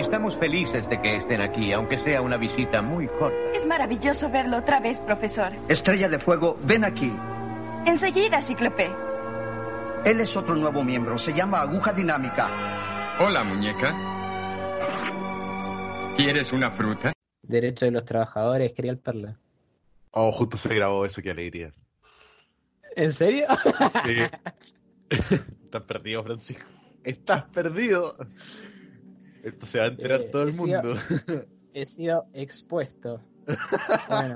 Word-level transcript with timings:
Estamos 0.00 0.34
felices 0.34 0.88
de 0.88 0.98
que 1.02 1.16
estén 1.16 1.42
aquí, 1.42 1.72
aunque 1.72 1.98
sea 1.98 2.22
una 2.22 2.38
visita 2.38 2.80
muy 2.80 3.06
corta. 3.06 3.36
Es 3.54 3.66
maravilloso 3.66 4.30
verlo 4.30 4.56
otra 4.56 4.80
vez, 4.80 4.98
profesor. 4.98 5.52
Estrella 5.68 6.08
de 6.08 6.18
Fuego, 6.18 6.58
ven 6.64 6.84
aquí. 6.86 7.14
Enseguida, 7.84 8.40
Cíclope. 8.40 8.90
Él 10.06 10.20
es 10.20 10.34
otro 10.38 10.56
nuevo 10.56 10.82
miembro. 10.82 11.18
Se 11.18 11.34
llama 11.34 11.60
Aguja 11.60 11.92
Dinámica. 11.92 12.48
Hola, 13.20 13.44
muñeca. 13.44 13.94
¿Quieres 16.16 16.54
una 16.54 16.70
fruta? 16.70 17.12
Derecho 17.42 17.84
de 17.84 17.90
los 17.90 18.06
trabajadores, 18.06 18.72
quería 18.72 18.92
el 18.92 18.98
perla. 18.98 19.38
Oh, 20.12 20.32
justo 20.32 20.56
se 20.56 20.74
grabó 20.74 21.04
eso, 21.04 21.20
qué 21.20 21.30
alegría. 21.30 21.74
¿En 22.96 23.12
serio? 23.12 23.46
Sí. 24.02 24.16
Estás 25.64 25.82
perdido, 25.82 26.24
Francisco. 26.24 26.66
Estás 27.04 27.44
perdido. 27.44 28.16
Esto 29.42 29.66
se 29.66 29.78
va 29.78 29.84
a 29.84 29.88
enterar 29.88 30.20
Eh, 30.20 30.28
todo 30.30 30.42
el 30.42 30.52
sido- 30.52 30.82
mundo. 30.82 31.00
He 31.72 31.86
sido 31.86 32.26
expuesto. 32.32 33.20
Bueno, 34.08 34.34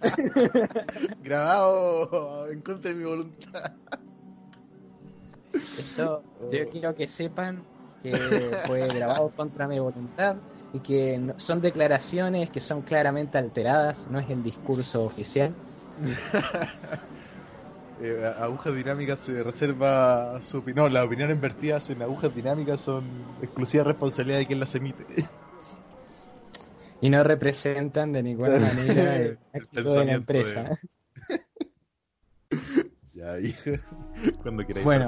Grabado 1.20 2.48
en 2.50 2.60
contra 2.62 2.90
de 2.90 2.96
mi 2.96 3.04
voluntad. 3.04 3.72
esto 5.76 6.24
yo 6.52 6.68
quiero 6.70 6.94
que 6.94 7.08
sepan 7.08 7.64
que 8.02 8.10
fue 8.66 8.88
grabado 8.88 9.30
contra 9.30 9.68
mi 9.68 9.78
voluntad 9.78 10.42
y 10.72 10.80
que 10.80 11.18
no- 11.18 11.34
son 11.38 11.60
declaraciones 11.60 12.50
que 12.50 12.60
son 12.60 12.82
claramente 12.82 13.38
alteradas, 13.38 14.06
no 14.08 14.18
es 14.18 14.28
el 14.30 14.42
discurso 14.42 15.04
oficial. 15.04 15.54
Eh, 18.04 18.32
agujas 18.38 18.74
dinámicas 18.74 19.20
se 19.20 19.44
reserva 19.44 20.40
su 20.42 20.58
opinión. 20.58 20.86
No, 20.86 20.88
las 20.90 21.06
opiniones 21.06 21.40
vertidas 21.40 21.88
en 21.90 22.02
agujas 22.02 22.34
dinámicas 22.34 22.80
son 22.80 23.36
exclusiva 23.40 23.84
responsabilidad 23.84 24.38
de 24.38 24.46
quien 24.46 24.58
las 24.60 24.74
emite. 24.74 25.06
Y 27.00 27.10
no 27.10 27.22
representan 27.22 28.12
de 28.12 28.22
ninguna 28.22 28.58
manera 28.58 29.16
el 29.16 29.38
El 29.52 29.84
de 29.84 30.04
la 30.04 30.12
empresa. 30.14 30.70
Ya, 33.14 33.38
hijo. 33.38 33.70
Cuando 34.42 34.66
queráis. 34.66 34.84
Bueno, 34.84 35.06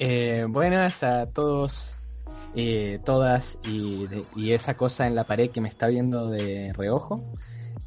eh, 0.00 0.44
buenas 0.48 1.02
a 1.04 1.26
todos, 1.26 1.94
eh, 2.54 2.98
todas 3.04 3.56
y, 3.62 4.06
de- 4.08 4.26
y 4.34 4.52
esa 4.52 4.76
cosa 4.76 5.06
en 5.06 5.14
la 5.14 5.24
pared 5.24 5.50
que 5.50 5.60
me 5.60 5.68
está 5.68 5.86
viendo 5.86 6.28
de 6.28 6.72
reojo. 6.72 7.22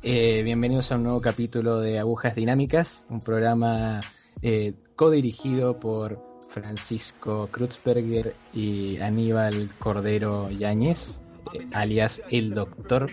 Eh, 0.03 0.41
bienvenidos 0.43 0.91
a 0.91 0.95
un 0.95 1.03
nuevo 1.03 1.21
capítulo 1.21 1.79
de 1.79 1.99
Agujas 1.99 2.33
Dinámicas, 2.33 3.05
un 3.09 3.21
programa 3.21 4.01
eh, 4.41 4.73
codirigido 4.95 5.79
por 5.79 6.19
Francisco 6.49 7.47
Krutzberger 7.51 8.35
y 8.51 8.97
Aníbal 8.99 9.69
Cordero 9.77 10.49
Yáñez, 10.49 11.21
eh, 11.53 11.67
alias 11.73 12.23
el 12.31 12.53
doctor 12.53 13.11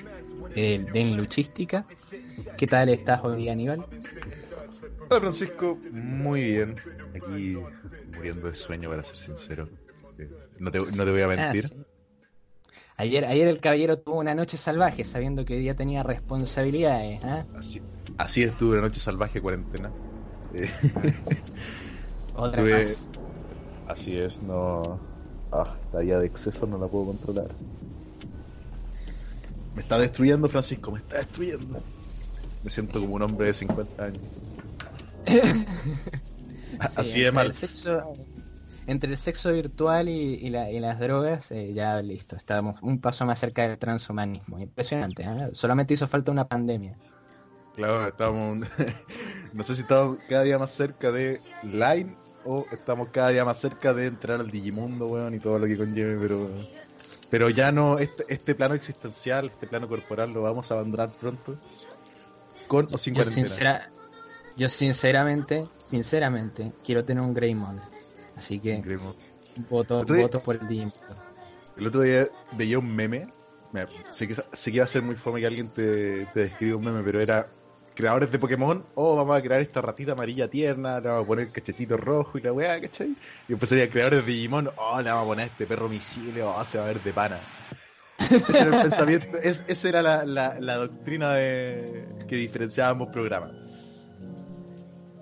eh, 0.55 0.85
de 0.93 1.05
Luchística. 1.05 1.87
¿Qué 2.57 2.67
tal 2.67 2.89
estás 2.89 3.23
hoy 3.23 3.37
día, 3.37 3.53
Aníbal? 3.53 3.85
Hola 5.11 5.21
Francisco, 5.21 5.79
muy 5.93 6.43
bien. 6.43 6.77
Aquí 7.15 7.57
muriendo 8.17 8.49
de 8.49 8.55
sueño, 8.55 8.89
para 8.89 9.05
ser 9.05 9.17
sincero. 9.17 9.69
Eh, 10.19 10.29
No 10.59 10.71
te, 10.71 10.79
no 10.79 11.05
te 11.05 11.11
voy 11.11 11.21
a 11.21 11.29
mentir. 11.29 11.65
Ah, 11.67 11.69
sí. 11.69 11.98
Ayer, 12.99 13.25
ayer 13.25 13.49
el 13.49 13.61
caballero 13.61 13.99
tuvo 14.01 14.19
una 14.19 14.35
noche 14.35 14.57
salvaje 14.59 15.05
sabiendo 15.05 15.45
que 15.45 15.55
hoy 15.55 15.61
día 15.61 15.75
tenía 15.77 16.03
responsabilidades. 16.03 17.21
¿ah? 17.25 17.47
Así, 17.53 17.81
así 18.17 18.43
estuve 18.43 18.73
una 18.79 18.83
noche 18.89 19.01
salvaje 19.01 19.41
cuarentena. 19.41 19.95
Eh, 20.51 20.71
Otra 22.33 22.63
Tuve- 22.63 22.71
más. 22.85 23.09
así 23.87 24.19
es, 24.19 24.43
no. 24.43 25.07
Ah, 25.51 25.81
vida 25.93 26.21
de 26.21 26.27
exceso 26.27 26.67
no 26.67 26.79
la 26.79 26.89
puedo 26.89 27.07
controlar. 27.07 27.57
Me 29.73 29.83
está 29.83 29.99
destruyendo, 29.99 30.49
Francisco, 30.49 30.91
me 30.93 30.99
está 30.99 31.19
destruyendo. 31.19 31.83
Me 32.63 32.71
siento 32.71 33.01
como 33.01 33.15
un 33.17 33.23
hombre 33.23 33.49
de 33.49 33.55
50 33.55 34.05
años. 34.07 34.31
Sí, 36.89 37.11
así 37.11 37.21
de 37.23 37.33
mal. 37.33 37.47
El 37.47 37.53
sexo, 37.53 38.17
entre 38.89 39.11
el 39.11 39.17
sexo 39.17 39.53
virtual 39.53 40.09
y, 40.09 40.35
y 40.35 40.51
la- 40.51 40.71
y 40.73 40.81
las 40.81 40.99
drogas, 40.99 41.53
eh, 41.53 41.73
ya 41.73 42.03
listo. 42.03 42.35
Estamos 42.37 42.83
un 42.83 43.01
paso 43.01 43.25
más 43.27 43.39
cerca 43.39 43.69
del 43.69 43.79
transhumanismo. 43.79 44.59
Impresionante. 44.59 45.25
¿ah? 45.25 45.51
Solamente 45.53 45.95
hizo 45.95 46.09
falta 46.09 46.33
una 46.33 46.49
pandemia. 46.49 46.97
Claro, 47.77 48.09
estamos. 48.09 48.67
no 49.53 49.63
sé 49.63 49.75
si 49.77 49.83
estamos 49.83 50.19
cada 50.29 50.43
día 50.43 50.59
más 50.59 50.73
cerca 50.73 51.13
de 51.13 51.41
Line 51.63 52.17
o 52.45 52.65
estamos 52.73 53.09
cada 53.13 53.29
día 53.29 53.45
más 53.45 53.61
cerca 53.61 53.95
de 53.95 54.07
entrar 54.07 54.41
al 54.41 54.51
Digimundo, 54.51 55.07
weón, 55.07 55.35
y 55.35 55.39
todo 55.39 55.59
lo 55.61 55.67
que 55.67 55.77
conlleve, 55.77 56.19
pero. 56.19 56.51
Pero 57.31 57.51
ya 57.51 57.71
no, 57.71 57.99
este, 57.99 58.25
este 58.29 58.55
plano 58.55 58.75
existencial, 58.75 59.47
este 59.47 59.67
plano 59.67 59.87
corporal 59.87 60.33
lo 60.33 60.41
vamos 60.41 60.71
a 60.71 60.75
abandonar 60.75 61.11
pronto. 61.13 61.57
Con 62.67 62.89
o 62.91 62.97
sin 62.97 63.13
Yo, 63.15 63.19
cuarentena. 63.23 63.47
sincera, 63.49 63.91
yo 64.57 64.67
sinceramente, 64.69 65.67
sinceramente, 65.79 66.73
quiero 66.83 67.05
tener 67.05 67.23
un 67.23 67.35
Greymon. 67.35 67.81
Así 68.39 68.59
que 68.61 68.75
Increíble. 68.75 69.15
voto, 69.85 70.41
por 70.41 70.57
el 70.57 70.67
Digimon. 70.67 70.93
El 71.77 71.87
otro 71.87 72.01
día 72.03 72.27
veía 72.57 72.79
un 72.79 72.95
meme. 72.95 73.27
Sé, 74.11 74.27
que, 74.27 74.35
sé 74.35 74.71
que 74.71 74.77
iba 74.77 74.85
a 74.85 74.89
ser 74.89 75.03
muy 75.03 75.15
fome 75.15 75.41
que 75.41 75.47
alguien 75.47 75.69
te, 75.69 76.25
te 76.27 76.41
describa 76.41 76.79
un 76.79 76.85
meme, 76.85 77.03
pero 77.05 77.21
era 77.21 77.47
creadores 77.95 78.31
de 78.33 78.39
Pokémon, 78.39 78.83
oh, 78.95 79.17
vamos 79.17 79.37
a 79.37 79.43
crear 79.43 79.61
esta 79.61 79.83
ratita 79.83 80.13
amarilla 80.13 80.49
tierna, 80.49 81.01
le 81.01 81.09
vamos 81.09 81.25
a 81.25 81.27
poner 81.27 81.51
cachetito 81.53 81.97
rojo 81.97 82.39
y 82.39 82.43
la 82.43 82.53
weá, 82.53 82.81
¿cachai? 82.81 83.09
Y 83.09 83.49
después 83.49 83.69
sería 83.69 83.91
creadores 83.91 84.25
de 84.25 84.33
Digimon, 84.33 84.71
oh, 84.77 85.03
le 85.03 85.11
vamos 85.11 85.25
a 85.25 85.27
poner 85.27 85.47
este 85.49 85.67
perro 85.67 85.89
misiles, 85.89 86.45
oh, 86.47 86.65
se 86.65 86.79
va 86.79 86.85
a 86.85 86.87
ver 86.87 87.03
de 87.03 87.13
pana. 87.13 87.45
Ese 88.49 88.63
era 88.65 88.71
el 88.71 88.77
pensamiento, 88.83 89.37
es- 89.43 89.65
esa 89.69 89.89
era 89.89 90.03
la, 90.03 90.25
la, 90.25 90.59
la 90.61 90.77
doctrina 90.77 91.35
de, 91.35 92.07
que 92.29 92.37
diferenciaba 92.37 92.91
ambos 92.91 93.09
programas. 93.09 93.53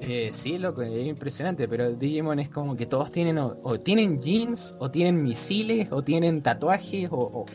Eh, 0.01 0.31
sí, 0.35 0.59
loco, 0.59 0.83
es 0.83 1.07
impresionante, 1.07 1.69
pero 1.69 1.93
Digimon 1.93 2.39
es 2.39 2.51
como 2.51 2.77
que 2.77 2.87
todos 2.87 3.11
tienen 3.11 3.39
o, 3.39 3.59
o 3.63 3.81
tienen 3.81 4.19
jeans, 4.19 4.77
o 4.79 4.91
tienen 4.91 5.23
misiles, 5.23 5.89
o 5.91 6.03
tienen 6.03 6.43
tatuajes, 6.43 7.09
o... 7.11 7.47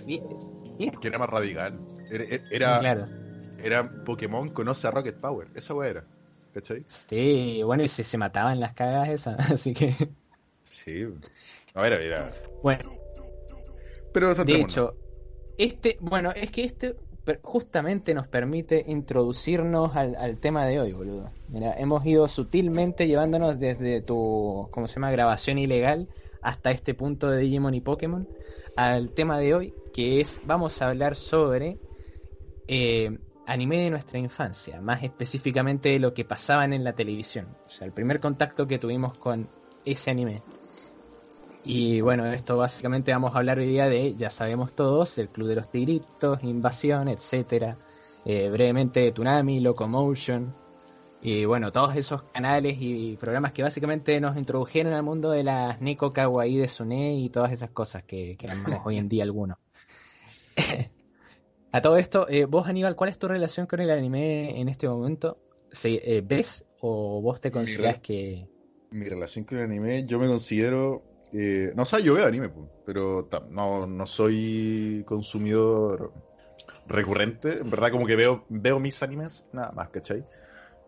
Que 1.00 1.07
era 1.07 1.19
más 1.19 1.29
radical. 1.29 1.79
Era, 2.09 2.24
era, 2.50 2.79
claro, 2.79 3.06
era 3.63 4.03
Pokémon 4.03 4.50
conoce 4.50 4.88
a 4.88 4.91
Rocket 4.91 5.19
Power, 5.19 5.47
esa 5.56 5.74
weá 5.74 5.90
era. 5.90 6.07
¿Cachai? 6.53 6.84
sí, 6.85 7.62
bueno, 7.63 7.84
y 7.84 7.88
se, 7.88 8.03
se 8.03 8.18
mataban 8.18 8.59
las 8.59 8.73
cagadas 8.73 9.09
esas, 9.09 9.52
así 9.52 9.73
que... 9.73 9.94
Sí. 10.63 11.06
A 11.73 11.81
ver, 11.84 11.94
era. 11.94 12.34
Bueno, 12.62 12.91
Pero 14.13 14.34
de 14.35 14.56
hecho, 14.56 14.96
este, 15.58 15.97
bueno, 16.02 16.31
es 16.31 16.52
que 16.52 16.63
este 16.63 16.96
justamente 17.44 18.14
nos 18.14 18.28
permite 18.28 18.84
introducirnos 18.88 19.96
al, 19.96 20.16
al 20.16 20.38
tema 20.38 20.66
de 20.66 20.80
hoy, 20.80 20.94
boludo. 20.94 21.32
Mira, 21.50 21.74
hemos 21.78 22.06
ido 22.06 22.28
sutilmente 22.28 23.08
llevándonos 23.08 23.59
desde 23.59 24.02
tu, 24.02 24.68
¿cómo 24.72 24.88
se 24.88 24.96
llama?, 24.96 25.12
grabación 25.12 25.58
ilegal 25.58 26.08
hasta 26.42 26.72
este 26.72 26.94
punto 26.94 27.30
de 27.30 27.40
Digimon 27.40 27.76
y 27.76 27.82
Pokémon 27.82 28.28
al 28.76 29.12
tema 29.12 29.38
de 29.40 29.54
hoy, 29.54 29.74
que 29.94 30.20
es, 30.20 30.42
vamos 30.46 30.82
a 30.82 30.90
hablar 30.90 31.16
sobre 31.16 31.78
eh, 32.68 33.18
anime 33.46 33.82
de 33.82 33.90
nuestra 33.90 34.18
infancia, 34.18 34.82
más 34.82 35.03
específicamente 35.03 35.90
de 35.90 36.00
lo 36.00 36.14
que 36.14 36.26
pasaban 36.26 36.74
en 36.74 36.84
la 36.84 36.94
televisión. 36.94 37.48
O 37.66 37.70
sea, 37.70 37.86
el 37.86 37.94
primer 37.94 38.20
contacto 38.20 38.68
que 38.68 38.80
tuvimos 38.80 39.18
con 39.18 39.50
ese 39.86 40.12
anime. 40.12 40.42
Y 41.63 42.01
bueno, 42.01 42.25
esto 42.25 42.57
básicamente 42.57 43.11
vamos 43.11 43.35
a 43.35 43.38
hablar 43.38 43.59
hoy 43.59 43.67
día 43.67 43.88
de, 43.88 44.16
ya 44.16 44.29
sabemos 44.29 44.73
todos, 44.73 45.17
el 45.17 45.29
Club 45.29 45.47
de 45.47 45.55
los 45.55 45.69
Tigritos, 45.69 46.44
Invasión, 46.44 47.07
etcétera. 47.07 47.77
Eh, 48.25 48.49
brevemente 48.49 48.99
de 49.01 49.11
Tsunami, 49.11 49.59
Locomotion. 49.59 50.53
Y 51.22 51.45
bueno, 51.45 51.72
todos 51.72 51.95
esos 51.95 52.23
canales 52.23 52.77
y 52.79 53.16
programas 53.17 53.51
que 53.51 53.61
básicamente 53.61 54.19
nos 54.19 54.38
introdujeron 54.38 54.94
al 54.94 55.03
mundo 55.03 55.29
de 55.29 55.44
las 55.44 55.79
Neko 55.81 56.13
Kawaii 56.13 56.57
de 56.57 56.67
Sune 56.67 57.13
y 57.16 57.29
todas 57.29 57.51
esas 57.51 57.69
cosas 57.69 58.03
que, 58.03 58.35
que 58.38 58.49
amamos 58.49 58.81
hoy 58.85 58.97
en 58.97 59.07
día 59.07 59.23
algunos. 59.23 59.57
a 61.72 61.81
todo 61.81 61.97
esto, 61.97 62.28
eh, 62.28 62.46
vos 62.46 62.67
Aníbal, 62.67 62.96
¿cuál 62.96 63.11
es 63.11 63.19
tu 63.19 63.28
relación 63.28 63.67
con 63.67 63.81
el 63.81 63.91
anime 63.91 64.59
en 64.59 64.67
este 64.67 64.90
momento? 64.90 65.37
¿Se- 65.72 66.02
eh, 66.17 66.23
¿Ves 66.25 66.66
o 66.79 67.22
vos 67.22 67.40
te 67.40 67.52
considerás 67.52 67.99
que... 67.99 68.47
Mi 68.90 69.05
relación 69.05 69.46
con 69.46 69.59
el 69.59 69.66
anime, 69.66 70.05
yo 70.07 70.17
me 70.19 70.28
considero. 70.28 71.03
Eh, 71.33 71.72
no, 71.75 71.83
o 71.83 71.85
sea, 71.85 71.99
yo 71.99 72.13
veo 72.16 72.25
anime, 72.25 72.51
pero 72.85 73.28
no, 73.49 73.87
no 73.87 74.05
soy 74.05 75.03
consumidor 75.05 76.11
recurrente. 76.87 77.59
En 77.59 77.69
verdad, 77.69 77.91
como 77.91 78.05
que 78.05 78.16
veo, 78.16 78.45
veo 78.49 78.79
mis 78.79 79.01
animes, 79.03 79.45
nada 79.51 79.72
más, 79.72 79.89
¿cachai? 79.89 80.25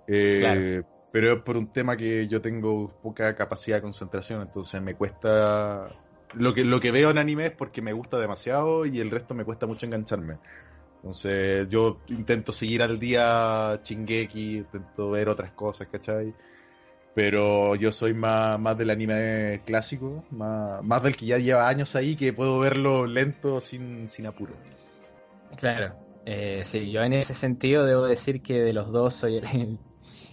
Eh, 0.08 0.40
Claro. 0.42 0.88
Pero 1.12 1.34
es 1.34 1.42
por 1.44 1.58
un 1.58 1.72
tema 1.72 1.96
que 1.96 2.28
yo 2.28 2.42
tengo 2.42 2.92
poca 3.04 3.36
capacidad 3.36 3.78
de 3.78 3.84
concentración, 3.84 4.42
entonces 4.42 4.82
me 4.82 4.96
cuesta. 4.96 5.88
Lo 6.34 6.56
que, 6.56 6.64
lo 6.64 6.80
que 6.80 6.92
veo 6.92 7.12
en 7.12 7.20
anime 7.20 7.46
es 7.46 7.52
porque 7.52 7.84
me 7.84 7.94
gusta 7.94 8.18
demasiado 8.18 8.88
y 8.88 9.00
el 9.00 9.12
resto 9.12 9.36
me 9.36 9.46
cuesta 9.46 9.68
mucho 9.68 9.86
engancharme. 9.86 10.40
Entonces 10.96 11.70
yo 11.70 12.00
intento 12.08 12.52
seguir 12.52 12.82
al 12.82 12.98
día 12.98 13.80
Chingeki, 13.84 14.58
intento 14.58 15.12
ver 15.12 15.30
otras 15.30 15.52
cosas, 15.52 15.88
¿cachai? 15.92 16.34
Pero 17.16 17.76
yo 17.76 17.92
soy 17.92 18.14
más, 18.14 18.60
más 18.60 18.78
del 18.78 18.90
anime 18.90 19.62
clásico, 19.66 20.26
más, 20.32 20.84
más 20.84 21.04
del 21.04 21.16
que 21.16 21.28
ya 21.28 21.38
lleva 21.38 21.68
años 21.70 21.96
ahí, 21.96 22.16
que 22.16 22.34
puedo 22.34 22.60
verlo 22.60 23.06
lento 23.06 23.62
sin, 23.62 24.08
sin 24.10 24.26
apuro. 24.28 24.56
Claro, 25.58 26.00
eh, 26.26 26.64
sí, 26.66 26.92
yo 26.92 27.04
en 27.04 27.14
ese 27.14 27.36
sentido 27.36 27.86
debo 27.86 28.06
decir 28.06 28.42
que 28.42 28.60
de 28.62 28.74
los 28.74 28.92
dos 28.92 29.14
soy 29.14 29.38
el, 29.38 29.80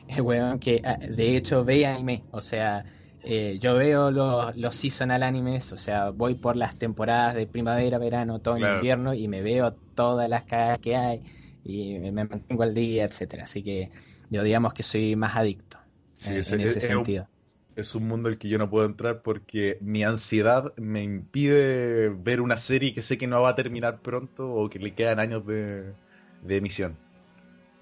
el 0.06 0.22
weón 0.22 0.58
que 0.60 0.80
ah, 0.84 0.98
de 1.00 1.36
hecho 1.36 1.64
ve 1.64 1.86
anime, 1.86 2.26
o 2.30 2.40
sea, 2.42 2.84
eh, 3.22 3.58
yo 3.60 3.74
veo 3.76 4.10
los, 4.10 4.56
los 4.56 4.76
seasonal 4.76 5.22
animes, 5.22 5.72
o 5.72 5.76
sea, 5.78 6.10
voy 6.10 6.36
por 6.36 6.56
las 6.56 6.78
temporadas 6.78 7.34
de 7.34 7.46
primavera, 7.46 7.98
verano, 7.98 8.36
otoño, 8.36 8.70
Claro. 8.70 8.72
invierno 8.72 9.14
y 9.14 9.28
me 9.28 9.42
veo 9.42 9.78
todas 9.94 10.28
las 10.28 10.44
cagadas 10.46 10.80
que 10.80 10.96
hay 10.96 11.22
y 11.62 11.98
me 11.98 12.12
mantengo 12.12 12.62
al 12.62 12.74
día, 12.74 13.04
etcétera. 13.04 13.44
Así 13.44 13.62
que 13.62 13.90
yo 14.30 14.42
digamos 14.42 14.72
que 14.74 14.82
soy 14.84 15.16
más 15.16 15.36
adicto 15.36 15.78
Sí, 16.20 16.36
eh, 16.36 16.38
es- 16.38 16.52
en 16.52 16.60
es- 16.60 16.64
ese 16.64 16.80
es 16.80 16.90
un- 16.90 17.06
sentido. 17.06 17.28
Es 17.76 17.94
un 17.94 18.08
mundo 18.08 18.28
al 18.28 18.38
que 18.38 18.48
yo 18.48 18.58
no 18.58 18.70
puedo 18.70 18.86
entrar 18.86 19.22
porque 19.22 19.78
mi 19.82 20.04
ansiedad 20.04 20.74
me 20.78 21.02
impide 21.04 22.10
ver 22.10 22.40
una 22.42 22.58
serie 22.58 22.94
que 22.94 23.02
sé 23.02 23.18
que 23.18 23.26
no 23.28 23.42
va 23.42 23.50
a 23.50 23.56
terminar 23.56 24.02
pronto 24.02 24.48
o 24.52 24.68
que 24.70 24.78
le 24.80 24.94
quedan 24.94 25.20
años 25.20 25.46
de, 25.46 25.96
de 26.40 26.56
emisión. 26.58 27.02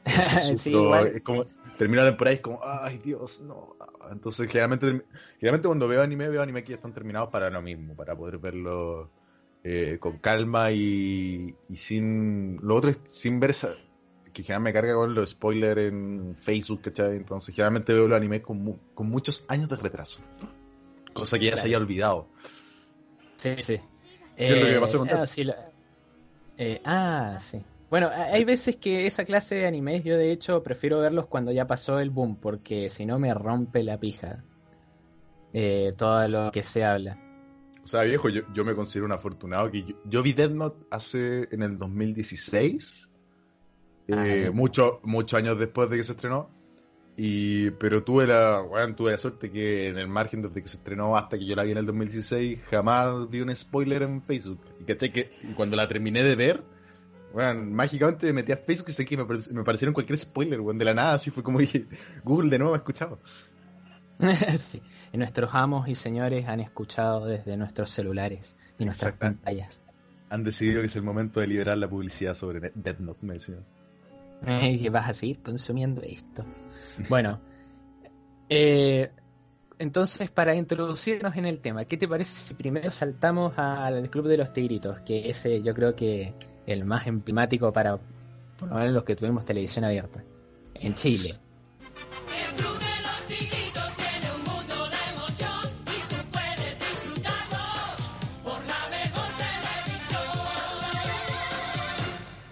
Sí, 0.56 0.76
igual. 0.78 1.14
es 1.14 1.22
como, 1.22 1.46
termino 1.76 2.02
la 2.02 2.08
temporada 2.10 2.32
y 2.34 2.36
es 2.36 2.42
como, 2.42 2.60
ay 2.62 2.98
Dios, 2.98 3.40
no. 3.40 3.76
Entonces, 4.10 4.48
generalmente, 4.48 5.06
generalmente 5.38 5.68
cuando 5.68 5.88
veo 5.88 6.02
anime, 6.02 6.28
veo 6.28 6.42
anime 6.42 6.64
que 6.64 6.70
ya 6.70 6.76
están 6.76 6.92
terminados 6.94 7.30
para 7.30 7.50
lo 7.50 7.60
mismo, 7.62 7.94
para 7.96 8.16
poder 8.16 8.38
verlo 8.38 9.12
eh, 9.62 9.98
con 10.00 10.18
calma 10.18 10.70
y, 10.72 11.58
y 11.68 11.76
sin. 11.76 12.56
Lo 12.62 12.76
otro 12.76 12.90
es 12.90 13.00
sin 13.04 13.40
ver 13.40 13.50
esa. 13.50 13.87
Que 14.38 14.44
generalmente 14.44 14.68
me 14.78 14.80
carga 14.80 14.94
con 14.94 15.14
los 15.14 15.30
spoilers 15.30 15.80
en 15.80 16.36
Facebook, 16.40 16.82
¿cachai? 16.82 17.16
Entonces, 17.16 17.54
generalmente 17.54 17.92
veo 17.92 18.06
los 18.08 18.16
animes 18.16 18.40
con, 18.42 18.58
mu- 18.62 18.78
con 18.94 19.08
muchos 19.08 19.44
años 19.48 19.68
de 19.68 19.76
retraso. 19.76 20.20
Cosa 21.12 21.38
que 21.38 21.46
ya 21.46 21.56
se 21.56 21.66
haya 21.66 21.76
olvidado. 21.78 22.28
Sí, 23.36 23.56
sí. 23.60 23.80
es 24.36 24.50
lo 24.60 24.66
que 24.66 24.72
me 24.72 24.80
pasó 24.80 24.98
con 24.98 25.10
ah, 25.10 25.26
sí, 25.26 25.44
eh, 26.56 26.80
ah, 26.84 27.38
sí. 27.40 27.62
Bueno, 27.90 28.10
hay 28.12 28.44
veces 28.44 28.76
que 28.76 29.06
esa 29.06 29.24
clase 29.24 29.54
de 29.56 29.66
animes 29.66 30.04
yo 30.04 30.16
de 30.16 30.30
hecho 30.30 30.62
prefiero 30.62 30.98
verlos 30.98 31.26
cuando 31.26 31.50
ya 31.52 31.66
pasó 31.66 31.98
el 32.00 32.10
boom, 32.10 32.36
porque 32.36 32.90
si 32.90 33.06
no 33.06 33.18
me 33.18 33.32
rompe 33.32 33.82
la 33.82 33.98
pija 33.98 34.44
eh, 35.52 35.92
todo 35.96 36.28
lo 36.28 36.52
que 36.52 36.62
se 36.62 36.84
habla. 36.84 37.18
O 37.82 37.86
sea, 37.86 38.02
viejo, 38.02 38.28
yo, 38.28 38.42
yo 38.52 38.64
me 38.64 38.74
considero 38.74 39.06
un 39.06 39.12
afortunado 39.12 39.70
que 39.70 39.82
yo, 39.84 39.94
yo 40.04 40.22
vi 40.22 40.34
Death 40.34 40.50
Note 40.52 40.84
hace 40.90 41.48
en 41.52 41.62
el 41.62 41.78
2016, 41.78 43.04
Ah, 43.06 43.07
eh, 44.08 44.42
ya. 44.46 44.50
mucho- 44.52 45.00
muchos 45.04 45.38
años 45.38 45.58
después 45.58 45.88
de 45.90 45.98
que 45.98 46.04
se 46.04 46.12
estrenó, 46.12 46.50
y 47.16 47.70
pero 47.72 48.04
tuve 48.04 48.26
la, 48.26 48.60
bueno, 48.60 48.94
tuve 48.94 49.10
la 49.12 49.18
suerte 49.18 49.50
que 49.50 49.88
en 49.88 49.98
el 49.98 50.06
margen 50.08 50.40
desde 50.42 50.62
que 50.62 50.68
se 50.68 50.76
estrenó 50.76 51.16
hasta 51.16 51.36
que 51.38 51.46
yo 51.46 51.56
la 51.56 51.64
vi 51.64 51.72
en 51.72 51.78
el 51.78 51.86
2016, 51.86 52.60
jamás 52.70 53.28
vi 53.28 53.40
un 53.40 53.54
spoiler 53.54 54.02
en 54.02 54.22
Facebook. 54.22 54.60
Y 54.80 54.84
caché 54.84 55.10
que 55.10 55.30
y 55.42 55.52
cuando 55.54 55.76
la 55.76 55.88
terminé 55.88 56.22
de 56.22 56.36
ver, 56.36 56.62
bueno, 57.32 57.62
mágicamente 57.64 58.26
me 58.28 58.34
metí 58.34 58.52
a 58.52 58.56
Facebook 58.56 58.90
y 58.90 58.92
sé 58.92 59.04
que 59.04 59.16
me, 59.16 59.24
me 59.24 59.60
aparecieron 59.60 59.92
cualquier 59.94 60.16
spoiler, 60.18 60.60
bueno, 60.60 60.78
de 60.78 60.84
la 60.84 60.94
nada, 60.94 61.14
así 61.14 61.30
fue 61.30 61.42
como 61.42 61.58
dije, 61.58 61.86
Google 62.24 62.50
de 62.50 62.58
nuevo 62.58 62.72
me 62.72 62.76
ha 62.76 62.78
escuchado. 62.78 63.18
sí. 64.58 64.80
Y 65.12 65.18
nuestros 65.18 65.50
amos 65.54 65.88
y 65.88 65.94
señores 65.94 66.48
han 66.48 66.60
escuchado 66.60 67.26
desde 67.26 67.56
nuestros 67.56 67.90
celulares 67.90 68.56
y 68.78 68.84
nuestras 68.84 69.14
Exacto. 69.14 69.36
pantallas. 69.42 69.80
Han 70.30 70.44
decidido 70.44 70.80
que 70.82 70.86
es 70.86 70.96
el 70.96 71.02
momento 71.02 71.40
de 71.40 71.46
liberar 71.48 71.78
la 71.78 71.88
publicidad 71.88 72.34
sobre 72.34 72.72
Death 72.74 72.98
Note, 73.00 73.24
me 73.26 73.34
decían. 73.34 73.64
Que 74.82 74.90
vas 74.90 75.08
a 75.08 75.12
seguir 75.12 75.42
consumiendo 75.42 76.02
esto. 76.02 76.44
Bueno, 77.08 77.40
eh, 78.48 79.10
entonces 79.78 80.30
para 80.30 80.54
introducirnos 80.54 81.36
en 81.36 81.44
el 81.44 81.60
tema, 81.60 81.84
¿qué 81.84 81.96
te 81.96 82.08
parece 82.08 82.34
si 82.34 82.54
primero 82.54 82.90
saltamos 82.90 83.58
al 83.58 84.08
Club 84.10 84.28
de 84.28 84.36
los 84.36 84.52
Tigritos? 84.52 85.00
Que 85.00 85.28
ese 85.28 85.62
yo 85.62 85.74
creo 85.74 85.94
que 85.94 86.34
el 86.66 86.84
más 86.84 87.06
emblemático 87.06 87.72
para 87.72 87.98
por 88.58 88.68
lo 88.68 88.74
menos 88.74 88.92
los 88.92 89.04
que 89.04 89.16
tuvimos 89.16 89.44
televisión 89.44 89.84
abierta 89.84 90.24
en 90.74 90.94
Chile. 90.94 91.30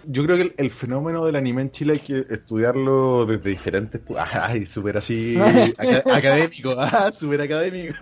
Yo 0.09 0.25
creo 0.25 0.37
que 0.37 0.43
el, 0.43 0.55
el 0.57 0.71
fenómeno 0.71 1.25
del 1.27 1.37
anime 1.37 1.63
en 1.63 1.71
Chile 1.71 1.95
hay 1.95 1.99
que 1.99 2.25
estudiarlo 2.35 3.27
desde 3.27 3.51
diferentes... 3.51 4.01
Ay, 4.19 4.67
súper 4.67 4.97
así 4.99 5.37
aca- 5.79 6.05
académico, 6.15 6.75
ah, 6.79 7.11
súper 7.13 7.41
académico. 7.43 7.95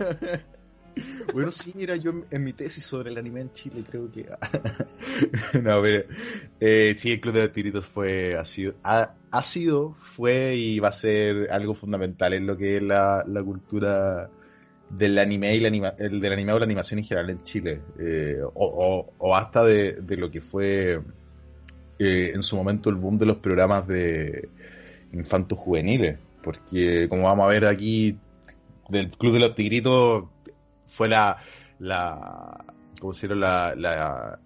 Bueno, 1.33 1.51
sí, 1.51 1.73
mira, 1.75 1.95
yo 1.97 2.11
en, 2.11 2.25
en 2.31 2.43
mi 2.43 2.53
tesis 2.53 2.85
sobre 2.85 3.09
el 3.11 3.17
anime 3.17 3.41
en 3.41 3.51
Chile 3.51 3.83
creo 3.89 4.09
que... 4.11 4.25
no, 5.61 5.81
pero... 5.81 6.05
eh, 6.59 6.95
sí, 6.97 7.11
el 7.11 7.19
Club 7.21 7.33
de 7.33 7.41
los 7.41 7.51
Tiritos 7.51 7.85
fue, 7.85 8.35
ha 8.37 8.45
sido, 8.45 8.75
ha, 8.83 9.13
ha 9.31 9.43
sido, 9.43 9.97
fue 10.01 10.55
y 10.55 10.79
va 10.79 10.89
a 10.89 10.91
ser 10.93 11.51
algo 11.51 11.73
fundamental 11.73 12.33
en 12.33 12.47
lo 12.47 12.55
que 12.55 12.77
es 12.77 12.83
la, 12.83 13.23
la 13.27 13.43
cultura 13.43 14.29
del 14.89 15.17
anime 15.17 15.55
y 15.55 15.59
la 15.59 15.67
anima, 15.67 15.93
el 15.97 16.21
del 16.21 16.31
anime 16.33 16.53
o 16.53 16.59
la 16.59 16.65
animación 16.65 16.99
en 16.99 17.05
general 17.05 17.29
en 17.31 17.41
Chile. 17.43 17.81
eh, 17.99 18.37
o, 18.41 18.51
o- 18.53 19.13
o 19.17 19.35
hasta 19.35 19.63
de, 19.65 19.93
de 19.93 20.17
lo 20.17 20.29
que 20.31 20.39
fue 20.41 21.01
eh, 21.99 22.31
en 22.33 22.43
su 22.43 22.55
momento 22.55 22.89
el 22.89 22.95
boom 22.95 23.17
de 23.17 23.25
los 23.25 23.37
programas 23.37 23.87
de 23.87 24.49
infantos 25.13 25.57
juveniles. 25.59 26.17
Porque 26.43 27.07
como 27.09 27.23
vamos 27.23 27.45
a 27.45 27.49
ver 27.49 27.65
aquí, 27.65 28.17
del 28.89 29.09
Club 29.11 29.33
de 29.33 29.39
los 29.39 29.55
Tigritos 29.55 30.25
fue 30.85 31.07
la, 31.09 31.37
la 31.79 32.65
¿cómo 32.99 33.13
decirlo? 33.13 33.35
La, 33.35 33.73
la 33.75 34.39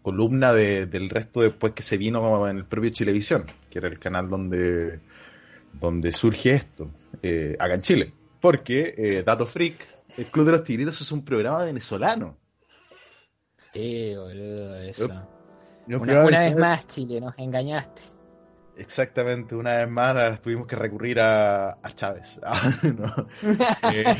columna 0.00 0.52
de- 0.52 0.86
del 0.86 1.08
resto 1.10 1.42
después 1.42 1.74
que 1.74 1.82
se 1.82 1.96
vino 1.98 2.48
en 2.48 2.56
el 2.56 2.64
propio 2.64 2.90
Chilevisión, 2.90 3.44
que 3.70 3.78
era 3.78 3.88
el 3.88 3.98
canal 3.98 4.28
donde, 4.28 5.00
donde 5.80 6.10
surge 6.12 6.54
esto, 6.54 6.90
eh, 7.22 7.54
acá 7.58 7.74
en 7.74 7.82
Chile. 7.82 8.12
Porque, 8.40 8.94
eh, 8.96 9.22
Dato 9.22 9.46
Freak, 9.46 9.86
el 10.16 10.26
Club 10.26 10.46
de 10.46 10.52
los 10.52 10.64
Tigritos 10.64 11.00
es 11.00 11.12
un 11.12 11.24
programa 11.24 11.64
venezolano. 11.64 12.36
Sí, 13.72 14.12
boludo, 14.16 14.76
eso. 14.80 15.08
Una, 15.86 16.22
una 16.24 16.40
vez 16.42 16.56
más, 16.56 16.86
Chile, 16.86 17.20
nos 17.20 17.38
engañaste. 17.38 18.02
Exactamente, 18.76 19.54
una 19.54 19.74
vez 19.74 19.88
más 19.88 20.40
tuvimos 20.40 20.66
que 20.66 20.76
recurrir 20.76 21.20
a, 21.20 21.72
a 21.72 21.94
Chávez. 21.94 22.40
Ah, 22.44 22.72
no, 22.82 23.28
Eh, 23.92 24.16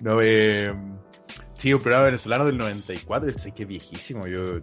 no, 0.00 0.20
eh, 0.20 0.74
sí, 1.54 1.72
un 1.72 1.80
programa 1.80 2.06
venezolano 2.06 2.44
del 2.44 2.58
94, 2.58 3.32
sé 3.32 3.52
que 3.52 3.62
es 3.62 3.68
viejísimo. 3.68 4.26
Yo 4.26 4.60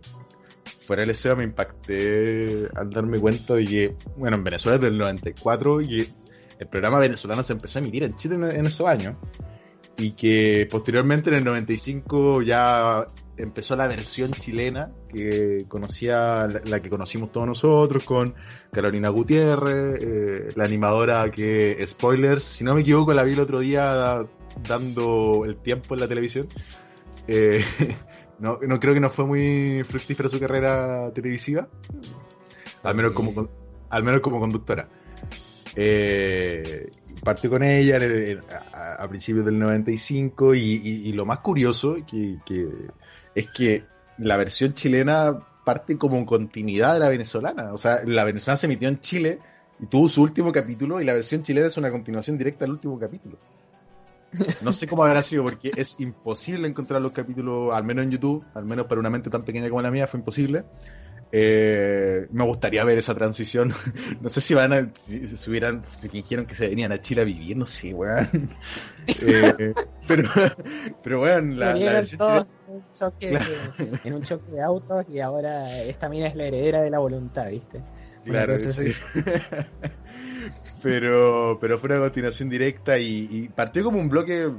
fuera 0.82 1.04
del 1.06 1.16
SEO 1.16 1.36
me 1.36 1.44
impacté 1.44 2.68
al 2.76 2.90
darme 2.90 3.20
cuenta 3.20 3.54
de 3.54 3.66
que, 3.66 3.96
bueno, 4.18 4.38
en 4.38 4.44
Venezuela 4.44 4.76
es 4.76 4.82
del 4.82 4.98
94 4.98 5.82
y 5.82 6.08
el 6.60 6.68
programa 6.68 7.00
venezolano 7.00 7.44
se 7.44 7.54
empezó 7.54 7.80
a 7.80 7.82
emitir 7.82 8.04
en 8.04 8.16
Chile 8.16 8.36
en, 8.36 8.44
en 8.44 8.66
esos 8.66 8.88
años. 8.88 9.16
Y 9.98 10.12
que 10.12 10.68
posteriormente 10.70 11.30
en 11.30 11.36
el 11.38 11.44
95 11.44 12.42
ya 12.42 13.06
empezó 13.40 13.76
la 13.76 13.88
versión 13.88 14.32
chilena 14.32 14.92
que 15.12 15.66
conocía, 15.68 16.48
la, 16.48 16.62
la 16.66 16.80
que 16.82 16.90
conocimos 16.90 17.32
todos 17.32 17.48
nosotros, 17.48 18.04
con 18.04 18.36
Carolina 18.72 19.10
Gutiérrez, 19.10 20.00
eh, 20.02 20.50
la 20.56 20.66
animadora 20.66 21.30
que, 21.32 21.78
spoilers, 21.88 22.44
si 22.44 22.64
no 22.64 22.76
me 22.76 22.82
equivoco, 22.82 23.14
la 23.14 23.24
vi 23.24 23.34
el 23.34 23.40
otro 23.40 23.60
día 23.60 24.26
dando 24.68 25.44
el 25.46 25.58
tiempo 25.58 25.94
en 25.94 26.00
la 26.02 26.08
televisión. 26.08 26.48
Eh, 27.28 27.64
no, 28.40 28.60
no 28.62 28.80
creo 28.80 28.94
que 28.94 29.00
no 29.00 29.10
fue 29.10 29.26
muy 29.26 29.84
fructífera 29.84 30.30
su 30.30 30.40
carrera 30.40 31.12
televisiva, 31.14 31.68
al 32.84 32.96
menos 32.96 33.14
como, 33.14 33.50
al 33.90 34.04
menos 34.04 34.22
como 34.22 34.40
conductora. 34.40 34.88
Eh, 35.76 36.90
partió 37.24 37.50
con 37.50 37.64
ella 37.64 38.00
a, 38.74 38.96
a 39.04 39.08
principios 39.08 39.46
del 39.46 39.60
95 39.60 40.56
y, 40.56 40.60
y- 40.84 41.10
y 41.10 41.14
lo 41.14 41.26
más 41.26 41.40
curioso 41.40 41.98
que, 42.10 42.38
que 42.46 42.68
es 43.36 43.48
que 43.48 43.84
la 44.18 44.38
versión 44.38 44.74
chilena 44.74 45.40
parte 45.64 45.98
como 45.98 46.26
continuidad 46.26 46.94
de 46.94 47.00
la 47.00 47.10
venezolana. 47.10 47.74
O 47.74 47.78
sea, 47.78 48.02
la 48.06 48.24
venezolana 48.24 48.58
se 48.58 48.66
emitió 48.68 48.90
en 48.90 49.00
Chile 49.00 49.40
y 49.80 49.86
tuvo 49.86 50.10
su 50.10 50.22
último 50.22 50.52
capítulo 50.52 51.00
y 51.00 51.06
la 51.06 51.14
versión 51.14 51.44
chilena 51.44 51.68
es 51.68 51.78
una 51.78 51.92
continuación 51.92 52.38
directa 52.38 52.66
del 52.66 52.72
último 52.72 53.00
capítulo. 53.00 53.38
No 54.62 54.74
sé 54.74 54.88
cómo 54.88 55.04
habrá 55.04 55.24
sido 55.24 55.44
porque 55.44 55.72
es 55.76 56.00
imposible 56.00 56.68
encontrar 56.68 57.02
los 57.02 57.12
capítulos, 57.12 57.74
al 57.74 57.84
menos 57.84 58.04
en 58.04 58.12
YouTube, 58.12 58.44
al 58.54 58.66
menos 58.66 58.86
para 58.86 59.00
una 59.00 59.10
mente 59.10 59.30
tan 59.30 59.44
pequeña 59.44 59.70
como 59.70 59.82
la 59.82 59.92
mía, 59.92 60.08
fue 60.08 60.20
imposible. 60.20 60.64
Eh, 61.32 62.28
me 62.32 62.44
gustaría 62.44 62.84
ver 62.84 62.98
esa 62.98 63.16
transición. 63.16 63.74
No 64.22 64.30
sé 64.30 64.42
si 64.42 64.54
van 64.54 64.74
a, 64.74 64.92
si, 65.00 65.28
si 65.28 65.50
hubieran, 65.50 65.84
si 65.94 66.10
fingieron 66.10 66.46
que 66.46 66.56
se 66.56 66.68
venían 66.68 66.92
a 66.92 67.00
Chile 67.00 67.22
a 67.22 67.26
vivir, 67.26 67.56
no 67.56 67.66
sé, 67.66 67.94
weón. 67.94 68.56
Eh, 69.26 69.74
pero, 70.08 70.30
pero 71.02 71.22
weón, 71.22 71.58
la, 71.58 71.74
la 71.74 72.04
todos 72.04 72.46
en 72.68 72.76
un, 72.76 72.84
choque 72.94 73.32
de, 73.32 74.00
en 74.04 74.14
un 74.14 74.22
choque 74.22 74.52
de 74.52 74.62
autos 74.62 75.04
y 75.10 75.20
ahora 75.20 75.82
esta 75.82 76.08
mina 76.10 76.28
es 76.28 76.36
la 76.36 76.46
heredera 76.46 76.82
de 76.84 76.92
la 76.92 77.00
voluntad, 77.00 77.50
¿viste? 77.50 77.82
Claro, 78.24 78.56
sí. 78.60 78.94
pero, 80.84 81.58
pero 81.60 81.80
fue 81.80 81.90
una 81.90 82.00
continuación 82.00 82.50
directa 82.50 83.00
y, 83.00 83.28
y 83.32 83.50
partió 83.50 83.84
como 83.84 84.00
un 84.00 84.10
bloque, 84.10 84.52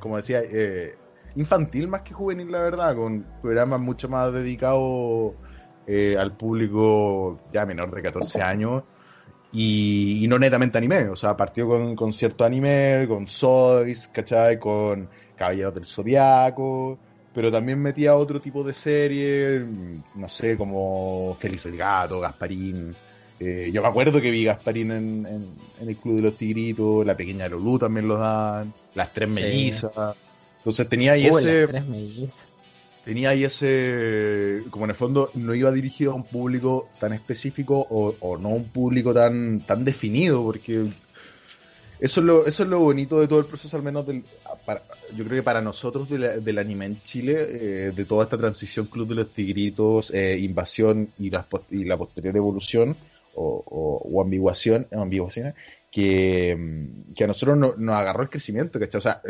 como 0.00 0.16
decía, 0.16 0.40
eh, 0.42 0.96
infantil 1.36 1.86
más 1.86 2.02
que 2.02 2.14
juvenil, 2.14 2.50
la 2.50 2.62
verdad, 2.62 2.96
con 2.96 3.24
programas 3.42 3.78
mucho 3.78 4.08
más 4.08 4.32
dedicados 4.32 5.34
eh, 5.86 6.16
al 6.18 6.32
público 6.36 7.38
ya 7.52 7.66
menor 7.66 7.94
de 7.94 8.02
14 8.02 8.42
años 8.42 8.82
y, 9.52 10.24
y 10.24 10.28
no 10.28 10.38
netamente 10.38 10.78
anime. 10.78 11.08
O 11.08 11.16
sea, 11.16 11.36
partió 11.36 11.68
con, 11.68 11.94
con 11.94 12.12
cierto 12.12 12.44
anime, 12.44 13.04
con 13.08 13.26
Sois, 13.28 14.08
¿cachai? 14.08 14.58
Con 14.58 15.08
Caballeros 15.36 15.74
del 15.74 15.84
Zodiaco, 15.84 16.98
pero 17.34 17.50
también 17.50 17.80
metía 17.80 18.14
otro 18.16 18.40
tipo 18.40 18.62
de 18.64 18.74
series, 18.74 19.62
no 20.14 20.28
sé, 20.28 20.56
como 20.56 21.36
Félix 21.38 21.66
el 21.66 21.76
Gato, 21.76 22.20
Gasparín. 22.20 22.94
Eh, 23.40 23.70
yo 23.72 23.82
me 23.82 23.88
acuerdo 23.88 24.20
que 24.20 24.30
vi 24.30 24.44
Gasparín 24.44 24.90
en, 24.92 25.26
en, 25.26 25.48
en 25.80 25.88
el 25.88 25.96
Club 25.96 26.16
de 26.16 26.22
los 26.22 26.36
Tigritos, 26.36 27.04
La 27.04 27.16
Pequeña 27.16 27.48
Lolú 27.48 27.78
también 27.78 28.06
lo 28.08 28.16
dan, 28.16 28.72
Las 28.94 29.12
Tres 29.12 29.28
Sí. 29.28 29.34
Mellizas. 29.34 29.92
Entonces 30.58 30.88
tenía 30.88 31.12
ahí 31.12 31.28
Uy, 31.28 31.42
ese 31.42 31.60
las 31.62 31.70
tres 31.70 31.86
mellizas. 31.86 32.46
Tenía 33.04 33.30
ahí 33.30 33.44
ese, 33.44 34.62
como 34.70 34.84
en 34.84 34.90
el 34.90 34.96
fondo 34.96 35.30
no 35.34 35.54
iba 35.54 35.70
dirigido 35.72 36.12
a 36.12 36.14
un 36.14 36.24
público 36.24 36.88
tan 37.00 37.12
específico 37.12 37.86
o, 37.90 38.14
o 38.20 38.38
no 38.38 38.48
un 38.50 38.64
público 38.64 39.12
tan, 39.12 39.60
tan 39.60 39.84
definido, 39.84 40.42
porque 40.42 40.86
eso 42.00 42.20
es, 42.20 42.26
lo, 42.26 42.46
eso 42.46 42.64
es 42.64 42.68
lo 42.68 42.80
bonito 42.80 43.20
de 43.20 43.28
todo 43.28 43.38
el 43.38 43.46
proceso, 43.46 43.76
al 43.76 43.82
menos 43.82 44.06
del, 44.06 44.22
yo 45.16 45.24
creo 45.24 45.38
que 45.38 45.42
para 45.42 45.60
nosotros 45.62 46.08
de 46.10 46.18
la- 46.18 46.36
del 46.38 46.58
anime 46.58 46.86
en 46.86 47.02
Chile, 47.02 47.36
eh, 47.38 47.92
de 47.94 48.04
toda 48.04 48.24
esta 48.24 48.36
transición 48.36 48.86
Club 48.86 49.08
de 49.08 49.14
los 49.14 49.30
Tigritos, 49.30 50.12
eh, 50.12 50.36
Invasión 50.38 51.08
y, 51.18 51.30
las 51.30 51.46
y 51.70 51.84
la 51.84 51.96
posterior 51.96 52.36
evolución 52.36 52.96
o, 53.34 53.62
o, 53.66 54.02
o 54.12 54.22
ambiguación, 54.22 54.86
ambiguación 54.92 55.54
que, 55.94 56.88
que 57.14 57.22
a 57.22 57.28
nosotros 57.28 57.56
no- 57.56 57.74
nos 57.78 57.94
agarró 57.94 58.24
el 58.24 58.28
crecimiento, 58.28 58.80
¿cachai? 58.80 58.98
O 58.98 59.00
sea, 59.00 59.22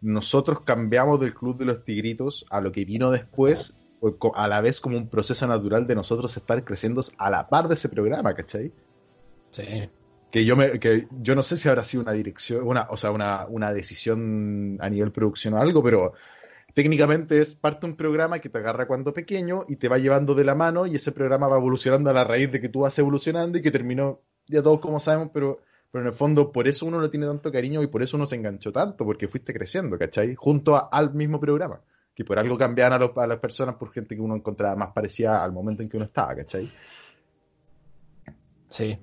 nosotros 0.00 0.62
cambiamos 0.62 1.20
del 1.20 1.34
Club 1.34 1.58
de 1.58 1.66
los 1.66 1.84
Tigritos 1.84 2.46
a 2.48 2.62
lo 2.62 2.72
que 2.72 2.86
vino 2.86 3.10
después, 3.10 3.76
a 4.34 4.48
la 4.48 4.62
vez 4.62 4.80
como 4.80 4.96
un 4.96 5.10
proceso 5.10 5.46
natural 5.46 5.86
de 5.86 5.94
nosotros 5.94 6.34
estar 6.34 6.64
creciendo 6.64 7.04
a 7.18 7.28
la 7.28 7.46
par 7.50 7.68
de 7.68 7.74
ese 7.74 7.90
programa, 7.90 8.32
¿cachai? 8.32 8.72
Sí. 9.50 9.90
Que 10.30 10.46
yo 10.46 10.56
me, 10.56 10.78
que 10.78 11.08
yo 11.20 11.34
no 11.34 11.42
sé 11.42 11.58
si 11.58 11.68
habrá 11.68 11.84
sido 11.84 12.04
una 12.04 12.12
dirección, 12.12 12.66
una, 12.66 12.86
o 12.88 12.96
sea, 12.96 13.10
una, 13.10 13.46
una 13.46 13.74
decisión 13.74 14.78
a 14.80 14.88
nivel 14.88 15.12
producción 15.12 15.52
o 15.54 15.58
algo, 15.58 15.82
pero 15.82 16.14
técnicamente 16.72 17.38
es 17.38 17.54
parte 17.54 17.80
de 17.86 17.90
un 17.92 17.96
programa 17.98 18.38
que 18.38 18.48
te 18.48 18.56
agarra 18.58 18.86
cuando 18.86 19.12
pequeño 19.12 19.66
y 19.68 19.76
te 19.76 19.88
va 19.88 19.98
llevando 19.98 20.34
de 20.34 20.44
la 20.44 20.54
mano 20.54 20.86
y 20.86 20.94
ese 20.94 21.12
programa 21.12 21.48
va 21.48 21.58
evolucionando 21.58 22.08
a 22.08 22.14
la 22.14 22.24
raíz 22.24 22.50
de 22.50 22.62
que 22.62 22.70
tú 22.70 22.80
vas 22.80 22.98
evolucionando 22.98 23.58
y 23.58 23.62
que 23.62 23.70
terminó, 23.70 24.22
ya 24.46 24.62
todos 24.62 24.80
como 24.80 25.00
sabemos, 25.00 25.30
pero, 25.34 25.60
pero 25.90 26.02
en 26.02 26.06
el 26.08 26.12
fondo 26.12 26.52
por 26.52 26.68
eso 26.68 26.86
uno 26.86 27.00
le 27.00 27.08
tiene 27.08 27.26
tanto 27.26 27.50
cariño 27.52 27.82
y 27.82 27.86
por 27.88 28.02
eso 28.02 28.16
uno 28.16 28.26
se 28.26 28.36
enganchó 28.36 28.72
tanto, 28.72 29.04
porque 29.04 29.28
fuiste 29.28 29.52
creciendo, 29.54 29.98
¿cachai? 29.98 30.34
Junto 30.34 30.92
al 30.92 31.14
mismo 31.14 31.40
programa. 31.40 31.82
Que 32.14 32.24
por 32.24 32.38
algo 32.38 32.58
cambiaban 32.58 32.94
a, 32.94 32.98
los- 32.98 33.16
a 33.16 33.26
las 33.26 33.38
personas 33.38 33.76
por 33.76 33.92
gente 33.92 34.14
que 34.16 34.20
uno 34.20 34.34
encontraba 34.36 34.74
más 34.76 34.92
parecida 34.92 35.42
al 35.44 35.52
momento 35.52 35.82
en 35.82 35.88
que 35.88 35.96
uno 35.96 36.06
estaba, 36.06 36.34
¿cachai? 36.36 36.72
Sí. 38.70 38.98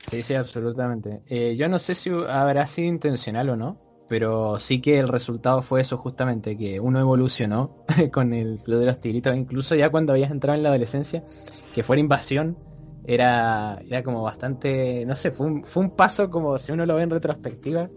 Sí, 0.00 0.22
sí, 0.22 0.34
absolutamente. 0.34 1.22
Eh, 1.26 1.56
yo 1.56 1.68
no 1.68 1.78
sé 1.78 1.94
si 1.94 2.10
habrá 2.10 2.66
sido 2.66 2.88
intencional 2.88 3.48
o 3.50 3.56
no, 3.56 3.80
pero 4.08 4.58
sí 4.58 4.80
que 4.80 4.98
el 4.98 5.08
resultado 5.08 5.62
fue 5.62 5.80
eso 5.80 5.96
justamente, 5.96 6.56
que 6.58 6.78
uno 6.78 7.00
evolucionó 7.00 7.84
con 8.12 8.34
el 8.34 8.58
Club 8.62 8.80
de 8.80 8.86
los 8.86 9.00
Tigritos, 9.00 9.34
incluso 9.36 9.74
ya 9.74 9.90
cuando 9.90 10.12
habías 10.12 10.30
entrado 10.30 10.56
en 10.56 10.62
la 10.62 10.68
adolescencia, 10.68 11.24
que 11.72 11.82
fuera 11.82 12.00
invasión, 12.00 12.58
era, 13.06 13.78
era 13.86 14.02
como 14.02 14.22
bastante, 14.22 15.04
no 15.06 15.14
sé, 15.14 15.30
fue 15.30 15.46
un, 15.46 15.64
fue 15.64 15.82
un 15.82 15.90
paso 15.90 16.30
como 16.30 16.56
si 16.58 16.72
uno 16.72 16.86
lo 16.86 16.96
ve 16.96 17.02
en 17.02 17.10
retrospectiva, 17.10 17.90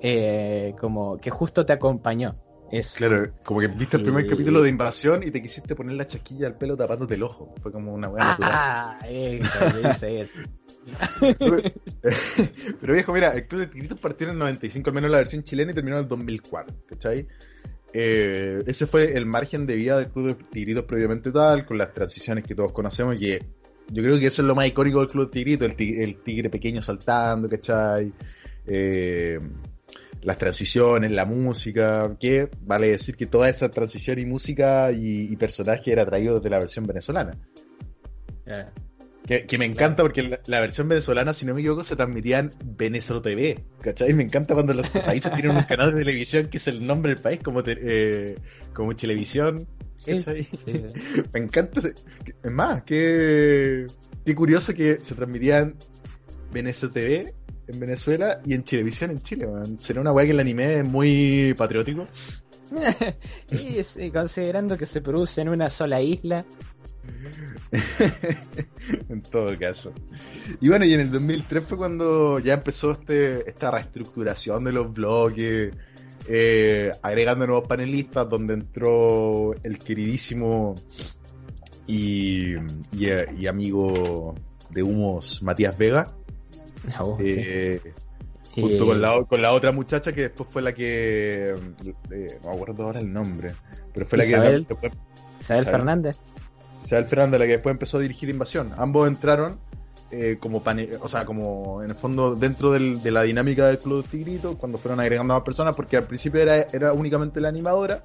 eh, 0.00 0.74
como 0.78 1.18
que 1.18 1.30
justo 1.30 1.66
te 1.66 1.72
acompañó. 1.72 2.36
Eso. 2.70 2.96
Claro, 2.96 3.32
como 3.44 3.60
que 3.60 3.68
viste 3.68 3.98
el 3.98 4.02
primer 4.02 4.26
capítulo 4.26 4.62
de 4.62 4.68
Invasión 4.68 5.22
y 5.22 5.30
te 5.30 5.40
quisiste 5.40 5.76
poner 5.76 5.96
la 5.96 6.06
chasquilla 6.06 6.48
al 6.48 6.56
pelo 6.56 6.76
tapándote 6.76 7.14
el 7.14 7.22
ojo. 7.22 7.54
Fue 7.62 7.70
como 7.70 7.92
una 7.92 8.08
buena 8.08 8.28
natural. 8.28 8.52
Ah, 8.52 8.98
eso, 9.06 9.80
yo 9.80 9.90
hice 9.90 10.20
eso. 10.22 10.36
Pero 12.80 12.92
viejo, 12.92 13.12
mira, 13.12 13.32
el 13.34 13.46
Club 13.46 13.60
de 13.60 13.66
Tigritos 13.68 14.00
partió 14.00 14.26
en 14.26 14.32
el 14.32 14.38
95, 14.38 14.90
al 14.90 14.94
menos 14.94 15.10
la 15.10 15.18
versión 15.18 15.44
chilena, 15.44 15.70
y 15.70 15.74
terminó 15.74 15.96
en 15.96 16.02
el 16.02 16.08
2004, 16.08 16.76
¿cachai? 16.88 17.28
Eh, 17.92 18.60
ese 18.66 18.86
fue 18.86 19.16
el 19.16 19.26
margen 19.26 19.66
de 19.66 19.76
vida 19.76 19.98
del 19.98 20.08
Club 20.08 20.28
de 20.28 20.34
Tigritos 20.34 20.84
previamente 20.84 21.30
tal, 21.30 21.64
con 21.66 21.78
las 21.78 21.92
transiciones 21.92 22.44
que 22.44 22.56
todos 22.56 22.72
conocemos, 22.72 23.14
y 23.16 23.18
que 23.18 23.46
yo 23.90 24.02
creo 24.02 24.18
que 24.18 24.26
eso 24.26 24.42
es 24.42 24.48
lo 24.48 24.54
más 24.54 24.66
icónico 24.66 25.00
del 25.00 25.08
Club 25.08 25.26
de 25.26 25.32
Tigritos, 25.32 25.68
el, 25.68 25.76
ti- 25.76 26.02
el 26.02 26.16
tigre 26.16 26.50
pequeño 26.50 26.82
saltando, 26.82 27.48
¿cachai? 27.48 28.12
Eh, 28.66 29.38
las 30.22 30.38
transiciones, 30.38 31.10
la 31.10 31.26
música, 31.26 32.16
que 32.18 32.48
vale 32.62 32.88
decir 32.88 33.14
que 33.16 33.26
toda 33.26 33.48
esa 33.48 33.70
transición 33.70 34.18
y 34.18 34.24
música 34.24 34.90
y, 34.90 35.34
personaje 35.36 35.92
era 35.92 36.06
traído 36.06 36.40
de 36.40 36.48
la 36.50 36.58
versión 36.58 36.86
venezolana. 36.86 37.36
Que, 39.26 39.46
que 39.46 39.56
me 39.56 39.64
encanta 39.64 40.02
porque 40.02 40.22
la, 40.22 40.38
la 40.46 40.60
versión 40.60 40.86
venezolana, 40.86 41.32
si 41.32 41.46
no 41.46 41.54
me 41.54 41.60
equivoco, 41.60 41.82
se 41.82 41.96
transmitía 41.96 42.40
en 42.40 42.52
Venezolo 42.62 43.22
TV. 43.22 43.64
¿Cachai? 43.80 44.12
Me 44.12 44.22
encanta 44.22 44.52
cuando 44.52 44.74
los 44.74 44.88
países 44.90 45.32
tienen 45.32 45.56
un 45.56 45.62
canal 45.62 45.92
de 45.94 46.00
televisión 46.00 46.48
que 46.48 46.58
es 46.58 46.68
el 46.68 46.86
nombre 46.86 47.14
del 47.14 47.22
país, 47.22 47.40
como, 47.42 47.62
te- 47.62 47.78
eh, 47.80 48.34
como 48.74 48.94
Televisión. 48.94 49.66
Sí. 49.94 50.12
Me 51.32 51.40
encanta. 51.40 51.80
Es 51.80 52.50
más, 52.50 52.82
qué, 52.82 53.86
qué 54.26 54.34
curioso 54.34 54.74
que 54.74 54.98
se 55.02 55.14
transmitía 55.14 55.60
en 55.60 55.74
Venezolo 56.52 56.92
TV 56.92 57.34
en 57.66 57.80
Venezuela 57.80 58.40
y 58.44 58.52
en 58.52 58.62
Chilevisión 58.64 59.10
en 59.12 59.22
Chile. 59.22 59.46
man. 59.46 59.80
Será 59.80 60.02
una 60.02 60.12
weá 60.12 60.26
que 60.26 60.32
el 60.32 60.40
anime 60.40 60.80
es 60.80 60.84
muy 60.84 61.54
patriótico. 61.56 62.06
Y 63.50 63.82
sí, 63.84 64.10
considerando 64.10 64.76
que 64.76 64.84
se 64.86 65.00
produce 65.00 65.40
en 65.42 65.48
una 65.48 65.70
sola 65.70 66.00
isla. 66.02 66.44
en 69.08 69.22
todo 69.22 69.56
caso. 69.58 69.92
Y 70.60 70.68
bueno, 70.68 70.84
y 70.84 70.92
en 70.94 71.00
el 71.00 71.10
2003 71.10 71.64
fue 71.64 71.78
cuando 71.78 72.38
ya 72.38 72.54
empezó 72.54 72.92
este, 72.92 73.48
esta 73.48 73.70
reestructuración 73.70 74.64
de 74.64 74.72
los 74.72 74.92
bloques, 74.92 75.74
eh, 76.28 76.90
agregando 77.02 77.46
nuevos 77.46 77.66
panelistas, 77.68 78.28
donde 78.28 78.54
entró 78.54 79.52
el 79.62 79.78
queridísimo 79.78 80.74
y, 81.86 82.54
y, 82.92 83.08
y 83.38 83.46
amigo 83.46 84.34
de 84.70 84.82
Humos 84.82 85.42
Matías 85.42 85.76
Vega, 85.76 86.12
Oh, 87.00 87.16
sí. 87.18 87.24
eh, 87.38 87.80
junto 88.52 88.84
Eh, 88.84 88.86
con, 88.86 89.00
la, 89.00 89.24
con 89.24 89.40
la 89.42 89.52
otra 89.52 89.72
muchacha 89.72 90.12
que 90.12 90.22
después 90.22 90.48
fue 90.50 90.60
la 90.62 90.72
que, 90.74 91.54
eh, 92.10 92.38
no 92.42 92.50
me 92.50 92.54
acuerdo 92.54 92.84
ahora 92.84 93.00
el 93.00 93.10
nombre, 93.12 93.54
pero 93.92 94.04
fue 94.06 94.18
la 94.18 94.24
Isabel. 94.26 94.66
que... 94.80 94.92
Isabel. 95.40 95.64
Fernández. 95.64 96.18
Isabel 96.84 97.06
Fernández, 97.06 97.40
la 97.40 97.46
que 97.46 97.52
después 97.52 97.72
empezó 97.72 97.96
a 97.96 98.00
dirigir 98.00 98.28
Invasión. 98.28 98.72
Ambos 98.76 99.08
entraron 99.08 99.58
eh, 100.10 100.36
como 100.38 100.62
pane- 100.62 100.90
o 101.00 101.08
sea, 101.08 101.24
como 101.24 101.82
en 101.82 101.90
el 101.90 101.96
fondo 101.96 102.36
dentro 102.36 102.70
del- 102.70 103.02
de 103.02 103.10
la 103.10 103.22
dinámica 103.22 103.66
del 103.66 103.78
Club 103.80 104.06
Tigrito, 104.08 104.56
cuando 104.56 104.78
fueron 104.78 105.00
agregando 105.00 105.34
más 105.34 105.42
personas, 105.42 105.74
porque 105.74 105.96
al 105.96 106.04
principio 106.04 106.40
era, 106.40 106.56
era 106.72 106.92
únicamente 106.92 107.40
la 107.40 107.48
animadora. 107.48 108.04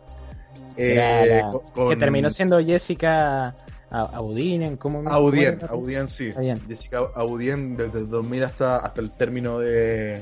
eh, 0.75 1.25
Era 1.27 1.49
con- 1.75 1.89
Que 1.89 1.95
terminó 1.97 2.29
siendo 2.31 2.59
Jessica 2.63 3.49
A- 3.91 3.99
Audinen. 4.13 4.77
¿cómo 4.77 5.01
me 5.03 5.11
Audien? 5.11 5.59
Audien 5.67 6.07
sí. 6.07 6.31
Audien. 6.35 6.59
Jessica 6.67 6.99
Audien 7.15 7.75
desde 7.77 7.99
el 7.99 8.09
2000 8.09 8.43
hasta, 8.43 8.77
hasta 8.77 9.01
el 9.01 9.11
término 9.11 9.59
de, 9.59 10.21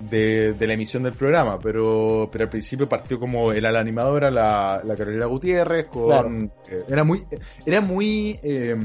de, 0.00 0.54
de 0.54 0.66
la 0.66 0.72
emisión 0.74 1.02
del 1.02 1.12
programa, 1.12 1.58
pero, 1.60 2.28
pero 2.32 2.44
al 2.44 2.50
principio 2.50 2.88
partió 2.88 3.20
como 3.20 3.52
era 3.52 3.70
la 3.70 3.80
animadora, 3.80 4.30
la, 4.30 4.80
la 4.84 4.96
Carolina 4.96 5.26
Gutiérrez, 5.26 5.86
con 5.88 6.06
Claro. 6.06 6.50
eh, 6.70 6.84
era 6.88 7.04
muy, 7.04 7.22
era 7.66 7.80
muy 7.80 8.38
eh, 8.42 8.76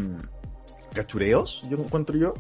cachureos, 0.94 1.64
yo 1.70 1.78
encuentro 1.78 2.18
yo, 2.18 2.34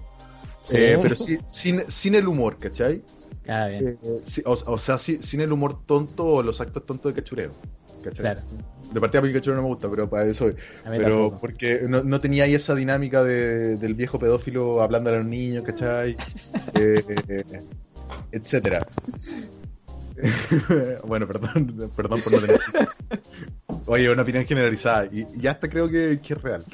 Sí. 0.63 0.77
Eh, 0.77 0.97
pero 0.99 1.15
sí, 1.15 1.37
sin, 1.47 1.83
sin 1.87 2.15
el 2.15 2.27
humor, 2.27 2.57
¿cachai? 2.57 3.03
Ah, 3.47 3.67
bien. 3.67 3.99
Eh, 4.01 4.19
sí, 4.23 4.41
o, 4.47 4.53
o 4.53 4.77
sea, 4.79 4.97
sí- 4.97 5.19
sin 5.21 5.41
el 5.41 5.51
humor 5.51 5.85
tonto 5.85 6.25
o 6.25 6.41
los 6.41 6.59
actos 6.59 6.83
tontos 6.87 7.13
de 7.13 7.21
cachureo. 7.21 7.51
¿cachai? 8.03 8.21
Claro. 8.21 8.41
De 8.91 8.99
partida 8.99 9.21
porque 9.21 9.33
cachureo 9.35 9.57
no 9.57 9.61
me 9.61 9.67
gusta, 9.67 9.87
pero 9.91 10.09
para 10.09 10.25
eso 10.25 10.51
pero 10.83 11.03
tampoco. 11.19 11.41
porque 11.41 11.81
no, 11.87 12.03
no 12.03 12.19
tenía 12.19 12.45
ahí 12.45 12.55
esa 12.55 12.73
dinámica 12.73 13.23
de, 13.23 13.77
del 13.77 13.93
viejo 13.93 14.17
pedófilo 14.17 14.81
hablando 14.81 15.11
a 15.11 15.17
los 15.17 15.25
niños, 15.25 15.63
¿cachai? 15.63 16.15
Eh, 16.73 17.03
etcétera. 18.31 18.85
bueno, 21.05 21.27
perdón, 21.27 21.91
perdón 21.95 22.21
por 22.21 22.33
no 22.33 22.39
tener. 22.39 22.59
Oye, 23.87 24.09
una 24.09 24.23
opinión 24.23 24.45
generalizada. 24.45 25.05
Y, 25.05 25.27
y 25.39 25.47
hasta 25.47 25.69
creo 25.69 25.89
que, 25.89 26.13
es 26.13 26.41
real. 26.41 26.65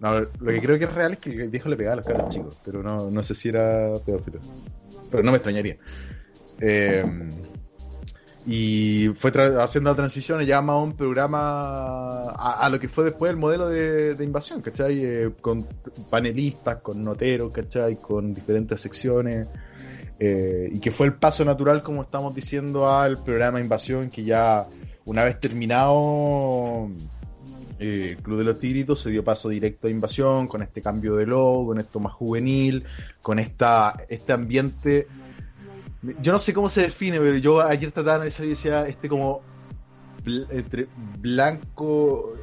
Lo 0.00 0.52
que 0.52 0.60
creo 0.60 0.78
que 0.78 0.84
es 0.84 0.94
real 0.94 1.12
es 1.12 1.18
que 1.18 1.30
el 1.42 1.50
viejo 1.50 1.68
le 1.68 1.76
pegaba 1.76 1.94
a 1.94 1.96
los 1.96 2.06
caras 2.06 2.28
chicos, 2.32 2.58
pero 2.64 2.82
no, 2.82 3.10
no 3.10 3.22
sé 3.22 3.34
si 3.34 3.48
era 3.48 3.98
pedófilo. 4.04 4.40
Pero 5.10 5.22
no 5.22 5.30
me 5.30 5.38
extrañaría. 5.38 5.76
Eh, 6.60 7.04
y 8.46 9.08
fue 9.14 9.30
haciendo 9.60 9.90
la 9.90 9.96
transición 9.96 10.40
ya 10.42 10.58
a 10.58 10.76
un 10.76 10.96
programa 10.96 12.30
a, 12.30 12.68
lo 12.70 12.80
que 12.80 12.88
fue 12.88 13.04
después 13.04 13.30
el 13.30 13.36
modelo 13.36 13.68
de, 13.68 14.14
de 14.14 14.24
invasión, 14.24 14.62
¿cachai? 14.62 15.04
Eh, 15.04 15.30
con 15.40 15.66
panelistas, 16.08 16.76
con 16.76 17.02
noteros, 17.02 17.52
¿cachai? 17.52 17.96
Con 17.96 18.32
diferentes 18.32 18.80
secciones. 18.80 19.46
Eh, 20.22 20.68
y 20.70 20.80
que 20.80 20.90
fue 20.90 21.06
el 21.06 21.14
paso 21.14 21.46
natural, 21.46 21.82
como 21.82 22.02
estamos 22.02 22.34
diciendo, 22.34 22.90
al 22.90 23.24
programa 23.24 23.58
Invasión, 23.58 24.10
que 24.10 24.22
ya 24.22 24.68
una 25.06 25.24
vez 25.24 25.40
terminado 25.40 26.90
eh, 27.78 28.18
Club 28.22 28.38
de 28.38 28.44
los 28.44 28.58
Tigritos 28.58 29.00
se 29.00 29.10
dio 29.10 29.24
paso 29.24 29.48
directo 29.48 29.86
a 29.86 29.90
Invasión, 29.90 30.46
con 30.46 30.60
este 30.60 30.82
cambio 30.82 31.16
de 31.16 31.24
logo, 31.24 31.68
con 31.68 31.80
esto 31.80 31.98
más 32.00 32.12
juvenil, 32.12 32.84
con 33.22 33.38
esta 33.38 33.96
este 34.10 34.34
ambiente. 34.34 35.06
Yo 36.20 36.32
no 36.32 36.38
sé 36.38 36.52
cómo 36.52 36.68
se 36.68 36.82
define, 36.82 37.18
pero 37.18 37.38
yo 37.38 37.62
ayer 37.62 37.90
trataba 37.90 38.16
de 38.16 38.20
analizar 38.20 38.44
y 38.44 38.50
decía 38.50 38.86
este 38.86 39.08
como 39.08 39.40
entre 40.50 40.86
blanco, 41.18 42.34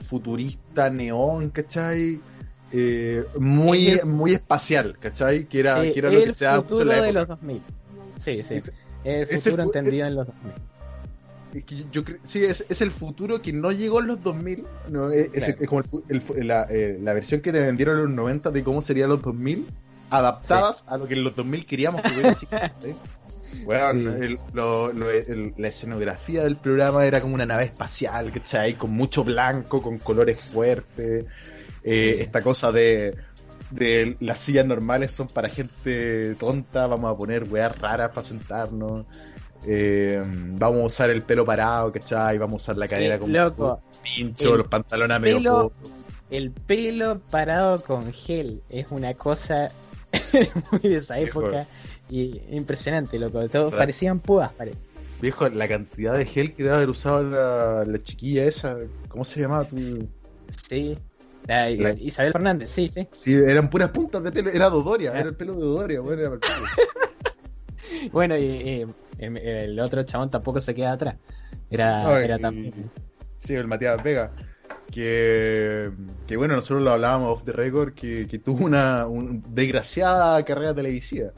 futurista, 0.00 0.90
neón, 0.90 1.50
¿cachai? 1.50 2.20
Eh, 2.76 3.24
muy, 3.38 3.86
Es 3.88 4.02
el- 4.02 4.08
muy 4.10 4.34
espacial, 4.34 4.96
¿cachai? 4.98 5.44
Que 5.46 5.60
era, 5.60 5.80
Sí, 5.82 5.92
que 5.92 5.98
era 6.00 6.10
lo 6.10 6.18
que 6.18 6.24
el 6.24 6.34
se 6.34 6.44
daba 6.44 6.56
mucho 6.56 6.68
futuro 6.70 6.82
en 6.82 6.88
la 6.98 7.02
de 7.04 7.10
época. 7.10 7.18
los 7.20 7.28
2000. 7.28 7.62
Sí, 8.18 8.42
sí. 8.42 8.62
El 9.04 9.26
futuro 9.26 9.56
fu- 9.62 9.68
entendido 9.68 10.06
en 10.06 10.14
los 10.16 10.26
2000. 10.26 10.52
Es 11.54 11.64
que 11.64 11.84
yo, 11.92 12.02
sí, 12.24 12.42
es, 12.44 12.66
es 12.68 12.80
el 12.80 12.90
futuro 12.90 13.40
que 13.40 13.52
no 13.52 13.70
llegó 13.70 14.00
en 14.00 14.08
los 14.08 14.20
2000. 14.22 14.64
No, 14.88 15.10
es, 15.12 15.28
Claro. 15.28 15.54
es 15.60 15.68
como 15.68 15.82
el 16.08 16.22
el 16.36 16.48
la, 16.48 16.66
eh, 16.68 16.98
la 17.00 17.12
versión 17.14 17.40
que 17.42 17.52
te 17.52 17.60
vendieron 17.60 17.96
en 17.98 18.02
los 18.06 18.10
90 18.12 18.50
de 18.50 18.64
cómo 18.64 18.82
serían 18.82 19.10
los 19.10 19.22
2000, 19.22 19.68
adaptadas 20.10 20.84
a 20.88 20.96
lo 20.96 21.06
que 21.06 21.14
en 21.14 21.22
los 21.24 21.36
2000 21.36 21.64
queríamos 21.66 22.02
que 22.02 22.12
hubiera 22.12 22.34
sido. 22.34 22.50
¿sí? 22.80 22.94
Bueno, 23.64 24.14
Sí. 24.18 24.24
el- 24.24 24.38
lo- 24.52 24.92
lo- 24.92 25.08
el- 25.10 25.54
la 25.56 25.68
escenografía 25.68 26.42
del 26.42 26.56
programa 26.56 27.06
era 27.06 27.20
como 27.20 27.34
una 27.34 27.46
nave 27.46 27.62
espacial, 27.64 28.32
¿cachai? 28.32 28.74
Con 28.74 28.90
mucho 28.90 29.22
blanco, 29.22 29.80
con 29.80 29.98
colores 29.98 30.42
fuertes. 30.42 31.24
Eh, 31.84 32.16
Esta 32.20 32.40
cosa 32.40 32.72
de, 32.72 33.14
de 33.70 34.16
las 34.20 34.40
sillas 34.40 34.66
normales 34.66 35.12
son 35.12 35.28
para 35.28 35.48
gente 35.48 36.34
tonta, 36.36 36.86
vamos 36.86 37.10
a 37.12 37.16
poner 37.16 37.44
weas 37.44 37.78
raras 37.78 38.08
para 38.10 38.22
sentarnos. 38.26 39.04
Eh, 39.66 40.22
vamos 40.26 40.80
a 40.82 40.84
usar 40.86 41.10
el 41.10 41.22
pelo 41.22 41.44
parado, 41.44 41.90
¿cachai? 41.92 42.36
Vamos 42.38 42.54
a 42.54 42.72
usar 42.72 42.76
la 42.76 42.88
cadera 42.88 43.14
Sí, 43.16 43.20
como 43.20 43.32
loco. 43.32 43.82
pincho, 44.02 44.52
El 44.52 44.58
los 44.58 44.68
pantalones 44.68 45.20
medio 45.20 45.42
cortos. 45.70 45.90
El 46.30 46.50
pelo 46.52 47.20
parado 47.30 47.82
con 47.82 48.12
gel 48.12 48.62
es 48.68 48.86
una 48.90 49.14
cosa 49.14 49.70
muy 50.72 50.80
de 50.90 50.96
esa 50.96 51.16
Viejo. 51.16 51.42
época 51.42 51.66
y 52.10 52.40
impresionante, 52.50 53.18
loco. 53.18 53.40
Todos 53.48 53.66
¿Verdad? 53.66 53.78
parecían 53.78 54.20
púas, 54.20 54.52
pare. 54.52 54.72
Viejo, 55.20 55.48
la 55.48 55.68
cantidad 55.68 56.16
de 56.16 56.26
gel 56.26 56.54
que 56.54 56.64
debe 56.64 56.74
haber 56.76 56.90
usado 56.90 57.22
la, 57.22 57.84
la 57.86 57.98
chiquilla 58.02 58.44
esa, 58.44 58.76
¿cómo 59.08 59.24
se 59.24 59.40
llamaba 59.40 59.64
tú? 59.66 60.06
Sí. 60.68 60.98
La 61.46 61.68
Is- 61.70 61.80
La- 61.80 61.90
Isabel 61.92 62.32
Fernández, 62.32 62.68
sí, 62.70 62.88
sí. 62.88 63.06
Sí, 63.12 63.34
eran 63.34 63.68
puras 63.68 63.90
puntas 63.90 64.22
de 64.22 64.32
pelo, 64.32 64.50
era 64.50 64.70
Dodoria, 64.70 65.12
Ah. 65.14 65.20
era 65.20 65.28
el 65.28 65.36
pelo 65.36 65.54
de 65.54 65.60
Dodoria, 65.60 66.00
bueno, 66.00 66.22
era. 66.22 66.38
Bueno, 68.12 68.36
y, 68.36 68.44
y- 68.44 68.86
em- 69.18 69.36
el 69.36 69.78
otro 69.80 70.02
chabón 70.02 70.30
tampoco 70.30 70.60
se 70.60 70.74
queda 70.74 70.92
atrás. 70.92 71.16
Era, 71.70 72.08
Ay, 72.16 72.24
era 72.24 72.38
también. 72.38 72.90
Sí, 73.38 73.54
el 73.54 73.66
Matías 73.66 74.02
Vega. 74.02 74.32
Que, 74.90 75.90
que 76.26 76.36
bueno, 76.36 76.54
nosotros 76.56 76.82
lo 76.82 76.92
hablábamos 76.92 77.30
off 77.30 77.44
the 77.44 77.52
record, 77.52 77.94
que, 77.94 78.26
que 78.28 78.38
tuvo 78.38 78.64
una 78.64 79.06
un- 79.06 79.42
desgraciada 79.54 80.42
carrera 80.44 80.74
televisiva. 80.74 81.30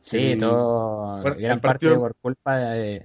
Sí, 0.00 0.32
el- 0.32 0.40
todo. 0.40 1.20
bueno, 1.22 1.36
gran 1.38 1.52
el 1.52 1.60
parte 1.60 1.86
partido- 1.86 1.98
por 2.00 2.14
culpa 2.16 2.58
de. 2.58 3.04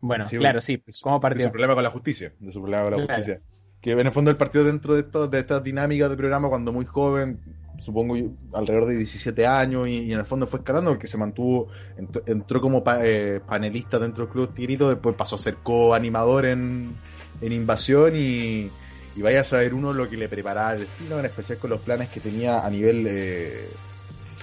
Bueno, 0.00 0.26
Sí, 0.26 0.36
claro, 0.38 0.60
sí. 0.60 0.82
su- 0.88 1.02
¿Cómo 1.02 1.18
De 1.20 1.42
su 1.44 1.50
problema 1.50 1.74
con 1.74 1.82
la 1.84 1.90
justicia. 1.90 2.32
De 2.38 2.52
su 2.52 2.60
problema 2.60 2.82
con 2.84 2.90
la 2.92 2.96
Claro. 3.06 3.14
justicia. 3.22 3.40
Que 3.84 3.90
en 3.92 4.00
el 4.00 4.12
fondo 4.12 4.30
el 4.30 4.38
partido 4.38 4.64
dentro 4.64 4.94
de, 4.94 5.00
esto, 5.00 5.28
de 5.28 5.40
estas 5.40 5.62
dinámicas 5.62 6.08
de 6.08 6.16
programa 6.16 6.48
cuando 6.48 6.72
muy 6.72 6.86
joven, 6.86 7.38
supongo 7.78 8.16
alrededor 8.54 8.86
de 8.86 8.94
17 8.96 9.46
años, 9.46 9.86
y, 9.86 10.04
y 10.04 10.12
en 10.14 10.20
el 10.20 10.24
fondo 10.24 10.46
fue 10.46 10.60
escalando 10.60 10.90
porque 10.92 11.06
se 11.06 11.18
mantuvo, 11.18 11.68
entró, 11.98 12.22
entró 12.24 12.62
como 12.62 12.82
pa- 12.82 13.04
eh, 13.06 13.42
panelista 13.46 13.98
dentro 13.98 14.24
del 14.24 14.32
Club 14.32 14.54
Tirito, 14.54 14.88
después 14.88 15.14
pasó 15.16 15.36
a 15.36 15.38
ser 15.38 15.56
co-animador 15.62 16.46
en, 16.46 16.96
en 17.42 17.52
Invasión 17.52 18.16
y, 18.16 18.70
y 19.16 19.20
vaya 19.22 19.42
a 19.42 19.44
saber 19.44 19.74
uno 19.74 19.92
lo 19.92 20.08
que 20.08 20.16
le 20.16 20.30
preparaba 20.30 20.72
el 20.72 20.80
destino, 20.80 21.18
en 21.18 21.26
especial 21.26 21.58
con 21.58 21.68
los 21.68 21.80
planes 21.82 22.08
que 22.08 22.20
tenía 22.20 22.64
a 22.64 22.70
nivel... 22.70 23.06
eh, 23.06 23.68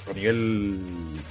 a 0.10 0.14
nivel 0.14 0.78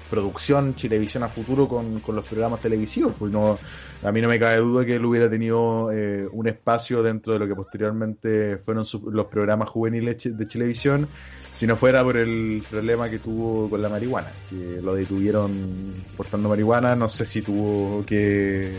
producción, 0.08 0.74
Chilevisión 0.74 1.22
a 1.22 1.28
futuro 1.28 1.68
con, 1.68 2.00
con 2.00 2.16
los 2.16 2.26
programas 2.26 2.60
televisivos, 2.60 3.14
pues 3.18 3.32
no, 3.32 3.58
a 4.02 4.12
mí 4.12 4.20
no 4.20 4.28
me 4.28 4.38
cabe 4.38 4.56
duda 4.58 4.84
que 4.84 4.96
él 4.96 5.04
hubiera 5.04 5.28
tenido 5.30 5.90
eh, 5.92 6.26
un 6.32 6.48
espacio 6.48 7.02
dentro 7.02 7.32
de 7.32 7.38
lo 7.38 7.46
que 7.46 7.54
posteriormente 7.54 8.58
fueron 8.58 8.84
su- 8.84 9.10
los 9.10 9.26
programas 9.26 9.68
juveniles 9.70 10.36
de 10.36 10.48
Chilevisión, 10.48 11.06
si 11.52 11.66
no 11.66 11.76
fuera 11.76 12.02
por 12.04 12.16
el 12.16 12.62
problema 12.70 13.08
que 13.10 13.18
tuvo 13.18 13.68
con 13.68 13.82
la 13.82 13.88
marihuana, 13.88 14.30
que 14.48 14.80
lo 14.82 14.94
detuvieron 14.94 15.92
portando 16.16 16.48
marihuana, 16.48 16.94
no 16.94 17.08
sé 17.08 17.24
si 17.24 17.42
tuvo 17.42 18.04
que, 18.06 18.72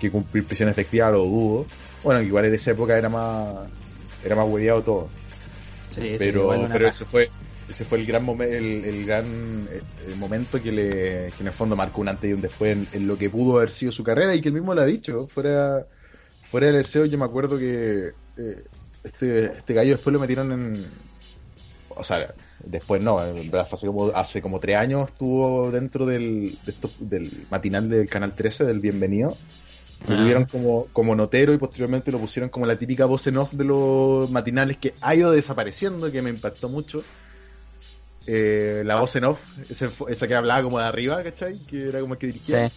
que 0.00 0.10
cumplir 0.10 0.44
prisión 0.44 0.68
efectiva, 0.68 1.10
lo 1.10 1.24
dudo. 1.24 1.66
Bueno, 2.02 2.20
igual 2.22 2.46
en 2.46 2.54
esa 2.54 2.70
época 2.70 2.96
era 2.96 3.08
más 3.08 3.54
era 4.24 4.34
más 4.34 4.46
hueveado 4.48 4.82
todo 4.82 5.08
Sí, 5.88 6.00
pero, 6.18 6.48
pero 6.72 6.88
ese 6.88 7.04
fue 7.04 7.30
ese 7.68 7.84
fue 7.84 7.98
el 7.98 8.06
gran 8.06 8.24
momen- 8.24 8.52
el, 8.52 8.84
el 8.84 9.06
gran 9.06 9.24
eh, 9.70 9.82
el 10.08 10.16
momento 10.16 10.62
que 10.62 10.70
le 10.72 10.84
que 11.36 11.40
en 11.40 11.46
el 11.48 11.52
fondo 11.52 11.74
marcó 11.76 12.00
un 12.00 12.08
antes 12.08 12.30
y 12.30 12.32
un 12.32 12.40
después 12.40 12.72
en, 12.76 12.86
en 12.92 13.06
lo 13.08 13.18
que 13.18 13.28
pudo 13.30 13.56
haber 13.58 13.70
sido 13.70 13.90
su 13.92 14.04
carrera 14.04 14.34
y 14.34 14.40
que 14.40 14.48
él 14.48 14.54
mismo 14.54 14.74
lo 14.74 14.80
ha 14.82 14.86
dicho 14.86 15.26
fuera 15.28 15.86
fuera 16.42 16.66
del 16.68 16.76
deseo 16.76 17.04
yo 17.06 17.18
me 17.18 17.24
acuerdo 17.24 17.58
que 17.58 18.12
eh, 18.38 18.64
este 19.02 19.46
este 19.46 19.74
gallo 19.74 19.90
después 19.92 20.12
lo 20.12 20.20
metieron 20.20 20.52
en 20.52 20.86
o 21.88 22.04
sea 22.04 22.34
después 22.64 23.02
no 23.02 23.24
en 23.24 23.50
verdad 23.50 23.66
fue 23.66 23.76
hace 23.76 23.86
como 23.86 24.06
hace 24.14 24.42
como 24.42 24.60
tres 24.60 24.76
años 24.76 25.08
estuvo 25.10 25.70
dentro 25.70 26.06
del 26.06 26.58
de 26.64 26.72
estos- 26.72 26.92
del 27.00 27.30
matinal 27.50 27.88
del 27.88 28.08
canal 28.08 28.34
13 28.34 28.64
del 28.64 28.80
bienvenido 28.80 29.36
lo 30.08 30.14
Ah. 30.14 30.18
tuvieron 30.18 30.44
como, 30.44 30.86
como 30.92 31.16
notero 31.16 31.54
y 31.54 31.58
posteriormente 31.58 32.12
lo 32.12 32.18
pusieron 32.20 32.50
como 32.50 32.66
la 32.66 32.76
típica 32.76 33.06
voz 33.06 33.26
en 33.28 33.38
off 33.38 33.54
de 33.54 33.64
los 33.64 34.30
matinales 34.30 34.76
que 34.76 34.92
ha 35.00 35.14
ido 35.14 35.32
desapareciendo, 35.32 36.12
que 36.12 36.20
me 36.20 36.28
impactó 36.28 36.68
mucho. 36.68 37.02
Eh, 38.26 38.82
la 38.84 38.96
voz 38.96 39.14
en 39.16 39.24
off, 39.24 39.42
ese 39.70 39.88
esa 40.08 40.26
que 40.26 40.34
hablaba 40.34 40.62
como 40.62 40.78
de 40.78 40.84
arriba, 40.84 41.22
¿cachai? 41.22 41.58
Que 41.66 41.88
era 41.88 42.00
como 42.00 42.14
el 42.14 42.18
que 42.18 42.26
dirigía. 42.26 42.68
Sí. 42.68 42.74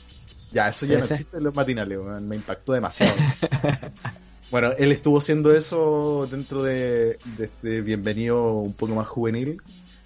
Ya, 0.51 0.67
eso 0.67 0.85
ya 0.85 0.97
no 0.97 1.05
existe 1.05 1.37
en 1.37 1.43
los 1.43 1.55
matinales, 1.55 1.99
me 2.21 2.35
impactó 2.35 2.73
demasiado. 2.73 3.13
bueno, 4.51 4.71
él 4.77 4.91
estuvo 4.91 5.19
haciendo 5.19 5.51
eso 5.51 6.27
dentro 6.29 6.63
de, 6.63 7.19
de 7.37 7.45
este 7.45 7.81
bienvenido 7.81 8.53
un 8.53 8.73
poco 8.73 8.95
más 8.95 9.07
juvenil, 9.07 9.57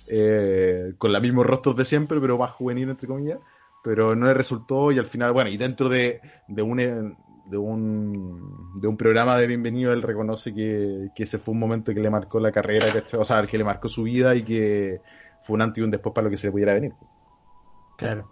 eh, 0.08 0.94
con 0.98 1.14
los 1.14 1.22
mismos 1.22 1.46
rostros 1.46 1.78
de 1.78 1.86
siempre, 1.86 2.20
pero 2.20 2.38
más 2.38 2.52
juvenil, 2.52 2.90
entre 2.90 3.08
comillas. 3.08 3.40
Pero 3.84 4.16
no 4.16 4.28
le 4.28 4.34
resultó 4.34 4.92
y 4.92 5.00
al 5.00 5.06
final, 5.06 5.34
bueno, 5.34 5.50
y 5.50 5.58
dentro 5.58 5.90
de, 5.90 6.22
de 6.48 6.62
un 6.62 6.80
eh, 6.80 7.16
de 7.46 7.58
un 7.58 8.80
de 8.80 8.88
un 8.88 8.96
programa 8.96 9.38
de 9.38 9.48
bienvenido 9.48 9.92
él 9.92 10.02
reconoce 10.02 10.54
que, 10.54 11.10
que 11.14 11.24
ese 11.24 11.38
fue 11.38 11.54
un 11.54 11.60
momento 11.60 11.94
que 11.94 12.00
le 12.00 12.10
marcó 12.10 12.40
la 12.40 12.54
carrera, 12.54 12.86
o 13.18 13.26
sea, 13.26 13.44
que 13.44 13.58
le 13.58 13.66
marcó 13.66 13.90
su 13.90 14.04
vida 14.04 14.34
y 14.36 14.44
que 14.44 15.02
fue 15.44 15.54
un 15.56 15.62
antes 15.62 15.80
y 15.80 15.84
un 15.84 15.92
después 15.92 16.14
para 16.14 16.26
lo 16.26 16.32
que 16.32 16.38
se 16.38 16.48
le 16.48 16.52
pudiera 16.52 16.74
venir. 16.74 16.94
Claro. 17.98 18.30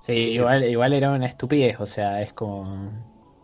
Sí, 0.00 0.12
igual, 0.12 0.64
igual 0.64 0.92
era 0.92 1.10
una 1.10 1.26
estupidez, 1.26 1.80
o 1.80 1.86
sea, 1.86 2.20
es 2.22 2.32
como 2.32 2.62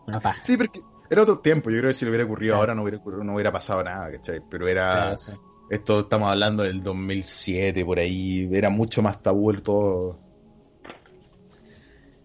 una 0.07 0.19
paja. 0.19 0.41
Sí, 0.43 0.55
porque 0.57 0.79
era 1.09 1.23
otro 1.23 1.39
tiempo. 1.39 1.69
Yo 1.69 1.79
creo 1.79 1.89
que 1.89 1.93
si 1.95 2.05
le 2.05 2.11
hubiera 2.11 2.25
ocurrido 2.25 2.51
Claro. 2.51 2.61
ahora 2.61 2.75
no 2.75 2.83
hubiera, 2.83 2.97
ocurrido- 2.97 3.23
no 3.23 3.33
hubiera 3.33 3.51
pasado 3.51 3.83
nada, 3.83 4.11
¿cachai? 4.11 4.41
Pero 4.49 4.67
era. 4.67 4.91
Claro, 4.93 5.17
sí. 5.17 5.31
Esto 5.69 6.01
estamos 6.01 6.29
hablando 6.31 6.63
del 6.63 6.83
2007, 6.83 7.83
por 7.83 7.97
ahí. 7.99 8.47
Era 8.53 8.69
mucho 8.69 9.01
más 9.01 9.21
tabú 9.21 9.49
el 9.49 9.63
todo. 9.63 10.19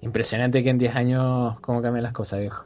Impresionante 0.03 0.63
que 0.63 0.71
en 0.71 0.79
10 0.79 0.95
años 0.97 1.61
cómo 1.61 1.83
cambian 1.83 2.03
las 2.03 2.13
cosas, 2.13 2.41
viejo. 2.41 2.65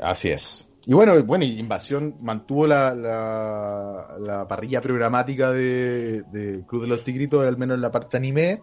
Así 0.00 0.30
es. 0.30 0.68
Y 0.84 0.94
bueno, 0.94 1.22
bueno, 1.22 1.44
Invasión 1.44 2.16
mantuvo 2.20 2.66
la, 2.66 2.94
la, 2.94 4.16
la 4.18 4.48
parrilla 4.48 4.80
programática 4.80 5.52
de, 5.52 6.22
de 6.32 6.64
Club 6.66 6.82
de 6.82 6.88
los 6.88 7.04
Tigritos, 7.04 7.46
al 7.46 7.56
menos 7.56 7.76
en 7.76 7.82
la 7.82 7.92
parte 7.92 8.16
anime, 8.16 8.62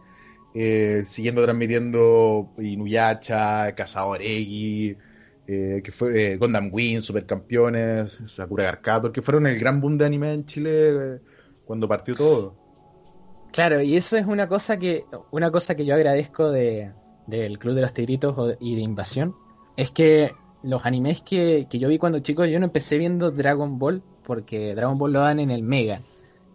eh, 0.54 1.04
siguiendo 1.06 1.44
transmitiendo 1.44 2.52
Inuyasha, 2.58 3.70
X, 3.70 4.98
eh, 5.48 5.82
que 5.82 5.92
fue 5.92 6.34
eh, 6.34 6.38
Gundam 6.38 6.70
Wing, 6.74 7.02
Supercampeones, 7.02 8.20
Sakura 8.28 8.66
Garcator, 8.66 9.12
que 9.12 9.22
fueron 9.22 9.48
el 9.48 9.58
gran 9.58 9.80
boom 9.80 9.98
de 9.98 10.06
anime 10.06 10.34
en 10.34 10.46
Chile 10.46 10.72
eh, 10.72 11.20
cuando 11.64 11.88
partió 11.88 12.16
todo. 12.16 12.56
Claro, 13.54 13.82
y 13.82 13.96
eso 13.96 14.18
es 14.18 14.26
una 14.26 14.48
cosa 14.48 14.78
que 14.78 15.06
una 15.32 15.50
cosa 15.52 15.76
que 15.76 15.86
yo 15.86 15.96
agradezco 15.96 16.52
de 16.52 16.92
del 17.28 17.58
Club 17.60 17.76
de 17.76 17.82
los 17.82 17.94
Tigritos 17.94 18.58
y 18.60 18.76
de 18.76 18.82
Invasión 18.82 19.36
es 19.78 19.92
que 19.92 20.32
los 20.64 20.86
animes 20.86 21.22
que, 21.22 21.68
que 21.70 21.80
yo 21.80 21.88
vi 21.88 21.98
cuando 21.98 22.20
chico, 22.20 22.46
yo 22.46 22.60
no 22.60 22.66
empecé 22.66 22.98
viendo 22.98 23.32
Dragon 23.32 23.80
Ball 23.80 24.02
porque 24.30 24.76
Dragon 24.76 24.98
Ball 24.98 25.14
lo 25.14 25.22
dan 25.22 25.40
en 25.40 25.50
el 25.50 25.64
Mega 25.64 26.02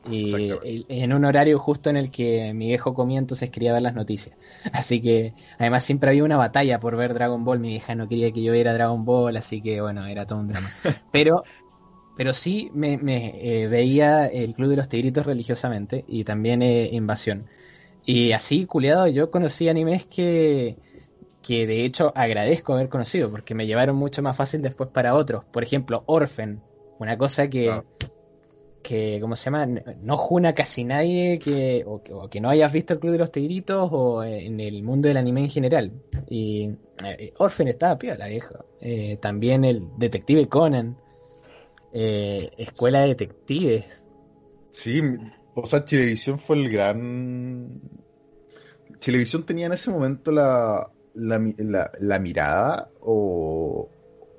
Y, 0.08 0.84
en 0.88 1.12
un 1.12 1.24
horario 1.24 1.58
justo 1.58 1.90
en 1.90 1.96
el 1.96 2.10
que 2.10 2.52
mi 2.54 2.66
viejo 2.66 2.94
comía, 2.94 3.18
entonces 3.18 3.50
quería 3.50 3.72
ver 3.72 3.82
las 3.82 3.94
noticias. 3.94 4.36
Así 4.72 5.00
que, 5.00 5.34
además, 5.58 5.82
siempre 5.82 6.10
había 6.10 6.24
una 6.24 6.36
batalla 6.36 6.78
por 6.78 6.96
ver 6.96 7.14
Dragon 7.14 7.44
Ball. 7.44 7.58
Mi 7.58 7.70
vieja 7.70 7.94
no 7.94 8.06
quería 8.06 8.30
que 8.30 8.42
yo 8.42 8.52
viera 8.52 8.74
Dragon 8.74 9.04
Ball, 9.04 9.36
así 9.36 9.60
que, 9.60 9.80
bueno, 9.80 10.06
era 10.06 10.26
todo 10.26 10.38
un 10.40 10.48
drama. 10.48 10.70
Pero, 11.10 11.42
pero 12.16 12.32
sí 12.32 12.70
me, 12.74 12.96
me, 12.98 13.34
eh, 13.42 13.66
veía 13.66 14.26
el 14.26 14.54
Club 14.54 14.68
de 14.70 14.76
los 14.76 14.88
Tigritos 14.88 15.26
religiosamente 15.26 16.04
y 16.06 16.22
también 16.22 16.62
eh, 16.62 16.90
Invasión. 16.92 17.46
Y 18.06 18.32
así, 18.32 18.66
culiado, 18.66 19.08
yo 19.08 19.32
conocí 19.32 19.68
animes 19.68 20.06
que, 20.06 20.76
que 21.46 21.66
de 21.66 21.84
hecho 21.84 22.12
agradezco 22.16 22.72
haber 22.74 22.88
conocido, 22.88 23.30
porque 23.30 23.54
me 23.54 23.66
llevaron 23.66 23.96
mucho 23.96 24.22
más 24.22 24.36
fácil 24.36 24.62
después 24.62 24.88
para 24.90 25.14
otros. 25.14 25.44
Por 25.44 25.62
ejemplo, 25.62 26.02
Orphan, 26.06 26.62
una 26.98 27.18
cosa 27.18 27.48
que, 27.50 27.82
que 28.82 29.18
¿cómo 29.20 29.36
se 29.36 29.44
llama? 29.46 29.66
No 30.00 30.16
juna 30.16 30.54
casi 30.54 30.84
nadie 30.84 31.38
que, 31.38 31.84
o, 31.86 32.02
que- 32.02 32.12
o 32.12 32.28
que 32.30 32.40
no 32.40 32.48
hayas 32.50 32.72
visto 32.72 32.94
el 32.94 33.00
Club 33.00 33.12
de 33.12 33.18
los 33.18 33.30
Tigritos 33.32 33.88
o 33.92 34.24
en 34.24 34.58
el 34.60 34.82
mundo 34.82 35.08
del 35.08 35.16
anime 35.18 35.40
en 35.42 35.50
general. 35.50 35.92
Y 36.28 36.70
eh, 37.04 37.32
Orphan 37.38 37.68
estaba 37.68 37.98
piola, 37.98 38.26
viejo. 38.26 38.64
Eh, 38.80 39.18
también 39.20 39.64
el 39.64 39.88
Detective 39.98 40.48
Conan, 40.48 40.96
eh, 41.92 42.50
Escuela 42.56 43.00
de 43.00 43.08
Detectives. 43.08 44.04
Sí, 44.70 45.00
o 45.54 45.66
sea, 45.66 45.84
Chilevisión 45.84 46.38
fue 46.38 46.56
el 46.56 46.70
gran. 46.70 47.80
Chilevisión 48.98 49.44
tenía 49.44 49.66
en 49.66 49.72
ese 49.72 49.90
momento 49.90 50.30
la, 50.32 50.90
la, 51.14 51.38
la- 51.58 51.90
la 52.00 52.18
mirada 52.18 52.90
o, 53.00 53.88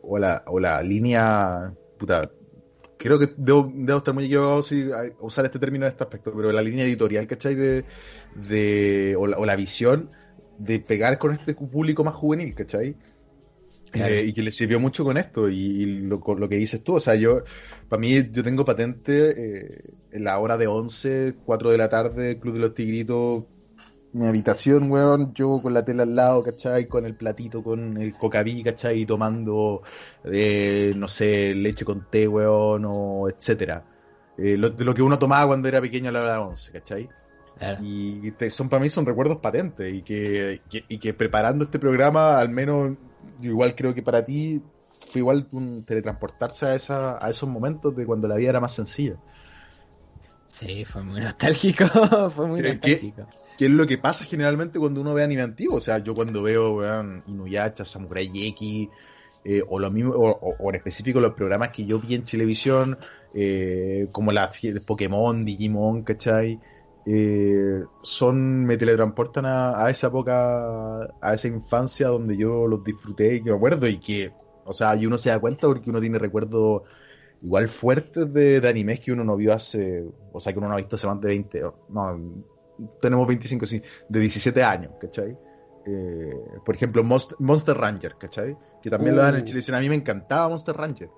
o, 0.02 0.18
la, 0.20 0.44
o 0.48 0.60
la 0.60 0.82
línea. 0.84 1.74
Puta, 1.98 2.30
creo 2.98 3.20
que 3.20 3.34
debo, 3.38 3.72
debo 3.76 3.98
estar 4.00 4.14
muy 4.14 4.26
equivocado 4.26 4.62
si 4.64 4.92
a 4.92 5.04
usar 5.20 5.46
este 5.46 5.60
término 5.60 5.86
en 5.86 5.92
este 5.92 6.04
aspecto, 6.04 6.34
pero 6.36 6.52
la 6.52 6.62
línea 6.62 6.86
editorial, 6.86 7.28
¿cachai? 7.28 7.56
De, 7.56 7.86
de, 8.36 9.16
o, 9.18 9.28
la, 9.28 9.38
o 9.38 9.46
la 9.46 9.56
visión 9.56 10.12
de 10.58 10.80
pegar 10.80 11.18
con 11.18 11.34
este 11.34 11.54
público 11.56 12.04
más 12.04 12.16
juvenil, 12.16 12.54
¿cachai? 12.56 12.96
Claro. 13.92 14.14
Eh, 14.14 14.26
y 14.26 14.34
que 14.34 14.44
le 14.44 14.52
sirvió 14.52 14.78
mucho 14.80 15.06
con 15.06 15.16
esto 15.18 15.50
y, 15.50 15.56
y 15.56 15.86
lo, 15.86 16.20
con 16.20 16.40
lo 16.40 16.50
que 16.50 16.58
dices 16.58 16.84
tú, 16.84 16.96
o 16.96 17.00
sea, 17.00 17.16
yo, 17.16 17.44
para 17.88 18.00
mí, 18.00 18.30
yo 18.32 18.44
tengo 18.44 18.66
patente 18.66 19.30
eh, 19.38 19.94
en 20.12 20.24
la 20.26 20.38
hora 20.40 20.58
de 20.58 20.68
11, 20.68 21.36
4 21.46 21.70
de 21.72 21.78
la 21.78 21.88
tarde, 21.90 22.38
Club 22.40 22.56
de 22.56 22.60
los 22.60 22.74
Tigritos, 22.74 23.46
mi 24.16 24.28
habitación, 24.28 24.90
weón, 24.92 25.34
yo 25.34 25.62
con 25.62 25.74
la 25.74 25.84
tela 25.86 26.04
al 26.04 26.16
lado, 26.16 26.44
¿cachai? 26.44 26.88
Con 26.88 27.06
el 27.06 27.16
platito, 27.16 27.64
con 27.64 27.98
el 28.02 28.14
cocaví, 28.18 28.64
¿cachai? 28.64 29.06
Tomando, 29.06 29.82
eh, 30.24 30.94
no 30.96 31.08
sé, 31.08 31.54
leche 31.56 31.86
con 31.86 32.10
té, 32.10 32.28
weón, 32.28 32.84
o 32.88 33.28
etcétera. 33.30 33.86
Eh, 34.38 34.58
lo, 34.58 34.70
de 34.70 34.86
lo 34.86 34.94
que 34.96 35.02
uno 35.02 35.20
tomaba 35.20 35.48
cuando 35.48 35.68
era 35.68 35.82
pequeño 35.82 36.10
a 36.10 36.12
la 36.14 36.22
hora 36.22 36.34
de 36.34 36.40
11, 36.40 36.72
¿cachai? 36.72 37.10
Claro. 37.58 37.82
Y 37.82 38.32
te- 38.34 38.50
son 38.50 38.70
para 38.70 38.82
mí 38.84 38.90
son 38.90 39.06
recuerdos 39.06 39.38
patentes 39.40 39.94
y 39.94 40.04
que, 40.04 40.64
que- 40.70 40.86
y 40.88 41.00
que 41.00 41.14
preparando 41.14 41.66
este 41.66 41.80
programa, 41.80 42.40
al 42.40 42.50
menos 42.50 42.98
yo 43.40 43.50
igual 43.52 43.76
creo 43.76 43.94
que 43.94 44.04
para 44.04 44.24
ti 44.26 44.62
fue 45.08 45.20
igual 45.20 45.48
un 45.52 45.84
teletransportarse 45.86 46.66
a, 46.68 46.76
esa, 46.76 47.26
a 47.26 47.30
esos 47.30 47.50
momentos 47.50 47.96
de 47.96 48.06
cuando 48.06 48.28
la 48.28 48.36
vida 48.38 48.50
era 48.52 48.60
más 48.62 48.74
sencilla. 48.76 49.18
Sí, 50.48 50.86
fue 50.86 51.04
muy 51.04 51.22
nostálgico, 51.22 51.86
fue 52.32 52.48
muy 52.48 52.62
¿Qué- 52.62 52.64
nostálgico. 52.64 53.28
¿Qué 53.58 53.66
es 53.66 53.72
lo 53.72 53.88
que 53.88 53.98
pasa 53.98 54.26
generalmente 54.26 54.80
cuando 54.80 55.00
uno 55.02 55.14
ve 55.14 55.24
anime 55.24 55.42
antiguo? 55.42 55.78
O 55.78 55.82
sea, 55.82 56.00
yo 56.00 56.14
cuando 56.14 56.42
veo 56.44 56.74
weón, 56.76 57.24
Inuyasha, 57.26 57.86
Samurai 57.86 58.30
X, 58.50 58.90
eh, 59.46 59.62
o 59.68 59.80
lo 59.80 59.90
mismo, 59.92 60.12
o, 60.14 60.30
o- 60.30 60.56
o 60.60 60.70
en 60.72 60.76
específico 60.76 61.20
los 61.22 61.34
programas 61.36 61.70
que 61.70 61.86
yo 61.86 62.00
vi 62.00 62.16
en 62.16 62.26
televisión, 62.26 62.98
eh, 63.34 64.10
como 64.12 64.32
las 64.34 64.60
Pokémon, 64.86 65.44
Digimon, 65.46 66.04
¿cachai? 66.04 66.62
Eh, 67.06 67.86
son, 68.02 68.66
me 68.66 68.76
teletransportan 68.78 69.46
a, 69.46 69.86
a 69.86 69.90
esa 69.90 70.08
época, 70.08 71.04
a 71.22 71.34
esa 71.34 71.48
infancia 71.48 72.08
donde 72.10 72.36
yo 72.38 72.68
los 72.68 72.84
disfruté 72.84 73.36
y 73.36 73.44
que 73.44 73.50
me 73.52 73.56
acuerdo 73.56 73.88
y 73.88 74.00
que, 74.02 74.36
o 74.64 74.74
sea, 74.74 74.96
y 74.98 75.06
uno 75.06 75.18
se 75.18 75.30
da 75.30 75.40
cuenta 75.40 75.68
porque 75.68 75.90
uno 75.90 76.02
tiene 76.02 76.20
recuerdos 76.20 76.82
igual 77.46 77.68
fuertes 77.68 78.34
de, 78.34 78.60
de 78.60 78.68
animes 78.68 79.00
que 79.00 79.12
uno 79.12 79.24
no 79.24 79.36
vio 79.36 79.54
hace, 79.54 80.04
o 80.34 80.40
sea, 80.40 80.52
que 80.52 80.60
uno 80.60 80.68
no 80.68 80.74
ha 80.74 80.78
visto 80.78 80.96
hace 80.96 81.08
más 81.08 81.22
de 81.22 81.28
20, 81.28 81.64
o- 81.64 81.80
no, 81.90 82.44
tenemos 83.02 83.28
25, 83.28 83.66
sí, 83.66 83.82
de 84.10 84.20
17 84.20 84.64
años, 84.64 84.94
¿cachai? 85.00 85.38
Eh, 85.86 86.30
por 86.66 86.74
ejemplo, 86.76 87.04
Monst- 87.04 87.36
Monster 87.40 87.78
Ranger, 87.78 88.16
¿cachai? 88.20 88.58
Que 88.82 88.90
también 88.90 89.16
lo 89.16 89.22
dan 89.22 89.36
en 89.36 89.42
Uh. 89.42 89.46
Chile. 89.46 89.78
A 89.78 89.80
mí 89.80 89.88
me 89.90 89.96
encantaba 89.96 90.50
Monster 90.50 90.76
Ranger. 90.76 91.10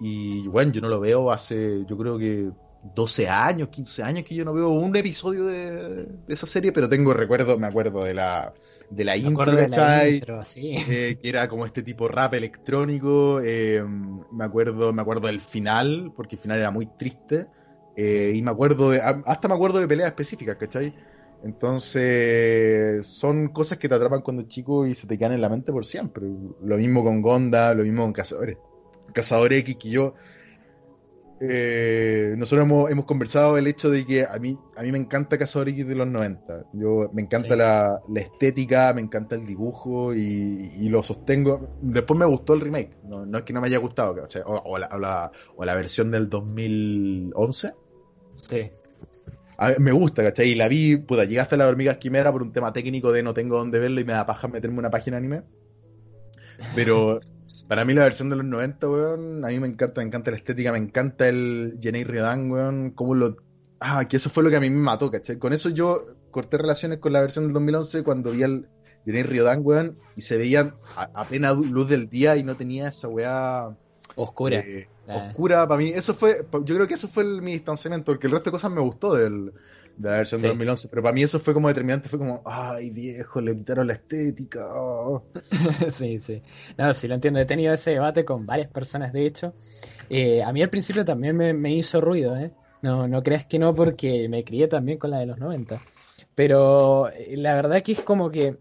Y 0.00 0.46
bueno, 0.48 0.72
yo 0.72 0.80
no 0.80 0.88
lo 0.88 0.98
veo 1.00 1.30
hace, 1.30 1.84
yo 1.86 1.96
creo 1.96 2.18
que 2.18 2.50
12 2.82 3.28
años, 3.28 3.68
15 3.70 4.02
años 4.02 4.24
que 4.24 4.34
yo 4.34 4.44
no 4.44 4.52
veo 4.54 4.70
un 4.70 4.94
episodio 4.96 5.46
de, 5.46 6.04
de 6.06 6.34
esa 6.34 6.46
serie, 6.46 6.72
pero 6.72 6.88
tengo 6.88 7.12
recuerdos, 7.14 7.58
me 7.58 7.66
acuerdo 7.66 8.04
de 8.04 8.14
la, 8.14 8.54
de 8.90 9.04
la 9.04 9.16
Me 9.20 9.28
intro, 9.28 9.56
de 9.56 9.68
la 9.68 9.84
¿cachai? 9.86 10.24
intro, 10.24 10.42
sí. 10.44 10.74
Eh, 10.84 11.18
que 11.20 11.28
era 11.28 11.48
como 11.48 11.66
este 11.66 11.82
tipo 11.82 12.08
rap 12.08 12.34
electrónico. 12.34 13.40
eh, 13.42 13.82
me 13.84 14.44
acuerdo, 14.44 14.92
me 14.92 15.02
acuerdo 15.02 15.26
del 15.28 15.40
final, 15.40 16.12
porque 16.16 16.36
el 16.36 16.40
final 16.42 16.58
era 16.58 16.70
muy 16.70 16.86
triste. 16.86 17.48
eh, 17.96 18.32
Y 18.34 18.42
me 18.42 18.50
acuerdo 18.50 18.90
de, 18.90 19.00
hasta 19.02 19.48
me 19.48 19.54
acuerdo 19.54 19.80
de 19.80 19.88
peleas 19.88 20.08
específicas, 20.10 20.56
¿cachai? 20.56 20.94
Entonces, 21.42 23.06
son 23.06 23.48
cosas 23.48 23.78
que 23.78 23.88
te 23.88 23.94
atrapan 23.94 24.22
cuando 24.22 24.42
es 24.42 24.48
chico 24.48 24.86
y 24.86 24.94
se 24.94 25.06
te 25.06 25.16
quedan 25.18 25.32
en 25.32 25.40
la 25.40 25.48
mente 25.48 25.72
por 25.72 25.84
siempre. 25.86 26.26
Lo 26.60 26.76
mismo 26.76 27.04
con 27.04 27.22
Gonda, 27.22 27.74
lo 27.74 27.82
mismo 27.84 28.02
con 28.02 28.12
Cazadores. 28.12 28.58
Cazadores 29.12 29.60
X, 29.60 29.76
que 29.78 29.90
yo. 29.90 30.14
Eh, 31.40 32.34
nosotros 32.36 32.64
hemos, 32.66 32.90
hemos 32.90 33.04
conversado 33.04 33.56
el 33.58 33.66
hecho 33.66 33.90
de 33.90 34.04
que 34.04 34.24
a 34.24 34.38
mí, 34.38 34.58
a 34.76 34.82
mí 34.82 34.90
me 34.92 34.98
encanta 34.98 35.38
Cazador 35.38 35.68
X 35.68 35.86
de 35.86 35.94
los 35.94 36.06
90. 36.08 36.64
Yo, 36.72 37.10
me 37.12 37.22
encanta 37.22 37.54
Sí. 37.54 37.58
la, 37.58 38.00
la 38.08 38.20
estética, 38.20 38.92
me 38.94 39.00
encanta 39.00 39.36
el 39.36 39.46
dibujo 39.46 40.14
y, 40.14 40.70
y 40.78 40.88
lo 40.88 41.02
sostengo. 41.02 41.76
Después 41.80 42.18
me 42.18 42.26
gustó 42.26 42.54
el 42.54 42.60
remake. 42.60 42.96
No, 43.04 43.24
no 43.26 43.38
es 43.38 43.44
que 43.44 43.52
no 43.52 43.60
me 43.60 43.68
haya 43.68 43.78
gustado, 43.78 44.16
o, 44.24 44.28
sea, 44.30 44.42
o- 44.46 44.62
o 44.64 44.78
la, 44.78 44.88
o 44.92 44.98
la- 44.98 45.30
o 45.56 45.64
la 45.64 45.74
versión 45.74 46.10
del 46.10 46.28
2011. 46.28 47.72
Sí. 48.36 48.70
A 49.58 49.74
me 49.78 49.90
gusta, 49.92 50.22
¿cachai? 50.22 50.50
Y 50.50 50.54
la 50.54 50.68
vi, 50.68 50.96
puta, 50.98 51.24
llegué 51.24 51.40
hasta 51.40 51.56
la 51.56 51.66
hormiga 51.66 51.98
quimera 51.98 52.30
por 52.30 52.42
un 52.42 52.52
tema 52.52 52.72
técnico 52.72 53.10
de 53.12 53.22
no 53.24 53.34
tengo 53.34 53.58
dónde 53.58 53.78
verlo 53.80 54.00
y 54.00 54.04
me 54.04 54.12
da 54.12 54.24
paja 54.26 54.46
meterme 54.48 54.78
una 54.78 54.90
página 54.90 55.16
anime. 55.16 55.42
Pero 56.74 57.20
para 57.68 57.84
mí 57.84 57.94
la 57.94 58.02
versión 58.04 58.28
de 58.30 58.36
los 58.36 58.44
90, 58.46 58.88
weón, 58.88 59.44
a 59.44 59.48
mí 59.48 59.60
me 59.60 59.68
encanta, 59.68 60.00
me 60.00 60.06
encanta 60.06 60.30
la 60.30 60.38
estética, 60.38 60.72
me 60.72 60.78
encanta 60.78 61.28
el 61.28 61.78
Jenei 61.80 62.04
Riodan, 62.04 62.50
weón, 62.50 62.90
cómo 62.92 63.14
lo... 63.14 63.36
Ah, 63.80 64.06
que 64.08 64.16
eso 64.16 64.30
fue 64.30 64.42
lo 64.42 64.50
que 64.50 64.56
a 64.56 64.60
mí 64.60 64.70
me 64.70 64.76
mató, 64.82 65.10
¿cachai? 65.10 65.36
Con 65.38 65.52
eso 65.52 65.68
yo 65.68 66.06
corté 66.30 66.58
relaciones 66.58 66.98
con 66.98 67.12
la 67.12 67.20
versión 67.20 67.44
del 67.44 67.52
2011 67.54 68.02
cuando 68.02 68.32
vi 68.32 68.42
al 68.42 68.68
Jenei 69.04 69.22
Riodan, 69.22 69.60
weón, 69.62 69.98
y 70.16 70.22
se 70.22 70.36
veía 70.36 70.74
a, 70.96 71.02
a 71.14 71.24
plena 71.24 71.52
luz 71.52 71.88
del 71.88 72.08
día 72.08 72.36
y 72.36 72.42
no 72.42 72.56
tenía 72.56 72.88
esa 72.88 73.08
weá... 73.08 73.76
Oscura. 74.16 74.58
eh, 74.58 74.88
Ah. 75.10 75.28
oscura 75.30 75.66
para 75.66 75.78
mí. 75.78 75.88
Eso 75.88 76.12
fue, 76.12 76.44
yo 76.64 76.74
creo 76.74 76.86
que 76.86 76.92
eso 76.92 77.08
fue 77.08 77.22
el- 77.22 77.40
mi 77.40 77.52
distanciamiento, 77.52 78.12
porque 78.12 78.26
el 78.26 78.32
resto 78.32 78.50
de 78.50 78.52
cosas 78.52 78.70
me 78.70 78.82
gustó 78.82 79.14
del, 79.14 79.54
de 79.98 80.08
la 80.08 80.16
versión 80.18 80.40
de 80.40 80.46
Sí. 80.46 80.48
2011, 80.48 80.88
pero 80.88 81.02
para 81.02 81.12
mí 81.12 81.22
eso 81.22 81.38
fue 81.40 81.52
como 81.54 81.68
determinante, 81.68 82.08
fue 82.08 82.18
como, 82.18 82.42
ay 82.46 82.90
viejo, 82.90 83.40
le 83.40 83.54
quitaron 83.56 83.86
la 83.86 83.94
estética. 83.94 84.60
oh". 84.74 85.24
sí, 85.90 86.18
sí. 86.20 86.42
No, 86.76 86.94
sí, 86.94 87.08
lo 87.08 87.14
entiendo. 87.14 87.40
He 87.40 87.44
tenido 87.44 87.72
ese 87.74 87.90
debate 87.92 88.24
con 88.24 88.46
varias 88.46 88.68
personas, 88.68 89.12
de 89.12 89.26
hecho. 89.26 89.54
Eh, 90.08 90.42
a 90.42 90.52
mí 90.52 90.62
al 90.62 90.70
principio 90.70 91.04
también 91.04 91.36
me, 91.36 91.52
me 91.52 91.74
hizo 91.74 92.00
ruido, 92.00 92.36
¿eh? 92.36 92.52
No, 92.80 93.08
no 93.08 93.22
creas 93.22 93.44
que 93.44 93.58
no, 93.58 93.74
porque 93.74 94.28
me 94.28 94.44
crié 94.44 94.68
también 94.68 94.98
con 94.98 95.10
la 95.10 95.18
de 95.18 95.26
los 95.26 95.38
90. 95.38 95.80
Pero 96.34 97.08
eh, 97.10 97.36
la 97.36 97.54
verdad 97.56 97.82
que 97.82 97.92
es 97.92 98.02
como 98.02 98.30
que 98.30 98.56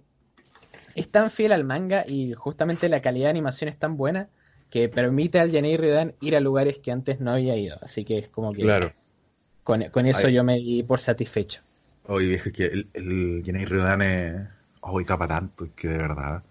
es 0.95 1.09
tan 1.11 1.29
fiel 1.29 1.51
al 1.51 1.63
manga 1.63 2.03
y 2.07 2.33
justamente 2.33 2.89
la 2.89 3.01
calidad 3.01 3.25
de 3.27 3.31
animación 3.31 3.69
es 3.69 3.77
tan 3.77 3.97
buena 3.97 4.29
que 4.71 4.89
permite 4.89 5.39
al 5.39 5.51
Yanei 5.51 5.77
Ryodan 5.77 6.15
ir 6.19 6.35
a 6.35 6.39
lugares 6.39 6.79
que 6.79 6.91
antes 6.91 7.19
no 7.19 7.31
había 7.31 7.55
ido. 7.55 7.77
Así 7.81 8.03
que 8.03 8.17
es 8.17 8.29
como 8.29 8.51
que 8.53 8.63
con, 9.67 9.83
con 9.95 10.05
eso 10.05 10.27
Ay. 10.27 10.33
yo 10.35 10.43
me 10.45 10.55
di 10.55 10.81
por 10.83 10.99
satisfecho. 11.01 11.59
Oye 12.05 12.27
viejo, 12.27 12.49
es 12.49 12.55
que 12.55 12.65
el, 12.65 12.87
el 12.93 13.41
Jenny 13.45 13.65
Riodan 13.65 14.01
es, 14.01 14.47
oh, 14.81 15.03
tapa 15.03 15.27
tanto, 15.27 15.65
es 15.65 15.71
que 15.75 15.89
de 15.89 15.97
verdad. 15.97 16.41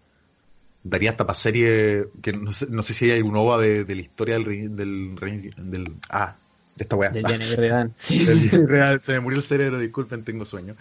Daría 0.82 1.10
hasta 1.10 1.26
para 1.26 1.36
serie, 1.36 2.06
que 2.22 2.32
no 2.32 2.52
sé, 2.52 2.66
no 2.70 2.82
sé 2.82 2.94
si 2.94 3.10
hay 3.10 3.18
alguna 3.18 3.40
ova 3.40 3.58
de, 3.60 3.84
de 3.84 3.94
la 3.94 4.00
historia 4.02 4.34
del, 4.38 4.76
del, 4.76 5.16
re- 5.16 5.50
del, 5.56 5.92
ah, 6.10 6.36
de 6.76 6.82
esta 6.84 6.94
weá. 6.96 7.10
Del 7.10 7.24
Yanei 7.30 7.56
Ryodan. 7.56 7.92
Sí. 7.98 8.24
Del 8.24 8.50
Jenny 8.50 8.98
se 9.00 9.12
me 9.14 9.20
murió 9.20 9.38
el 9.38 9.44
cerebro, 9.44 9.78
disculpen, 9.78 10.22
tengo 10.22 10.44
sueño. 10.44 10.76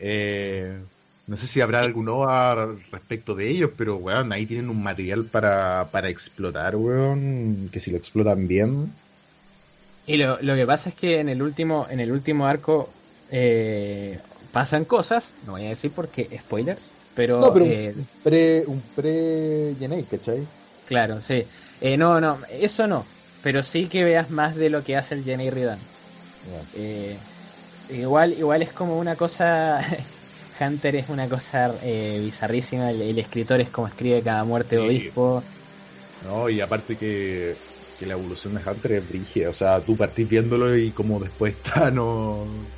Eh, 0.00 0.76
no 1.26 1.36
sé 1.36 1.46
si 1.46 1.60
habrá 1.60 1.80
algún 1.80 2.08
OVA 2.08 2.74
respecto 2.90 3.34
de 3.34 3.48
ellos, 3.48 3.70
pero 3.76 3.96
weón, 3.96 4.32
ahí 4.32 4.46
tienen 4.46 4.70
un 4.70 4.82
material 4.82 5.24
para, 5.26 5.88
para 5.92 6.08
explotar, 6.08 6.76
weón, 6.76 7.68
que 7.70 7.78
si 7.80 7.90
lo 7.92 7.96
explotan 7.98 8.48
bien. 8.48 8.92
Y 10.06 10.18
lo, 10.18 10.40
lo 10.42 10.54
que 10.54 10.66
pasa 10.66 10.90
es 10.90 10.94
que 10.96 11.20
en 11.20 11.28
el 11.28 11.42
último, 11.42 11.86
en 11.88 12.00
el 12.00 12.12
último 12.12 12.46
arco 12.46 12.98
eh, 13.28 14.22
pasan 14.50 14.84
cosas, 14.84 15.38
no 15.40 15.52
voy 15.52 15.64
a 15.66 15.68
decir 15.70 15.94
porque 15.94 16.36
spoilers, 16.40 16.98
pero, 17.14 17.44
No, 17.44 17.52
pero 17.52 17.66
eh, 17.66 17.94
un 17.96 18.08
pre, 18.22 18.64
un 18.66 18.90
pre 18.90 19.76
Jenny, 19.78 20.06
¿cachai? 20.06 20.48
claro, 20.84 21.20
sí. 21.22 21.48
Eh, 21.80 21.96
no, 21.96 22.20
no, 22.20 22.42
eso 22.48 22.86
no, 22.86 23.14
pero 23.40 23.62
sí 23.62 23.88
que 23.88 24.04
veas 24.04 24.30
más 24.30 24.54
de 24.56 24.70
lo 24.70 24.82
que 24.82 24.96
hace 24.96 25.14
el 25.14 25.24
Jenny 25.24 25.50
Ridan. 25.50 25.90
Eh, 26.72 27.26
igual, 27.88 28.34
igual 28.34 28.62
es 28.62 28.72
como 28.74 28.98
una 28.98 29.16
cosa. 29.16 29.80
Hunter 30.60 30.96
es 30.96 31.08
una 31.08 31.28
cosa 31.28 31.78
eh, 31.82 32.18
bizarrísima. 32.20 32.90
El, 32.90 33.02
el 33.02 33.18
escritor 33.18 33.60
es 33.60 33.70
como 33.70 33.88
escribe 33.88 34.22
cada 34.24 34.44
muerte 34.44 34.76
de 34.76 34.82
Sí. 34.82 34.82
obispo. 34.82 35.50
No, 36.20 36.48
y 36.48 36.60
aparte 36.60 36.96
que, 36.96 37.60
que 37.96 38.06
la 38.06 38.14
evolución 38.14 38.54
de 38.54 38.62
Hunter 38.68 38.92
es 38.92 39.06
brígida. 39.08 39.50
O 39.50 39.52
sea, 39.52 39.84
tú 39.84 39.96
partís 39.96 40.28
viéndolo 40.28 40.76
y 40.76 40.92
como 40.92 41.20
después 41.20 41.54
está, 41.56 41.90
no. 41.92 42.72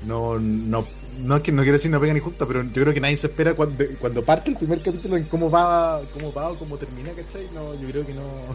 No, 0.00 0.38
no, 0.40 0.94
no 1.02 1.36
es 1.36 1.42
que 1.42 1.52
no 1.52 1.62
quiero 1.62 1.76
decir 1.78 1.90
no 1.90 2.00
pega 2.00 2.14
ni 2.14 2.20
justa, 2.20 2.46
pero 2.46 2.62
yo 2.64 2.72
creo 2.82 2.94
que 2.94 3.00
nadie 3.00 3.16
se 3.18 3.28
espera 3.28 3.54
cuando, 3.54 3.84
cuando 3.98 4.24
parte 4.24 4.50
el 4.50 4.56
primer 4.58 4.82
capítulo 4.82 5.16
en 5.16 5.28
cómo 5.28 5.50
va, 5.50 6.10
cómo 6.10 6.32
va 6.32 6.50
o 6.50 6.58
cómo 6.58 6.78
termina, 6.78 7.14
¿cachai? 7.14 7.50
No, 7.50 7.74
yo 7.74 7.88
creo 7.88 8.06
que 8.06 8.14
no. 8.14 8.48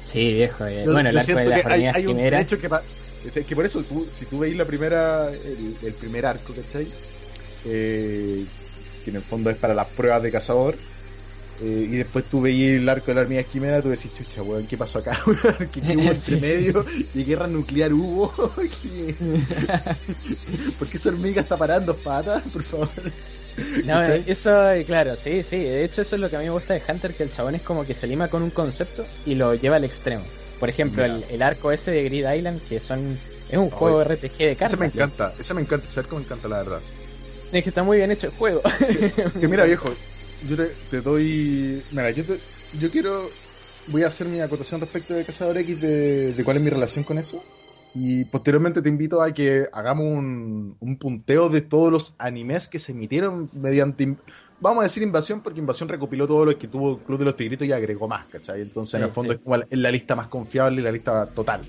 Sí, 0.00 0.32
viejo. 0.34 0.66
eh, 0.66 0.86
Yo- 0.86 0.90
bueno, 0.90 1.08
el 1.10 1.18
arco 1.18 1.38
de 1.38 1.46
las 1.46 1.64
hay, 1.64 1.88
hay 1.92 2.06
un 2.06 2.38
hecho 2.38 2.58
que, 2.58 2.68
es 3.22 3.46
que 3.46 3.54
por 3.54 3.64
eso 3.64 3.86
tú, 3.86 4.10
si 4.12 4.26
tú 4.26 4.38
veis 4.38 4.56
la 4.56 4.66
primera, 4.66 5.28
el, 5.34 5.78
el 5.80 5.96
primer 5.96 6.26
arco, 6.26 6.54
¿cachai? 6.54 6.92
Eh, 7.64 8.48
que 9.02 9.10
en 9.10 9.16
el 9.16 9.24
fondo 9.24 9.50
es 9.50 9.58
para 9.58 9.74
las 9.74 9.88
pruebas 9.94 10.22
de 10.22 10.32
cazador. 10.32 10.84
Eh, 11.62 11.86
y 11.88 11.96
después 11.96 12.28
tú 12.28 12.40
veis 12.40 12.70
el 12.80 12.88
arco 12.88 13.06
de 13.10 13.14
la 13.16 13.20
hormiga 13.22 13.44
quimera, 13.44 13.82
tú 13.82 13.88
decís, 13.90 14.12
chucha, 14.12 14.42
weón, 14.42 14.66
¿qué 14.66 14.76
pasó 14.78 14.98
acá? 14.98 15.18
weón? 15.26 15.70
¿Qué, 15.70 15.82
qué 15.82 15.96
hubo 15.96 16.12
entre 16.12 16.36
Sí. 16.36 16.38
medio? 16.38 16.84
¿Y 17.12 17.24
guerra 17.24 17.46
nuclear 17.48 17.92
hubo? 17.92 18.34
¿Qué- 18.82 19.16
¿Por 20.78 20.88
qué 20.88 20.96
esa 20.96 21.08
hormiga 21.10 21.40
está 21.42 21.56
parando 21.58 22.02
patas? 22.02 22.42
Por 22.52 22.62
favor. 22.64 22.90
No, 23.82 24.02
eso, 24.04 24.70
eh, 24.70 24.84
claro, 24.84 25.16
sí, 25.16 25.42
sí. 25.42 25.58
De 25.58 25.84
hecho, 25.84 26.02
eso 26.02 26.14
es 26.14 26.20
lo 26.20 26.30
que 26.30 26.36
a 26.36 26.38
mí 26.38 26.44
me 26.46 26.50
gusta 26.52 26.74
de 26.74 26.82
Hunter, 26.88 27.14
que 27.16 27.24
el 27.24 27.30
chabón 27.32 27.54
es 27.56 27.62
como 27.62 27.84
que 27.84 27.94
se 27.94 28.06
lima 28.06 28.28
con 28.28 28.42
un 28.42 28.50
concepto 28.50 29.04
y 29.24 29.34
lo 29.34 29.54
lleva 29.54 29.76
al 29.76 29.84
extremo. 29.84 30.24
Por 30.58 30.68
ejemplo, 30.68 31.04
el, 31.04 31.24
el 31.28 31.42
arco 31.42 31.72
ese 31.72 31.90
de 31.90 32.04
Grid 32.04 32.30
Island, 32.32 32.62
que 32.68 32.78
son 32.80 33.18
es 33.48 33.58
un 33.58 33.70
Oye, 33.70 33.70
juego 33.70 34.00
RPG 34.02 34.38
de 34.38 34.56
cartas. 34.56 34.70
Ese 34.70 34.76
me 34.76 34.86
encanta, 34.86 35.34
ese 35.38 35.54
me 35.54 35.60
encanta, 35.62 35.88
ese 35.88 36.00
arco 36.00 36.16
me 36.16 36.22
encanta, 36.22 36.48
la 36.48 36.58
verdad. 36.58 36.86
Es 37.52 37.62
que 37.64 37.68
está 37.70 37.82
muy 37.82 37.98
bien 37.98 38.10
hecho 38.10 38.26
el 38.28 38.32
juego. 38.32 38.62
Que 39.38 39.48
mira, 39.48 39.64
viejo, 39.64 39.88
yo 40.42 40.56
te, 40.56 40.76
te 40.88 41.00
doy. 41.02 41.84
Mira, 41.90 42.10
yo, 42.10 42.24
te- 42.24 42.40
yo 42.72 42.90
quiero. 42.90 43.32
Voy 43.86 44.04
a 44.04 44.08
hacer 44.08 44.28
mi 44.28 44.40
acotación 44.40 44.80
respecto 44.80 45.12
de 45.14 45.24
Cazador 45.24 45.58
X 45.58 45.80
de, 45.80 46.32
de 46.34 46.44
cuál 46.44 46.56
es 46.58 46.62
mi 46.62 46.70
relación 46.70 47.04
con 47.04 47.18
eso. 47.18 47.44
Y 47.94 48.24
posteriormente 48.26 48.80
te 48.80 48.88
invito 48.88 49.20
a 49.20 49.32
que 49.34 49.66
hagamos 49.72 50.06
un, 50.06 50.76
un 50.80 50.98
punteo 50.98 51.48
de 51.50 51.60
todos 51.60 51.92
los 51.92 52.14
animes 52.18 52.68
que 52.68 52.78
se 52.78 52.92
emitieron 52.92 53.48
mediante. 53.60 54.16
Vamos 54.60 54.80
a 54.80 54.84
decir 54.84 55.02
invasión, 55.02 55.42
porque 55.42 55.60
invasión 55.60 55.88
recopiló 55.88 56.26
todo 56.26 56.46
lo 56.46 56.56
que 56.56 56.68
tuvo 56.68 57.02
Club 57.02 57.18
de 57.18 57.24
los 57.26 57.36
Tigritos 57.36 57.66
y 57.66 57.72
agregó 57.72 58.08
más, 58.08 58.28
¿cachai? 58.28 58.62
Entonces, 58.62 58.94
en 58.94 59.02
el 59.02 59.10
fondo 59.10 59.32
sí. 59.32 59.36
es 59.38 59.42
como 59.42 59.56
la- 59.58 59.66
es 59.68 59.78
la 59.78 59.90
lista 59.90 60.14
más 60.16 60.28
confiable 60.28 60.80
y 60.80 60.84
la 60.84 60.92
lista 60.92 61.26
total. 61.34 61.68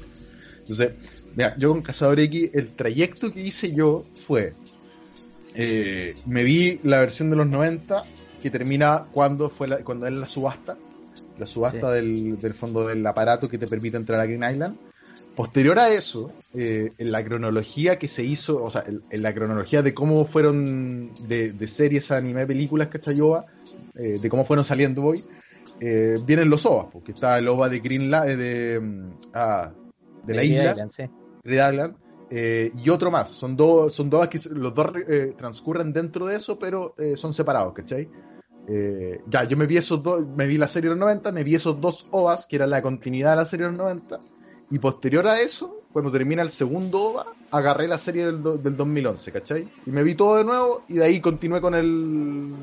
Entonces, 0.60 0.94
mira, 1.36 1.56
yo 1.58 1.72
con 1.72 1.82
Cazador 1.82 2.20
X, 2.22 2.52
el 2.54 2.74
trayecto 2.76 3.34
que 3.34 3.42
hice 3.42 3.74
yo 3.76 4.04
fue 4.16 4.54
eh, 5.56 6.16
me 6.26 6.44
vi 6.44 6.80
la 6.84 7.00
versión 7.00 7.30
de 7.30 7.36
los 7.36 7.48
90 7.48 8.04
que 8.44 8.52
termina 8.52 9.06
cuando 9.12 9.50
fue 9.50 9.68
la- 9.68 9.84
cuando 9.84 10.06
es 10.06 10.14
la 10.14 10.28
subasta, 10.28 10.78
la 11.38 11.48
subasta 11.48 11.90
Sí. 11.90 11.96
del, 11.96 12.40
del 12.42 12.54
fondo 12.54 12.86
del 12.86 13.06
aparato 13.08 13.48
que 13.50 13.58
te 13.58 13.68
permite 13.68 13.98
entrar 13.98 14.20
a 14.20 14.26
Green 14.26 14.44
Island. 14.44 14.76
Posterior 15.36 15.80
a 15.80 15.90
eso, 15.90 16.32
eh, 16.54 16.92
en 16.98 17.12
la 17.12 17.24
cronología 17.24 17.98
que 17.98 18.08
se 18.08 18.24
hizo, 18.24 18.62
o 18.64 18.70
sea, 18.70 18.84
en, 18.86 19.02
en 19.10 19.22
la 19.24 19.34
cronología 19.34 19.82
de 19.82 19.94
cómo 19.94 20.26
fueron 20.26 21.12
de, 21.28 21.54
de 21.54 21.68
series 21.68 22.12
a 22.12 22.18
anime, 22.18 22.46
películas, 22.46 22.90
¿cachayoba? 22.90 23.46
Eh, 23.96 24.20
de 24.22 24.30
cómo 24.30 24.44
fueron 24.46 24.64
saliendo 24.64 25.04
hoy, 25.04 25.24
eh, 25.80 26.20
vienen 26.26 26.50
los 26.50 26.66
OVAs, 26.66 26.88
porque 26.92 27.14
está 27.14 27.40
el 27.40 27.48
OVA 27.48 27.70
de 27.70 27.80
Green 27.80 28.12
La- 28.12 28.28
eh, 28.28 28.36
de, 28.36 28.80
mm, 28.80 29.10
ah, 29.34 29.72
de 30.24 30.34
la 30.36 30.42
Grid 30.44 30.52
isla, 30.52 30.72
Island, 30.72 30.92
sí. 30.92 31.04
Red 31.44 31.72
Island, 31.72 31.96
eh, 32.30 32.72
y 32.84 32.90
otro 32.90 33.10
más. 33.12 33.30
Son 33.32 33.56
dos, 33.56 33.94
son 33.94 34.10
dos 34.10 34.28
que 34.28 34.40
los 34.52 34.74
dos 34.74 34.88
eh, 35.08 35.34
transcurren 35.38 35.92
dentro 35.94 36.26
de 36.28 36.36
eso, 36.36 36.58
pero 36.60 36.94
eh, 36.98 37.16
son 37.18 37.34
separados, 37.34 37.74
¿cachai? 37.74 38.08
Eh, 38.68 39.22
ya, 39.28 39.44
yo 39.44 39.58
me 39.58 39.66
vi 39.66 39.78
esos 39.78 40.02
dos, 40.02 40.26
me 40.26 40.48
vi 40.48 40.58
la 40.58 40.68
serie 40.68 40.90
de 40.90 40.96
los 40.96 41.00
90, 41.02 41.32
me 41.32 41.44
vi 41.44 41.56
esos 41.56 41.80
dos 41.82 42.08
OVAs, 42.12 42.46
que 42.48 42.56
era 42.56 42.68
la 42.68 42.82
continuidad 42.82 43.32
de 43.32 43.36
la 43.38 43.46
serie 43.46 43.66
de 43.66 43.72
los 43.74 43.78
90, 43.80 44.20
y 44.72 44.80
posterior 44.80 45.28
a 45.28 45.42
eso, 45.42 45.82
cuando 45.92 46.12
termina 46.12 46.42
el 46.42 46.50
segundo 46.50 47.02
OVA, 47.12 47.26
agarré 47.52 47.88
la 47.88 48.00
serie 48.00 48.26
del, 48.26 48.42
do- 48.42 48.58
del 48.58 48.76
2011, 48.78 49.32
¿cachai? 49.32 49.68
Y 49.86 49.92
me 49.92 50.02
vi 50.02 50.16
todo 50.16 50.38
de 50.38 50.44
nuevo, 50.46 50.84
y 50.88 50.96
de 50.96 51.04
ahí 51.06 51.20
continué 51.20 51.60
con 51.62 51.76
el 51.76 52.56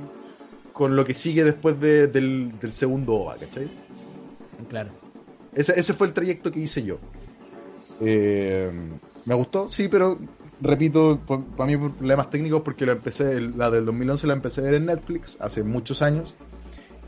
con 0.73 0.97
lo 0.97 1.05
que 1.05 1.13
sigue 1.13 1.45
después 1.45 1.79
de- 1.81 2.07
del, 2.07 2.59
del 2.59 2.73
segundo 2.73 3.15
OVA, 3.17 3.37
¿cachai? 3.37 3.71
Claro. 4.69 4.89
Ese, 5.53 5.79
ese 5.79 5.93
fue 5.93 6.07
el 6.07 6.13
trayecto 6.15 6.51
que 6.51 6.61
hice 6.61 6.83
yo. 6.83 6.99
Eh, 8.01 8.71
me 9.27 9.35
gustó, 9.35 9.69
sí, 9.69 9.89
pero 9.89 10.19
repito, 10.61 11.19
para 11.57 11.67
mí 11.67 11.77
por 11.77 11.93
problemas 11.95 12.31
técnicos 12.31 12.63
porque 12.63 12.87
la 12.87 12.93
empecé, 12.93 13.41
la 13.41 13.71
del 13.71 13.85
2011 13.87 14.27
la 14.27 14.35
empecé 14.35 14.61
a 14.61 14.65
ver 14.65 14.75
en 14.75 14.87
Netflix 14.87 15.37
hace 15.41 15.63
muchos 15.63 16.03
años 16.03 16.37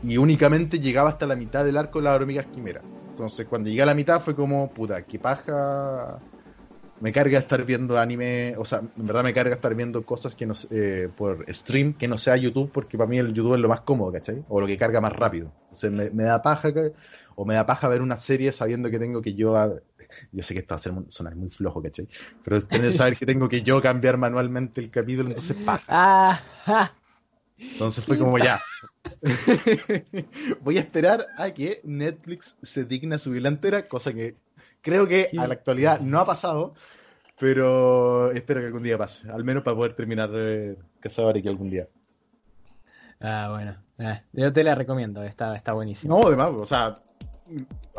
y 0.01 0.17
únicamente 0.17 0.79
llegaba 0.79 1.09
hasta 1.09 1.25
la 1.27 1.35
mitad 1.35 1.63
del 1.63 1.77
arco 1.77 1.99
de 1.99 2.05
las 2.05 2.15
hormigas 2.15 2.47
quimera. 2.47 2.81
Entonces 3.09 3.45
cuando 3.47 3.69
llegué 3.69 3.83
a 3.83 3.85
la 3.85 3.93
mitad 3.93 4.19
fue 4.21 4.35
como, 4.35 4.71
puta, 4.73 5.03
qué 5.03 5.19
paja. 5.19 6.21
Me 6.99 7.11
carga 7.11 7.37
estar 7.37 7.65
viendo 7.65 7.97
anime, 7.99 8.55
o 8.57 8.63
sea, 8.63 8.79
en 8.79 9.05
verdad 9.05 9.23
me 9.25 9.33
carga 9.33 9.55
estar 9.55 9.75
viendo 9.75 10.05
cosas 10.05 10.35
que 10.35 10.45
no 10.45 10.53
eh, 10.71 11.09
por 11.17 11.45
stream 11.53 11.95
que 11.95 12.07
no 12.07 12.17
sea 12.17 12.37
YouTube, 12.37 12.71
porque 12.71 12.97
para 12.97 13.09
mí 13.09 13.19
el 13.19 13.33
YouTube 13.33 13.55
es 13.55 13.59
lo 13.59 13.67
más 13.67 13.81
cómodo, 13.81 14.13
¿cachai? 14.13 14.45
O 14.47 14.61
lo 14.61 14.67
que 14.67 14.77
carga 14.77 15.01
más 15.01 15.11
rápido. 15.11 15.51
Entonces 15.63 15.91
me, 15.91 16.09
me 16.11 16.23
da 16.23 16.41
paja, 16.41 16.69
o 17.35 17.45
me 17.45 17.55
da 17.55 17.65
paja 17.65 17.89
ver 17.89 18.01
una 18.01 18.15
serie 18.17 18.53
sabiendo 18.53 18.89
que 18.89 18.99
tengo 18.99 19.21
que 19.21 19.33
yo. 19.33 19.57
a- 19.57 19.73
yo 20.31 20.43
sé 20.43 20.53
que 20.53 20.59
esto 20.61 20.73
va 20.73 20.77
a 20.77 20.79
ser- 20.79 20.93
sonar 21.09 21.35
muy 21.35 21.49
flojo, 21.49 21.81
¿cachai? 21.81 22.07
Pero 22.43 22.61
tener 22.61 22.91
que 22.91 22.97
saber 22.97 23.15
que 23.15 23.25
tengo 23.25 23.49
que 23.49 23.61
yo 23.61 23.81
cambiar 23.81 24.17
manualmente 24.17 24.81
el 24.81 24.89
capítulo, 24.89 25.29
entonces 25.29 25.57
paja. 25.57 25.83
Ah. 25.87 26.91
Entonces 27.57 28.03
fue 28.03 28.17
como 28.17 28.37
ya. 28.37 28.59
Voy 30.61 30.77
a 30.77 30.81
esperar 30.81 31.27
a 31.37 31.51
que 31.51 31.81
Netflix 31.83 32.57
se 32.61 32.83
digna 32.85 33.15
a 33.15 33.19
subir 33.19 33.41
la 33.41 33.49
entera, 33.49 33.87
cosa 33.87 34.13
que 34.13 34.35
creo 34.81 35.07
que 35.07 35.29
a 35.37 35.47
la 35.47 35.53
actualidad 35.53 35.99
no 36.01 36.19
ha 36.19 36.25
pasado, 36.25 36.73
pero 37.39 38.31
espero 38.31 38.59
que 38.61 38.67
algún 38.67 38.83
día 38.83 38.97
pase, 38.97 39.29
al 39.29 39.43
menos 39.43 39.63
para 39.63 39.75
poder 39.75 39.93
terminar 39.93 40.29
eh, 40.33 40.77
Cazador 40.99 41.37
X 41.37 41.49
algún 41.49 41.69
día. 41.69 41.87
Ah, 43.19 43.49
bueno. 43.51 43.77
Ah, 43.99 44.21
yo 44.33 44.51
te 44.51 44.63
la 44.63 44.75
recomiendo, 44.75 45.23
está, 45.23 45.55
está 45.55 45.73
buenísimo. 45.73 46.19
No, 46.19 46.27
además, 46.27 46.51
o 46.55 46.65
sea, 46.65 46.99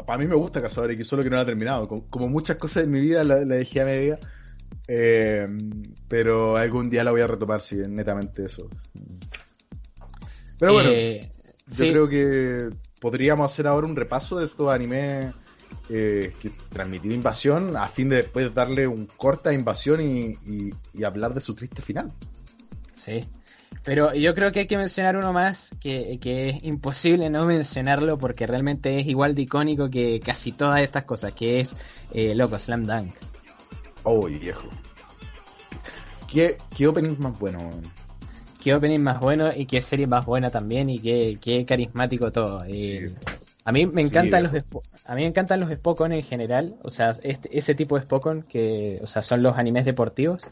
para 0.07 0.19
mí 0.19 0.27
me 0.27 0.35
gusta 0.35 0.61
Cazador 0.63 0.91
X, 0.93 1.07
solo 1.07 1.23
que 1.23 1.31
no 1.31 1.37
la 1.37 1.43
he 1.43 1.47
terminado. 1.47 1.89
Como, 1.89 2.09
como 2.09 2.29
muchas 2.29 2.57
cosas 2.57 2.85
en 2.85 2.91
mi 2.91 3.01
vida 3.01 3.25
la, 3.25 3.45
la 3.45 3.57
dejé 3.57 3.81
a 3.81 3.85
media. 3.85 4.19
eh, 4.89 5.47
pero 6.09 6.57
algún 6.57 6.91
día 6.91 7.05
la 7.05 7.11
voy 7.11 7.21
a 7.23 7.27
retomar, 7.27 7.61
si 7.61 7.81
es 7.81 7.89
netamente 7.89 8.45
eso. 8.47 8.69
Pero 10.59 10.73
bueno, 10.73 10.91
Eh, 10.91 11.31
yo 11.69 11.85
sí, 11.85 11.91
creo 11.91 12.09
que 12.09 12.71
podríamos 13.01 13.51
hacer 13.53 13.67
ahora 13.67 13.87
un 13.87 13.97
repaso 13.97 14.39
de 14.39 14.47
estos 14.47 14.73
animes 14.73 15.35
eh, 15.91 16.33
que 16.41 16.51
transmitió 16.73 17.13
Invasión 17.13 17.77
a 17.77 17.89
fin 17.89 18.09
de 18.09 18.17
después 18.17 18.55
darle 18.55 18.87
un 18.87 19.07
corte 19.07 19.51
a 19.51 19.53
Invasión 19.53 20.01
y, 20.01 20.39
y- 20.47 20.73
y 20.95 21.05
hablar 21.05 21.35
de 21.35 21.41
su 21.41 21.55
triste 21.55 21.83
final. 21.83 22.13
Sí. 22.95 23.25
Pero 23.83 24.15
yo 24.15 24.35
creo 24.35 24.53
que 24.53 24.61
hay 24.61 24.67
que 24.67 24.77
mencionar 24.79 25.17
uno 25.17 25.33
más 25.33 25.71
que, 25.81 26.19
que 26.19 26.49
es 26.51 26.65
imposible 26.65 27.29
no 27.31 27.45
mencionarlo 27.45 28.19
porque 28.19 28.47
realmente 28.47 28.99
es 28.99 29.07
igual 29.07 29.35
de 29.35 29.43
icónico 29.43 29.91
que 29.91 30.21
casi 30.21 30.53
todas 30.53 30.81
estas 30.81 31.05
cosas, 31.05 31.33
que 31.33 31.61
es 31.61 31.75
eh, 32.13 32.35
Loco, 32.35 32.59
Slam 32.59 32.87
Dunk. 32.87 33.15
Oh, 34.05 34.27
viejo. 34.27 34.69
¿Qué, 36.31 36.59
qué 36.77 36.87
opening 36.87 37.17
más 37.19 37.39
bueno? 37.39 37.71
Qué 38.63 38.75
opening 38.75 39.01
más 39.01 39.21
bueno 39.21 39.51
y 39.55 39.67
qué 39.67 39.81
serie 39.81 40.07
más 40.07 40.25
buena 40.25 40.51
también 40.51 40.89
y 40.89 40.99
qué, 40.99 41.39
qué 41.41 41.65
carismático 41.67 42.33
todo. 42.33 42.65
Sí. 42.65 42.93
Eh, 42.93 43.15
a 43.65 43.73
mí 43.73 43.87
me 43.87 44.03
Sí, 44.03 44.09
encantan 44.09 44.43
los 44.43 44.53
a 45.07 45.15
mí 45.15 45.23
me 45.23 45.27
encantan 45.27 45.61
los 45.61 45.71
Spokon 45.71 46.13
en 46.13 46.23
general, 46.23 46.77
o 46.83 46.91
sea, 46.91 47.13
este, 47.23 47.57
ese 47.57 47.75
tipo 47.75 47.97
de 47.97 48.03
Spokon 48.03 48.43
que, 48.43 48.99
o 49.03 49.07
sea, 49.07 49.23
son 49.23 49.43
los 49.43 49.59
animes 49.59 49.85
deportivos. 49.85 50.43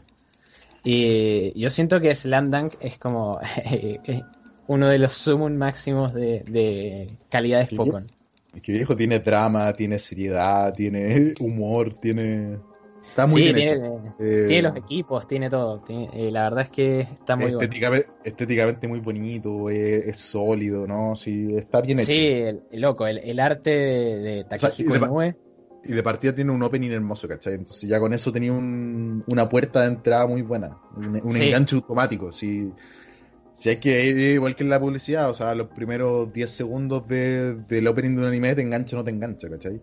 Y 0.83 1.59
yo 1.59 1.69
siento 1.69 1.99
que 2.01 2.13
Slam 2.13 2.51
Dunk 2.51 2.73
es 2.81 2.97
como 2.97 3.39
eh, 3.65 4.23
uno 4.67 4.87
de 4.87 4.99
los 4.99 5.13
summon 5.13 5.57
máximos 5.57 6.13
de, 6.13 6.43
de 6.47 7.17
calidad 7.29 7.59
de 7.59 7.67
Spokon. 7.67 8.07
Es 8.53 8.61
que 8.61 8.71
viejo 8.71 8.95
tiene 8.95 9.19
drama, 9.19 9.73
tiene 9.73 9.97
seriedad, 9.99 10.73
tiene 10.73 11.33
humor, 11.39 11.93
tiene. 11.99 12.59
Está 13.07 13.25
muy 13.27 13.41
Sí, 13.41 13.43
bien 13.43 13.55
tiene, 13.55 13.75
hecho. 13.79 13.85
Eh, 14.19 14.45
tiene 14.47 14.61
los 14.63 14.75
equipos, 14.75 15.27
tiene 15.27 15.49
todo. 15.49 15.79
tiene- 15.81 16.09
eh, 16.13 16.31
la 16.31 16.43
verdad 16.43 16.61
es 16.63 16.69
que 16.69 16.99
está 17.01 17.35
muy 17.35 17.53
bueno. 17.53 17.75
estéticamente, 18.23 18.87
muy 18.87 18.99
bonito, 18.99 19.69
es, 19.69 20.05
es 20.07 20.19
sólido, 20.19 20.87
¿no? 20.87 21.15
Sí, 21.15 21.55
está 21.55 21.81
bien 21.81 21.99
hecho. 21.99 22.11
Sí, 22.11 22.27
el, 22.27 22.63
loco, 22.71 23.07
el, 23.07 23.19
el 23.19 23.39
arte 23.39 23.69
de, 23.71 24.43
de 24.43 24.45
pa- 24.59 24.71
Inoue. 24.77 25.35
Y 25.83 25.93
de 25.93 26.03
partida 26.03 26.33
tiene 26.33 26.51
un 26.51 26.63
opening 26.63 26.91
hermoso, 26.91 27.27
¿cachai? 27.27 27.55
Entonces 27.55 27.89
ya 27.89 27.99
con 27.99 28.13
eso 28.13 28.31
tenía 28.31 28.53
un- 28.53 29.23
una 29.27 29.49
puerta 29.49 29.81
de 29.81 29.87
entrada 29.87 30.25
muy 30.27 30.41
buena. 30.41 30.77
Un, 30.91 31.19
un 31.23 31.35
Sí. 31.35 31.37
enganche 31.37 31.75
automático. 31.75 32.31
Si, 32.31 32.75
si 33.53 33.69
hay 33.69 33.79
que 33.79 34.05
ir 34.05 34.17
igual 34.35 34.55
que 34.55 34.63
en 34.63 34.69
la 34.71 34.79
publicidad, 34.79 35.29
o 35.29 35.33
sea, 35.35 35.55
los 35.55 35.69
primeros 35.71 36.31
10 36.33 36.51
segundos 36.51 37.07
de- 37.07 37.55
del 37.57 37.87
opening 37.87 38.15
de 38.15 38.21
un 38.21 38.27
anime 38.27 38.55
te 38.55 38.61
engancha 38.63 38.95
o 38.97 38.99
no 38.99 39.05
te 39.05 39.11
engancha, 39.11 39.49
¿cachai? 39.49 39.81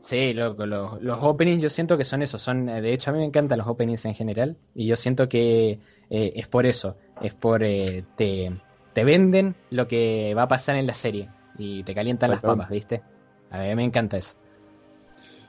Sí, 0.00 0.34
loco, 0.34 0.66
los, 0.66 1.00
los 1.00 1.18
openings 1.22 1.62
yo 1.62 1.70
siento 1.70 1.96
que 1.96 2.04
son 2.04 2.22
eso, 2.22 2.36
son, 2.38 2.68
eh, 2.68 2.80
de 2.82 2.92
hecho 2.92 3.10
a 3.10 3.12
mí 3.12 3.20
me 3.20 3.24
encantan 3.24 3.58
los 3.58 3.68
openings 3.68 4.04
en 4.04 4.14
general 4.14 4.58
y 4.74 4.86
yo 4.88 4.96
siento 4.96 5.28
que 5.28 5.80
eh, 6.10 6.32
es 6.34 6.48
por 6.48 6.66
eso, 6.66 6.98
es 7.20 7.34
por, 7.34 7.62
eh, 7.62 8.04
te, 8.16 8.50
te 8.92 9.04
venden 9.04 9.54
lo 9.70 9.86
que 9.86 10.34
va 10.34 10.42
a 10.44 10.48
pasar 10.48 10.74
en 10.76 10.86
la 10.88 10.94
serie 10.94 11.30
y 11.54 11.84
te 11.84 11.94
calientan 11.94 12.32
las 12.32 12.42
papas, 12.42 12.68
¿viste? 12.68 13.04
A 13.50 13.58
mí 13.60 13.74
me 13.76 13.84
encanta 13.84 14.16
eso. 14.16 14.34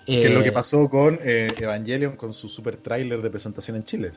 Que 0.05 0.25
es 0.27 0.31
lo 0.33 0.41
Eh, 0.41 0.43
que 0.43 0.51
pasó 0.51 0.89
con 0.89 1.19
eh, 1.23 1.47
Evangelion 1.57 2.15
con 2.15 2.33
su 2.33 2.49
super 2.49 2.77
tráiler 2.77 3.21
de 3.21 3.29
presentación 3.29 3.77
en 3.77 3.83
Chile. 3.83 4.11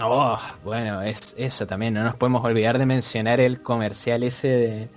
Oh, 0.00 0.38
bueno, 0.64 1.02
es 1.02 1.34
eso 1.36 1.66
también, 1.66 1.94
no 1.94 2.02
nos 2.02 2.16
podemos 2.16 2.44
olvidar 2.44 2.78
de 2.78 2.86
mencionar 2.86 3.40
el 3.40 3.60
comercial 3.62 4.22
ese 4.22 4.48
de, 4.48 4.88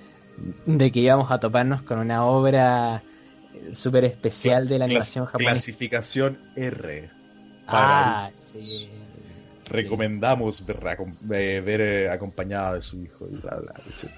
de 0.66 0.92
que 0.92 1.00
íbamos 1.02 1.32
a 1.32 1.40
toparnos 1.40 1.82
con 1.82 2.00
una 2.00 2.26
obra 2.26 3.04
eh, 3.54 3.76
súper 3.76 4.06
especial 4.06 4.68
de 4.68 4.80
la 4.80 4.86
Clas- 4.86 4.90
animación 4.92 5.26
japonesa. 5.26 5.52
Clasificación 5.54 6.40
R. 6.56 7.10
Ah, 7.68 8.30
sí. 8.36 8.90
Recomendamos 9.68 10.66
ver, 10.66 10.78
eh, 11.34 11.62
ver 11.66 11.82
eh, 11.82 12.10
acompañada 12.10 12.76
de 12.76 12.82
su 12.82 13.02
hijo 13.02 13.28
y 13.30 13.36
bla 13.36 13.58
bla. 13.58 13.74
¿cachai? 13.74 14.12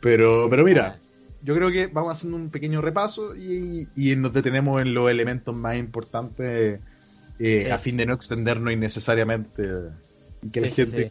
Pero, 0.00 0.48
pero 0.48 0.64
mira, 0.64 0.98
yo 1.46 1.54
creo 1.54 1.70
que 1.70 1.86
vamos 1.86 2.12
haciendo 2.12 2.36
un 2.36 2.50
pequeño 2.50 2.80
repaso 2.82 3.36
y, 3.36 3.88
y 3.94 4.16
nos 4.16 4.32
detenemos 4.32 4.82
en 4.82 4.92
los 4.94 5.08
elementos 5.08 5.54
más 5.54 5.76
importantes 5.76 6.80
eh, 7.38 7.60
Sí. 7.64 7.70
a 7.70 7.78
fin 7.78 7.96
de 7.96 8.04
no 8.06 8.14
extendernos 8.14 8.72
innecesariamente 8.72 9.62
y 10.42 10.48
que 10.50 10.60
la 10.60 10.66
Sí, 10.70 10.72
sí, 10.86 10.90
gente 10.90 11.04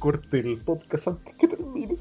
corte 0.00 0.40
el 0.40 0.58
podcast 0.58 1.08
antes 1.08 1.34
que 1.36 1.46
termine. 1.48 1.96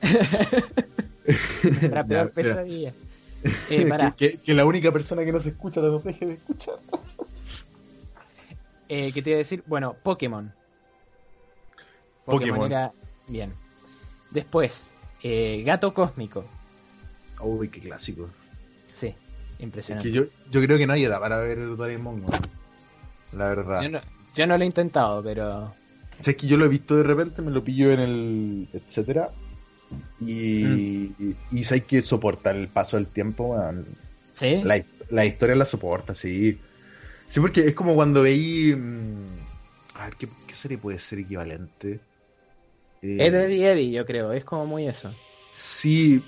La 1.90 2.04
peor 2.06 2.30
pesadilla. 2.34 2.92
Eh, 3.68 4.12
que 4.44 4.54
la 4.54 4.64
única 4.64 4.90
persona 4.92 5.24
que 5.24 5.32
nos 5.32 5.44
escucha 5.46 5.80
nos 5.80 6.02
deje 6.04 6.24
de 6.26 6.32
escuchar. 6.34 6.76
eh, 8.88 9.12
¿qué 9.12 9.22
te 9.22 9.30
iba 9.30 9.36
a 9.36 9.38
decir? 9.38 9.62
Bueno, 9.66 9.94
Pokémon. 10.02 10.52
Pokémon. 12.24 12.66
era 12.66 12.92
bien. 13.28 13.52
Después, 14.30 14.92
eh, 15.22 15.62
Gato 15.66 15.92
Cósmico. 15.92 16.44
Uy, 17.42 17.68
qué 17.68 17.80
clásico. 17.80 18.28
Sí, 18.86 19.08
Es 19.08 19.14
impresionante. 19.60 20.08
que 20.10 20.14
yo, 20.14 20.24
yo 20.50 20.60
creo 20.62 20.78
que 20.78 20.86
no 20.86 20.92
hay 20.92 21.04
edad 21.04 21.20
para 21.20 21.38
ver 21.40 21.58
Doraemon, 21.76 22.24
weón. 22.24 22.40
La 23.32 23.48
verdad. 23.48 23.82
Yo 23.82 23.88
no, 23.90 24.00
yo 24.34 24.46
no 24.46 24.56
lo 24.58 24.64
he 24.64 24.66
intentado, 24.66 25.22
pero. 25.22 25.64
O 25.64 26.22
sea, 26.24 26.32
es 26.32 26.36
que 26.36 26.46
yo 26.46 26.56
lo 26.56 26.66
he 26.66 26.68
visto 26.68 26.96
de 26.96 27.02
repente, 27.04 27.40
me 27.42 27.50
lo 27.50 27.62
pillo 27.64 27.92
en 27.92 28.00
el 28.00 28.68
etcétera. 28.72 29.30
Y, 30.20 30.64
Mm. 30.64 31.36
y, 31.50 31.58
y 31.60 31.64
sabes 31.64 31.84
que 31.84 32.02
soporta 32.02 32.50
el 32.50 32.68
paso 32.68 32.96
del 32.96 33.06
tiempo. 33.06 33.56
¿Sí? 34.34 34.60
La, 34.64 34.82
la 35.10 35.24
historia 35.24 35.54
la 35.56 35.64
soporta, 35.64 36.14
sí. 36.14 36.58
Sí, 37.28 37.40
porque 37.40 37.60
es 37.66 37.74
como 37.74 37.94
cuando 37.94 38.22
veí. 38.22 38.74
mm, 38.76 39.38
a 39.94 40.04
ver, 40.06 40.16
¿qué, 40.16 40.28
qué 40.46 40.54
serie 40.54 40.78
puede 40.78 40.98
ser 40.98 41.20
equivalente? 41.20 42.00
Eh, 43.02 43.16
Es 43.26 43.32
de 43.32 43.44
Eddie 43.46 43.70
Eddie, 43.72 43.90
yo 43.92 44.04
creo. 44.04 44.32
Es 44.32 44.44
como 44.44 44.66
muy 44.66 44.86
eso. 44.86 45.14
Sí, 45.52 46.22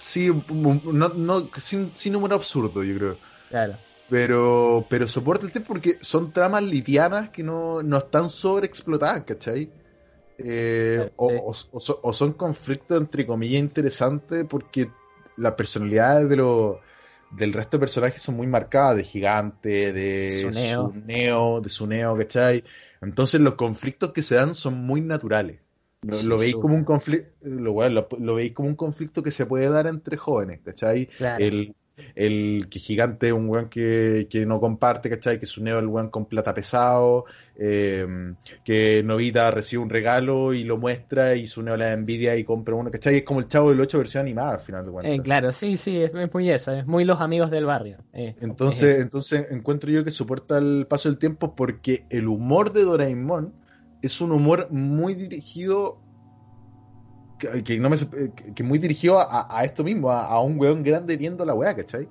sí, 0.00 0.30
no, 0.52 1.08
no, 1.10 1.50
sin, 1.58 1.94
sin 1.94 2.12
número 2.12 2.34
absurdo, 2.36 2.82
yo 2.82 2.96
creo. 2.96 3.20
Claro. 3.48 3.78
Pero, 4.08 4.86
pero 4.90 5.06
soporta 5.06 5.46
el 5.46 5.52
tiempo 5.52 5.68
porque 5.68 5.98
son 6.00 6.32
tramas 6.32 6.64
livianas 6.64 7.30
que 7.30 7.44
no, 7.44 7.82
no 7.82 7.98
están 7.98 8.28
sobreexplotadas, 8.28 9.22
¿cachai? 9.24 9.70
Eh, 10.38 11.10
o, 11.16 11.28
Sí. 11.28 11.34
o- 11.40 11.76
o 11.76 11.80
so- 11.80 12.00
o 12.02 12.12
son 12.12 12.32
conflictos 12.32 12.98
entre 13.00 13.26
comillas 13.26 13.60
interesantes 13.60 14.44
porque 14.48 14.90
las 15.36 15.52
personalidades 15.52 16.28
de 16.28 16.36
los 16.36 16.76
del 17.30 17.52
resto 17.52 17.76
de 17.76 17.80
personajes 17.82 18.20
son 18.22 18.36
muy 18.36 18.48
marcadas, 18.48 18.96
de 18.96 19.04
Gigante, 19.04 19.92
de 19.92 20.28
Tsuneo. 20.28 20.88
Tsuneo, 20.90 21.60
de 21.60 21.68
Tsuneo, 21.68 22.16
¿cachai? 22.16 22.64
Entonces 23.00 23.40
los 23.40 23.54
conflictos 23.54 24.12
que 24.12 24.22
se 24.22 24.34
dan 24.34 24.54
son 24.56 24.74
muy 24.84 25.00
naturales. 25.00 25.60
Lo, 26.02 26.16
Sí, 26.16 26.26
lo 26.28 26.38
veis 26.38 26.54
como 26.56 26.74
un 26.74 26.84
conflicto, 26.84 27.28
lo, 27.42 27.72
bueno, 27.72 28.06
lo, 28.10 28.18
lo 28.18 28.34
veis 28.36 28.52
como 28.52 28.68
un 28.68 28.74
conflicto 28.76 29.22
que 29.22 29.30
se 29.30 29.46
puede 29.46 29.68
dar 29.68 29.86
entre 29.86 30.16
jóvenes, 30.16 30.60
¿cachai? 30.64 31.06
Claro. 31.06 31.44
El, 31.44 31.74
el 32.14 32.68
que 32.70 32.78
gigante 32.78 33.26
es 33.26 33.32
un 33.34 33.46
weón 33.50 33.68
que, 33.68 34.26
que 34.30 34.46
no 34.46 34.58
comparte, 34.60 35.10
¿cachai? 35.10 35.38
Que 35.38 35.44
Suneo 35.44 35.76
es 35.76 35.82
el 35.82 35.88
weón 35.88 36.08
con 36.08 36.24
plata 36.24 36.54
pesado, 36.54 37.26
eh, 37.56 38.06
que 38.64 39.02
Novita 39.04 39.50
recibe 39.50 39.82
un 39.82 39.90
regalo 39.90 40.54
y 40.54 40.64
lo 40.64 40.78
muestra 40.78 41.36
y 41.36 41.46
Suneo 41.46 41.76
la 41.76 41.92
envidia 41.92 42.34
y 42.36 42.44
compra 42.44 42.74
uno, 42.74 42.90
¿cachai? 42.90 43.16
Es 43.16 43.22
como 43.22 43.40
el 43.40 43.48
chavo 43.48 43.68
del 43.68 43.80
8 43.80 43.98
versión 43.98 44.22
animada 44.22 44.52
al 44.54 44.60
final 44.60 44.86
de 44.86 44.90
cuentas. 44.92 45.14
Eh, 45.14 45.20
claro, 45.22 45.52
sí, 45.52 45.76
sí, 45.76 46.00
es, 46.00 46.14
es 46.14 46.32
muy 46.32 46.50
eso. 46.50 46.72
Es 46.72 46.86
muy 46.86 47.04
los 47.04 47.20
amigos 47.20 47.50
del 47.50 47.66
barrio. 47.66 47.98
eh, 48.14 48.34
Entonces, 48.40 48.98
entonces 49.00 49.48
encuentro 49.50 49.90
yo 49.90 50.02
que 50.02 50.10
soporta 50.10 50.56
el 50.56 50.86
paso 50.88 51.10
del 51.10 51.18
tiempo 51.18 51.54
porque 51.54 52.04
el 52.08 52.26
humor 52.26 52.72
de 52.72 52.84
Doraemon 52.84 53.59
es 54.02 54.20
un 54.20 54.32
humor 54.32 54.68
muy 54.70 55.14
dirigido 55.14 56.00
que, 57.38 57.64
que 57.64 57.78
no 57.78 57.90
me, 57.90 57.96
que, 57.96 58.54
que 58.54 58.62
muy 58.62 58.78
dirigido 58.78 59.18
a, 59.18 59.46
a 59.50 59.64
esto 59.64 59.82
mismo, 59.82 60.10
a, 60.10 60.26
a 60.26 60.40
un 60.40 60.58
weón 60.58 60.82
grande 60.82 61.16
viendo 61.16 61.44
la 61.44 61.54
weá, 61.54 61.74
¿cachai? 61.74 62.08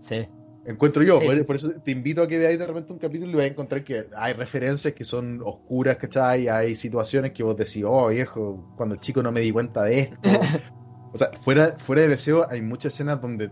Sí. 0.00 0.26
Encuentro 0.64 1.02
yo, 1.02 1.18
Sí, 1.18 1.24
por, 1.26 1.34
sí, 1.34 1.42
por 1.42 1.56
eso 1.56 1.70
te 1.84 1.90
invito 1.90 2.22
a 2.22 2.28
que 2.28 2.38
veáis 2.38 2.56
de 2.58 2.66
repente 2.66 2.92
un 2.92 2.98
capítulo 3.00 3.32
y 3.32 3.34
vais 3.34 3.48
a 3.48 3.52
encontrar 3.52 3.82
que 3.82 4.06
hay 4.16 4.32
referencias 4.34 4.94
que 4.94 5.04
son 5.04 5.40
oscuras, 5.44 5.96
¿cachai? 5.96 6.46
Hay 6.48 6.76
situaciones 6.76 7.32
que 7.32 7.42
vos 7.42 7.56
decís, 7.56 7.82
oh 7.84 8.08
viejo, 8.08 8.72
cuando 8.76 8.94
chico 8.96 9.22
no 9.24 9.32
me 9.32 9.40
di 9.40 9.50
cuenta 9.50 9.82
de 9.82 9.98
esto. 10.00 10.16
o 11.12 11.18
sea, 11.18 11.32
fuera, 11.32 11.76
fuera 11.78 12.02
de 12.02 12.08
deseo 12.08 12.46
hay 12.48 12.62
muchas 12.62 12.92
escenas 12.94 13.20
donde 13.20 13.50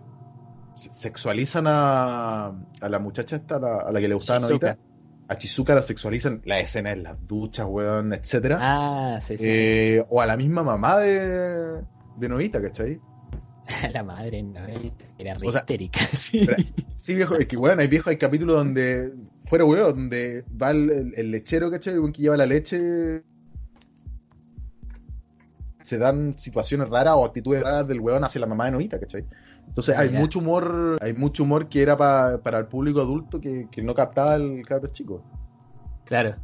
se- 0.77 0.95
sexualizan 0.95 1.65
a, 1.67 2.47
a 2.81 2.89
la 2.89 2.99
muchacha 3.01 3.37
esta, 3.37 3.57
a 3.57 3.59
la, 3.59 3.77
a 3.79 3.91
la 3.93 4.01
que 4.01 4.07
le 4.07 4.15
gustaba 4.15 4.39
Shizuka. 4.39 4.69
Novita. 4.69 4.90
A 5.31 5.39
Chizuka 5.39 5.77
la 5.77 5.83
sexualizan, 5.85 6.43
la 6.45 6.59
escena 6.59 6.91
en 6.91 7.05
las 7.05 7.17
duchas, 7.29 7.65
weón, 7.69 8.13
etcétera. 8.13 8.59
Ah, 8.61 9.21
sí, 9.21 9.39
sí. 9.39 9.45
Eh, 9.47 10.05
o 10.09 10.21
a 10.21 10.27
la 10.27 10.37
misma 10.37 10.65
mamá 10.65 10.99
de, 10.99 11.83
de 12.17 12.29
Novita, 12.29 12.61
¿cachai? 12.61 13.01
sí. 13.63 13.87
La 13.95 14.03
madre 14.03 14.43
no, 14.43 14.59
era 15.19 15.35
re 15.35 15.47
O 15.47 15.53
sea, 15.53 15.61
histérica. 15.61 16.01
Sí. 16.13 16.43
Pero- 16.45 16.63
Sí, 16.97 17.15
viejo, 17.15 17.37
es 17.37 17.47
que 17.47 17.57
weón, 17.57 17.79
hay 17.79 17.87
viejo, 17.87 18.11
hay 18.11 18.17
capítulos 18.17 18.57
donde, 18.57 19.15
fuera 19.47 19.65
weón, 19.65 19.95
donde 19.95 20.45
va 20.61 20.73
el, 20.73 21.31
lechero, 21.31 21.71
¿cachai? 21.71 21.95
El 21.95 22.13
que 22.13 22.23
lleva 22.23 22.37
la 22.37 22.47
leche. 22.47 23.23
Se 25.85 25.97
dan 25.97 26.37
situaciones 26.37 26.89
raras 26.89 27.15
o 27.17 27.25
actitudes 27.25 27.63
raras 27.63 27.87
del 27.87 28.01
weón 28.01 28.25
hacia 28.25 28.41
la 28.41 28.47
mamá 28.49 28.65
de 28.65 28.73
Novita, 28.73 28.99
¿cachai? 28.99 29.25
Entonces 29.71 29.97
hay 29.97 30.09
Mira. 30.09 30.21
mucho 30.21 30.39
humor, 30.41 30.99
hay 31.01 31.13
mucho 31.15 31.45
humor 31.45 31.69
que 31.69 31.81
era 31.81 31.97
pa- 31.97 32.39
para 32.43 32.59
el 32.59 32.67
público 32.67 33.01
adulto 33.01 33.41
que, 33.41 33.69
que 33.71 33.83
no 33.83 33.95
captaba 33.95 34.35
el 34.35 34.63
cabro 34.67 34.89
chico. 34.93 35.23
Claro, 36.05 36.35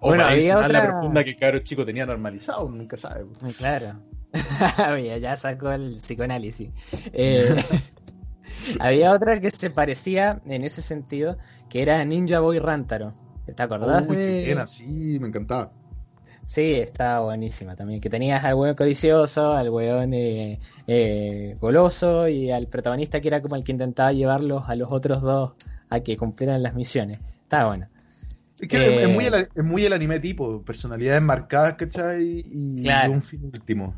O 0.00 0.08
Bueno, 0.08 0.24
había 0.24 0.54
más 0.58 0.70
la 0.70 0.78
otra- 0.80 0.90
profunda 0.92 1.24
que 1.24 1.30
el 1.30 1.36
cabro 1.36 1.58
chico 1.60 1.84
tenía 1.86 2.04
normalizado, 2.06 2.68
nunca 2.68 2.96
sabe. 2.96 3.24
claro. 3.56 4.00
Mira, 4.96 5.16
ya 5.18 5.36
sacó 5.36 5.70
el 5.72 5.96
psicoanálisis. 6.02 6.70
Eh, 7.12 7.54
había 8.80 9.12
otra 9.12 9.40
que 9.40 9.50
se 9.50 9.70
parecía 9.70 10.40
en 10.44 10.62
ese 10.62 10.82
sentido, 10.82 11.38
que 11.70 11.82
era 11.82 12.04
Ninja 12.04 12.40
Boy 12.40 12.58
Rántaro. 12.58 13.14
¿Te 13.54 13.62
acordás 13.62 14.06
Uy, 14.08 14.16
de...? 14.16 14.40
qué 14.42 14.48
pena, 14.50 14.66
sí, 14.66 15.18
me 15.20 15.28
encantaba. 15.28 15.72
Sí, 16.46 16.74
estaba 16.74 17.20
buenísima 17.24 17.74
también. 17.74 18.00
Que 18.00 18.10
tenías 18.10 18.44
al 18.44 18.54
weón 18.54 18.74
codicioso, 18.74 19.52
al 19.52 19.70
weón 19.70 20.12
eh, 20.14 20.58
eh, 20.86 21.56
goloso 21.60 22.28
y 22.28 22.50
al 22.50 22.66
protagonista 22.68 23.20
que 23.20 23.28
era 23.28 23.40
como 23.40 23.56
el 23.56 23.64
que 23.64 23.72
intentaba 23.72 24.12
llevarlos 24.12 24.64
a 24.68 24.74
los 24.76 24.92
otros 24.92 25.22
dos 25.22 25.52
a 25.88 26.00
que 26.00 26.16
cumplieran 26.16 26.62
las 26.62 26.74
misiones. 26.74 27.18
Estaba 27.42 27.68
bueno. 27.68 27.88
Es 28.60 28.68
que 28.68 28.76
Eh, 28.76 29.02
es, 29.04 29.08
muy 29.14 29.24
el, 29.24 29.34
es 29.34 29.64
muy 29.64 29.84
el 29.86 29.92
anime 29.94 30.20
tipo, 30.20 30.62
personalidades 30.62 31.22
marcadas, 31.22 31.74
¿cachai? 31.74 32.44
Y 32.46 32.82
Claro. 32.82 33.12
un 33.12 33.22
fin 33.22 33.44
último. 33.52 33.94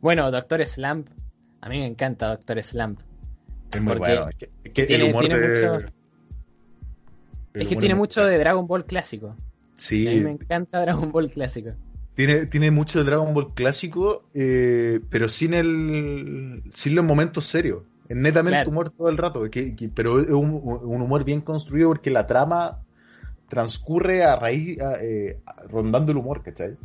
Bueno, 0.00 0.30
Doctor 0.30 0.64
Slump. 0.66 1.08
A 1.60 1.68
mí 1.68 1.78
me 1.78 1.86
encanta 1.86 2.28
Doctor 2.28 2.62
Slump. 2.62 3.00
Es 3.72 3.80
muy 3.80 3.96
bueno. 3.96 4.28
Es 4.28 4.34
que, 4.36 4.50
es 4.64 4.72
que 4.72 4.84
tiene- 4.84 5.04
el 5.04 5.10
humor 5.10 5.24
tiene 5.26 5.38
de... 5.40 5.48
mucho- 5.48 5.92
el 7.54 7.62
Es 7.62 7.68
que 7.68 7.76
tiene 7.76 7.94
mucho 7.94 8.24
de 8.24 8.38
Dragon 8.38 8.66
Ball 8.66 8.84
clásico. 8.84 9.36
Sí, 9.80 10.06
A 10.06 10.10
mí 10.12 10.20
me 10.20 10.30
encanta 10.32 10.80
Dragon 10.82 11.10
Ball 11.10 11.30
clásico. 11.30 11.70
tiene, 12.14 12.44
tiene 12.46 12.70
mucho 12.70 12.98
de 12.98 13.04
Dragon 13.06 13.32
Ball 13.32 13.54
clásico, 13.54 14.28
eh, 14.34 15.00
pero 15.08 15.28
sin 15.28 15.54
el 15.54 16.62
sin 16.74 16.94
los 16.94 17.04
momentos 17.04 17.46
serios. 17.46 17.82
Es 18.08 18.16
netamente 18.16 18.56
Claro. 18.58 18.70
humor 18.70 18.90
todo 18.90 19.08
el 19.08 19.16
rato, 19.16 19.48
que- 19.50 19.74
que- 19.74 19.88
pero 19.88 20.20
es 20.20 20.28
un, 20.28 20.50
un 20.50 21.00
humor 21.00 21.24
bien 21.24 21.40
construido 21.40 21.88
porque 21.88 22.10
la 22.10 22.26
trama 22.26 22.80
transcurre 23.48 24.22
a 24.24 24.36
raíz, 24.36 24.80
a- 24.80 24.98
eh, 25.00 25.38
rondando 25.68 26.12
el 26.12 26.18
humor, 26.18 26.42
¿cachai? 26.42 26.76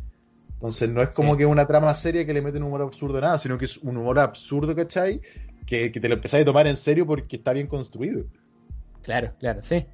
Entonces 0.54 0.88
no 0.88 1.02
es 1.02 1.10
como 1.10 1.32
Sí. 1.32 1.38
que 1.38 1.46
una 1.46 1.66
trama 1.66 1.92
seria 1.94 2.24
que 2.24 2.32
le 2.32 2.40
mete 2.40 2.56
un 2.58 2.64
humor 2.64 2.80
absurdo 2.82 3.18
a 3.18 3.20
nada, 3.20 3.38
sino 3.38 3.58
que 3.58 3.66
es 3.66 3.76
un 3.78 3.96
humor 3.98 4.18
absurdo, 4.18 4.74
¿cachai? 4.74 5.20
Que, 5.66 5.92
que 5.92 6.00
te 6.00 6.08
lo 6.08 6.14
empezáis 6.14 6.42
a 6.42 6.46
tomar 6.46 6.66
en 6.66 6.76
serio 6.78 7.06
porque 7.06 7.36
está 7.36 7.52
bien 7.52 7.66
construido. 7.66 8.24
Claro, 9.02 9.32
claro, 9.38 9.60
sí. 9.62 9.84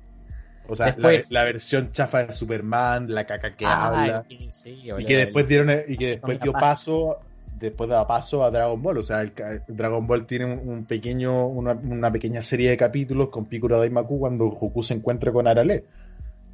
O 0.68 0.76
sea, 0.76 0.94
la, 0.98 1.10
la 1.30 1.44
versión 1.44 1.92
chafa 1.92 2.24
de 2.26 2.34
Superman, 2.34 3.12
la 3.12 3.26
caca 3.26 3.54
que 3.56 3.64
Ah, 3.66 3.88
habla, 3.88 4.24
sí, 4.52 4.82
y 4.98 5.04
que 5.04 5.16
después 5.16 5.48
dieron 5.48 5.70
y 5.88 5.96
que 5.96 6.06
después 6.08 6.40
dio 6.40 6.52
paso 6.52 7.18
después 7.58 7.88
da 7.88 8.06
paso 8.06 8.42
a 8.44 8.50
Dragon 8.50 8.80
Ball. 8.82 8.98
O 8.98 9.02
sea, 9.02 9.20
el, 9.20 9.32
Dragon 9.68 10.06
Ball 10.06 10.26
tiene 10.26 10.46
un, 10.46 10.68
un 10.68 10.84
pequeño, 10.84 11.46
una, 11.46 11.72
una 11.72 12.10
pequeña 12.10 12.42
serie 12.42 12.70
de 12.70 12.76
capítulos 12.76 13.28
con 13.28 13.46
Piccolo 13.46 13.78
Daimaku 13.78 14.18
cuando 14.18 14.46
Goku 14.46 14.82
se 14.82 14.94
encuentra 14.94 15.32
con 15.32 15.46
Arale. 15.46 15.84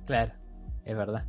Claro, 0.06 0.32
es 0.84 0.96
verdad. 0.96 1.24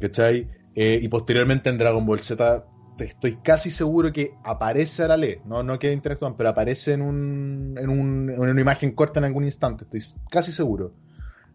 ¿Cachai? 0.00 0.46
Eh, 0.74 0.98
y 1.02 1.08
posteriormente 1.08 1.70
en 1.70 1.78
Dragon 1.78 2.04
Ball 2.06 2.20
Z 2.20 2.64
estoy 2.98 3.36
casi 3.36 3.70
seguro 3.70 4.12
que 4.12 4.32
aparece 4.44 5.04
Arale, 5.04 5.40
no, 5.44 5.62
no 5.62 5.78
que 5.78 5.92
interactúan, 5.92 6.36
pero 6.36 6.48
aparece 6.50 6.94
en, 6.94 7.02
un, 7.02 7.74
en, 7.78 7.88
un- 7.88 8.30
en 8.30 8.40
una 8.40 8.60
imagen 8.60 8.92
corta 8.92 9.20
en 9.20 9.24
algún 9.26 9.44
instante, 9.44 9.84
estoy 9.84 10.02
casi 10.30 10.52
seguro. 10.52 10.92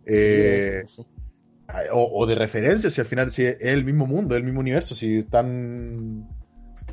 Eh, 0.06 0.84
sí, 0.86 1.04
sí. 1.04 1.08
o, 1.92 2.10
o 2.22 2.26
de 2.26 2.36
referencia, 2.36 2.90
si 2.90 3.02
al 3.02 3.08
final 3.08 3.32
si 3.32 3.46
es 3.46 3.58
el 3.62 3.86
mismo 3.86 4.06
mundo, 4.06 4.36
el 4.36 4.44
mismo 4.44 4.60
universo, 4.60 4.96
si 4.96 5.20
están... 5.20 6.28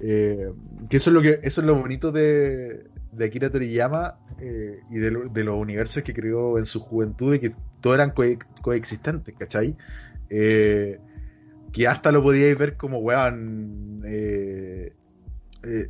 eh, 0.00 0.50
que 0.88 0.96
eso 0.96 1.11
es 1.11 1.14
lo 1.14 1.22
que 1.22 1.40
eso 1.42 1.61
es 1.61 1.66
lo 1.66 1.76
bonito 1.76 2.12
de, 2.12 2.84
de 3.12 3.24
Akira 3.24 3.50
Toriyama 3.50 4.18
eh, 4.40 4.80
y 4.90 4.98
de, 4.98 5.11
lo- 5.11 5.28
de 5.28 5.44
los 5.44 5.56
universos 5.58 6.02
que 6.02 6.14
creó 6.14 6.58
en 6.58 6.64
su 6.66 6.80
juventud 6.80 7.34
y 7.34 7.40
que 7.40 7.50
todos 7.80 7.94
eran 7.96 8.11
coe- 8.14 8.38
coexistentes, 8.62 9.34
¿cachai? 9.38 9.76
Que 11.72 11.86
hasta 11.86 12.11
lo 12.12 12.22
podíais 12.22 12.56
ver 12.58 12.76
como, 12.76 12.98
weón, 12.98 14.02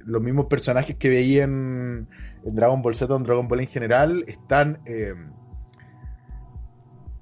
los 0.04 0.22
mismos 0.22 0.46
personajes 0.46 0.96
que 0.96 1.08
veía 1.08 1.44
en, 1.44 2.08
en 2.44 2.54
Dragon 2.54 2.82
Ball 2.82 2.94
Z 2.94 3.12
o 3.12 3.16
en 3.16 3.22
Dragon 3.24 3.48
Ball 3.48 3.60
en 3.60 3.66
general 3.66 4.24
están... 4.26 4.80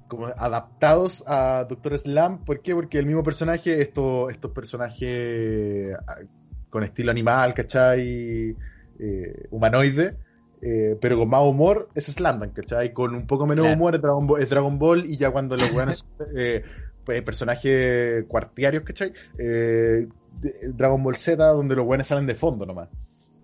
como 0.09 0.25
adaptados 0.27 1.23
a 1.27 1.65
Doctor 1.69 1.97
Slam. 1.97 2.43
¿Por 2.43 2.61
qué? 2.61 2.75
Porque 2.75 2.99
el 2.99 3.05
mismo 3.05 3.23
personaje, 3.23 3.81
estos, 3.81 4.29
estos 4.33 4.51
personajes 4.51 5.95
ah, 6.05 6.17
con 6.69 6.83
estilo 6.83 7.11
animal, 7.11 7.53
¿cachai? 7.53 8.57
Eh, 8.99 9.47
humanoide, 9.51 10.17
eh, 10.61 10.97
pero 10.99 11.17
con 11.17 11.29
más 11.29 11.41
humor, 11.43 11.87
es 11.95 12.07
Slamdance, 12.07 12.53
¿cachai? 12.53 12.91
Con 12.91 13.15
un 13.15 13.25
poco 13.25 13.45
menos 13.47 13.63
Claro. 13.63 13.77
humor 13.77 13.95
es 13.95 14.01
Dragon, 14.01 14.27
Ball, 14.27 14.41
es 14.41 14.49
Dragon 14.49 14.77
Ball 14.77 15.05
y 15.05 15.15
ya 15.15 15.31
cuando 15.31 15.55
los 15.55 15.71
buenos 15.71 16.05
eh, 16.35 16.63
pues, 17.05 17.21
personajes 17.21 18.25
cuartiarios, 18.27 18.83
¿cachai? 18.83 19.13
Dragon 20.75 21.01
Ball 21.01 21.15
Z, 21.15 21.43
donde 21.45 21.75
los 21.75 21.85
buenos 21.85 22.07
salen 22.07 22.25
de 22.27 22.35
fondo 22.35 22.65
nomás. 22.65 22.89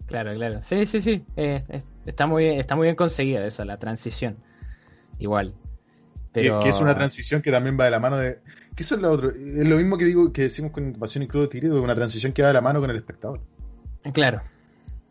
Claro, 0.08 0.34
claro. 0.36 0.62
Sí, 0.62 0.86
sí, 0.86 1.02
sí. 1.02 1.24
Es- 1.36 1.88
está, 2.06 2.28
muy 2.28 2.44
bien, 2.44 2.60
está 2.60 2.76
muy 2.76 2.86
bien 2.86 2.96
conseguida 2.96 3.46
esa, 3.46 3.66
la 3.66 3.78
transición. 3.78 4.38
Igual. 5.20 5.54
Que- 6.42 6.50
Pero... 6.50 6.60
Que, 6.60 6.70
es 6.70 6.80
una 6.80 6.96
transición 6.96 7.42
que 7.42 7.52
también 7.52 7.78
va 7.80 7.86
de 7.86 7.92
la 7.92 8.00
mano 8.00 8.18
de. 8.18 8.40
Que 8.76 8.84
eso 8.84 8.96
es 8.96 9.02
lo 9.02 9.10
otro. 9.12 9.30
Es 9.30 9.68
lo 9.68 9.78
mismo 9.78 9.98
que 9.98 10.06
digo 10.06 10.32
que 10.34 10.44
decimos 10.44 10.72
con 10.72 10.92
Pasión 10.94 11.24
y 11.24 11.28
Crudo 11.28 11.48
Tirito, 11.50 11.82
una 11.82 11.96
transición 11.96 12.34
que 12.34 12.42
va 12.42 12.50
de 12.50 12.54
la 12.54 12.62
mano 12.62 12.80
con 12.82 12.90
el 12.90 12.98
espectador. 12.98 13.42
Claro. 14.14 14.42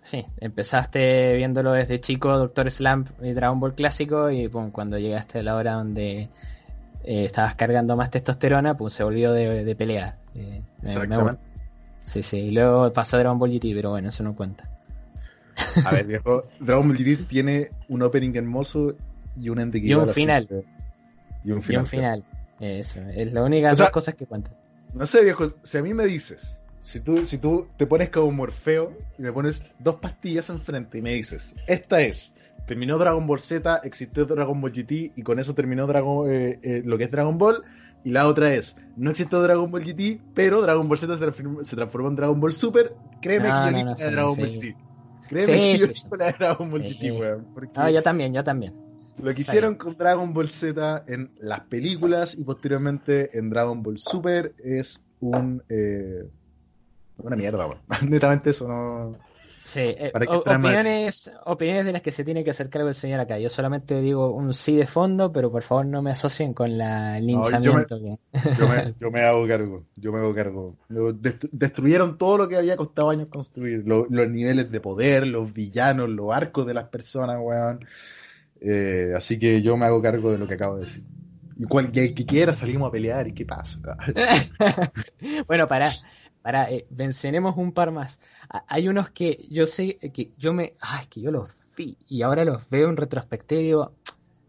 Sí, 0.02 0.22
empezaste 0.38 1.34
viéndolo 1.36 1.72
desde 1.72 1.98
chico, 2.00 2.36
Doctor 2.36 2.70
Slump 2.70 3.08
y 3.22 3.32
Dragon 3.32 3.58
Ball 3.58 3.74
clásico, 3.74 4.30
y 4.30 4.48
pum, 4.48 4.70
cuando 4.70 4.98
llegaste 4.98 5.38
a 5.38 5.42
la 5.42 5.56
hora 5.56 5.72
donde 5.74 6.28
eh, 7.04 7.24
estabas 7.24 7.54
cargando 7.54 7.96
más 7.96 8.10
testosterona, 8.10 8.76
pues 8.76 8.92
se 8.92 9.02
volvió 9.02 9.32
de, 9.32 9.64
de 9.64 9.74
pelea. 9.76 10.18
Eh, 10.34 10.62
me- 10.82 10.88
me 10.88 10.90
Exactamente. 10.92 11.42
sí, 12.04 12.22
sí, 12.22 12.36
y 12.36 12.50
luego 12.50 12.92
pasó 12.92 13.16
a 13.16 13.20
Dragon 13.20 13.38
Ball 13.38 13.50
GT, 13.50 13.72
pero 13.74 13.90
bueno, 13.90 14.10
eso 14.10 14.22
no 14.22 14.36
cuenta. 14.36 14.68
A 15.86 15.92
ver, 15.92 16.04
viejo. 16.06 16.44
Dragon 16.60 16.86
Ball 16.86 16.98
GT 16.98 17.26
tiene 17.26 17.70
un 17.88 18.02
opening 18.02 18.34
hermoso 18.36 18.94
y 19.40 19.48
un 19.48 19.58
ending 19.58 19.86
Y 19.86 19.94
un 19.94 20.02
así. 20.02 20.26
Y 21.44 21.50
un 21.52 21.58
Y 21.58 21.62
final. 21.62 21.80
un 21.82 21.86
final. 21.86 22.24
Eso, 22.60 23.00
es 23.14 23.32
la 23.32 23.42
única 23.42 23.72
O 23.72 23.76
sea- 23.76 23.86
dos 23.86 23.92
cosas 23.92 24.14
que 24.14 24.26
cuentan. 24.26 24.54
No 24.94 25.06
sé, 25.06 25.22
viejo. 25.22 25.52
Si 25.62 25.76
a 25.78 25.82
mí 25.82 25.92
me 25.94 26.06
dices. 26.06 26.60
Si 26.80 27.00
tú, 27.00 27.24
si 27.24 27.38
tú 27.38 27.68
te 27.78 27.86
pones 27.86 28.10
como 28.10 28.30
Morfeo 28.30 28.92
y 29.18 29.22
me 29.22 29.32
pones 29.32 29.64
dos 29.78 29.96
pastillas 29.96 30.50
enfrente 30.50 30.98
y 30.98 31.02
me 31.02 31.14
dices, 31.14 31.54
esta 31.66 32.02
es, 32.02 32.34
terminó 32.66 32.98
Dragon 32.98 33.26
Ball 33.26 33.40
Z, 33.40 33.80
existió 33.84 34.26
Dragon 34.26 34.60
Ball 34.60 34.70
GT 34.70 35.12
y 35.16 35.22
con 35.22 35.38
eso 35.38 35.54
terminó 35.54 35.86
Dragon, 35.86 36.30
eh, 36.30 36.58
eh, 36.62 36.82
lo 36.84 36.98
que 36.98 37.04
es 37.04 37.10
Dragon 37.10 37.38
Ball, 37.38 37.62
y 38.04 38.10
la 38.10 38.28
otra 38.28 38.52
es, 38.52 38.76
no 38.98 39.10
existió 39.10 39.40
Dragon 39.40 39.70
Ball 39.70 39.82
GT, 39.82 40.20
pero 40.34 40.60
Dragon 40.60 40.86
Ball 40.86 40.98
Z 40.98 41.14
se 41.14 41.20
transformó, 41.20 41.64
se 41.64 41.74
transformó 41.74 42.08
en 42.10 42.16
Dragon 42.16 42.38
Ball 42.38 42.52
Super, 42.52 42.94
créeme 43.22 43.48
No, 43.48 43.64
que 43.64 43.70
yo 43.70 43.78
no, 43.78 43.84
no, 43.84 43.90
la 43.90 43.94
de 44.06 44.10
Dragon 44.10 44.34
sí. 44.34 44.40
Ball 44.42 44.50
GT. 44.52 44.76
Créeme 45.30 45.46
Sí, 45.46 45.52
que 45.52 45.78
yo 45.78 45.86
sí, 45.86 46.02
la 46.18 46.26
de 46.26 46.32
Dragon 46.38 46.70
Ball 46.70 46.84
Sí. 46.86 46.94
GT, 46.98 47.12
weón. 47.18 47.46
Porque 47.54 47.70
No, 47.80 47.88
yo 47.88 48.02
también, 48.02 48.34
yo 48.34 48.44
también. 48.44 48.74
Lo 49.18 49.34
que 49.34 49.40
hicieron 49.40 49.76
con 49.76 49.96
Dragon 49.96 50.32
Ball 50.32 50.50
Z 50.50 51.04
en 51.08 51.30
las 51.40 51.60
películas 51.60 52.34
y 52.34 52.44
posteriormente 52.44 53.36
en 53.38 53.50
Dragon 53.50 53.82
Ball 53.82 53.98
Super 53.98 54.54
es 54.62 55.00
un... 55.20 55.62
eh, 55.68 56.24
una 57.18 57.36
mierda, 57.36 57.66
weón. 57.66 57.80
Netamente 58.10 58.50
eso 58.50 58.68
no... 58.68 59.12
Sí, 59.64 59.80
eh, 59.80 60.12
opiniones, 60.28 61.32
opiniones 61.46 61.86
de 61.86 61.92
las 61.92 62.02
que 62.02 62.10
se 62.10 62.22
tiene 62.22 62.44
que 62.44 62.50
hacer 62.50 62.68
cargo 62.68 62.88
el 62.88 62.94
señor 62.94 63.20
acá. 63.20 63.38
Yo 63.38 63.48
solamente 63.48 63.98
digo 64.02 64.30
un 64.30 64.52
sí 64.52 64.76
de 64.76 64.86
fondo, 64.86 65.32
pero 65.32 65.50
por 65.50 65.62
favor 65.62 65.86
no 65.86 66.02
me 66.02 66.10
asocien 66.10 66.52
con 66.52 66.76
la 66.76 67.16
el 67.16 67.26
yo 67.26 67.38
me- 67.38 67.42
linchamiento. 67.42 67.98
Yo 67.98 68.68
me, 68.68 68.94
yo 69.00 69.10
me 69.10 69.22
hago 69.22 69.48
cargo, 69.48 69.84
yo 69.96 70.12
me 70.12 70.18
hago 70.18 70.34
cargo. 70.34 70.76
Destruyeron 71.50 72.18
todo 72.18 72.36
lo 72.36 72.48
que 72.48 72.56
había 72.56 72.76
costado 72.76 73.08
años 73.08 73.28
construir. 73.28 73.84
Lo- 73.86 74.06
los 74.10 74.28
niveles 74.28 74.70
de 74.70 74.80
poder, 74.80 75.26
los 75.26 75.50
villanos, 75.54 76.10
los 76.10 76.30
arcos 76.30 76.66
de 76.66 76.74
las 76.74 76.88
personas, 76.88 77.38
weón. 77.40 77.80
Eh, 78.66 79.12
así 79.16 79.38
que 79.38 79.62
yo 79.62 79.76
me 79.76 79.86
hago 79.86 80.00
cargo 80.02 80.32
de 80.32 80.38
lo 80.38 80.46
que 80.46 80.54
acabo 80.54 80.76
de 80.76 80.82
decir. 80.86 81.04
Y 81.56 81.64
cual, 81.66 81.90
y 81.94 82.00
el 82.00 82.14
que 82.14 82.26
quiera 82.26 82.52
salimos 82.54 82.88
a 82.88 82.90
pelear 82.92 83.28
y 83.28 83.34
qué 83.34 83.44
pasa. 83.44 83.78
bueno, 85.48 85.68
para, 85.68 85.92
para, 86.42 86.70
eh, 86.70 86.86
mencionemos 86.90 87.56
un 87.56 87.72
par 87.72 87.90
más. 87.92 88.18
A- 88.48 88.64
Hay 88.68 88.88
unos 88.88 89.10
que 89.10 89.46
yo 89.50 89.66
sé 89.66 89.98
que 89.98 90.32
yo 90.36 90.52
me, 90.52 90.76
ay, 90.80 91.06
que 91.08 91.20
yo 91.20 91.30
los 91.30 91.50
vi 91.76 91.96
y 92.08 92.22
ahora 92.22 92.44
los 92.44 92.68
veo 92.68 92.88
en 92.88 92.96
retrospectiva 92.96 93.60
y 93.60 93.64
digo, 93.64 93.98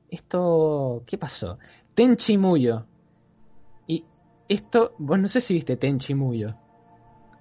esto, 0.08 1.04
¿qué 1.08 1.18
pasó? 1.18 1.60
Tenchi 1.94 2.38
Muyo. 2.38 2.88
Y 3.88 4.08
esto, 4.48 4.96
vos 5.00 5.20
no 5.20 5.28
sé 5.28 5.42
si 5.42 5.54
viste 5.56 5.78
Tenchi 5.78 6.16
Muyo. 6.16 6.58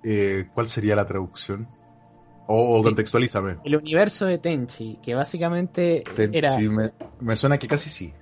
Eh, 0.03 0.51
¿Cuál 0.53 0.69
sería 0.69 0.95
la 0.97 1.07
traducción? 1.07 1.69
O, 2.47 2.79
o 2.79 2.83
contextualízame. 2.83 3.57
El 3.65 3.77
universo 3.77 4.27
de 4.27 4.39
Tenchi, 4.39 4.99
que 5.03 5.15
básicamente 5.15 6.05
Te- 6.15 6.31
era, 6.37 6.59
me, 6.59 6.91
me 7.21 7.37
suena 7.37 7.59
que 7.59 7.67
casi 7.69 7.89
sí. 7.91 8.13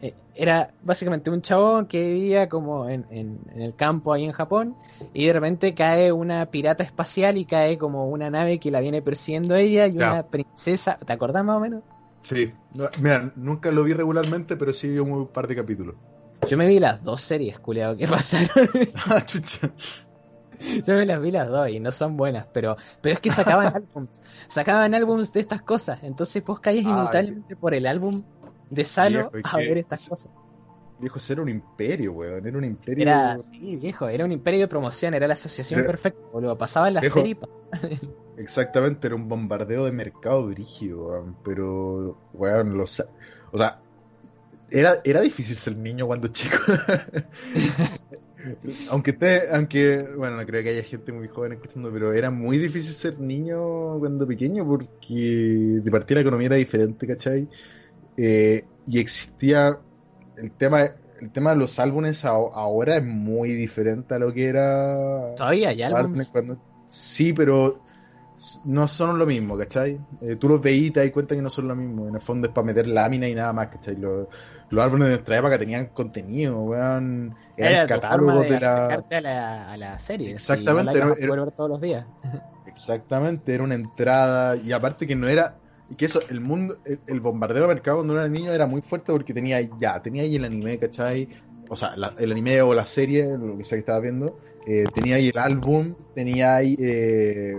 eh, 0.00 0.14
era 0.34 0.68
básicamente 0.82 1.30
un 1.30 1.42
chabón 1.42 1.86
que 1.86 2.00
vivía 2.00 2.48
como 2.48 2.88
en, 2.88 3.06
en- 3.10 3.38
en 3.54 3.62
el 3.62 3.74
campo 3.76 4.12
ahí 4.12 4.24
en 4.24 4.32
Japón 4.32 4.74
y 5.12 5.26
de 5.26 5.32
repente 5.32 5.74
cae 5.74 6.12
una 6.12 6.46
pirata 6.46 6.82
espacial 6.82 7.36
y 7.36 7.44
cae 7.44 7.78
como 7.78 8.08
una 8.08 8.30
nave 8.30 8.58
que 8.58 8.70
la 8.70 8.80
viene 8.80 9.02
persiguiendo 9.02 9.54
ella 9.54 9.86
y 9.86 9.94
Ya. 9.98 10.10
una 10.10 10.22
princesa, 10.24 10.98
¿te 10.98 11.12
acordás 11.12 11.44
más 11.44 11.56
o 11.56 11.60
menos? 11.60 11.82
Sí. 12.22 12.50
Mira, 13.00 13.32
nunca 13.36 13.70
lo 13.70 13.84
vi 13.84 13.92
regularmente, 13.92 14.56
pero 14.56 14.72
sí 14.72 14.88
vi 14.88 14.98
un 14.98 15.26
par 15.28 15.46
de 15.48 15.56
capítulos. 15.56 15.94
Yo 16.48 16.56
me 16.56 16.66
vi 16.66 16.78
las 16.80 17.02
dos 17.04 17.20
series, 17.20 17.58
culiado, 17.60 17.96
que 17.96 18.06
pasaron. 18.08 18.68
Ah, 19.08 19.24
chucha. 19.24 19.70
Yo 20.86 20.94
me 20.94 21.06
las 21.06 21.20
vi 21.20 21.30
las 21.30 21.48
dos 21.48 21.68
y 21.70 21.80
no 21.80 21.90
son 21.92 22.16
buenas, 22.16 22.46
pero, 22.52 22.76
pero 23.00 23.14
es 23.14 23.20
que 23.20 23.30
sacaban 23.30 23.66
álbums, 23.74 24.10
sacaban 24.48 24.94
álbums 24.94 25.32
de 25.32 25.40
estas 25.40 25.62
cosas, 25.62 26.02
entonces 26.02 26.44
vos 26.44 26.60
caes 26.60 26.82
inevitablemente 26.84 27.56
por 27.56 27.74
el 27.74 27.86
álbum 27.86 28.22
de 28.68 28.84
Salo 28.84 29.30
Viejo, 29.30 29.48
a 29.56 29.56
ver 29.58 29.78
estas 29.78 30.08
cosas. 30.08 30.30
Viejo, 31.00 31.18
era 31.30 31.40
un 31.40 31.48
imperio, 31.48 32.12
weón. 32.12 32.46
Era 32.46 32.58
un 32.58 32.64
imperio. 32.64 33.02
Era, 33.02 33.38
sí, 33.38 33.76
viejo, 33.76 34.06
era 34.06 34.22
un 34.22 34.32
imperio 34.32 34.60
de 34.60 34.68
promoción, 34.68 35.14
era 35.14 35.26
la 35.26 35.32
asociación 35.32 35.80
Era- 35.80 35.86
perfecta, 35.86 36.20
boludo. 36.30 36.58
Pasaba 36.58 36.88
en 36.88 36.94
la 36.94 37.00
Viejo. 37.00 37.14
serie 37.20 37.38
y 37.40 38.10
Exactamente, 38.40 39.06
era 39.06 39.16
un 39.16 39.26
bombardeo 39.26 39.86
de 39.86 39.92
mercado 39.92 40.46
brígido, 40.48 41.06
weón. 41.06 41.36
Pero, 41.42 42.18
weón, 42.34 42.76
los. 42.76 43.02
O 43.50 43.56
sea, 43.56 43.80
era, 44.70 45.00
era 45.02 45.22
difícil 45.22 45.56
ser 45.56 45.74
niño 45.74 46.06
cuando 46.06 46.28
chico. 46.28 46.58
Aunque 48.90 49.12
te, 49.12 49.48
aunque, 49.54 50.02
bueno, 50.16 50.36
no 50.36 50.46
creo 50.46 50.62
que 50.62 50.70
haya 50.70 50.82
gente 50.82 51.12
muy 51.12 51.28
joven 51.28 51.52
escuchando, 51.52 51.90
pero 51.92 52.12
era 52.12 52.30
muy 52.30 52.58
difícil 52.58 52.94
ser 52.94 53.18
niño 53.20 53.98
cuando 53.98 54.26
pequeño 54.26 54.66
porque 54.66 55.14
de 55.82 55.90
partida 55.90 56.16
la 56.16 56.20
economía 56.22 56.46
era 56.46 56.56
diferente, 56.56 57.06
¿cachai? 57.06 57.48
Eh, 58.16 58.64
y 58.86 58.98
existía 58.98 59.78
el 60.36 60.52
tema, 60.52 60.82
el 61.20 61.30
tema 61.32 61.50
de 61.50 61.56
los 61.56 61.78
álbumes 61.78 62.24
a- 62.24 62.30
ahora 62.30 62.96
es 62.96 63.04
muy 63.04 63.52
diferente 63.52 64.14
a 64.14 64.18
lo 64.18 64.32
que 64.32 64.46
era 64.46 65.34
Todavía 65.36 65.70
hay 65.70 65.82
álbumes 65.82 66.28
cuando- 66.30 66.58
Sí, 66.88 67.32
pero 67.32 67.80
no 68.64 68.88
son 68.88 69.18
lo 69.18 69.26
mismo, 69.26 69.56
¿cachai? 69.56 70.00
Eh, 70.22 70.36
tú 70.36 70.48
los 70.48 70.60
veís 70.62 70.88
y 70.88 70.90
te 70.90 71.00
das 71.00 71.10
cuenta 71.10 71.34
que 71.36 71.42
no 71.42 71.50
son 71.50 71.68
lo 71.68 71.76
mismo. 71.76 72.08
En 72.08 72.14
el 72.14 72.20
fondo 72.20 72.48
es 72.48 72.54
para 72.54 72.66
meter 72.66 72.88
lámina 72.88 73.28
y 73.28 73.34
nada 73.34 73.52
más, 73.52 73.68
¿cachai? 73.68 73.96
Los, 73.96 74.28
los 74.70 74.84
álbumes 74.84 75.06
de 75.08 75.14
nuestra 75.14 75.38
época 75.38 75.58
tenían 75.58 75.86
contenido, 75.86 76.58
weón. 76.60 77.34
Eran 77.56 77.72
Era 77.72 77.86
catálogos 77.86 78.42
de 78.44 78.50
de 78.54 78.60
la... 78.60 78.86
a 78.86 79.20
la, 79.20 79.72
a 79.72 79.76
la 79.76 79.98
serie. 79.98 80.30
Exactamente, 80.30 80.92
Si 80.94 80.98
no 81.00 81.08
la 81.08 81.16
era- 81.18 81.44
ver 81.44 81.52
todos 81.52 81.70
los 81.70 81.80
días. 81.80 82.06
Exactamente, 82.66 83.54
era 83.54 83.64
una 83.64 83.74
entrada. 83.74 84.56
Y 84.56 84.72
aparte 84.72 85.06
que 85.06 85.16
no 85.16 85.28
era... 85.28 85.56
Y 85.88 85.96
que 85.96 86.04
eso, 86.04 86.20
el 86.28 86.40
mundo, 86.40 86.78
el, 86.84 87.00
el 87.06 87.20
bombardeo 87.20 87.62
de 87.62 87.68
mercado 87.68 87.96
cuando 87.98 88.14
era 88.14 88.28
niño 88.28 88.52
era 88.52 88.66
muy 88.66 88.80
fuerte 88.80 89.10
porque 89.12 89.34
tenía 89.34 89.60
ya, 89.76 90.00
tenía 90.00 90.22
ahí 90.22 90.36
el 90.36 90.44
anime, 90.44 90.78
¿cachai? 90.78 91.28
O 91.68 91.74
sea, 91.74 91.96
la- 91.96 92.14
el 92.18 92.30
anime 92.30 92.62
o 92.62 92.72
la 92.74 92.86
serie, 92.86 93.36
lo 93.36 93.56
que 93.56 93.64
sea 93.64 93.74
que 93.76 93.80
estaba 93.80 93.98
viendo, 94.00 94.38
eh, 94.64 94.88
tenía 94.88 95.16
ahí 95.16 95.28
el 95.28 95.38
álbum, 95.38 95.96
tenía 96.14 96.56
ahí 96.56 96.76
eh, 96.78 97.54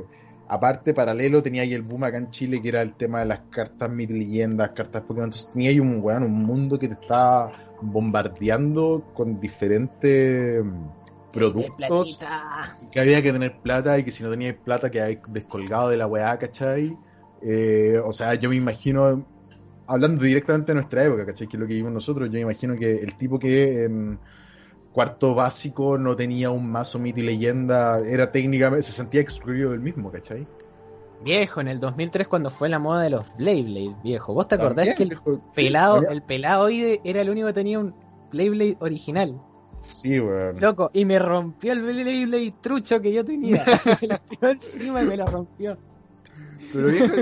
aparte, 0.51 0.93
paralelo, 0.93 1.41
tenía 1.41 1.61
ahí 1.61 1.73
el 1.73 1.81
boom 1.81 2.03
acá 2.03 2.17
en 2.17 2.29
Chile, 2.29 2.61
que 2.61 2.67
era 2.67 2.81
el 2.81 2.93
tema 2.95 3.21
de 3.21 3.25
las 3.25 3.39
cartas 3.49 3.89
mil 3.89 4.11
leyendas, 4.11 4.71
cartas 4.71 5.01
Pokémon. 5.03 5.29
Entonces 5.29 5.49
tenía 5.53 5.69
ahí 5.69 5.79
un, 5.79 6.01
weón, 6.03 6.23
un 6.23 6.43
mundo 6.43 6.77
que 6.77 6.89
te 6.89 6.95
estaba 6.95 7.53
bombardeando 7.81 9.01
con 9.13 9.39
diferentes 9.39 10.61
mm, 10.61 11.31
productos 11.31 12.19
y 12.81 12.89
que 12.89 12.99
había 12.99 13.21
que 13.21 13.31
tener 13.31 13.61
plata 13.61 13.97
y 13.97 14.03
que 14.03 14.11
si 14.11 14.23
no 14.23 14.29
tenías 14.29 14.55
plata 14.55 14.91
quedabas 14.91 15.19
descolgado 15.29 15.87
de 15.87 15.95
la 15.95 16.07
weá, 16.07 16.37
¿cachai? 16.37 16.97
Eh, 17.41 17.97
o 18.03 18.11
sea, 18.11 18.35
yo 18.35 18.49
me 18.49 18.57
imagino, 18.57 19.25
hablando 19.87 20.21
directamente 20.21 20.73
de 20.73 20.75
nuestra 20.75 21.05
época, 21.05 21.25
¿cachai? 21.25 21.47
Que 21.47 21.55
es 21.55 21.61
lo 21.61 21.65
que 21.65 21.75
vivimos 21.75 21.93
nosotros, 21.93 22.27
yo 22.27 22.33
me 22.33 22.41
imagino 22.41 22.75
que 22.75 22.95
el 22.97 23.15
tipo 23.15 23.39
que 23.39 23.85
en 23.85 24.19
cuarto 24.91 25.33
básico 25.33 25.97
no 25.97 26.15
tenía 26.15 26.49
un 26.49 26.69
mazo 26.69 26.99
mito 26.99 27.19
y 27.19 27.23
leyenda, 27.23 27.99
era 27.99 28.31
técnicamente, 28.31 28.83
se 28.83 28.91
sentía 28.91 29.21
excluido 29.21 29.71
del 29.71 29.79
mismo, 29.79 30.11
¿cachai? 30.11 30.45
Viejo, 31.23 31.61
en 31.61 31.67
el 31.67 31.79
2003 31.79 32.27
cuando 32.27 32.49
fue 32.49 32.67
la 32.67 32.79
moda 32.79 33.03
de 33.03 33.11
los 33.11 33.35
Blade 33.37 33.63
Blade, 33.63 33.95
viejo. 34.03 34.33
¿Vos 34.33 34.47
te 34.47 34.55
acordás 34.55 34.87
También, 34.87 34.97
que 34.97 35.03
el 35.03 35.09
viejo, 35.09 35.41
pelado, 35.53 36.01
el 36.09 36.21
pelado 36.23 36.63
hoy 36.63 36.99
era 37.03 37.21
el 37.21 37.29
único 37.29 37.47
que 37.47 37.53
tenía 37.53 37.79
un 37.79 37.93
Blade 38.31 38.49
Blade 38.49 38.77
original? 38.79 39.39
Sí, 39.81 40.19
weón. 40.19 40.59
Loco, 40.59 40.89
y 40.93 41.05
me 41.05 41.19
rompió 41.19 41.73
el 41.73 41.81
Blade 41.81 42.25
Blade 42.25 42.53
trucho 42.61 43.01
que 43.01 43.13
yo 43.13 43.23
tenía. 43.23 43.63
me 44.01 44.07
lo 44.07 44.17
tiró 44.17 44.49
encima 44.49 45.01
y 45.03 45.05
me 45.05 45.17
lo 45.17 45.27
rompió. 45.27 45.77
Pero 46.73 46.87
viejo, 46.87 47.15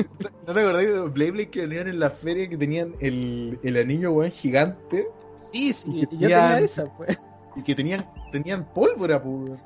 ¿no 0.48 0.54
te 0.54 0.60
acordás 0.60 0.82
de 0.82 0.96
los 0.96 1.14
Blade 1.14 1.32
Blade 1.32 1.50
que 1.50 1.62
venían 1.62 1.88
en 1.88 2.00
la 2.00 2.10
feria 2.10 2.48
que 2.48 2.58
tenían 2.58 2.96
el, 3.00 3.60
el 3.64 3.78
anillo, 3.78 4.12
weón, 4.14 4.32
gigante? 4.32 5.08
Sí, 5.36 5.74
sí, 5.74 5.90
Y 5.94 6.02
yo 6.02 6.08
tenía 6.28 6.60
eso, 6.60 6.92
pues. 6.98 7.18
Y 7.60 7.64
que 7.64 7.76
tenían, 7.76 8.10
tenían 8.32 8.66
pólvora, 8.74 9.22
pues. 9.22 9.60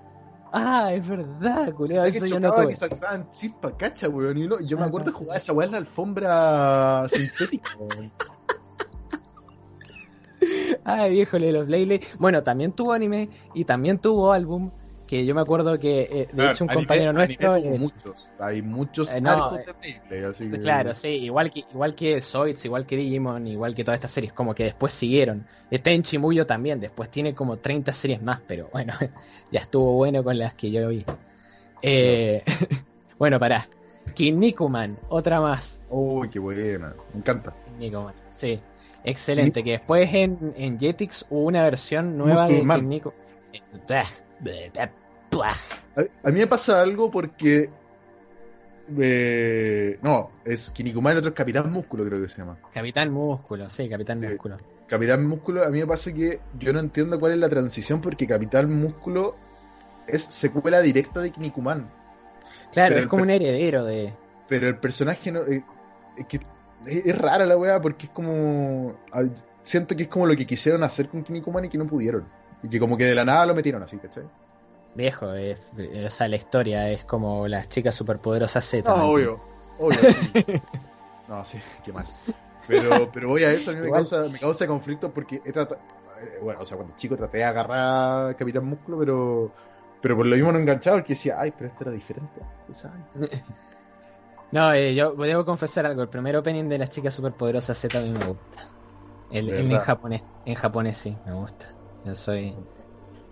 Ah, 0.52 0.92
es 0.94 1.08
verdad, 1.08 1.74
culiao, 1.74 2.04
que 2.04 2.10
eso 2.10 2.26
yo 2.26 2.40
no 2.40 2.54
tuve. 2.54 2.72
y 2.72 2.76
saltaban 2.76 3.30
chispa, 3.30 3.76
cacha, 3.76 4.10
weón. 4.10 4.38
Y 4.38 4.48
yo 4.68 4.78
me 4.78 4.86
acuerdo 4.86 5.12
de 5.12 5.18
jugar 5.18 5.38
esa 5.38 5.54
weá 5.54 5.66
en 5.66 5.72
la 5.72 5.78
alfombra 5.80 7.08
sintética, 7.10 7.72
weón. 7.80 8.12
Ay, 10.84 11.14
viejo, 11.14 11.40
lo 11.40 11.46
de 11.46 11.54
los 11.54 11.68
Blade 11.68 11.86
Blade. 11.86 12.08
Bueno, 12.20 12.44
también 12.44 12.72
tuvo 12.72 12.94
anime 12.94 13.30
y 13.54 13.66
también 13.66 14.00
tuvo 14.00 14.32
álbum. 14.32 14.72
Que 15.14 15.28
yo 15.28 15.36
me 15.36 15.42
acuerdo 15.42 15.78
que, 15.78 16.10
eh, 16.12 16.28
de 16.34 16.50
hecho, 16.50 16.64
un 16.64 16.72
compañero 16.72 17.14
nuestro. 17.14 17.56
tuvo 17.60 17.76
eh, 17.76 17.78
muchos. 17.78 18.32
Hay 18.40 18.64
muchos 18.64 19.14
eh, 19.14 19.22
no, 19.22 19.56
eh, 19.56 19.64
de 20.10 20.26
así 20.26 20.50
que... 20.50 20.58
Claro, 20.58 20.96
sí, 20.96 21.10
igual 21.10 21.52
que, 21.52 21.66
igual 21.72 21.94
que 21.94 22.20
Zoids, 22.20 22.66
igual 22.66 22.88
que 22.88 22.96
Digimon, 22.96 23.46
igual 23.46 23.76
que 23.76 23.84
todas 23.84 24.00
estas 24.00 24.10
series, 24.10 24.34
como 24.34 24.56
que 24.56 24.64
después 24.64 24.92
siguieron. 24.92 25.46
Está 25.70 25.92
en 25.92 26.02
Chimuyo 26.02 26.48
también, 26.48 26.80
después 26.80 27.12
tiene 27.12 27.36
como 27.36 27.58
30 27.58 27.94
series 27.94 28.24
más, 28.24 28.42
pero 28.48 28.70
bueno, 28.74 28.94
ya 29.52 29.60
estuvo 29.60 29.94
bueno 29.94 30.24
con 30.24 30.36
las 30.36 30.56
que 30.56 30.72
yo 30.72 30.90
vi. 30.90 31.06
Eh, 31.84 32.42
bueno, 33.20 33.40
pará. 33.40 33.70
Kinnikuman, 34.16 34.98
otra 35.10 35.42
más. 35.42 35.80
Uy, 35.92 36.28
qué 36.28 36.40
buena. 36.40 36.96
Me 37.14 37.20
encanta. 37.20 37.54
Kinnikuman, 37.66 38.16
sí. 38.32 38.60
Excelente, 39.04 39.64
que 39.64 39.74
después 39.74 40.12
en, 40.12 40.56
en 40.58 40.80
Jetix 40.80 41.28
hubo 41.30 41.46
una 41.46 41.62
versión 41.66 42.18
nueva 42.18 42.48
de 42.48 42.62
Kinnikuman. 42.62 43.14
A, 45.42 46.02
a 46.28 46.32
mí 46.32 46.40
me 46.40 46.48
pasa 46.48 46.82
algo 46.82 47.10
porque... 47.12 47.70
eh, 49.00 50.00
no, 50.02 50.32
es 50.46 50.70
Kinnikuman, 50.72 51.14
el 51.14 51.18
otro 51.20 51.30
es 51.30 51.36
Capitán 51.36 51.72
Músculo, 51.72 52.06
creo 52.06 52.22
que 52.22 52.30
se 52.30 52.38
llama. 52.38 52.58
Capitán 52.74 53.12
Músculo, 53.12 53.70
sí, 53.70 53.90
Capitán 53.90 54.22
Sí. 54.22 54.28
Músculo. 54.28 54.58
Capitán 54.88 55.26
Músculo, 55.26 55.64
a 55.64 55.70
mí 55.70 55.80
me 55.80 55.88
pasa 55.88 56.14
que 56.14 56.40
yo 56.60 56.74
no 56.74 56.80
entiendo 56.80 57.20
cuál 57.20 57.34
es 57.34 57.40
la 57.40 57.50
transición 57.50 58.02
porque 58.02 58.28
Capitán 58.28 58.72
Músculo 58.74 59.36
es 60.08 60.24
secuela 60.24 60.82
directa 60.82 61.22
de 61.22 61.32
Kinnikuman. 61.32 61.90
Claro, 62.74 62.90
Pero 62.96 63.02
es 63.02 63.08
como 63.08 63.24
un 63.24 63.30
heredero 63.30 63.86
de. 63.86 64.14
Pero 64.50 64.68
el 64.68 64.78
personaje 64.78 65.32
no. 65.32 65.42
eh, 65.44 65.64
es 66.18 66.26
que 66.28 66.38
es, 66.86 67.06
es 67.06 67.18
rara 67.18 67.46
la 67.46 67.56
weá 67.58 67.80
porque 67.80 68.08
es 68.08 68.12
como. 68.12 68.96
siento 69.64 69.96
que 69.96 70.04
es 70.04 70.10
como 70.10 70.26
lo 70.28 70.36
que 70.36 70.46
quisieron 70.46 70.84
hacer 70.84 71.08
con 71.08 71.24
Kinnikuman 71.24 71.66
y 71.66 71.70
que 71.70 71.78
no 71.78 71.88
pudieron. 71.88 72.26
Y 72.62 72.68
que 72.70 72.80
como 72.80 72.98
que 72.98 73.06
de 73.06 73.16
la 73.16 73.24
nada 73.26 73.46
lo 73.46 73.56
metieron 73.56 73.82
así, 73.82 73.98
¿cachai? 73.98 74.24
Viejo, 74.96 75.34
es, 75.34 75.72
o 76.06 76.10
sea, 76.10 76.28
la 76.28 76.36
historia 76.36 76.90
es 76.90 77.04
como 77.06 77.48
las 77.48 77.68
chicas 77.70 77.96
superpoderosas 77.96 78.64
Z. 78.64 78.90
No, 78.90 78.98
¿me 78.98 79.04
obvio. 79.04 79.42
Obvio, 79.80 80.00
sí. 80.00 80.32
No, 81.28 81.44
sí, 81.46 81.58
qué 81.84 81.94
mal. 81.94 82.06
Pero, 82.68 83.10
pero 83.12 83.30
voy 83.30 83.44
a 83.44 83.52
eso, 83.52 83.72
a 83.72 83.74
mí 83.74 83.80
me 83.80 83.90
causa, 83.90 84.28
me 84.28 84.40
causa 84.40 84.68
conflicto 84.68 85.12
porque 85.12 85.42
he 85.44 85.52
tratado. 85.52 85.80
Bueno, 86.42 86.62
o 86.62 86.66
sea, 86.66 86.78
cuando 86.78 86.96
chico 86.96 87.18
traté 87.18 87.40
de 87.40 87.44
agarrar 87.46 88.36
Capitán 88.36 88.66
Músculo, 88.66 89.00
pero. 89.00 89.52
Pero 90.02 90.18
por 90.18 90.26
lo 90.26 90.36
mismo 90.36 90.52
no 90.52 90.60
enganchaba 90.60 90.98
porque 90.98 91.14
decía, 91.14 91.38
ay, 91.40 91.54
pero 91.58 91.70
este 91.70 91.84
era 91.84 91.92
diferente. 91.92 92.42
No, 94.52 94.72
eh, 94.72 94.94
yo 94.94 95.16
debo 95.16 95.44
confesar 95.46 95.88
algo. 95.88 96.04
El 96.04 96.10
primer 96.10 96.36
opening 96.36 96.66
de 96.66 96.78
las 96.78 96.92
chicas 96.92 97.16
superpoderosas 97.16 97.76
Z 97.76 97.98
a 97.98 98.02
mí 98.02 98.12
me 98.12 98.24
gusta. 98.24 98.70
El, 99.32 99.48
¿De 99.48 99.62
el 99.62 99.72
en 99.72 99.80
japonés. 99.80 100.22
En 100.46 100.54
japonés 100.54 100.96
sí, 101.00 101.18
me 101.26 101.34
gusta. 101.34 101.66
Yo 102.06 102.14
soy. 102.14 102.56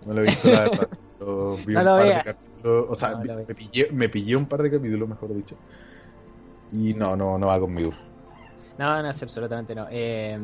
No 0.04 0.14
lo 0.14 0.22
he 0.22 0.24
visto, 0.24 0.50
la 0.50 0.62
verdad. 0.62 0.88
Vi 1.66 1.74
No 1.74 1.80
un 1.80 1.86
par 1.86 2.04
veas. 2.04 2.24
de 2.24 2.32
capítulos. 2.32 2.86
O 2.88 2.94
sea, 2.94 3.10
No 3.10 3.36
me, 3.36 3.44
pillé, 3.54 3.88
me 3.92 4.08
pillé 4.08 4.36
un 4.36 4.46
par 4.46 4.62
de 4.62 4.70
capítulos, 4.70 5.08
mejor 5.08 5.34
dicho. 5.34 5.56
Y 6.72 6.94
no, 6.94 7.16
no, 7.16 7.38
no 7.38 7.46
va 7.48 7.60
conmigo. 7.60 7.92
No, 8.78 9.02
no, 9.02 9.08
absolutamente 9.08 9.74
no. 9.74 9.86
Eh, 9.90 10.38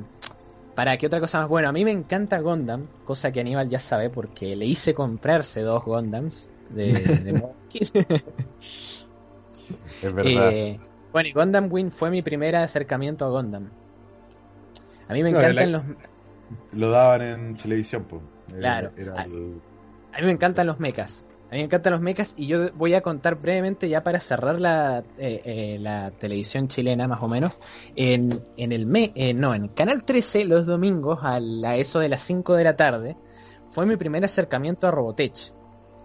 ¿Para 0.75 0.97
qué 0.97 1.07
otra 1.07 1.21
cosa 1.21 1.41
más? 1.41 1.49
Bueno, 1.49 1.69
a 1.69 1.73
mí 1.73 1.85
me 1.85 1.91
encanta 1.91 2.39
Gundam, 2.41 2.87
cosa 3.05 3.33
que 3.33 3.41
Aníbal 3.41 3.69
ya 3.69 3.81
sabe 3.81 4.11
porque 4.11 4.55
le 4.55 4.67
hice 4.67 4.95
comprarse 4.95 5.63
dos 5.63 5.85
Gundams 5.85 6.49
de, 6.71 6.93
de 6.93 7.33
Monkey. 7.41 7.81
Es 10.03 10.15
verdad. 10.15 10.51
Eh, 10.53 10.79
bueno, 11.13 11.29
y 11.29 11.33
Gundam 11.33 11.69
Wing 11.71 11.91
fue 11.91 12.11
mi 12.11 12.23
primer 12.23 12.57
acercamiento 12.57 13.25
a 13.25 13.29
Gundam. 13.31 13.69
A 15.09 15.13
mí 15.13 15.23
me 15.23 15.33
No, 15.33 15.39
encantan 15.39 15.73
la- 15.73 15.79
los 15.79 15.85
Lo 16.73 16.91
daban 16.91 17.23
en 17.23 17.57
televisión, 17.57 18.05
pues. 18.09 18.23
Claro. 18.59 18.91
Era 18.97 19.15
Ah. 19.19 19.25
el- 19.25 19.61
A 20.19 20.21
mí 20.21 20.27
me 20.27 20.33
encantan 20.33 20.67
los 20.67 20.81
mechas. 20.81 21.25
A 21.49 21.53
mí 21.53 21.59
me 21.59 21.65
encantan 21.65 21.93
los 21.93 22.03
mechas 22.03 22.35
y 22.37 22.49
yo 22.49 22.73
voy 22.75 22.95
a 22.95 23.03
contar 23.03 23.37
brevemente 23.37 23.89
ya 23.89 24.03
para 24.03 24.19
cerrar 24.21 24.61
la, 24.61 25.05
eh, 25.17 25.41
eh, 25.45 25.79
la 25.81 26.11
televisión 26.11 26.67
chilena 26.67 27.07
más 27.07 27.23
o 27.23 27.29
menos. 27.29 27.61
En, 27.95 28.29
en 28.57 28.73
el 28.73 28.85
me, 28.85 29.13
eh, 29.15 29.33
no, 29.33 29.55
en 29.55 29.69
Canal 29.69 30.05
13 30.05 30.45
los 30.45 30.67
domingos 30.67 31.21
a, 31.23 31.39
la- 31.39 31.77
eso 31.77 32.01
de 32.01 32.09
las 32.09 32.21
5 32.23 32.55
de 32.55 32.65
la 32.65 32.75
tarde 32.77 33.17
fue 33.69 33.87
mi 33.87 33.97
primer 33.97 34.25
acercamiento 34.25 34.89
a 34.89 34.91
Robotech, 34.91 35.53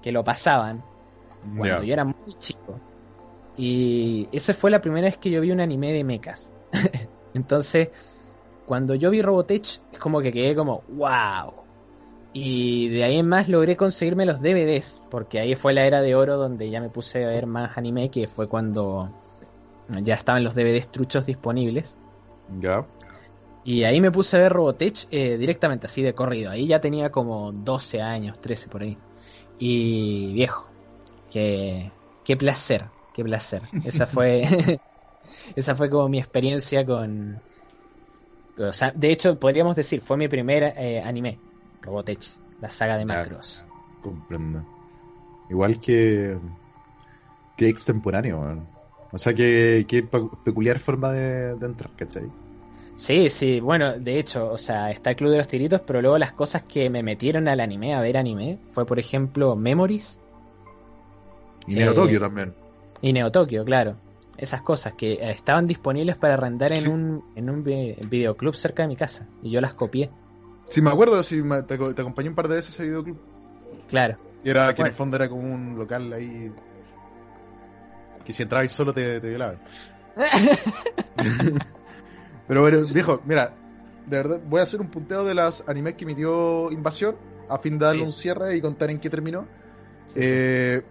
que 0.03 0.11
lo 0.11 0.23
pasaban 0.23 0.85
cuando 1.57 1.83
yo 1.83 1.93
era 1.93 2.05
muy 2.05 2.37
chico. 2.37 2.79
Y 3.57 4.29
esa 4.31 4.53
fue 4.53 4.69
la 4.69 4.79
primera 4.79 5.05
vez 5.07 5.17
que 5.17 5.31
yo 5.31 5.41
vi 5.41 5.51
un 5.51 5.59
anime 5.59 5.91
de 5.91 6.03
mechas. 6.03 6.51
Entonces, 7.33 7.89
cuando 8.65 8.93
yo 8.93 9.09
vi 9.09 9.23
Robotech, 9.23 9.81
es 9.91 9.99
como 9.99 10.21
que 10.21 10.31
quedé 10.31 10.55
como, 10.55 10.83
wow. 10.89 11.62
Y 12.33 12.89
de 12.89 13.03
ahí 13.03 13.19
en 13.19 13.27
más 13.27 13.47
logré 13.47 13.77
conseguirme 13.77 14.25
los 14.25 14.41
DVDs, 14.41 14.99
porque 15.11 15.39
ahí 15.39 15.55
fue 15.55 15.73
la 15.73 15.85
era 15.85 16.01
de 16.01 16.15
oro 16.15 16.37
donde 16.37 16.69
ya 16.71 16.81
me 16.81 16.89
puse 16.89 17.23
a 17.23 17.27
ver 17.27 17.45
más 17.45 17.77
anime, 17.77 18.09
que 18.09 18.27
fue 18.27 18.47
cuando 18.47 19.11
ya 20.01 20.15
estaban 20.15 20.43
los 20.43 20.55
DVDs 20.55 20.89
truchos 20.89 21.27
disponibles. 21.27 21.95
Ya. 22.59 22.85
Y 23.63 23.83
ahí 23.83 24.01
me 24.01 24.11
puse 24.11 24.37
a 24.37 24.39
ver 24.39 24.51
Robotech 24.51 25.07
eh, 25.11 25.37
directamente, 25.37 25.87
así 25.87 26.01
de 26.01 26.13
corrido. 26.13 26.51
Ahí 26.51 26.67
ya 26.67 26.81
tenía 26.81 27.11
como 27.11 27.51
12 27.51 28.01
años, 28.01 28.39
13 28.41 28.67
por 28.67 28.81
ahí. 28.81 28.97
Y 29.59 30.33
viejo, 30.33 30.67
qué, 31.31 31.91
qué 32.25 32.35
placer, 32.35 32.85
qué 33.13 33.23
placer. 33.23 33.61
Esa 33.85 34.05
fue, 34.05 34.79
esa 35.55 35.75
fue 35.75 35.89
como 35.89 36.09
mi 36.09 36.17
experiencia 36.17 36.85
con... 36.85 37.41
O 38.57 38.73
sea, 38.73 38.91
de 38.91 39.11
hecho, 39.11 39.39
podríamos 39.39 39.75
decir, 39.75 40.01
fue 40.01 40.17
mi 40.17 40.27
primer 40.27 40.73
eh, 40.77 41.01
anime, 41.01 41.39
Robotech, 41.83 42.23
la 42.61 42.69
saga 42.69 42.97
de. 42.97 43.05
Macross. 43.05 43.63
Comprendo. 44.01 44.63
Igual 45.49 45.79
que. 45.79 46.37
que 47.57 47.67
extemporáneo, 47.69 48.39
weón. 48.39 48.67
O 49.11 49.17
sea, 49.19 49.33
que, 49.33 49.85
que 49.87 50.01
pe- 50.03 50.27
peculiar 50.43 50.79
forma 50.79 51.11
de, 51.11 51.55
de 51.55 51.65
entrar, 51.67 51.91
¿cachai? 51.95 52.23
Sí, 52.95 53.29
sí, 53.29 53.59
bueno, 53.59 53.93
de 53.99 54.17
hecho, 54.19 54.49
o 54.51 54.57
sea, 54.57 54.89
está 54.91 55.11
el 55.11 55.15
Club 55.15 55.31
de 55.31 55.37
los 55.37 55.47
Tiritos, 55.47 55.81
pero 55.81 56.01
luego 56.01 56.17
las 56.17 56.31
cosas 56.33 56.63
que 56.63 56.89
me 56.89 57.03
metieron 57.03 57.47
al 57.47 57.59
anime, 57.59 57.93
a 57.93 58.01
ver 58.01 58.17
anime, 58.17 58.59
fue 58.69 58.85
por 58.85 58.97
ejemplo 58.99 59.55
Memories, 59.55 60.19
Y 61.67 61.75
Neo 61.75 61.91
Eh, 61.91 61.95
Tokio 61.95 62.19
también. 62.19 62.53
Y 63.01 63.13
Neo 63.13 63.31
Tokio, 63.31 63.63
claro. 63.65 63.97
Esas 64.37 64.61
cosas 64.63 64.93
que 64.93 65.19
estaban 65.29 65.67
disponibles 65.67 66.15
para 66.17 66.33
arrendar 66.35 66.71
en 66.71 66.81
Sí. 66.81 66.87
un, 66.89 67.23
en 67.35 67.49
un 67.49 67.63
vi- 67.63 67.95
videoclub 68.09 68.55
cerca 68.55 68.81
de 68.83 68.89
mi 68.89 68.95
casa. 68.95 69.27
Y 69.43 69.51
yo 69.51 69.61
las 69.61 69.73
copié. 69.75 70.09
Sí, 70.73 70.81
me 70.81 70.89
acuerdo, 70.89 71.21
sí, 71.21 71.43
me- 71.43 71.61
te, 71.61 71.77
te 71.77 72.01
acompañé 72.01 72.29
un 72.29 72.35
par 72.35 72.47
de 72.47 72.55
veces 72.55 72.71
a 72.79 72.81
ese 72.81 72.89
videoclub. 72.89 73.19
Claro. 73.87 74.17
Y 74.43 74.49
era 74.49 74.73
que 74.73 74.81
en 74.81 74.87
el 74.87 74.93
fondo 74.93 75.15
era 75.17 75.29
como 75.29 75.43
un 75.53 75.77
local 75.77 76.11
ahí. 76.13 76.51
Que 78.25 78.33
si 78.33 78.41
entrabas 78.41 78.71
solo 78.71 78.91
te, 78.91 79.19
te 79.21 79.29
violaban. 79.29 79.59
Pero 82.47 82.61
bueno, 82.61 82.81
viejo, 82.91 83.21
mira, 83.25 83.53
de 84.07 84.17
verdad, 84.17 84.41
voy 84.47 84.59
a 84.59 84.63
hacer 84.63 84.81
un 84.81 84.89
punteo 84.89 85.23
de 85.23 85.33
las 85.35 85.63
animes 85.67 85.93
que 85.93 86.05
emitió 86.05 86.71
Invasión 86.71 87.15
a 87.49 87.57
fin 87.59 87.77
de 87.77 87.85
darle 87.85 88.01
Sí. 88.01 88.05
un 88.07 88.11
cierre 88.13 88.55
y 88.55 88.61
contar 88.61 88.89
en 88.89 88.99
qué 88.99 89.09
terminó. 89.09 89.45
Sí, 90.05 90.19
Eh, 90.23 90.81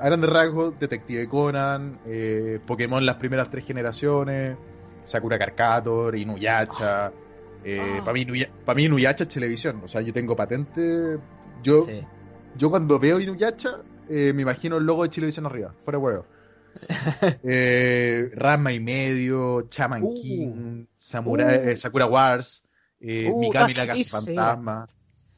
a 0.00 0.06
grandes 0.06 0.30
rasgos, 0.30 0.78
Detective 0.80 1.28
Conan, 1.28 2.00
eh, 2.06 2.60
Pokémon 2.66 3.04
las 3.06 3.16
primeras 3.16 3.50
tres 3.50 3.64
generaciones, 3.64 4.56
Sakura 5.04 5.38
Carcator, 5.38 6.16
Inuyasha. 6.16 7.12
Eh, 7.64 7.78
Ah. 7.80 8.02
Para 8.04 8.12
mí, 8.14 8.26
pa' 8.64 8.74
mí 8.74 8.84
Inuyasha 8.84 9.24
es 9.24 9.28
televisión. 9.28 9.80
O 9.84 9.88
sea, 9.88 10.00
yo 10.00 10.12
tengo 10.12 10.34
patente. 10.36 11.18
Yo, 11.62 11.84
Sí. 11.84 12.00
yo 12.56 12.70
cuando 12.70 12.98
veo 12.98 13.18
Inuyasha, 13.20 13.82
eh, 14.08 14.32
me 14.34 14.42
imagino 14.42 14.76
el 14.78 14.84
logo 14.84 15.02
de 15.02 15.10
Chilevisión 15.10 15.46
arriba, 15.46 15.74
fuera 15.80 15.98
de 15.98 16.04
huevo. 16.04 16.26
eh, 17.42 18.30
Rama 18.34 18.72
y 18.72 18.80
medio, 18.80 19.62
Chaman 19.68 20.02
Uh. 20.04 20.14
King, 20.14 20.84
Samurai, 20.96 21.58
Uh. 21.58 21.68
eh, 21.70 21.76
Sakura 21.76 22.06
Wars, 22.06 22.64
eh, 23.00 23.28
Uh, 23.30 23.40
Mikami 23.40 23.74
la 23.74 23.86
Casa 23.86 24.20
Fantasma, 24.22 24.86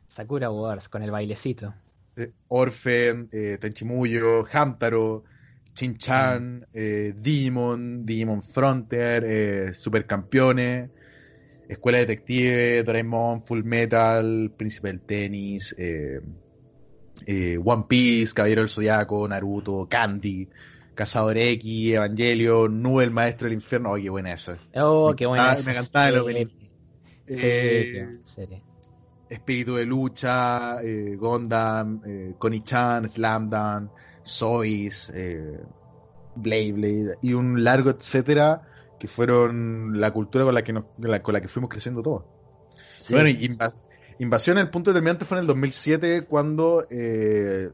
Sakura 0.07 0.51
Wars 0.51 0.89
con 0.89 1.03
el 1.03 1.11
bailecito. 1.11 1.73
eh, 2.16 2.33
Orphan, 2.49 3.29
Tenchimuyo, 3.29 4.45
Hamtaro, 4.53 5.25
Chin-Chan, 5.73 6.66
eh, 6.75 7.14
Digimon, 7.16 8.05
Digimon 8.05 8.43
Frontier, 8.43 9.25
eh, 9.25 9.73
Supercampeones, 9.75 10.91
Escuela 11.71 11.99
Detective, 11.99 12.83
Doraemon, 12.83 13.43
Full 13.43 13.62
Metal, 13.62 14.53
Príncipe 14.57 14.89
del 14.89 15.01
Tenis, 15.03 15.73
eh, 15.79 16.21
eh, 17.27 17.61
One 17.64 17.85
Piece, 17.89 18.35
Caballero 18.35 18.62
del 18.62 18.71
Zodiaco, 18.71 19.29
Naruto, 19.29 19.87
Candy, 19.89 20.49
Cazador 20.95 21.39
X, 21.39 21.93
Evangelion, 21.93 22.83
Nube 22.83 23.05
el 23.05 23.12
Maestro 23.12 23.47
del 23.47 23.55
Infierno. 23.55 23.91
Oye, 23.91 24.03
qué 24.03 24.11
buena 24.11 24.33
esa. 24.33 24.59
Oh, 24.75 25.14
qué 25.14 25.27
buena. 25.27 25.53
esa 25.53 25.71
me 25.71 25.77
encantaba 25.77 26.09
el 26.09 26.18
opening. 26.18 26.47
Eh. 27.29 28.09
Espíritu 29.29 29.77
de 29.77 29.87
Lucha, 29.87 30.83
eh, 30.83 31.14
Gundam, 31.16 32.03
eh, 32.05 32.35
Connie-chan, 32.37 33.09
Slamdance, 33.09 33.93
Sois, 34.25 35.12
eh, 35.14 35.61
Blade 36.35 36.73
Blade 36.73 37.18
y 37.23 37.33
un 37.33 37.62
largo 37.62 37.91
etcétera 37.91 38.62
que 39.01 39.09
fueron 39.09 40.01
la 40.01 40.12
cultura 40.12 40.44
con 40.44 40.55
la 40.55 40.62
que 40.62 40.72
nos, 40.72 40.84
con 40.84 41.11
la, 41.11 41.20
con 41.22 41.34
la 41.34 41.40
que 41.40 41.48
fuimos 41.48 41.68
creciendo 41.70 42.03
todos. 42.03 42.24
Y. 43.09 43.12
Bueno, 43.14 43.28
Invasión, 44.20 44.59
el 44.59 44.68
punto 44.70 44.90
determinante 44.92 45.24
fue 45.24 45.38
en 45.38 45.40
el 45.40 45.46
2007 45.46 46.26
cuando 46.26 46.86
eh, 46.90 47.70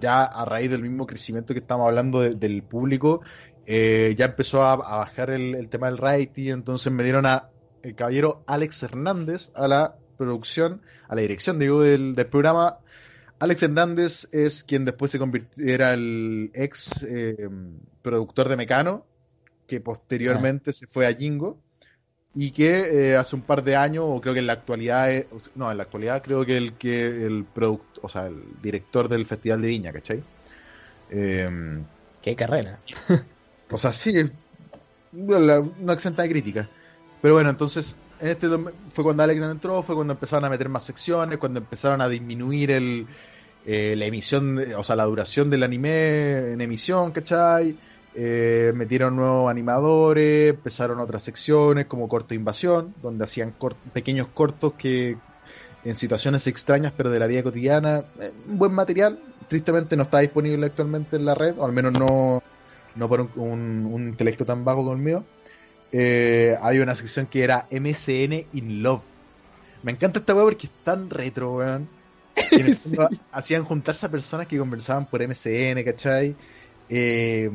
ya 0.00 0.24
a 0.24 0.44
raíz 0.46 0.70
del 0.70 0.80
mismo 0.82 1.06
crecimiento 1.06 1.52
que 1.52 1.60
estamos 1.60 1.86
hablando 1.86 2.20
de- 2.20 2.34
del 2.34 2.62
público, 2.62 3.20
eh, 3.66 4.14
ya 4.16 4.24
empezó 4.24 4.62
a, 4.62 4.72
a 4.72 4.96
bajar 4.96 5.28
el, 5.30 5.54
el 5.54 5.68
tema 5.68 5.88
del 5.88 5.98
rating, 5.98 6.50
entonces 6.50 6.90
me 6.90 7.04
dieron 7.04 7.26
a 7.26 7.50
el 7.82 7.94
caballero 7.94 8.42
Alex 8.46 8.82
Hernández 8.84 9.50
a 9.54 9.68
la 9.68 9.96
producción, 10.16 10.80
a 11.08 11.14
la 11.14 11.20
dirección, 11.20 11.58
digo, 11.58 11.82
del, 11.82 12.14
del 12.14 12.26
programa. 12.26 12.78
Alex 13.38 13.62
Hernández 13.64 14.28
es 14.32 14.64
quien 14.64 14.86
después 14.86 15.10
se 15.10 15.18
convirtiera 15.18 15.92
el 15.92 16.50
ex 16.54 17.02
eh, 17.02 17.48
productor 18.00 18.48
de 18.48 18.56
Mecano, 18.56 19.04
que 19.72 19.80
posteriormente 19.80 20.72
se 20.74 20.86
fue 20.86 21.06
a 21.06 21.14
Jingo 21.14 21.58
y 22.34 22.50
que 22.52 23.10
eh, 23.12 23.16
hace 23.16 23.36
un 23.36 23.42
par 23.42 23.62
de 23.64 23.76
años, 23.76 24.04
o 24.06 24.20
creo 24.20 24.34
que 24.34 24.40
en 24.40 24.46
la 24.46 24.54
actualidad, 24.54 25.10
es- 25.12 25.26
sea, 25.38 25.52
no, 25.54 25.70
en 25.70 25.76
la 25.78 25.84
actualidad 25.84 26.22
creo 26.22 26.44
que 26.44 26.56
el 26.58 26.74
que 26.74 27.26
el 27.26 27.44
producto, 27.44 28.00
o 28.02 28.08
sea, 28.08 28.26
el 28.26 28.42
director 28.62 29.08
del 29.08 29.26
Festival 29.26 29.62
de 29.62 29.68
Viña, 29.68 29.92
¿cachai? 29.92 30.22
Eh, 31.10 31.48
Qué 32.20 32.36
carrera. 32.36 32.78
o 33.70 33.78
sea, 33.78 33.92
sí, 33.92 34.12
no, 35.12 35.92
exenta 35.92 36.22
de 36.22 36.28
crítica. 36.30 36.68
Pero 37.20 37.34
bueno, 37.34 37.50
entonces, 37.50 37.96
en 38.20 38.28
este 38.28 38.48
fue 38.90 39.04
cuando 39.04 39.22
Alex 39.22 39.40
entró, 39.40 39.82
fue 39.82 39.94
cuando 39.94 40.12
empezaron 40.14 40.44
a 40.44 40.50
meter 40.50 40.68
más 40.68 40.84
secciones, 40.84 41.38
cuando 41.38 41.60
empezaron 41.60 42.00
a 42.00 42.08
disminuir 42.08 42.70
el, 42.70 43.06
eh, 43.66 43.94
la 43.96 44.04
emisión, 44.06 44.58
o 44.76 44.84
sea, 44.84 44.96
la 44.96 45.04
duración 45.04 45.50
del 45.50 45.62
anime 45.62 46.52
en 46.52 46.60
emisión, 46.60 47.12
¿cachai? 47.12 47.76
Eh, 48.14 48.72
metieron 48.74 49.16
nuevos 49.16 49.50
animadores, 49.50 50.50
empezaron 50.54 51.00
otras 51.00 51.22
secciones 51.22 51.86
como 51.86 52.08
Corto 52.08 52.34
Invasión, 52.34 52.94
donde 53.00 53.24
hacían 53.24 53.56
pequeños 53.92 54.28
cortos 54.28 54.74
que 54.74 55.22
en 55.82 55.96
situaciones 55.96 56.46
extrañas 56.46 56.92
pero 56.96 57.10
de 57.10 57.18
la 57.18 57.26
vida 57.26 57.42
cotidiana, 57.42 58.04
eh, 58.20 58.32
buen 58.46 58.72
material, 58.72 59.24
tristemente 59.48 59.96
no 59.96 60.04
está 60.04 60.18
disponible 60.20 60.66
actualmente 60.66 61.16
en 61.16 61.24
la 61.24 61.34
red, 61.34 61.58
o 61.58 61.64
al 61.64 61.72
menos 61.72 61.92
no, 61.92 62.40
no 62.94 63.08
por 63.08 63.20
un, 63.22 63.32
un- 63.36 63.86
un 63.86 64.08
intelecto 64.08 64.44
tan 64.46 64.64
bajo 64.64 64.78
como 64.80 64.92
el 64.94 64.98
mío. 64.98 65.28
Eh, 65.92 66.56
hay 66.62 66.78
una 66.80 66.94
sección 66.96 67.26
que 67.28 67.44
era 67.44 67.66
MSN 67.70 68.48
in 68.52 68.82
Love. 68.82 69.04
Me 69.82 69.92
encanta 69.92 70.20
esta 70.20 70.34
weá 70.34 70.44
porque 70.44 70.68
es 70.68 70.74
tan 70.82 71.10
retro, 71.10 71.54
weón. 71.56 71.90
Hacían 73.30 73.64
juntarse 73.64 74.06
a 74.06 74.10
personas 74.10 74.46
que 74.46 74.58
conversaban 74.58 75.08
por 75.08 75.22
MSN, 75.22 75.84
¿cachai? 75.84 76.38
Eh, 76.88 77.50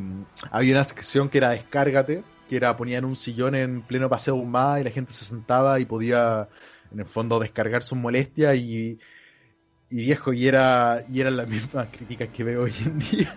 había 0.51 0.73
una 0.73 0.83
sección 0.83 1.29
que 1.29 1.37
era 1.39 1.49
Descárgate, 1.51 2.23
que 2.49 2.55
era 2.55 2.75
ponían 2.77 3.05
un 3.05 3.15
sillón 3.15 3.55
en 3.55 3.81
pleno 3.83 4.09
paseo 4.09 4.35
Humada 4.35 4.79
y 4.79 4.83
la 4.83 4.89
gente 4.91 5.13
se 5.13 5.25
sentaba 5.25 5.79
y 5.79 5.85
podía, 5.85 6.47
en 6.91 6.99
el 6.99 7.05
fondo, 7.05 7.39
descargar 7.39 7.83
sus 7.83 7.97
molestias 7.97 8.55
y, 8.55 8.99
y 9.89 9.95
viejo, 9.95 10.33
y 10.33 10.47
era 10.47 11.03
y 11.09 11.21
eran 11.21 11.37
las 11.37 11.47
mismas 11.47 11.87
críticas 11.91 12.29
que 12.29 12.43
veo 12.43 12.63
hoy 12.63 12.73
en 12.85 12.99
día. 12.99 13.33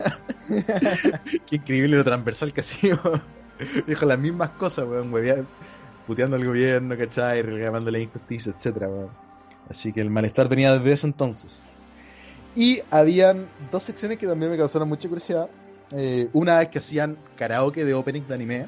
Qué 1.46 1.56
increíble 1.56 1.96
lo 1.96 2.04
transversal 2.04 2.52
que 2.52 2.60
ha 2.60 2.64
sido. 2.64 2.98
Dijo 3.86 4.06
las 4.06 4.18
mismas 4.18 4.50
cosas, 4.50 4.86
weón, 4.86 5.12
huevea- 5.12 5.46
puteando 6.06 6.36
al 6.36 6.44
gobierno, 6.46 6.96
¿cachai? 6.96 7.42
Reclamando 7.42 7.90
la 7.90 7.98
injusticia, 7.98 8.52
etcétera, 8.56 8.88
weón. 8.88 9.10
Así 9.68 9.92
que 9.92 10.00
el 10.00 10.10
malestar 10.10 10.48
venía 10.48 10.74
desde 10.76 10.92
ese 10.92 11.06
entonces. 11.06 11.62
Y 12.56 12.80
habían 12.90 13.46
dos 13.70 13.84
secciones 13.84 14.18
que 14.18 14.26
también 14.26 14.50
me 14.50 14.56
causaron 14.58 14.88
mucha 14.88 15.08
curiosidad. 15.08 15.48
Eh, 15.92 16.28
una 16.32 16.62
es 16.62 16.68
que 16.68 16.78
hacían 16.78 17.16
karaoke 17.36 17.84
de 17.84 17.94
opening 17.94 18.22
de 18.22 18.34
anime 18.34 18.66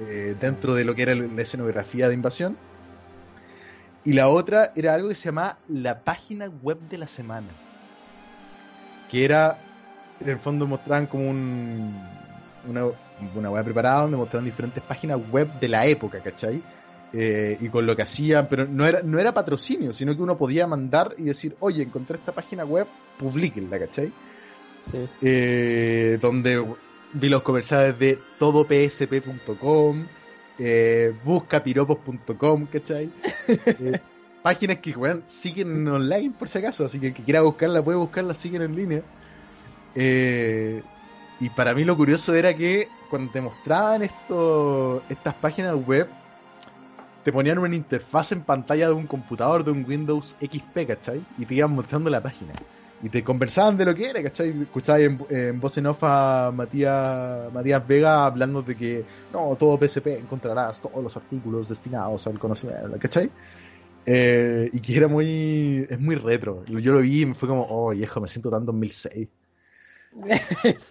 eh, 0.00 0.36
dentro 0.40 0.74
de 0.74 0.84
lo 0.84 0.94
que 0.94 1.02
era 1.02 1.14
la 1.14 1.42
escenografía 1.42 2.08
de 2.08 2.14
invasión. 2.14 2.56
Y 4.04 4.12
la 4.12 4.28
otra 4.28 4.72
era 4.76 4.94
algo 4.94 5.08
que 5.08 5.14
se 5.14 5.26
llamaba 5.26 5.58
la 5.68 6.02
página 6.02 6.48
web 6.48 6.78
de 6.88 6.98
la 6.98 7.06
semana. 7.06 7.48
Que 9.10 9.24
era, 9.24 9.58
en 10.20 10.28
el 10.28 10.38
fondo 10.38 10.66
mostraban 10.66 11.06
como 11.06 11.28
un, 11.28 11.94
una, 12.68 12.84
una 13.34 13.50
web 13.50 13.64
preparada 13.64 14.02
donde 14.02 14.16
mostraban 14.16 14.44
diferentes 14.44 14.82
páginas 14.82 15.18
web 15.30 15.48
de 15.60 15.68
la 15.68 15.86
época, 15.86 16.20
¿cachai? 16.20 16.62
Eh, 17.12 17.56
y 17.60 17.68
con 17.70 17.86
lo 17.86 17.96
que 17.96 18.02
hacían, 18.02 18.48
pero 18.48 18.66
no 18.66 18.86
era, 18.86 19.02
no 19.02 19.18
era 19.18 19.32
patrocinio, 19.32 19.94
sino 19.94 20.14
que 20.14 20.22
uno 20.22 20.36
podía 20.36 20.66
mandar 20.66 21.14
y 21.16 21.24
decir, 21.24 21.56
oye, 21.60 21.82
encontré 21.82 22.18
esta 22.18 22.32
página 22.32 22.64
web, 22.64 22.86
publíquenla, 23.18 23.78
¿cachai? 23.78 24.12
Sí. 24.90 25.06
eh, 25.22 26.18
donde 26.20 26.64
vi 27.12 27.28
los 27.28 27.42
comerciales 27.42 27.98
de 27.98 28.18
todopsp.com, 28.38 30.06
eh, 30.58 31.14
buscapiropos.com, 31.24 32.66
¿cachai? 32.66 33.10
Eh, 33.48 33.98
páginas 34.42 34.78
que 34.78 34.94
siguen 35.24 35.88
online 35.88 36.34
por 36.38 36.48
si 36.48 36.58
acaso, 36.58 36.84
así 36.84 36.98
que 36.98 37.08
el 37.08 37.14
que 37.14 37.22
quiera 37.22 37.40
buscarla 37.40 37.82
puede 37.82 37.96
buscarla, 37.98 38.34
siguen 38.34 38.62
en 38.62 38.76
línea. 38.76 39.02
Eh, 39.94 40.82
y 41.40 41.50
para 41.50 41.74
mí 41.74 41.84
lo 41.84 41.96
curioso 41.96 42.34
era 42.34 42.54
que 42.54 42.88
cuando 43.08 43.32
te 43.32 43.40
mostraban 43.40 44.02
esto, 44.02 45.02
estas 45.08 45.34
páginas 45.34 45.74
web, 45.74 46.08
te 47.24 47.32
ponían 47.32 47.58
una 47.58 47.74
interfaz 47.74 48.32
en 48.32 48.42
pantalla 48.42 48.88
de 48.88 48.94
un 48.94 49.06
computador 49.06 49.64
de 49.64 49.70
un 49.70 49.84
Windows 49.86 50.34
XP, 50.40 50.86
¿cachai? 50.86 51.20
Y 51.38 51.46
te 51.46 51.54
iban 51.54 51.72
mostrando 51.72 52.10
la 52.10 52.22
página. 52.22 52.52
Y 53.00 53.10
te 53.10 53.22
conversaban 53.22 53.76
de 53.76 53.84
lo 53.84 53.94
que 53.94 54.10
era, 54.10 54.22
¿cachai? 54.22 54.62
Escuchabas 54.62 55.02
en, 55.02 55.24
en 55.30 55.60
voz 55.60 55.78
en 55.78 55.86
off 55.86 56.00
a 56.02 56.50
Matías, 56.52 57.52
Matías 57.52 57.86
Vega 57.86 58.26
hablando 58.26 58.62
de 58.62 58.76
que 58.76 59.06
no, 59.30 59.54
todo 59.56 59.78
PSP 59.78 60.18
encontrarás 60.18 60.80
todos 60.80 61.02
los 61.02 61.16
artículos 61.16 61.68
destinados 61.68 62.26
al 62.26 62.38
conocimiento, 62.40 62.98
¿cachai? 62.98 63.30
Eh, 64.04 64.70
y 64.72 64.80
que 64.80 64.96
era 64.96 65.08
muy, 65.08 65.86
es 65.88 66.00
muy 66.00 66.16
retro. 66.16 66.64
Yo 66.66 66.92
lo 66.92 67.00
vi 67.00 67.22
y 67.22 67.26
me 67.26 67.34
fue 67.34 67.48
como, 67.48 67.66
oh 67.68 67.90
viejo, 67.90 68.20
me 68.20 68.28
siento 68.28 68.50
tan 68.50 68.64
2006. 68.66 69.28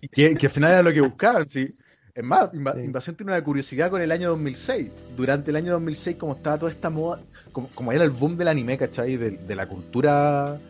Y 0.00 0.08
que, 0.08 0.36
que 0.36 0.46
al 0.46 0.52
final 0.52 0.70
era 0.72 0.82
lo 0.82 0.92
que 0.92 1.00
buscaban, 1.00 1.48
sí. 1.48 1.66
Es 2.14 2.24
más, 2.24 2.50
Inva- 2.52 2.74
Sí. 2.74 2.80
Invasión 2.80 3.16
tiene 3.16 3.32
una 3.32 3.42
curiosidad 3.44 3.90
con 3.90 4.00
el 4.02 4.12
año 4.12 4.30
2006. 4.30 4.92
Durante 5.16 5.50
el 5.50 5.56
año 5.56 5.72
2006, 5.72 6.16
como 6.16 6.34
estaba 6.34 6.58
toda 6.58 6.70
esta 6.72 6.90
moda, 6.90 7.20
como, 7.52 7.68
como 7.74 7.92
era 7.92 8.04
el 8.04 8.10
boom 8.10 8.36
del 8.36 8.48
anime, 8.48 8.76
¿cachai? 8.78 9.16
De, 9.16 9.30
de 9.38 9.54
la 9.56 9.68
cultura, 9.68 10.60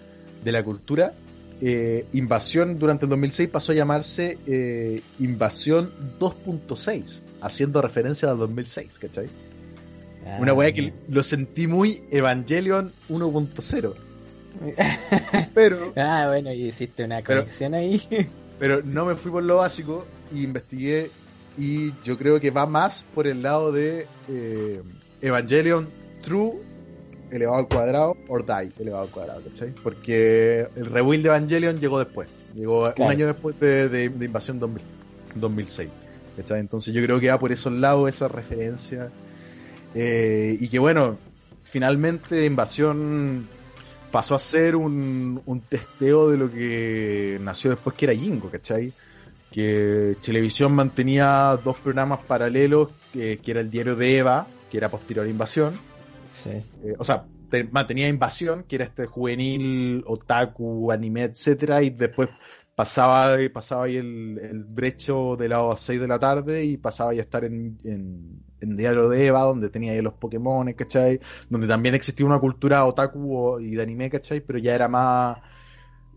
de 0.44 0.52
la 0.52 0.62
cultura, 0.62 1.14
eh, 1.60 2.06
Invasión 2.12 2.78
durante 2.78 3.04
el 3.06 3.10
2006 3.10 3.48
pasó 3.48 3.72
a 3.72 3.74
llamarse 3.74 4.38
eh, 4.46 5.02
Invasión 5.18 5.92
2.6, 6.20 7.22
haciendo 7.40 7.82
referencia 7.82 8.30
al 8.30 8.38
2006, 8.38 8.98
¿cachai? 8.98 9.28
Una 10.38 10.52
weá 10.52 10.72
que 10.72 10.92
lo 11.08 11.22
sentí 11.22 11.66
muy 11.66 12.02
Evangelion 12.10 12.92
1.0. 13.08 13.94
Pero, 15.54 15.92
Ah, 15.96 16.26
bueno, 16.28 16.52
y 16.52 16.66
hiciste 16.68 17.04
una 17.04 17.22
Pero- 17.22 17.40
conexión 17.42 17.74
ahí. 17.74 18.00
pero 18.58 18.82
no 18.82 19.04
me 19.06 19.14
fui 19.14 19.30
por 19.30 19.44
lo 19.44 19.56
básico 19.58 20.04
y 20.34 20.42
investigué 20.42 21.10
y 21.56 21.92
yo 22.02 22.18
creo 22.18 22.40
que 22.40 22.50
va 22.50 22.66
más 22.66 23.04
por 23.14 23.28
el 23.28 23.40
lado 23.42 23.70
de 23.70 24.06
eh, 24.28 24.82
Evangelion 25.22 25.88
True 26.22 26.54
elevado 27.30 27.58
al 27.58 27.68
cuadrado 27.68 28.16
or 28.28 28.44
Die 28.44 28.70
elevado 28.80 29.04
al 29.04 29.10
cuadrado, 29.10 29.42
¿cachai? 29.48 29.70
Porque 29.82 30.66
el 30.76 30.86
rebuild 30.86 31.22
de 31.24 31.28
Evangelion 31.28 31.78
llegó 31.78 31.98
después. 31.98 32.28
Llegó 32.54 32.92
Claro. 32.94 33.04
un 33.04 33.10
año 33.10 33.26
después 33.26 33.58
de, 33.60 33.88
de- 33.88 34.08
de 34.08 34.24
Invasión 34.24 34.58
2000 34.58 34.82
2006. 35.34 35.88
¿cachai? 36.36 36.60
Entonces 36.60 36.94
yo 36.94 37.02
creo 37.02 37.20
que 37.20 37.28
va 37.28 37.38
por 37.38 37.52
esos 37.52 37.72
lados 37.72 38.08
esa 38.08 38.28
referencia. 38.28 39.10
Eh, 39.94 40.56
y 40.60 40.68
que 40.68 40.78
bueno, 40.78 41.18
finalmente 41.62 42.44
Invasión 42.44 43.48
pasó 44.10 44.34
a 44.34 44.38
ser 44.38 44.74
un, 44.76 45.40
un 45.44 45.60
testeo 45.60 46.30
de 46.30 46.36
lo 46.38 46.50
que 46.50 47.38
nació 47.42 47.70
después 47.70 47.94
que 47.96 48.06
era 48.06 48.14
Jingo, 48.14 48.50
¿cachai? 48.50 48.92
Que 49.52 50.16
Televisión 50.22 50.72
mantenía 50.72 51.58
dos 51.62 51.76
programas 51.78 52.22
paralelos, 52.24 52.88
que, 53.12 53.38
que 53.38 53.50
era 53.50 53.60
el 53.60 53.70
diario 53.70 53.96
de 53.96 54.18
Eva, 54.18 54.46
que 54.70 54.76
era 54.78 54.90
posterior 54.90 55.26
a 55.26 55.28
Invasión, 55.28 55.78
Sí. 56.42 56.50
eh, 56.50 56.94
o 56.98 57.04
sea, 57.04 57.28
te- 57.48 57.64
mantenía 57.64 58.08
Invasión, 58.08 58.64
que 58.64 58.76
era 58.76 58.84
este 58.84 59.06
juvenil, 59.06 60.04
otaku, 60.06 60.90
anime, 60.92 61.24
etcétera, 61.24 61.82
y 61.82 61.90
después 61.90 62.28
pasaba, 62.74 63.36
pasaba 63.52 63.84
ahí 63.84 63.96
el, 63.96 64.38
el 64.38 64.64
brecho 64.64 65.36
de 65.36 65.48
las 65.48 65.80
6 65.82 66.00
de 66.00 66.06
la 66.08 66.18
tarde 66.18 66.64
y 66.64 66.76
pasaba 66.76 67.10
ahí 67.10 67.18
a 67.18 67.22
estar 67.22 67.44
en, 67.44 67.78
en, 67.84 68.44
en 68.60 68.76
Diario 68.76 69.08
de 69.08 69.26
Eva, 69.26 69.42
donde 69.42 69.70
tenía 69.70 69.92
ahí 69.92 70.00
los 70.02 70.14
Pokémon, 70.14 70.72
¿cachai? 70.74 71.18
Donde 71.48 71.66
también 71.66 71.94
existía 71.96 72.26
una 72.26 72.38
cultura 72.38 72.84
otaku 72.86 73.58
y 73.60 73.74
de 73.74 73.82
anime, 73.82 74.10
¿cachai? 74.10 74.40
Pero 74.40 74.58
ya 74.60 74.74
era 74.76 74.86
más, 74.88 75.38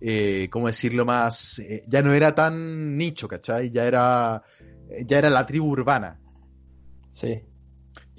eh, 0.01 0.49
¿cómo 0.51 0.67
decirlo? 0.67 1.05
Más, 1.05 1.59
eh, 1.59 1.83
ya 1.87 2.01
no 2.03 2.13
era 2.13 2.35
tan 2.35 2.97
nicho, 2.97 3.27
¿cachai? 3.27 3.71
Ya 3.71 3.85
era, 3.85 4.43
ya 5.05 5.17
era 5.19 5.29
la 5.29 5.45
tribu 5.45 5.67
urbana. 5.71 6.19
Sí. 7.13 7.50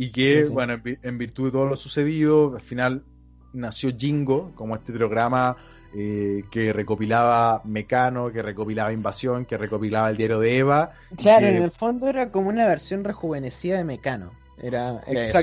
Y 0.02 0.10
que, 0.10 0.40
Sí, 0.42 0.46
sí. 0.48 0.52
bueno, 0.52 0.72
en, 0.74 0.82
vi- 0.82 0.98
en 1.02 1.18
virtud 1.18 1.44
de 1.46 1.50
todo 1.52 1.66
lo 1.66 1.76
sucedido, 1.76 2.54
al 2.54 2.60
final 2.60 3.04
nació 3.52 3.90
Jingo 3.96 4.52
como 4.56 4.74
este 4.74 4.92
programa 4.92 5.56
eh, 5.94 6.44
que 6.50 6.72
recopilaba 6.72 7.60
Mecano, 7.64 8.32
que 8.32 8.40
recopilaba 8.42 8.92
Invasión, 8.92 9.44
que 9.44 9.58
recopilaba 9.58 10.08
el 10.10 10.16
diario 10.16 10.40
de 10.40 10.58
Eva. 10.58 10.92
Claro, 11.16 11.46
que- 11.46 11.56
en 11.58 11.62
el 11.62 11.70
fondo 11.70 12.08
era 12.08 12.30
como 12.32 12.48
una 12.48 12.66
versión 12.66 13.04
rejuvenecida 13.04 13.76
de 13.76 13.84
Mecano. 13.84 14.32
Era, 14.60 15.02
era 15.06 15.22
eso, 15.22 15.38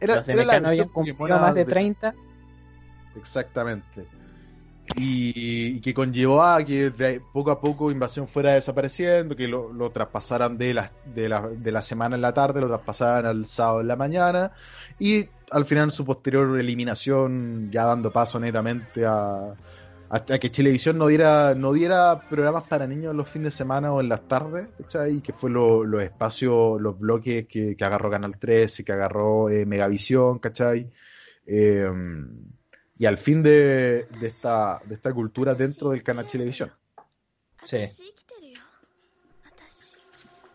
Era, 0.00 0.16
Los 0.16 0.26
de 0.26 0.32
era 0.34 0.44
la 0.44 0.68
habían 0.68 0.88
cumplido 0.88 1.38
más 1.40 1.54
de 1.54 1.64
de- 1.64 1.70
30. 1.70 2.14
Exactamente. 3.16 4.06
Y, 4.86 5.80
que 5.80 5.94
conllevó 5.94 6.42
a 6.42 6.62
que 6.64 6.92
poco 7.32 7.50
a 7.50 7.60
poco 7.60 7.90
Invasión 7.90 8.28
fuera 8.28 8.52
desapareciendo, 8.54 9.34
que 9.34 9.48
lo, 9.48 9.90
traspasaran 9.92 10.58
de 10.58 10.74
la, 10.74 10.92
de, 11.02 11.28
la, 11.28 11.48
de 11.48 11.72
la 11.72 11.82
semana 11.82 12.16
en 12.16 12.22
la 12.22 12.34
tarde, 12.34 12.60
lo 12.60 12.68
traspasaran 12.68 13.26
al 13.26 13.46
sábado 13.46 13.80
en 13.80 13.88
la 13.88 13.96
mañana, 13.96 14.52
y 14.98 15.26
al 15.50 15.64
final 15.66 15.90
su 15.90 16.04
posterior 16.04 16.58
eliminación 16.58 17.70
ya 17.72 17.84
dando 17.86 18.12
paso 18.12 18.38
netamente 18.38 19.04
a, 19.06 19.56
a, 20.08 20.16
a 20.16 20.20
que 20.38 20.50
Televisión 20.50 20.98
no 20.98 21.06
diera, 21.06 21.54
no 21.54 21.72
diera 21.72 22.26
programas 22.28 22.64
para 22.64 22.86
niños 22.86 23.14
los 23.14 23.28
fines 23.28 23.46
de 23.52 23.56
semana 23.56 23.92
o 23.92 24.00
en 24.00 24.08
las 24.08 24.28
tardes, 24.28 24.68
¿cachai? 24.76 25.22
Que 25.22 25.32
fue 25.32 25.50
lo- 25.50 25.84
los 25.84 26.02
espacios, 26.02 26.80
los 26.80 26.98
bloques 26.98 27.46
que, 27.48 27.74
que 27.76 27.84
agarró 27.84 28.10
Canal 28.10 28.38
3 28.38 28.80
y 28.80 28.84
que 28.84 28.92
agarró 28.92 29.48
eh, 29.50 29.64
Megavisión, 29.66 30.38
¿cachai? 30.40 30.90
Eh, 31.46 31.86
y 32.98 33.06
al 33.06 33.18
fin 33.18 33.42
de, 33.42 34.06
de 34.20 34.26
esta, 34.26 34.80
de 34.84 34.94
esta 34.94 35.12
cultura 35.12 35.54
dentro 35.54 35.90
del 35.90 36.02
canal 36.02 36.26
televisión. 36.26 36.70
Sí. 37.64 37.78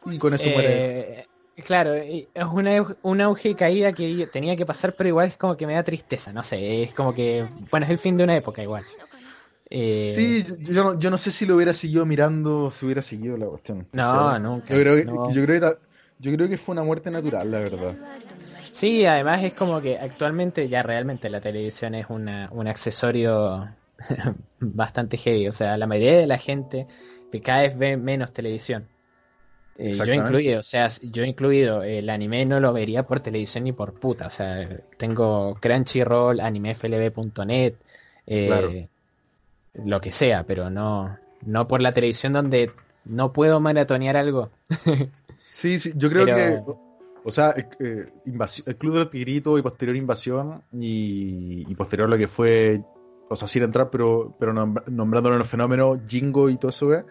Y 0.05 0.17
con 0.17 0.33
eso 0.33 0.49
muere. 0.49 1.19
Eh, 1.19 1.27
claro, 1.63 1.93
es 1.93 2.27
una, 2.51 2.95
un 3.01 3.21
auge 3.21 3.49
y 3.49 3.55
caída 3.55 3.91
que 3.91 4.27
tenía 4.31 4.55
que 4.55 4.65
pasar, 4.65 4.95
pero 4.95 5.09
igual 5.09 5.27
es 5.27 5.37
como 5.37 5.57
que 5.57 5.67
me 5.67 5.73
da 5.73 5.83
tristeza, 5.83 6.31
no 6.31 6.43
sé, 6.43 6.83
es 6.83 6.93
como 6.93 7.13
que, 7.13 7.45
bueno, 7.69 7.85
es 7.85 7.91
el 7.91 7.97
fin 7.97 8.15
de 8.17 8.23
una 8.23 8.35
época 8.37 8.63
igual. 8.63 8.85
Eh, 9.69 10.11
Sí, 10.11 10.43
yo, 10.43 10.73
yo 10.73 10.83
no, 10.83 10.99
yo 10.99 11.11
no 11.11 11.17
sé 11.17 11.31
si 11.31 11.45
lo 11.45 11.55
hubiera 11.55 11.73
seguido 11.73 12.05
mirando, 12.05 12.71
si 12.71 12.85
hubiera 12.85 13.03
seguido 13.03 13.37
la 13.37 13.45
cuestión. 13.45 13.87
No, 13.91 14.39
nunca. 14.39 14.73
Yo 14.73 14.79
creo, 14.79 14.95
que, 14.95 15.05
no. 15.05 15.31
yo, 15.31 15.45
creo 15.45 15.59
que, 15.59 15.77
yo 16.19 16.33
creo 16.33 16.49
que 16.49 16.57
fue 16.57 16.73
una 16.73 16.83
muerte 16.83 17.11
natural, 17.11 17.51
la 17.51 17.59
verdad. 17.59 17.95
Sí, 18.71 19.05
además 19.05 19.43
es 19.43 19.53
como 19.53 19.81
que 19.81 19.97
actualmente 19.97 20.67
ya 20.67 20.83
realmente 20.83 21.29
la 21.29 21.41
televisión 21.41 21.95
es 21.95 22.07
una, 22.09 22.49
un 22.51 22.67
accesorio 22.67 23.67
bastante 24.59 25.17
heavy. 25.17 25.47
O 25.47 25.53
sea, 25.53 25.77
la 25.77 25.87
mayoría 25.87 26.19
de 26.19 26.27
la 26.27 26.37
gente 26.37 26.87
que 27.31 27.41
cada 27.41 27.63
vez 27.63 27.77
ve 27.77 27.97
menos 27.97 28.31
televisión. 28.31 28.87
Eh, 29.77 29.93
yo 29.93 30.13
incluido, 30.13 30.59
o 30.59 30.63
sea, 30.63 30.89
yo 31.03 31.23
incluido, 31.23 31.83
el 31.83 32.09
anime 32.09 32.45
no 32.45 32.59
lo 32.59 32.73
vería 32.73 33.03
por 33.03 33.21
televisión 33.21 33.63
ni 33.63 33.71
por 33.71 33.93
puta. 33.93 34.27
O 34.27 34.29
sea, 34.29 34.67
tengo 34.97 35.55
Crunchyroll, 35.61 36.41
animeflb.net, 36.41 37.75
eh, 38.27 38.47
Claro. 38.47 38.71
lo 39.85 40.01
que 40.01 40.11
sea, 40.11 40.43
pero 40.45 40.69
no, 40.69 41.17
no 41.45 41.67
por 41.67 41.81
la 41.81 41.93
televisión 41.93 42.33
donde 42.33 42.71
no 43.05 43.31
puedo 43.33 43.59
maratonear 43.59 44.17
algo. 44.17 44.51
Sí, 45.51 45.77
sí, 45.79 45.91
yo 45.95 46.09
creo 46.09 46.25
Pero- 46.25 46.63
que, 46.65 46.71
o 47.29 47.31
sea, 47.31 47.51
eh, 47.51 47.69
eh, 47.79 48.11
invasi- 48.25 48.63
el 48.67 48.75
Club 48.77 48.93
de 48.93 48.99
los 48.99 49.09
Tigritos 49.09 49.59
y 49.59 49.63
posterior 49.63 49.95
Invasión 49.95 50.63
y, 50.73 51.65
y 51.71 51.75
posterior 51.75 52.09
lo 52.09 52.17
que 52.17 52.27
fue, 52.27 52.81
o 53.29 53.35
sea, 53.35 53.47
sin 53.47 53.63
entrar, 53.63 53.89
pero, 53.89 54.35
pero 54.39 54.53
nombr- 54.53 54.85
nombrándolo 54.87 55.35
en 55.35 55.39
los 55.39 55.47
fenómenos, 55.47 55.99
Jingo 56.07 56.49
y 56.49 56.57
todo 56.57 56.69
eso, 56.71 56.93
¿eh? 56.93 57.05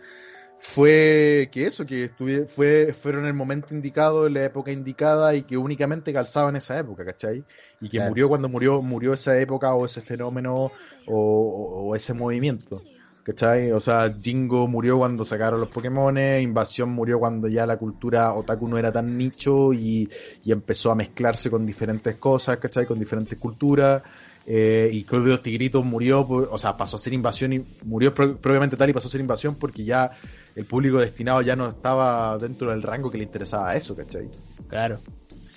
fue 0.60 1.48
que 1.52 1.66
eso, 1.66 1.86
que 1.86 2.04
estuve, 2.04 2.46
fue, 2.46 2.92
fueron 2.92 3.26
el 3.26 3.34
momento 3.34 3.74
indicado, 3.74 4.26
en 4.26 4.34
la 4.34 4.44
época 4.44 4.72
indicada 4.72 5.34
y 5.34 5.42
que 5.42 5.56
únicamente 5.56 6.12
calzaba 6.12 6.48
en 6.50 6.56
esa 6.56 6.76
época, 6.78 7.04
¿cachai? 7.04 7.44
Y 7.80 7.88
que 7.88 7.98
Claro. 7.98 8.10
murió 8.10 8.28
cuando 8.28 8.48
murió, 8.48 8.82
murió 8.82 9.12
esa 9.12 9.38
época 9.38 9.72
o 9.74 9.86
ese 9.86 10.00
fenómeno 10.00 10.54
o, 10.56 10.70
o- 11.06 11.88
o 11.90 11.94
ese 11.94 12.12
movimiento. 12.12 12.82
¿Cachai? 13.28 13.72
O 13.72 13.78
sea, 13.80 14.10
Jingo 14.10 14.66
murió 14.66 14.96
cuando 14.96 15.22
sacaron 15.22 15.60
los 15.60 15.68
Pokémon, 15.68 16.16
Invasión 16.16 16.88
murió 16.88 17.18
cuando 17.18 17.46
ya 17.46 17.66
la 17.66 17.76
cultura 17.76 18.32
otaku 18.32 18.66
no 18.66 18.78
era 18.78 18.90
tan 18.90 19.18
nicho 19.18 19.74
y, 19.74 20.08
y 20.42 20.50
empezó 20.50 20.90
a 20.90 20.94
mezclarse 20.94 21.50
con 21.50 21.66
diferentes 21.66 22.14
cosas, 22.16 22.56
¿cachai? 22.56 22.86
Con 22.86 22.98
diferentes 22.98 23.38
culturas. 23.38 24.02
Eh, 24.46 24.88
y 24.90 25.04
Club 25.04 25.24
de 25.24 25.30
los 25.32 25.42
Tigritos 25.42 25.84
murió, 25.84 26.26
por- 26.26 26.48
o 26.50 26.56
sea, 26.56 26.74
pasó 26.74 26.96
a 26.96 26.98
ser 26.98 27.12
invasión 27.12 27.52
y 27.52 27.62
murió 27.84 28.14
pro- 28.14 28.38
propiamente 28.38 28.78
tal 28.78 28.88
y 28.88 28.94
pasó 28.94 29.08
a 29.08 29.10
ser 29.10 29.20
invasión 29.20 29.56
porque 29.56 29.84
ya 29.84 30.10
el 30.56 30.64
público 30.64 30.96
destinado 30.96 31.42
ya 31.42 31.54
no 31.54 31.68
estaba 31.68 32.38
dentro 32.38 32.70
del 32.70 32.80
rango 32.82 33.10
que 33.10 33.18
le 33.18 33.24
interesaba 33.24 33.68
a 33.68 33.76
eso, 33.76 33.94
¿cachai? 33.94 34.30
Claro. 34.68 35.00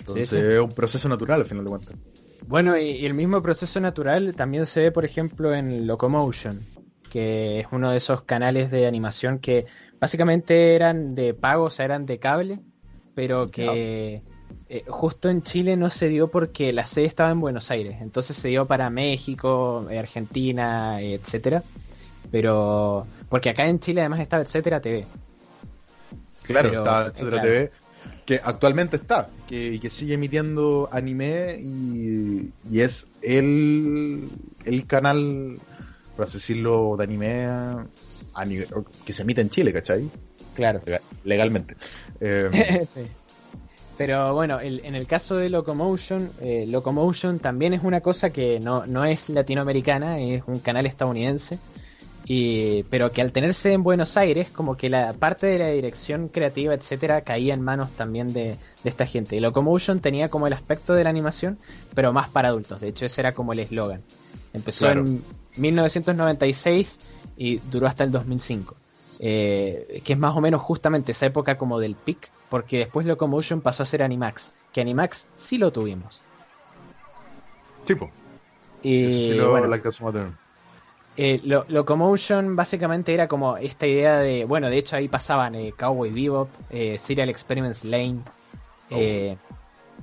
Entonces 0.00 0.28
sí. 0.28 0.36
es 0.36 0.60
un 0.60 0.68
proceso 0.72 1.08
natural 1.08 1.40
al 1.40 1.46
final 1.46 1.64
de 1.64 1.70
cuentas. 1.70 1.96
Bueno, 2.46 2.76
y, 2.76 2.82
y 2.90 3.06
el 3.06 3.14
mismo 3.14 3.40
proceso 3.40 3.80
natural 3.80 4.34
también 4.34 4.66
se 4.66 4.82
ve, 4.82 4.92
por 4.92 5.06
ejemplo, 5.06 5.54
en 5.54 5.86
Locomotion, 5.86 6.58
que 7.12 7.60
es 7.60 7.66
uno 7.72 7.90
de 7.90 7.98
esos 7.98 8.22
canales 8.22 8.70
de 8.70 8.86
animación 8.86 9.38
que 9.38 9.66
básicamente 10.00 10.74
eran 10.74 11.14
de 11.14 11.34
pago, 11.34 11.64
o 11.64 11.70
sea, 11.70 11.84
eran 11.84 12.06
de 12.06 12.18
cable, 12.18 12.58
pero 13.14 13.50
que 13.50 14.22
eh, 14.70 14.84
justo 14.88 15.28
en 15.28 15.42
Chile 15.42 15.76
no 15.76 15.90
se 15.90 16.08
dio 16.08 16.30
porque 16.30 16.72
la 16.72 16.86
sede 16.86 17.04
estaba 17.04 17.30
en 17.30 17.38
Buenos 17.40 17.70
Aires, 17.70 17.98
entonces 18.00 18.34
se 18.34 18.48
dio 18.48 18.66
para 18.66 18.88
México, 18.88 19.86
eh, 19.90 19.98
Argentina, 19.98 21.02
eh, 21.02 21.12
etcétera. 21.12 21.62
Pero 22.30 23.06
porque 23.28 23.50
acá 23.50 23.66
en 23.66 23.78
Chile 23.78 24.00
además 24.00 24.20
estaba 24.20 24.42
etcétera 24.42 24.80
TV. 24.80 25.04
Claro, 26.44 26.70
Pero, 26.70 26.80
está 26.80 27.06
Etcétera 27.08 27.42
claro. 27.42 27.46
TV, 27.46 27.70
que 28.24 28.40
actualmente 28.42 28.96
está, 28.96 29.28
que, 29.46 29.78
que 29.78 29.90
sigue 29.90 30.14
emitiendo 30.14 30.88
anime 30.90 31.58
y, 31.60 32.50
y 32.70 32.80
es 32.80 33.10
el, 33.20 34.30
el 34.64 34.86
canal, 34.86 35.60
por 36.22 36.28
así 36.28 36.38
decirlo, 36.38 36.94
de 36.96 37.02
anime 37.02 37.44
a 37.46 38.44
nivel- 38.44 38.68
que 39.04 39.12
se 39.12 39.22
emite 39.22 39.40
en 39.40 39.50
Chile, 39.50 39.72
¿cachai? 39.72 40.08
Claro. 40.54 40.80
Lega- 40.86 41.00
Legalmente. 41.24 41.76
Eh, 42.20 42.86
Sí. 42.86 43.00
Pero 43.98 44.32
bueno, 44.34 44.60
el- 44.60 44.80
en 44.84 44.94
el 44.94 45.08
caso 45.08 45.36
de 45.36 45.48
Locomotion, 45.50 46.30
eh, 46.40 46.64
Locomotion 46.68 47.40
también 47.40 47.74
es 47.74 47.82
una 47.82 48.00
cosa 48.00 48.30
que 48.30 48.60
no, 48.60 48.86
no 48.86 49.04
es 49.04 49.28
latinoamericana, 49.30 50.20
es 50.20 50.42
un 50.46 50.60
canal 50.60 50.86
estadounidense, 50.86 51.58
y, 52.24 52.84
pero 52.84 53.10
que 53.10 53.20
al 53.20 53.32
tenerse 53.32 53.72
en 53.72 53.82
Buenos 53.82 54.16
Aires, 54.16 54.48
como 54.50 54.76
que 54.76 54.88
la 54.88 55.12
parte 55.14 55.48
de 55.48 55.58
la 55.58 55.68
dirección 55.68 56.28
creativa, 56.28 56.72
etcétera, 56.74 57.22
caía 57.22 57.52
en 57.54 57.60
manos 57.62 57.90
también 57.92 58.32
de, 58.32 58.56
de 58.84 58.90
esta 58.90 59.04
gente. 59.06 59.34
Y 59.36 59.40
Locomotion 59.40 59.98
tenía 60.00 60.28
como 60.30 60.46
el 60.46 60.52
aspecto 60.52 60.94
de 60.94 61.02
la 61.02 61.10
animación, 61.10 61.58
pero 61.94 62.12
más 62.12 62.28
para 62.28 62.48
adultos. 62.48 62.80
De 62.80 62.88
hecho, 62.88 63.06
ese 63.06 63.20
era 63.20 63.34
como 63.34 63.52
el 63.52 63.58
eslogan. 63.58 64.02
Empezó 64.54 64.86
Claro. 64.86 65.00
en 65.00 65.24
1996 65.56 66.98
y 67.36 67.58
duró 67.58 67.86
hasta 67.86 68.04
el 68.04 68.10
2005. 68.10 68.76
Eh, 69.24 70.00
que 70.04 70.14
es 70.14 70.18
más 70.18 70.34
o 70.36 70.40
menos 70.40 70.60
justamente 70.62 71.12
esa 71.12 71.26
época 71.26 71.56
como 71.56 71.78
del 71.78 71.94
pic, 71.94 72.30
porque 72.48 72.78
después 72.78 73.06
Locomotion 73.06 73.60
pasó 73.60 73.84
a 73.84 73.86
ser 73.86 74.02
Animax, 74.02 74.52
que 74.72 74.80
Animax 74.80 75.28
sí 75.34 75.58
lo 75.58 75.72
tuvimos. 75.72 76.22
tipo, 77.84 78.10
Y 78.82 79.10
sí 79.10 79.34
lo- 79.34 79.50
bueno, 79.50 79.68
eh, 81.16 81.40
Lo- 81.44 81.64
Locomotion 81.68 82.56
básicamente 82.56 83.12
era 83.14 83.28
como 83.28 83.56
esta 83.58 83.86
idea 83.86 84.18
de, 84.18 84.44
bueno, 84.44 84.70
de 84.70 84.78
hecho 84.78 84.96
ahí 84.96 85.08
pasaban 85.08 85.54
eh, 85.54 85.72
Cowboy 85.78 86.10
Bebop, 86.10 86.48
Serial 86.98 87.28
Experiments 87.28 87.84
Lane, 87.84 88.20
eh, 88.90 89.36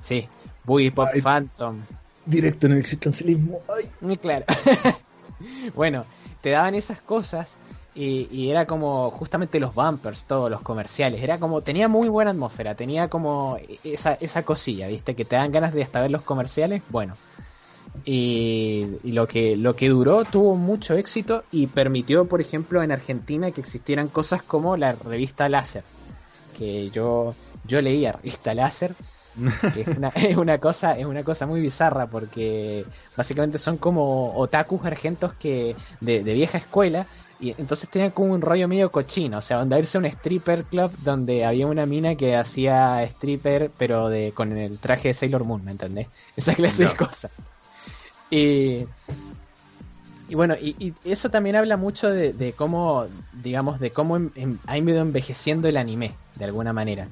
sí, 0.00 0.26
Boogie 0.64 0.92
Pop 0.92 1.08
Ay. 1.12 1.20
Phantom, 1.20 1.80
Directo 2.24 2.66
en 2.66 2.72
el 2.72 2.78
existencialismo. 2.78 3.60
Ay. 3.68 3.90
Mm, 4.00 4.12
Claro. 4.14 4.44
bueno, 5.74 6.04
te 6.40 6.50
daban 6.50 6.74
esas 6.74 7.00
cosas 7.00 7.56
y, 7.94 8.50
era 8.50 8.66
como 8.66 9.10
justamente 9.10 9.60
los 9.60 9.74
bumpers, 9.74 10.24
todos 10.24 10.50
los 10.50 10.62
comerciales. 10.62 11.22
Era 11.22 11.38
como, 11.38 11.60
tenía 11.62 11.88
muy 11.88 12.08
buena 12.08 12.30
atmósfera, 12.30 12.74
tenía 12.74 13.08
como 13.08 13.58
esa, 13.84 14.14
esa 14.14 14.44
cosilla, 14.44 14.86
¿viste? 14.86 15.14
Que 15.14 15.24
te 15.24 15.36
dan 15.36 15.52
ganas 15.52 15.74
de 15.74 15.82
hasta 15.82 16.00
ver 16.00 16.10
los 16.10 16.22
comerciales. 16.22 16.82
Bueno, 16.88 17.14
y, 18.04 18.86
y 19.02 19.12
lo 19.12 19.26
que 19.26 19.56
lo 19.56 19.76
que 19.76 19.88
duró 19.88 20.24
tuvo 20.24 20.54
mucho 20.54 20.94
éxito 20.94 21.42
y 21.50 21.66
permitió, 21.66 22.26
por 22.26 22.40
ejemplo, 22.40 22.82
en 22.82 22.92
Argentina 22.92 23.50
que 23.50 23.60
existieran 23.60 24.08
cosas 24.08 24.42
como 24.42 24.76
la 24.76 24.92
revista 24.92 25.48
Láser, 25.48 25.84
que 26.56 26.90
yo 26.90 27.34
yo 27.66 27.80
leía 27.82 28.12
revista 28.12 28.54
Láser, 28.54 28.94
que 29.74 29.82
es 29.82 29.88
una, 29.88 30.08
es 30.08 30.36
una 30.36 30.58
cosa 30.58 30.98
es 30.98 31.06
una 31.06 31.22
cosa 31.24 31.46
muy 31.46 31.60
bizarra 31.60 32.06
porque 32.06 32.84
básicamente 33.16 33.58
son 33.58 33.78
como 33.78 34.34
otakus 34.36 34.84
argentos 34.84 35.34
que 35.34 35.76
de, 36.00 36.22
de 36.22 36.34
vieja 36.34 36.58
escuela 36.58 37.06
y 37.40 37.54
entonces 37.58 37.88
tenían 37.88 38.10
como 38.10 38.34
un 38.34 38.42
rollo 38.42 38.68
medio 38.68 38.90
cochino, 38.92 39.38
o 39.38 39.40
sea, 39.40 39.56
donde 39.58 39.78
irse 39.78 39.96
a 39.96 40.00
un 40.00 40.06
stripper 40.06 40.64
club 40.64 40.90
donde 41.02 41.44
había 41.44 41.66
una 41.66 41.86
mina 41.86 42.14
que 42.14 42.36
hacía 42.36 43.02
stripper 43.04 43.70
pero 43.78 44.08
de 44.10 44.32
con 44.32 44.52
el 44.56 44.78
traje 44.78 45.08
de 45.08 45.14
Sailor 45.14 45.44
Moon, 45.44 45.64
¿me 45.64 45.70
entendés? 45.70 46.08
Esa 46.36 46.54
clase 46.54 46.84
de 46.84 46.96
cosas. 46.96 47.30
Y, 48.30 48.86
y 50.28 50.34
bueno, 50.34 50.54
y, 50.60 50.76
y 50.78 50.94
eso 51.10 51.30
también 51.30 51.56
habla 51.56 51.76
mucho 51.76 52.10
de, 52.10 52.32
de 52.32 52.52
cómo, 52.52 53.06
digamos, 53.32 53.80
de 53.80 53.90
cómo 53.90 54.16
em- 54.16 54.30
em- 54.36 54.58
ha 54.66 54.78
ido 54.78 55.00
envejeciendo 55.00 55.66
el 55.66 55.76
anime, 55.76 56.12
de 56.36 56.44
alguna 56.44 56.72
manera. 56.72 57.08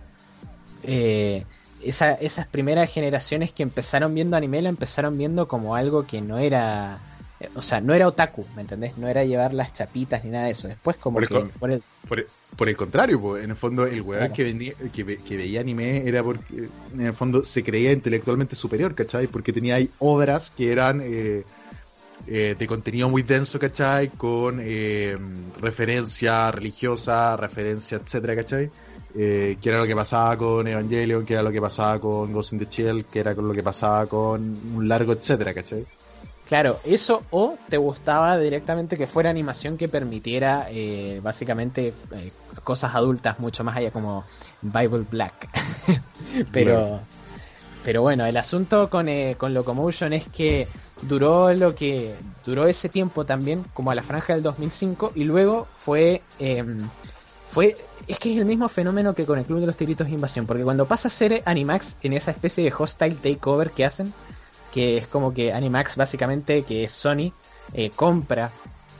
Eh, 0.84 1.44
esa- 1.82 2.14
esas 2.14 2.46
primeras 2.46 2.92
generaciones 2.92 3.52
que 3.52 3.62
empezaron 3.62 4.14
viendo 4.14 4.36
anime 4.36 4.62
lo 4.62 4.68
empezaron 4.68 5.16
viendo 5.16 5.48
como 5.48 5.76
algo 5.76 6.06
que 6.06 6.20
no 6.20 6.38
era, 6.38 6.98
eh, 7.40 7.48
o 7.54 7.62
sea, 7.62 7.80
no 7.80 7.94
era 7.94 8.06
otaku, 8.08 8.44
¿me 8.56 8.62
entendés? 8.62 8.96
No 8.98 9.08
era 9.08 9.24
llevar 9.24 9.54
las 9.54 9.72
chapitas 9.72 10.24
ni 10.24 10.30
nada 10.30 10.46
de 10.46 10.52
eso. 10.52 10.68
Después 10.68 10.96
como 10.96 11.14
Por 11.14 11.22
el 11.24 11.28
que 11.28 11.34
co- 11.34 11.58
por 11.58 11.70
el- 11.72 11.82
Por, 12.08 12.26
por 12.56 12.68
el 12.68 12.76
contrario, 12.76 13.20
po, 13.20 13.36
en 13.36 13.50
el 13.50 13.56
fondo 13.56 13.86
el 13.86 14.00
weón 14.02 14.18
Claro. 14.20 14.34
que, 14.34 14.44
vendía- 14.44 14.74
que, 14.92 15.04
ve- 15.04 15.18
que 15.18 15.36
veía 15.36 15.60
anime 15.60 16.08
era 16.08 16.22
porque 16.22 16.68
en 16.94 17.00
el 17.00 17.12
fondo 17.14 17.44
se 17.44 17.62
creía 17.62 17.92
intelectualmente 17.92 18.56
superior, 18.56 18.94
¿cachai? 18.94 19.26
Porque 19.26 19.52
tenía 19.52 19.76
ahí 19.76 19.90
obras 19.98 20.50
que 20.50 20.72
eran 20.72 21.00
eh, 21.02 21.44
eh, 22.26 22.56
de 22.58 22.66
contenido 22.66 23.08
muy 23.08 23.22
denso, 23.22 23.58
¿cachai? 23.58 24.08
Con 24.08 24.60
eh, 24.62 25.16
referencia 25.60 26.50
religiosa, 26.50 27.36
referencia, 27.36 27.98
etcétera, 27.98 28.34
¿cachai? 28.36 28.70
Eh, 29.14 29.56
que 29.60 29.70
era 29.70 29.78
lo 29.78 29.86
que 29.86 29.96
pasaba 29.96 30.36
con 30.36 30.66
Evangelion, 30.68 31.24
que 31.24 31.32
era 31.34 31.42
lo 31.42 31.50
que 31.50 31.60
pasaba 31.60 31.98
con 31.98 32.32
Ghost 32.32 32.52
in 32.52 32.58
the 32.58 32.66
Shell, 32.70 33.04
que 33.06 33.20
era 33.20 33.34
con 33.34 33.48
lo 33.48 33.54
que 33.54 33.62
pasaba 33.62 34.06
con 34.06 34.56
un 34.74 34.88
largo, 34.88 35.12
etcétera, 35.12 35.54
¿cachai? 35.54 35.86
Claro, 36.46 36.80
eso 36.84 37.24
o 37.30 37.56
te 37.68 37.76
gustaba 37.76 38.38
directamente 38.38 38.96
que 38.96 39.06
fuera 39.06 39.28
animación 39.28 39.76
que 39.76 39.86
permitiera 39.88 40.66
eh, 40.70 41.20
básicamente 41.22 41.92
eh, 42.12 42.32
cosas 42.64 42.94
adultas 42.94 43.38
mucho 43.38 43.64
más 43.64 43.76
allá 43.76 43.90
como 43.90 44.24
Bible 44.62 45.04
Black. 45.10 45.48
pero, 46.52 46.74
Claro. 46.74 47.00
pero 47.84 48.02
bueno, 48.02 48.24
el 48.24 48.36
asunto 48.38 48.88
con, 48.88 49.08
eh, 49.08 49.34
con 49.36 49.52
Locomotion 49.52 50.14
es 50.14 50.26
que 50.28 50.66
duró 51.02 51.52
lo 51.52 51.74
que 51.74 52.14
duró 52.46 52.66
ese 52.66 52.88
tiempo 52.88 53.26
también, 53.26 53.64
como 53.74 53.90
a 53.90 53.94
la 53.94 54.02
franja 54.02 54.32
del 54.32 54.42
2005, 54.42 55.12
y 55.14 55.24
luego 55.24 55.66
fue 55.76 56.22
eh, 56.38 56.64
fue 57.48 57.76
es 58.06 58.18
que 58.18 58.32
es 58.32 58.38
el 58.38 58.46
mismo 58.46 58.68
fenómeno 58.68 59.14
que 59.14 59.26
con 59.26 59.38
el 59.38 59.44
Club 59.44 59.60
de 59.60 59.66
los 59.66 59.76
Tigritos 59.76 60.06
de 60.06 60.14
Invasión, 60.14 60.46
porque 60.46 60.64
cuando 60.64 60.86
pasa 60.86 61.08
a 61.08 61.10
ser 61.10 61.42
Animax 61.44 61.98
en 62.02 62.14
esa 62.14 62.30
especie 62.30 62.64
de 62.64 62.72
hostile 62.76 63.16
takeover 63.16 63.70
que 63.70 63.84
hacen, 63.84 64.14
que 64.72 64.96
es 64.96 65.06
como 65.06 65.34
que 65.34 65.52
Animax 65.52 65.96
básicamente, 65.96 66.62
que 66.62 66.84
es 66.84 66.92
Sony, 66.92 67.32
eh, 67.74 67.90
compra 67.90 68.50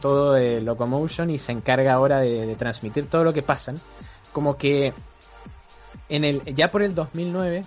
todo 0.00 0.34
de 0.34 0.60
Locomotion 0.60 1.30
y 1.30 1.38
se 1.38 1.52
encarga 1.52 1.94
ahora 1.94 2.18
de, 2.18 2.46
de 2.46 2.56
transmitir 2.56 3.06
todo 3.06 3.24
lo 3.24 3.32
que 3.32 3.42
pasan. 3.42 3.80
Como 4.32 4.56
que 4.56 4.92
en 6.08 6.24
el 6.24 6.44
ya 6.54 6.70
por 6.70 6.82
el 6.82 6.94
2009 6.94 7.64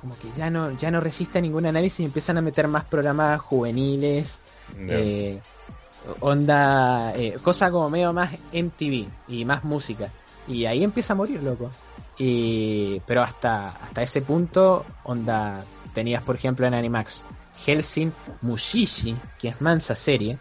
como 0.00 0.16
que 0.18 0.28
ya 0.36 0.50
no 0.50 0.72
ya 0.72 0.90
no 0.90 1.00
resiste 1.00 1.38
a 1.38 1.42
ningún 1.42 1.66
análisis 1.66 2.00
y 2.00 2.04
empiezan 2.04 2.38
a 2.38 2.42
meter 2.42 2.68
más 2.68 2.84
programas 2.84 3.40
juveniles 3.40 4.40
eh, 4.78 5.40
onda 6.20 7.12
eh, 7.14 7.36
cosa 7.42 7.70
como 7.70 7.90
medio 7.90 8.12
más 8.12 8.32
MTV 8.52 9.08
y 9.28 9.44
más 9.44 9.64
música 9.64 10.10
y 10.48 10.64
ahí 10.64 10.82
empieza 10.82 11.12
a 11.12 11.16
morir 11.16 11.42
loco 11.42 11.70
y 12.18 13.00
pero 13.06 13.22
hasta 13.22 13.68
hasta 13.68 14.02
ese 14.02 14.22
punto 14.22 14.84
onda 15.04 15.64
tenías 15.94 16.22
por 16.22 16.36
ejemplo 16.36 16.66
en 16.66 16.74
Animax 16.74 17.24
Helsing 17.64 18.12
Mushishi 18.42 19.16
que 19.38 19.48
es 19.48 19.60
mansa 19.60 19.94
serie 19.94 20.38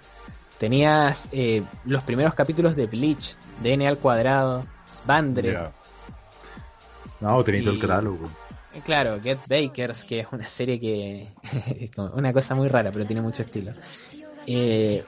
tenías 0.58 1.30
eh, 1.32 1.64
los 1.86 2.04
primeros 2.04 2.34
capítulos 2.34 2.76
de 2.76 2.86
Bleach 2.86 3.36
de 3.62 3.74
N 3.74 3.88
al 3.88 3.98
cuadrado 3.98 4.66
Bandre. 5.06 5.58
No, 7.20 7.44
tenía 7.44 7.62
todo 7.62 7.74
el 7.74 7.80
catálogo. 7.80 8.30
Claro, 8.84 9.20
Get 9.22 9.40
Bakers, 9.48 10.06
que 10.06 10.20
es 10.20 10.28
una 10.32 10.46
serie 10.46 10.80
que 10.80 11.28
es 11.80 11.92
una 11.98 12.32
cosa 12.32 12.56
muy 12.56 12.68
rara, 12.68 12.92
pero 12.92 13.06
tiene 13.06 13.22
mucho 13.22 13.42
estilo. 13.42 13.74
Eh, 14.46 15.04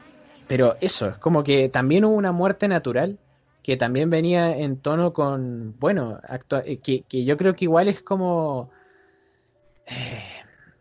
pero 0.52 0.76
eso, 0.82 1.08
es 1.08 1.18
como 1.18 1.46
que 1.46 1.70
también 1.70 2.04
hubo 2.04 2.14
una 2.14 2.34
muerte 2.34 2.68
natural 2.68 3.18
que 3.64 3.78
también 3.78 4.10
venía 4.10 4.58
en 4.58 4.76
tono 4.76 5.14
con, 5.14 5.80
bueno, 5.80 6.20
actua- 6.28 6.62
eh, 6.66 6.80
que, 6.80 7.04
que 7.04 7.24
yo 7.24 7.38
creo 7.38 7.56
que 7.56 7.64
igual 7.64 7.88
es 7.88 8.02
como 8.02 8.70
eh, 9.86 10.22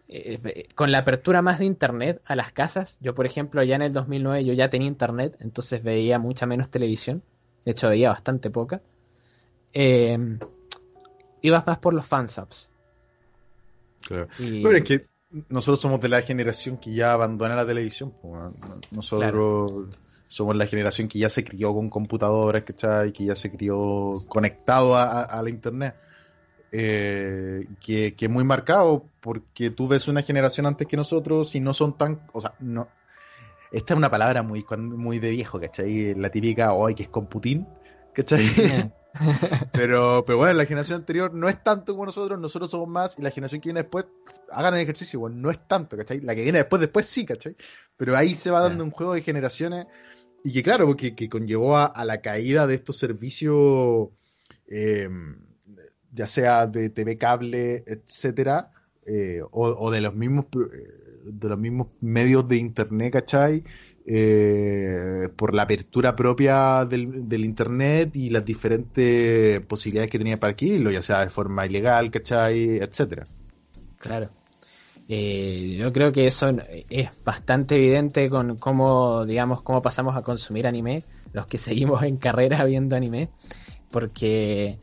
eh, 0.08 0.68
con 0.74 0.90
la 0.90 0.98
apertura 0.98 1.40
más 1.40 1.60
de 1.60 1.66
internet 1.66 2.20
a 2.24 2.34
las 2.34 2.50
casas. 2.50 2.96
Yo, 3.00 3.14
por 3.14 3.26
ejemplo, 3.26 3.62
ya 3.62 3.76
en 3.76 3.82
el 3.82 3.92
2009 3.92 4.44
yo 4.44 4.54
ya 4.54 4.70
tenía 4.70 4.88
internet, 4.88 5.36
entonces 5.38 5.84
veía 5.84 6.18
mucha 6.18 6.46
menos 6.46 6.68
televisión. 6.68 7.22
De 7.64 7.70
hecho, 7.70 7.90
veía 7.90 8.10
bastante 8.10 8.50
poca. 8.50 8.82
Eh, 9.72 10.18
ibas 11.42 11.64
más 11.64 11.78
por 11.78 11.94
los 11.94 12.04
fansubs. 12.06 12.70
Claro. 14.00 14.26
Y- 14.40 14.66
es 14.66 14.82
que 14.82 15.09
nosotros 15.48 15.80
somos 15.80 16.00
de 16.00 16.08
la 16.08 16.22
generación 16.22 16.76
que 16.76 16.92
ya 16.92 17.12
abandona 17.12 17.54
la 17.54 17.66
televisión. 17.66 18.12
Nosotros 18.90 19.88
somos 20.28 20.56
la 20.56 20.66
generación 20.66 21.08
que 21.08 21.18
ya 21.18 21.30
se 21.30 21.44
crió 21.44 21.72
con 21.74 21.88
computadoras, 21.88 22.62
¿cachai? 22.62 23.12
Que 23.12 23.26
ya 23.26 23.36
se 23.36 23.50
crió 23.50 24.12
conectado 24.28 24.96
a, 24.96 25.40
la 25.42 25.50
internet. 25.50 25.94
Eh, 26.72 27.66
que, 27.80 28.14
que 28.14 28.26
es 28.26 28.30
muy 28.30 28.44
marcado 28.44 29.04
porque 29.20 29.70
tú 29.70 29.88
ves 29.88 30.06
una 30.06 30.22
generación 30.22 30.66
antes 30.66 30.86
que 30.86 30.96
nosotros 30.96 31.54
y 31.54 31.60
no 31.60 31.74
son 31.74 31.96
tan... 31.96 32.20
O 32.32 32.40
sea, 32.40 32.54
no... 32.60 32.88
Esta 33.72 33.94
es 33.94 33.98
una 33.98 34.10
palabra 34.10 34.42
muy, 34.42 34.64
muy 34.78 35.20
de 35.20 35.30
viejo, 35.30 35.60
¿cachai? 35.60 36.14
La 36.14 36.30
típica, 36.30 36.72
hoy 36.72 36.96
que 36.96 37.04
es 37.04 37.08
con 37.08 37.26
Putin, 37.26 37.68
¿cachai? 38.12 38.44
Pero, 39.72 40.24
pero 40.24 40.38
bueno, 40.38 40.54
la 40.54 40.66
generación 40.66 41.00
anterior 41.00 41.34
no 41.34 41.48
es 41.48 41.62
tanto 41.62 41.92
como 41.92 42.06
nosotros, 42.06 42.38
nosotros 42.38 42.70
somos 42.70 42.88
más, 42.88 43.18
y 43.18 43.22
la 43.22 43.30
generación 43.30 43.60
que 43.60 43.68
viene 43.68 43.82
después, 43.82 44.06
hagan 44.50 44.74
el 44.74 44.80
ejercicio, 44.80 45.28
no 45.28 45.50
es 45.50 45.66
tanto, 45.66 45.96
¿cachai? 45.96 46.20
La 46.20 46.34
que 46.34 46.42
viene 46.42 46.58
después, 46.58 46.80
después 46.80 47.06
sí, 47.06 47.26
¿cachai? 47.26 47.56
Pero 47.96 48.16
ahí 48.16 48.34
se 48.34 48.50
va 48.50 48.60
dando 48.60 48.84
un 48.84 48.90
juego 48.90 49.14
de 49.14 49.22
generaciones, 49.22 49.86
y 50.44 50.52
que 50.52 50.62
claro, 50.62 50.86
porque 50.86 51.14
que 51.14 51.28
conllevó 51.28 51.76
a, 51.76 51.86
a 51.86 52.04
la 52.04 52.20
caída 52.20 52.66
de 52.66 52.74
estos 52.74 52.98
servicios, 52.98 54.10
eh, 54.68 55.08
ya 56.12 56.26
sea 56.26 56.66
de 56.66 56.90
TV 56.90 57.18
cable, 57.18 57.84
etcétera, 57.86 58.70
eh, 59.06 59.42
o, 59.42 59.68
o 59.68 59.90
de 59.90 60.00
los 60.00 60.14
mismos 60.14 60.46
eh, 60.54 61.00
de 61.24 61.48
los 61.48 61.58
mismos 61.58 61.88
medios 62.00 62.48
de 62.48 62.56
internet, 62.56 63.12
¿cachai? 63.12 63.64
Eh, 64.06 65.28
por 65.36 65.54
la 65.54 65.62
apertura 65.62 66.16
propia 66.16 66.86
del, 66.86 67.44
internet 67.44 68.16
y 68.16 68.30
las 68.30 68.44
diferentes 68.44 69.60
posibilidades 69.66 70.10
que 70.10 70.18
tenía 70.18 70.38
para 70.38 70.52
adquirirlo, 70.52 70.90
ya 70.90 71.02
sea 71.02 71.20
de 71.20 71.30
forma 71.30 71.66
ilegal, 71.66 72.10
¿cachai? 72.10 72.78
etcétera. 72.78 73.24
Claro. 73.98 74.30
Eh, 75.06 75.76
yo 75.78 75.92
creo 75.92 76.12
que 76.12 76.26
eso 76.26 76.50
es 76.88 77.10
bastante 77.24 77.74
evidente 77.74 78.30
con 78.30 78.56
cómo, 78.56 79.26
digamos, 79.26 79.62
cómo 79.62 79.82
pasamos 79.82 80.16
a 80.16 80.22
consumir 80.22 80.66
anime, 80.66 81.04
los 81.32 81.46
que 81.46 81.58
seguimos 81.58 82.02
en 82.02 82.16
carrera 82.16 82.64
viendo 82.64 82.96
anime, 82.96 83.28
porque 83.90 84.78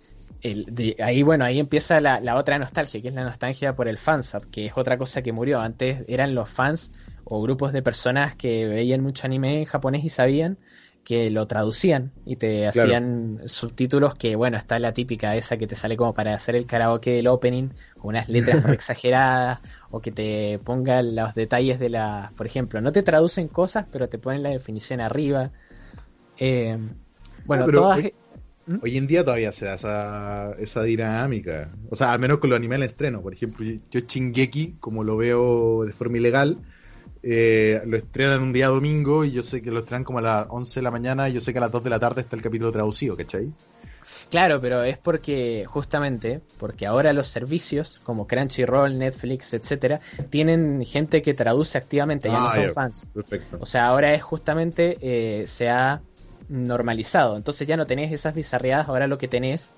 ahí, 1.02 1.24
bueno, 1.24 1.44
ahí 1.44 1.60
empieza 1.60 2.00
la, 2.00 2.20
la, 2.20 2.36
otra 2.36 2.60
nostalgia, 2.60 3.02
que 3.02 3.08
es 3.08 3.14
la 3.16 3.24
nostalgia 3.24 3.76
por 3.76 3.88
el 3.88 3.98
fansub, 3.98 4.50
que 4.52 4.68
es 4.68 4.74
otra 4.76 4.98
cosa 4.98 5.22
que 5.22 5.32
murió. 5.32 5.60
Antes 5.60 6.04
eran 6.08 6.36
los 6.36 6.50
fans 6.50 6.92
o 7.30 7.42
grupos 7.42 7.74
de 7.74 7.82
personas 7.84 8.36
que 8.36 8.66
veían 8.68 9.02
mucho 9.02 9.26
anime 9.28 9.60
en 9.60 9.66
japonés 9.66 10.04
y 10.04 10.10
sabían 10.10 10.58
que 11.04 11.30
lo 11.32 11.48
traducían 11.48 12.12
y 12.26 12.36
te 12.36 12.68
Claro. 12.72 12.90
hacían 12.90 13.40
subtítulos 13.46 14.16
que, 14.16 14.36
bueno, 14.36 14.58
está 14.58 14.78
la 14.80 14.94
típica 14.94 15.36
esa 15.38 15.58
que 15.58 15.66
te 15.68 15.76
sale 15.76 15.96
como 15.96 16.14
para 16.14 16.34
hacer 16.34 16.56
el 16.56 16.66
karaoke 16.66 17.12
del 17.12 17.28
opening, 17.28 17.70
unas 18.02 18.28
letras 18.28 18.66
exageradas, 18.74 19.60
o 19.90 20.02
que 20.02 20.12
te 20.12 20.60
pongan 20.60 21.16
los 21.16 21.34
detalles 21.34 21.80
de 21.80 21.90
la... 21.90 22.34
Por 22.36 22.46
ejemplo, 22.46 22.82
no 22.82 22.92
te 22.92 23.04
traducen 23.04 23.48
cosas, 23.48 23.86
pero 23.92 24.10
te 24.10 24.20
ponen 24.20 24.44
la 24.44 24.50
definición 24.50 25.00
arriba. 25.00 25.52
Eh, 26.38 26.78
bueno, 27.46 27.70
todas... 27.72 27.98
hoy- 28.00 28.14
Hoy 28.80 28.98
en 28.98 29.08
día 29.08 29.24
todavía 29.24 29.52
se 29.52 29.66
da 29.66 29.76
esa, 29.76 30.52
esa 30.60 30.84
dinámica. 30.84 31.74
O 31.90 31.96
sea, 31.96 32.12
al 32.12 32.20
menos 32.20 32.40
con 32.40 32.50
los 32.50 32.58
animales 32.58 32.88
en 32.88 32.92
estreno. 32.92 33.22
Por 33.22 33.34
ejemplo, 33.34 33.66
yo 33.90 34.02
Chingeki, 34.02 34.78
como 34.80 35.04
lo 35.04 35.18
veo 35.18 35.86
de 35.86 35.94
forma 35.94 36.18
ilegal, 36.18 36.62
eh, 37.30 37.82
lo 37.86 37.98
estrenan 37.98 38.42
un 38.42 38.54
día 38.54 38.68
domingo 38.68 39.26
y 39.26 39.32
yo 39.34 39.44
sé 39.44 39.62
que 39.62 39.70
lo 39.70 39.80
estrenan 39.80 40.06
como 40.06 40.20
a 40.20 40.22
las 40.22 40.48
11 40.50 40.80
de 40.80 40.84
la 40.84 40.92
mañana 40.92 41.28
y 41.28 41.34
yo 41.34 41.42
sé 41.42 41.52
que 41.52 41.60
a 41.60 41.62
las 41.62 41.72
2 41.72 41.84
de 41.84 41.90
la 41.90 42.00
tarde 42.00 42.22
está 42.22 42.38
el 42.38 42.42
capítulo 42.42 42.72
traducido, 42.72 43.18
¿cachai? 43.18 43.52
Claro, 44.30 44.60
pero 44.62 44.84
es 44.84 44.98
porque, 44.98 45.66
justamente, 45.68 46.42
porque 46.58 46.86
ahora 46.86 47.12
los 47.14 47.28
servicios 47.28 48.00
como 48.04 48.28
Crunchyroll, 48.28 48.98
Netflix, 48.98 49.54
etcétera, 49.54 50.00
tienen 50.30 50.84
gente 50.86 51.22
que 51.22 51.34
traduce 51.34 51.78
activamente, 51.78 52.30
ya 52.30 52.40
no 52.40 52.48
Ah, 52.48 52.56
son 52.56 52.72
fans. 52.72 53.08
Perfecto. 53.14 53.58
O 53.60 53.66
sea, 53.66 53.88
ahora 53.88 54.14
es 54.14 54.24
justamente, 54.24 54.98
eh, 55.02 55.48
se 55.48 55.70
ha 55.70 56.02
normalizado. 56.50 57.36
Entonces 57.38 57.68
ya 57.68 57.78
no 57.78 57.88
tenés 57.88 58.12
esas 58.12 58.34
bizarreadas, 58.34 58.88
ahora 58.88 59.08
lo 59.08 59.18
que 59.18 59.28
tenés 59.28 59.72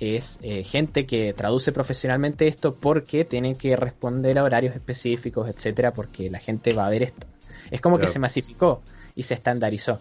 es 0.00 0.38
eh, 0.42 0.64
gente 0.64 1.06
que 1.06 1.32
traduce 1.32 1.72
profesionalmente 1.72 2.46
esto 2.48 2.74
porque 2.74 3.24
tienen 3.24 3.54
que 3.56 3.76
responder 3.76 4.38
a 4.38 4.44
horarios 4.44 4.74
específicos, 4.74 5.48
etcétera, 5.48 5.92
porque 5.92 6.30
la 6.30 6.38
gente 6.38 6.72
va 6.74 6.86
a 6.86 6.90
ver 6.90 7.02
esto. 7.02 7.26
Es 7.70 7.80
como 7.80 7.98
que 7.98 8.06
se 8.06 8.18
masificó 8.18 8.82
y 9.14 9.22
se 9.24 9.34
estandarizó. 9.34 10.00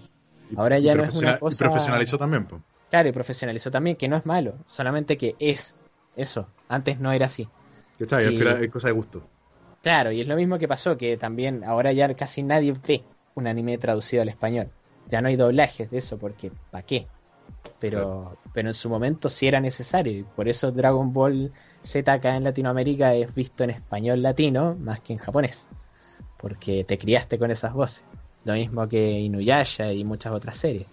Ahora 0.55 0.79
Y 0.79 0.83
ya 0.83 0.95
no 0.95 1.03
es 1.03 1.15
una 1.15 1.35
y 1.35 1.39
cosa. 1.39 1.57
profesionalizó 1.57 2.17
también, 2.17 2.45
pues. 2.45 2.61
Claro, 2.89 3.09
y 3.09 3.11
profesionalizó 3.11 3.69
también, 3.69 3.95
que 3.95 4.07
no 4.07 4.15
es 4.15 4.25
malo, 4.25 4.55
solamente 4.67 5.17
que 5.17 5.35
es 5.39 5.75
eso. 6.15 6.47
Antes 6.67 6.99
no 6.99 7.11
era 7.11 7.27
así. 7.27 7.47
Y- 7.99 8.37
final 8.37 8.63
es 8.63 8.71
cosa 8.71 8.87
de 8.87 8.93
gusto. 8.93 9.21
Claro, 9.81 10.11
y 10.11 10.21
es 10.21 10.27
lo 10.27 10.35
mismo 10.35 10.57
que 10.59 10.67
pasó, 10.67 10.97
que 10.97 11.17
también 11.17 11.63
ahora 11.63 11.91
ya 11.91 12.13
casi 12.13 12.43
nadie 12.43 12.73
ve 12.87 13.03
un 13.35 13.47
anime 13.47 13.77
traducido 13.77 14.21
al 14.21 14.29
español. 14.29 14.69
Ya 15.07 15.21
no 15.21 15.27
hay 15.29 15.35
doblajes 15.35 15.89
de 15.89 15.99
eso, 15.99 16.17
porque 16.17 16.51
¿para 16.71 16.85
qué? 16.85 17.07
Pero, 17.79 18.37
pero 18.53 18.67
en 18.67 18.73
su 18.73 18.89
momento 18.89 19.29
sí 19.29 19.47
era 19.47 19.59
necesario, 19.59 20.11
y 20.11 20.23
por 20.23 20.49
eso 20.49 20.71
Dragon 20.71 21.13
Ball 21.13 21.51
Z 21.81 22.11
acá 22.11 22.35
en 22.35 22.43
Latinoamérica 22.43 23.13
es 23.13 23.33
visto 23.33 23.63
en 23.63 23.69
español 23.69 24.21
latino 24.21 24.75
más 24.79 24.99
que 24.99 25.13
en 25.13 25.19
japonés, 25.19 25.67
porque 26.37 26.83
te 26.83 26.97
criaste 26.97 27.39
con 27.39 27.51
esas 27.51 27.73
voces. 27.73 28.03
Lo 28.43 28.53
mismo 28.53 28.87
que 28.87 29.19
Inuyasha 29.19 29.93
y 29.93 30.03
muchas 30.03 30.33
otras 30.33 30.57
series. 30.57 30.87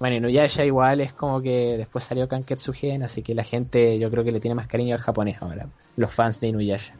Bueno, 0.00 0.16
Inuyasha 0.16 0.64
igual 0.64 1.00
es 1.00 1.12
como 1.12 1.40
que 1.40 1.76
después 1.76 2.04
salió 2.04 2.26
Kanketsu 2.26 2.72
Gen, 2.72 3.04
así 3.04 3.22
que 3.22 3.34
la 3.34 3.44
gente 3.44 3.98
yo 3.98 4.10
creo 4.10 4.24
que 4.24 4.32
le 4.32 4.40
tiene 4.40 4.56
más 4.56 4.66
cariño 4.66 4.96
al 4.96 5.00
japonés 5.00 5.40
ahora, 5.40 5.68
los 5.96 6.12
fans 6.12 6.40
de 6.40 6.48
Inuyasha 6.48 6.96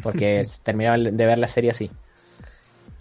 porque 0.00 0.42
terminaron 0.62 1.16
de 1.16 1.26
ver 1.26 1.38
la 1.38 1.48
serie 1.48 1.70
así. 1.70 1.90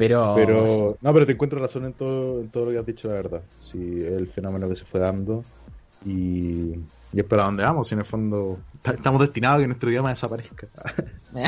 Pero, 0.08 0.34
Pero, 0.36 0.97
no, 1.02 1.14
pero 1.14 1.26
te 1.26 1.34
encuentro 1.34 1.60
razón 1.60 1.86
en 1.86 1.93
todo, 1.93 2.41
en 2.41 2.49
todo 2.49 2.66
lo 2.66 2.72
que 2.72 2.78
has 2.80 2.86
dicho, 2.86 3.08
la 3.08 3.16
verdad. 3.16 3.41
Sí, 3.62 3.78
el 3.78 4.28
fenómeno 4.28 4.68
que 4.70 4.76
se 4.76 4.86
fue 4.86 4.99
dando. 4.99 5.43
Y, 6.06 6.74
y 7.14 7.20
es 7.20 7.24
para 7.26 7.43
dónde 7.43 7.64
vamos. 7.64 7.88
Si 7.88 7.93
en 7.95 7.99
el 7.99 8.06
fondo 8.06 8.58
ta- 8.82 8.93
estamos 8.93 9.22
destinados 9.22 9.58
a 9.58 9.62
que 9.62 9.68
nuestro 9.68 9.89
idioma 9.89 10.10
desaparezca. 10.10 10.68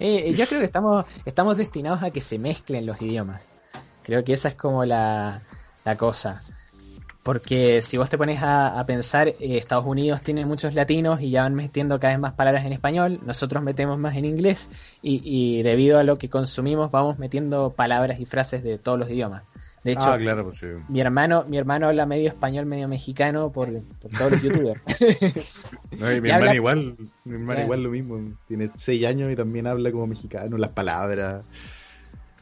Eh, 0.00 0.34
yo 0.36 0.46
creo 0.46 0.58
que 0.58 0.64
estamos, 0.66 1.04
estamos 1.24 1.56
destinados 1.56 2.02
a 2.02 2.10
que 2.10 2.20
se 2.20 2.38
mezclen 2.38 2.86
los 2.86 3.00
idiomas. 3.00 3.48
Creo 4.02 4.24
que 4.24 4.32
esa 4.32 4.48
es 4.48 4.54
como 4.56 4.84
la, 4.84 5.42
la 5.84 5.96
cosa. 5.96 6.42
Porque 7.26 7.82
si 7.82 7.96
vos 7.96 8.08
te 8.08 8.16
pones 8.16 8.40
a, 8.40 8.78
a 8.78 8.86
pensar, 8.86 9.26
eh, 9.26 9.36
Estados 9.40 9.84
Unidos 9.84 10.20
tiene 10.20 10.46
muchos 10.46 10.74
latinos 10.74 11.20
y 11.20 11.30
ya 11.30 11.42
van 11.42 11.56
metiendo 11.56 11.98
cada 11.98 12.12
vez 12.12 12.20
más 12.20 12.34
palabras 12.34 12.64
en 12.64 12.72
español, 12.72 13.18
nosotros 13.26 13.64
metemos 13.64 13.98
más 13.98 14.14
en 14.16 14.24
inglés 14.24 14.70
y, 15.02 15.20
y 15.24 15.62
debido 15.64 15.98
a 15.98 16.04
lo 16.04 16.18
que 16.18 16.30
consumimos 16.30 16.92
vamos 16.92 17.18
metiendo 17.18 17.72
palabras 17.72 18.20
y 18.20 18.26
frases 18.26 18.62
de 18.62 18.78
todos 18.78 18.96
los 18.96 19.10
idiomas. 19.10 19.42
De 19.82 19.92
hecho, 19.92 20.02
ah, 20.12 20.18
claro, 20.18 20.44
pues 20.44 20.58
sí. 20.58 20.66
mi 20.88 21.00
hermano, 21.00 21.44
mi 21.48 21.58
hermano 21.58 21.88
habla 21.88 22.06
medio 22.06 22.28
español, 22.28 22.66
medio 22.66 22.86
mexicano 22.86 23.50
por, 23.52 23.68
por 24.00 24.10
todos 24.12 24.30
los 24.32 24.42
youtubers. 24.42 24.80
No, 25.98 26.12
y 26.12 26.20
mi 26.20 26.30
habla- 26.30 26.54
igual, 26.54 26.96
mi 27.24 27.32
hermana 27.32 27.46
Claro. 27.54 27.62
igual 27.64 27.82
lo 27.82 27.90
mismo. 27.90 28.20
Tiene 28.46 28.70
seis 28.76 29.04
años 29.04 29.32
y 29.32 29.36
también 29.36 29.66
habla 29.66 29.90
como 29.90 30.06
mexicano, 30.06 30.58
las 30.58 30.70
palabras, 30.70 31.44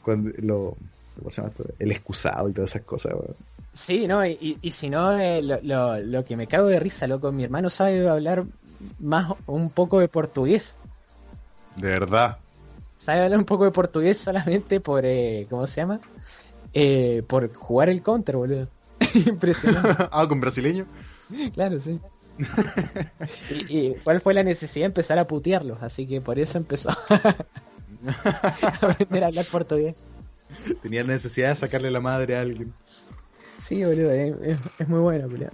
cuando 0.02 0.30
lo, 0.38 0.76
¿cómo 1.16 1.30
se 1.30 1.36
llama 1.40 1.50
esto? 1.50 1.64
El 1.78 1.90
excusado 1.92 2.48
y 2.48 2.52
todas 2.52 2.70
esas 2.70 2.82
cosas. 2.82 3.12
weón. 3.14 3.36
Sí, 3.74 4.06
no, 4.06 4.24
y, 4.24 4.58
y- 4.62 4.70
si 4.70 4.88
no, 4.88 5.18
eh, 5.18 5.42
lo, 5.42 5.60
lo- 5.62 5.98
lo 6.00 6.24
que 6.24 6.36
me 6.36 6.46
cago 6.46 6.68
de 6.68 6.78
risa, 6.80 7.06
loco, 7.08 7.32
mi 7.32 7.42
hermano 7.44 7.70
sabe 7.70 8.08
hablar 8.08 8.46
más 8.98 9.32
un 9.46 9.70
poco 9.70 9.98
de 10.00 10.08
portugués. 10.08 10.78
De 11.76 11.88
verdad. 11.88 12.38
Sabe 12.94 13.20
hablar 13.24 13.38
un 13.38 13.44
poco 13.44 13.64
de 13.64 13.70
portugués 13.72 14.18
solamente 14.18 14.80
por, 14.80 15.04
eh, 15.04 15.46
¿cómo 15.50 15.66
se 15.66 15.80
llama? 15.80 16.00
Eh, 16.72 17.22
por 17.28 17.52
jugar 17.54 17.88
el 17.88 18.02
counter, 18.02 18.36
boludo. 18.36 18.68
Impresionante, 19.26 19.96
ah, 20.12 20.26
con 20.28 20.40
brasileño. 20.40 20.86
claro, 21.52 21.78
sí. 21.80 22.00
y, 23.48 23.66
y 23.90 24.00
cuál 24.02 24.20
fue 24.20 24.34
la 24.34 24.42
necesidad 24.42 24.84
de 24.84 24.88
empezar 24.88 25.18
a 25.18 25.26
putearlos? 25.26 25.82
Así 25.82 26.06
que 26.06 26.20
por 26.20 26.38
eso 26.38 26.58
empezó 26.58 26.90
a 27.08 27.44
aprender 28.80 29.24
a 29.24 29.26
hablar 29.28 29.46
portugués. 29.46 29.96
Tenía 30.82 31.02
necesidad 31.04 31.50
de 31.50 31.56
sacarle 31.56 31.90
la 31.90 32.00
madre 32.00 32.36
a 32.36 32.40
alguien. 32.40 32.74
Sí, 33.66 33.84
boludo, 33.84 34.10
es, 34.10 34.34
es- 34.42 34.58
es 34.78 34.88
muy 34.88 35.00
bueno, 35.00 35.28
boludo. 35.28 35.50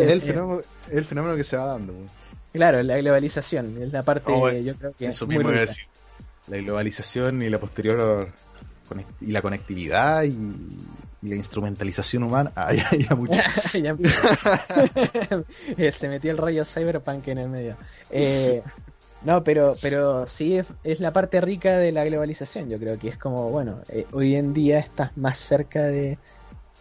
Es 0.00 0.10
el 0.10 0.20
fenómeno, 0.20 0.60
es 0.88 0.94
el 0.96 1.04
fenómeno 1.04 1.36
que 1.36 1.44
se 1.44 1.56
va 1.56 1.66
dando. 1.66 1.94
Claro, 2.52 2.82
la 2.82 2.96
globalización 2.98 3.80
es 3.82 3.92
la 3.92 4.02
parte, 4.02 4.32
Oh, 4.32 4.50
yo 4.50 4.74
creo 4.76 4.92
que 4.96 5.06
Eso 5.06 5.26
muy 5.26 5.36
mismo 5.36 5.50
iba 5.50 5.58
a 5.58 5.62
rica. 5.62 5.70
decir. 5.72 5.84
La 6.46 6.56
globalización 6.58 7.42
y 7.42 7.48
la 7.48 7.58
posterior 7.58 8.28
y 9.20 9.32
la 9.32 9.42
conectividad 9.42 10.22
y, 10.24 10.36
y 11.22 11.28
la 11.28 11.36
instrumentalización 11.36 12.22
humana. 12.22 12.52
Ah, 12.56 12.72
ya, 12.74 12.88
ya 12.96 13.14
mucho. 13.14 13.34
Se 15.92 16.08
metió 16.08 16.30
el 16.30 16.38
rollo 16.38 16.64
cyberpunk 16.64 17.28
en 17.28 17.38
el 17.38 17.48
medio. 17.48 17.76
Eh, 18.10 18.62
no, 19.24 19.42
pero, 19.42 19.76
pero 19.80 20.26
sí 20.26 20.56
es, 20.58 20.68
es 20.82 21.00
la 21.00 21.12
parte 21.12 21.40
rica 21.40 21.78
de 21.78 21.92
la 21.92 22.04
globalización. 22.04 22.68
Yo 22.68 22.78
creo 22.78 22.98
que 22.98 23.08
es 23.08 23.18
como, 23.18 23.50
bueno, 23.50 23.80
eh, 23.88 24.06
hoy 24.12 24.36
en 24.36 24.52
día 24.52 24.78
estás 24.78 25.16
más 25.16 25.38
cerca 25.38 25.82
de, 25.82 26.18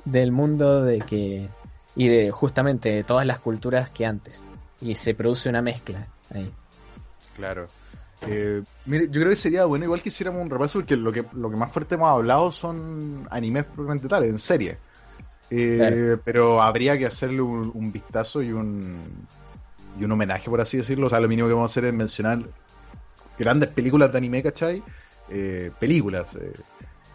del 0.06 0.32
mundo 0.32 0.84
de 0.84 1.00
que 1.00 1.48
y 1.96 2.08
de 2.08 2.32
justamente 2.32 2.90
de 2.90 3.04
todas 3.04 3.26
las 3.26 3.40
culturas 3.40 3.90
que 3.90 4.06
antes. 4.06 4.44
Y 4.82 4.96
se 4.96 5.14
produce 5.14 5.50
una 5.50 5.62
mezcla 5.62 6.08
ahí. 6.34 6.52
Claro. 7.36 7.68
Eh, 8.28 8.62
mire, 8.86 9.08
yo 9.10 9.20
creo 9.20 9.30
que 9.30 9.36
sería 9.36 9.66
bueno 9.66 9.86
igual 9.86 10.02
que 10.02 10.10
hiciéramos 10.10 10.42
un 10.42 10.50
repaso 10.50 10.80
porque 10.80 10.96
lo 10.96 11.12
que, 11.12 11.26
lo 11.34 11.50
que 11.50 11.58
más 11.58 11.72
fuerte 11.72 11.96
hemos 11.96 12.08
hablado 12.08 12.52
son 12.52 13.28
animes 13.30 13.66
propiamente 13.66 14.08
tales, 14.08 14.30
en 14.30 14.40
serie. 14.40 14.78
Eh, 15.50 15.76
Claro. 15.78 16.22
Pero 16.24 16.62
habría 16.62 16.98
que 16.98 17.06
hacerle 17.06 17.42
un, 17.42 17.72
un 17.74 17.92
vistazo 17.92 18.42
y 18.42 18.52
un, 18.52 19.28
y 20.00 20.04
un 20.04 20.12
homenaje, 20.12 20.50
por 20.50 20.62
así 20.62 20.78
decirlo. 20.78 21.08
O 21.08 21.10
sea, 21.10 21.20
lo 21.20 21.28
mínimo 21.28 21.48
que 21.48 21.54
vamos 21.54 21.70
a 21.70 21.72
hacer 21.72 21.86
es 21.86 21.94
mencionar 21.94 22.44
grandes 23.38 23.70
películas 23.70 24.12
de 24.12 24.18
anime, 24.18 24.42
¿cachai? 24.42 24.84
Eh, 25.30 25.72
películas 25.80 26.36
eh, 26.36 26.54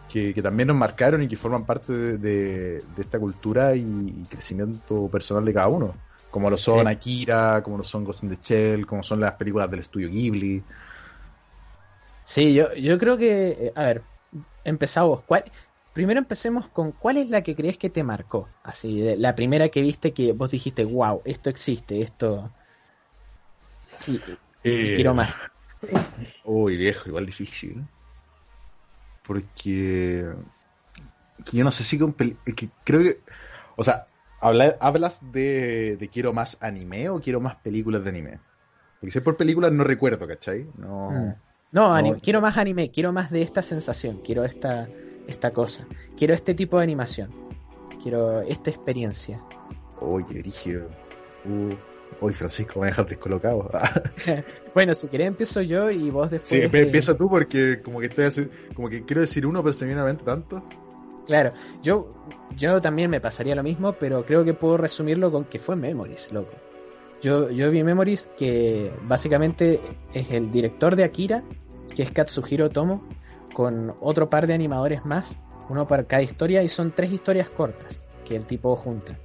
que, 0.08 0.34
que 0.34 0.42
también 0.42 0.68
nos 0.68 0.76
marcaron 0.76 1.22
y 1.22 1.28
que 1.28 1.36
forman 1.36 1.66
parte 1.66 1.92
de, 1.92 2.18
de- 2.18 2.82
de 2.82 3.02
esta 3.02 3.18
cultura 3.20 3.76
y, 3.76 3.82
y 4.22 4.26
crecimiento 4.28 5.10
personal 5.10 5.44
de 5.44 5.54
cada 5.54 5.68
uno. 5.68 6.02
Como 6.30 6.50
lo 6.50 6.58
son 6.58 6.86
Sí. 6.86 6.88
Akira, 6.88 7.62
como 7.62 7.78
lo 7.78 7.84
son 7.84 8.04
Ghost 8.04 8.24
in 8.24 8.30
the 8.30 8.38
Shell, 8.42 8.86
como 8.86 9.02
son 9.02 9.20
las 9.20 9.34
películas 9.34 9.70
del 9.70 9.80
estudio 9.80 10.08
Ghibli. 10.10 10.66
Sí, 12.24 12.54
yo, 12.54 12.72
yo 12.74 12.98
creo 12.98 13.16
que, 13.16 13.48
eh, 13.68 13.72
a 13.74 13.84
ver, 13.84 14.08
empezamos. 14.64 15.24
¿Cuál? 15.24 15.44
Primero 15.92 16.20
empecemos 16.20 16.68
con 16.70 16.92
cuál 16.92 17.16
es 17.16 17.30
la 17.30 17.42
que 17.42 17.56
crees 17.56 17.78
que 17.78 17.90
te 17.90 18.04
marcó. 18.04 18.54
Así, 18.62 19.00
de- 19.00 19.16
la 19.16 19.34
primera 19.34 19.68
que 19.70 19.82
viste 19.82 20.12
que 20.14 20.32
vos 20.32 20.50
dijiste, 20.50 20.84
wow, 20.84 21.22
esto 21.24 21.50
existe, 21.50 22.02
esto. 22.02 22.54
Y, 24.04 24.16
y- 24.32 24.40
y 24.80 24.92
Eh, 24.92 24.92
quiero 24.92 25.14
más. 25.14 25.46
Uy, 26.42 26.76
viejo, 26.76 27.08
igual 27.08 27.26
difícil. 27.26 27.88
Porque. 29.28 30.26
que 31.44 31.56
yo 31.56 31.62
no 31.62 31.70
sé 31.70 31.84
si 31.84 31.98
con 31.98 32.14
que 32.14 32.68
creo 32.82 33.02
que. 33.04 33.20
O 33.76 33.84
sea, 33.84 34.06
habla- 34.40 34.76
¿hablas 34.80 35.20
de, 35.32 35.96
de 35.96 36.08
quiero 36.08 36.32
más 36.32 36.56
anime 36.60 37.08
o 37.10 37.20
quiero 37.20 37.40
más 37.40 37.54
películas 37.56 38.02
de 38.02 38.10
anime? 38.10 38.40
Porque 39.00 39.12
si 39.12 39.18
es 39.18 39.24
por 39.24 39.36
películas 39.36 39.70
no 39.70 39.84
recuerdo, 39.84 40.26
¿cachai? 40.26 40.66
No. 40.76 41.10
Mm. 41.12 41.34
No, 41.70 41.94
ani- 41.94 42.10
No. 42.10 42.18
quiero 42.18 42.40
más 42.40 42.56
anime, 42.56 42.90
quiero 42.90 43.12
más 43.12 43.30
de 43.30 43.42
esta 43.42 43.62
sensación, 43.62 44.20
quiero 44.24 44.42
esta, 44.44 44.88
esta 45.28 45.52
cosa, 45.52 45.86
quiero 46.16 46.32
este 46.34 46.54
tipo 46.54 46.78
de 46.78 46.84
animación, 46.84 47.30
quiero 48.02 48.40
esta 48.40 48.70
experiencia. 48.70 49.40
Qué 50.26 50.38
brígido. 50.38 50.88
Uh, 51.44 51.74
uy, 52.20 52.32
Francisco, 52.34 52.80
me 52.80 52.86
dejas 52.86 53.08
descolocado. 53.08 53.70
Bueno, 54.74 54.94
si 54.94 55.08
querés 55.08 55.28
empiezo 55.28 55.60
yo 55.62 55.90
y 55.90 56.10
vos 56.10 56.30
después. 56.30 56.48
sí, 56.48 56.56
empe- 56.60 56.82
empieza 56.82 57.16
tú 57.16 57.28
porque 57.28 57.80
como 57.82 58.00
que 58.00 58.06
estoy 58.06 58.24
así- 58.26 58.48
como 58.74 58.88
que 58.88 59.04
quiero 59.04 59.20
decir 59.22 59.46
uno, 59.46 59.62
pero 59.62 59.72
se 59.72 59.86
viene 59.86 60.00
a 60.00 60.04
mente 60.04 60.24
tanto. 60.24 60.62
Claro, 61.26 61.52
yo, 61.82 62.14
yo 62.56 62.80
también 62.80 63.10
me 63.10 63.20
pasaría 63.20 63.54
lo 63.54 63.62
mismo, 63.62 63.92
pero 63.92 64.24
creo 64.24 64.44
que 64.44 64.54
puedo 64.54 64.76
resumirlo 64.78 65.30
con 65.30 65.44
que 65.44 65.58
fue 65.58 65.76
Memories, 65.76 66.32
loco. 66.32 66.52
Yo, 67.20 67.50
yo 67.50 67.70
vi 67.70 67.82
Memories 67.82 68.30
que 68.36 68.92
básicamente 69.02 69.80
es 70.14 70.30
el 70.30 70.50
director 70.50 70.96
de 70.96 71.04
Akira, 71.04 71.42
que 71.94 72.02
es 72.02 72.12
Katsuhiro 72.12 72.70
Tomo, 72.70 73.06
con 73.52 73.94
otro 74.00 74.30
par 74.30 74.46
de 74.46 74.54
animadores 74.54 75.04
más, 75.04 75.38
uno 75.68 75.86
para 75.88 76.04
cada 76.04 76.22
historia, 76.22 76.62
y 76.62 76.68
son 76.68 76.92
tres 76.92 77.12
historias 77.12 77.50
cortas 77.50 78.00
que 78.24 78.36
el 78.36 78.44
tipo 78.46 78.74
junta. 78.76 79.18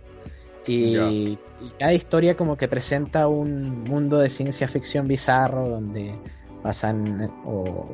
Y, 0.65 1.37
cada 1.79 1.93
historia 1.93 2.35
como 2.35 2.57
que 2.57 2.67
presenta 2.67 3.27
un 3.27 3.83
mundo 3.83 4.19
de 4.19 4.29
ciencia 4.29 4.67
ficción 4.67 5.07
bizarro 5.07 5.69
donde 5.69 6.13
pasan 6.61 7.31
o, 7.45 7.87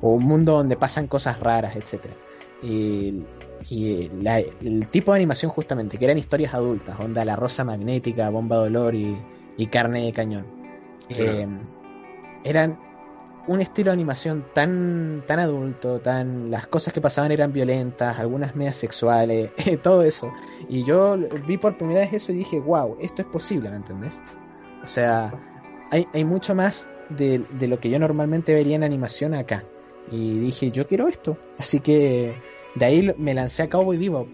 o 0.00 0.12
un 0.12 0.24
mundo 0.24 0.52
donde 0.52 0.76
pasan 0.76 1.06
cosas 1.08 1.40
raras, 1.40 1.74
etcétera. 1.76 2.14
Y, 2.62 3.22
y 3.70 4.08
la- 4.22 4.38
el 4.38 4.88
tipo 4.88 5.12
de 5.12 5.18
animación 5.18 5.50
justamente, 5.50 5.98
que 5.98 6.04
eran 6.04 6.18
historias 6.18 6.54
adultas, 6.54 6.98
onda 7.00 7.24
La 7.24 7.36
Rosa 7.36 7.64
Magnética, 7.64 8.30
Bomba 8.30 8.56
Dolor 8.56 8.94
y, 8.94 9.16
y 9.56 9.66
Carne 9.66 10.04
de 10.04 10.12
Cañón. 10.12 10.46
Eh, 11.08 11.46
eran 12.44 12.78
un 13.48 13.60
estilo 13.62 13.90
de 13.90 13.94
animación 13.94 14.44
tan, 14.54 15.24
tan 15.26 15.40
adulto, 15.40 16.00
tan 16.00 16.50
las 16.50 16.66
cosas 16.66 16.92
que 16.92 17.00
pasaban 17.00 17.32
eran 17.32 17.52
violentas, 17.52 18.18
algunas 18.18 18.54
medias 18.54 18.76
sexuales, 18.76 19.50
todo 19.82 20.02
eso. 20.02 20.30
Y 20.68 20.84
yo 20.84 21.16
vi 21.46 21.56
por 21.56 21.76
primera 21.76 22.00
vez 22.00 22.12
eso 22.12 22.32
y 22.32 22.36
dije, 22.36 22.60
wow, 22.60 22.96
esto 23.00 23.22
es 23.22 23.28
posible, 23.28 23.70
¿me 23.70 23.76
entendés? 23.76 24.20
O 24.84 24.86
sea, 24.86 25.32
hay, 25.90 26.06
hay 26.12 26.24
mucho 26.24 26.54
más 26.54 26.86
de, 27.08 27.38
de 27.58 27.68
lo 27.68 27.80
que 27.80 27.88
yo 27.90 27.98
normalmente 27.98 28.54
vería 28.54 28.76
en 28.76 28.84
animación 28.84 29.34
acá. 29.34 29.64
Y 30.10 30.38
dije, 30.38 30.70
yo 30.70 30.86
quiero 30.86 31.08
esto. 31.08 31.38
Así 31.58 31.80
que 31.80 32.34
de 32.74 32.84
ahí 32.84 33.14
me 33.16 33.34
lancé 33.34 33.64
a 33.64 33.70
Cowboy 33.70 33.96
Bebop. 33.96 34.28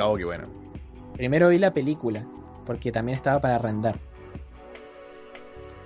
Oh, 0.00 0.16
qué 0.16 0.24
bueno. 0.24 0.48
Primero 1.14 1.50
vi 1.50 1.58
la 1.58 1.72
película, 1.72 2.26
porque 2.66 2.90
también 2.90 3.16
estaba 3.16 3.40
para 3.40 3.56
arrendar. 3.56 3.98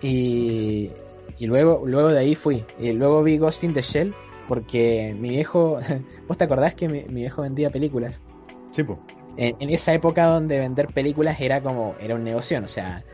Y, 0.01 0.91
y 1.39 1.47
luego, 1.47 1.83
luego 1.87 2.09
de 2.09 2.19
ahí 2.19 2.35
fui. 2.35 2.65
Y 2.79 2.93
luego 2.93 3.23
vi 3.23 3.39
Ghost 3.39 3.65
in 3.65 3.75
the 3.75 3.83
Shell, 3.83 4.15
porque 4.49 5.15
mi 5.19 5.31
viejo. 5.31 5.79
¿Vos 6.29 6.39
te 6.39 6.45
acordás 6.45 6.75
que 6.75 6.89
mi, 6.89 7.03
mi 7.05 7.23
viejo 7.23 7.43
vendía 7.43 7.71
películas? 7.71 8.23
Sí, 8.71 8.83
pues. 8.85 8.99
En, 9.37 9.57
en 9.61 9.71
esa 9.71 9.93
época 9.93 10.27
donde 10.27 10.59
vender 10.59 10.89
películas 10.89 11.41
era 11.41 11.63
como. 11.63 11.95
Era 12.01 12.15
un 12.15 12.25
negocio, 12.25 12.61
o 12.63 12.69
sea. 12.69 13.05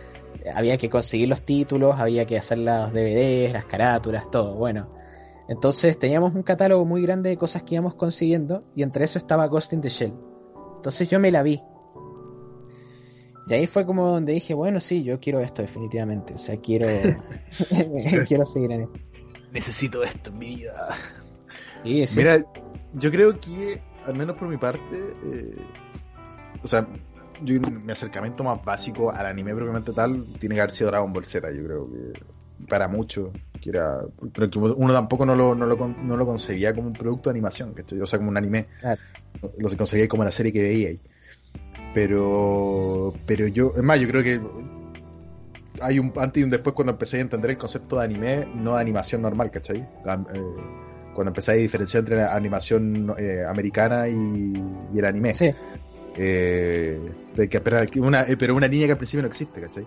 Había 0.55 0.77
que 0.77 0.91
conseguir 0.91 1.29
los 1.29 1.43
títulos, 1.43 2.01
había 2.01 2.27
que 2.27 2.37
hacer 2.37 2.59
los 2.59 2.93
DVDs, 2.93 3.53
las 3.53 3.65
carátulas, 3.65 4.31
todo. 4.31 4.55
Bueno. 4.55 4.91
Entonces 5.49 5.99
teníamos 5.99 6.35
un 6.35 6.43
catálogo 6.43 6.85
muy 6.85 7.03
grande 7.03 7.31
de 7.31 7.37
cosas 7.37 7.63
que 7.63 7.75
íbamos 7.75 7.95
consiguiendo, 7.95 8.65
y 8.75 8.83
entre 8.83 9.05
eso 9.05 9.19
estaba 9.19 9.47
Ghost 9.47 9.73
in 9.73 9.81
the 9.81 9.89
Shell. 9.89 10.15
Entonces 10.77 11.11
yo 11.11 11.21
me 11.21 11.31
la 11.31 11.43
vi. 11.43 11.61
Y 13.53 13.55
ahí 13.55 13.67
fue 13.67 13.85
como 13.85 14.09
donde 14.09 14.33
dije, 14.33 14.55
bueno, 14.55 14.81
sí, 14.81 15.05
yo 15.05 15.21
quiero 15.21 15.41
esto 15.41 15.61
definitivamente. 15.61 16.33
O 16.33 16.39
sea, 16.39 16.57
quiero 16.57 16.89
quiero 18.27 18.47
seguir 18.47 18.73
en 18.73 18.81
esto. 18.83 18.99
Necesito 19.53 20.03
esto 20.03 20.31
en 20.31 20.39
mi 20.39 20.57
vida. 20.57 20.97
Sí, 21.83 22.07
sí. 22.07 22.17
Mira, 22.17 22.43
yo 22.95 23.11
creo 23.11 23.39
que, 23.39 23.83
al 24.07 24.15
menos 24.15 24.39
por 24.39 24.49
mi 24.49 24.57
parte, 24.57 24.97
eh, 24.97 25.55
o 26.63 26.67
sea, 26.67 26.89
yo, 27.43 27.61
mi 27.61 27.93
acercamiento 27.93 28.43
más 28.43 28.65
básico 28.65 29.11
al 29.11 29.27
anime 29.27 29.55
propiamente 29.55 29.93
tal 29.93 30.25
tiene 30.39 30.55
que 30.55 30.63
haber 30.63 30.71
sido 30.71 30.89
Dragon 30.89 31.13
Ball 31.13 31.27
Z, 31.27 31.53
yo 31.53 31.63
creo 31.63 31.91
que 31.91 32.67
para 32.67 32.89
mucho, 32.89 33.33
que 33.61 33.69
era, 33.69 34.01
pero 34.33 34.49
que 34.49 34.59
uno 34.59 34.95
tampoco 34.95 35.27
no 35.27 35.35
lo, 35.35 35.55
no 35.55 35.67
lo, 35.67 35.77
no 35.89 36.17
lo 36.17 36.27
concebía 36.27 36.75
como 36.75 36.87
un 36.87 36.95
producto 36.95 37.29
de 37.29 37.35
animación, 37.35 37.75
¿cachai? 37.75 38.01
o 38.01 38.07
sea, 38.07 38.19
como 38.19 38.31
un 38.31 38.39
anime, 38.39 38.69
Claro. 38.81 39.01
lo 39.59 39.69
se 39.69 39.77
concebía 39.77 40.09
como 40.09 40.25
la 40.25 40.31
serie 40.31 40.55
que 40.55 40.63
veía 40.63 40.89
ahí. 40.89 41.01
Pero, 41.95 43.13
pero 43.27 43.47
yo, 43.49 43.73
es 43.77 43.83
más, 43.83 44.01
yo 44.01 44.09
creo 44.09 44.23
que 44.23 44.41
hay 45.81 45.99
un 45.99 46.13
antes 46.17 46.41
y 46.41 46.45
un 46.45 46.51
después 46.51 46.75
cuando 46.75 46.93
empecé 46.93 47.19
a 47.19 47.21
entender 47.21 47.51
el 47.51 47.59
concepto 47.59 47.99
de 47.99 48.05
anime, 48.05 48.47
no 48.55 48.75
de 48.77 48.81
animación 48.81 49.21
normal, 49.23 49.51
¿cachai? 49.51 49.79
Eh, 49.79 50.43
cuando 51.15 51.31
empecé 51.31 51.51
a 51.53 51.55
diferenciar 51.55 52.03
entre 52.03 52.17
la 52.17 52.35
animación 52.35 53.15
eh, 53.19 53.43
americana 53.47 54.09
y, 54.09 54.55
y 54.95 54.99
el 54.99 55.05
anime. 55.05 55.35
Sí, 55.35 55.51
Eh, 56.17 56.99
que- 57.49 57.61
pero, 57.61 57.85
una, 58.07 58.23
eh, 58.23 58.37
pero 58.37 58.55
una 58.55 58.69
niña 58.69 58.87
que 58.87 58.93
al 58.93 58.99
principio 58.99 59.23
no 59.23 59.29
existe, 59.29 59.61
¿cachai? 59.61 59.87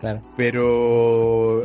claro. 0.00 0.20
Pero 0.36 1.64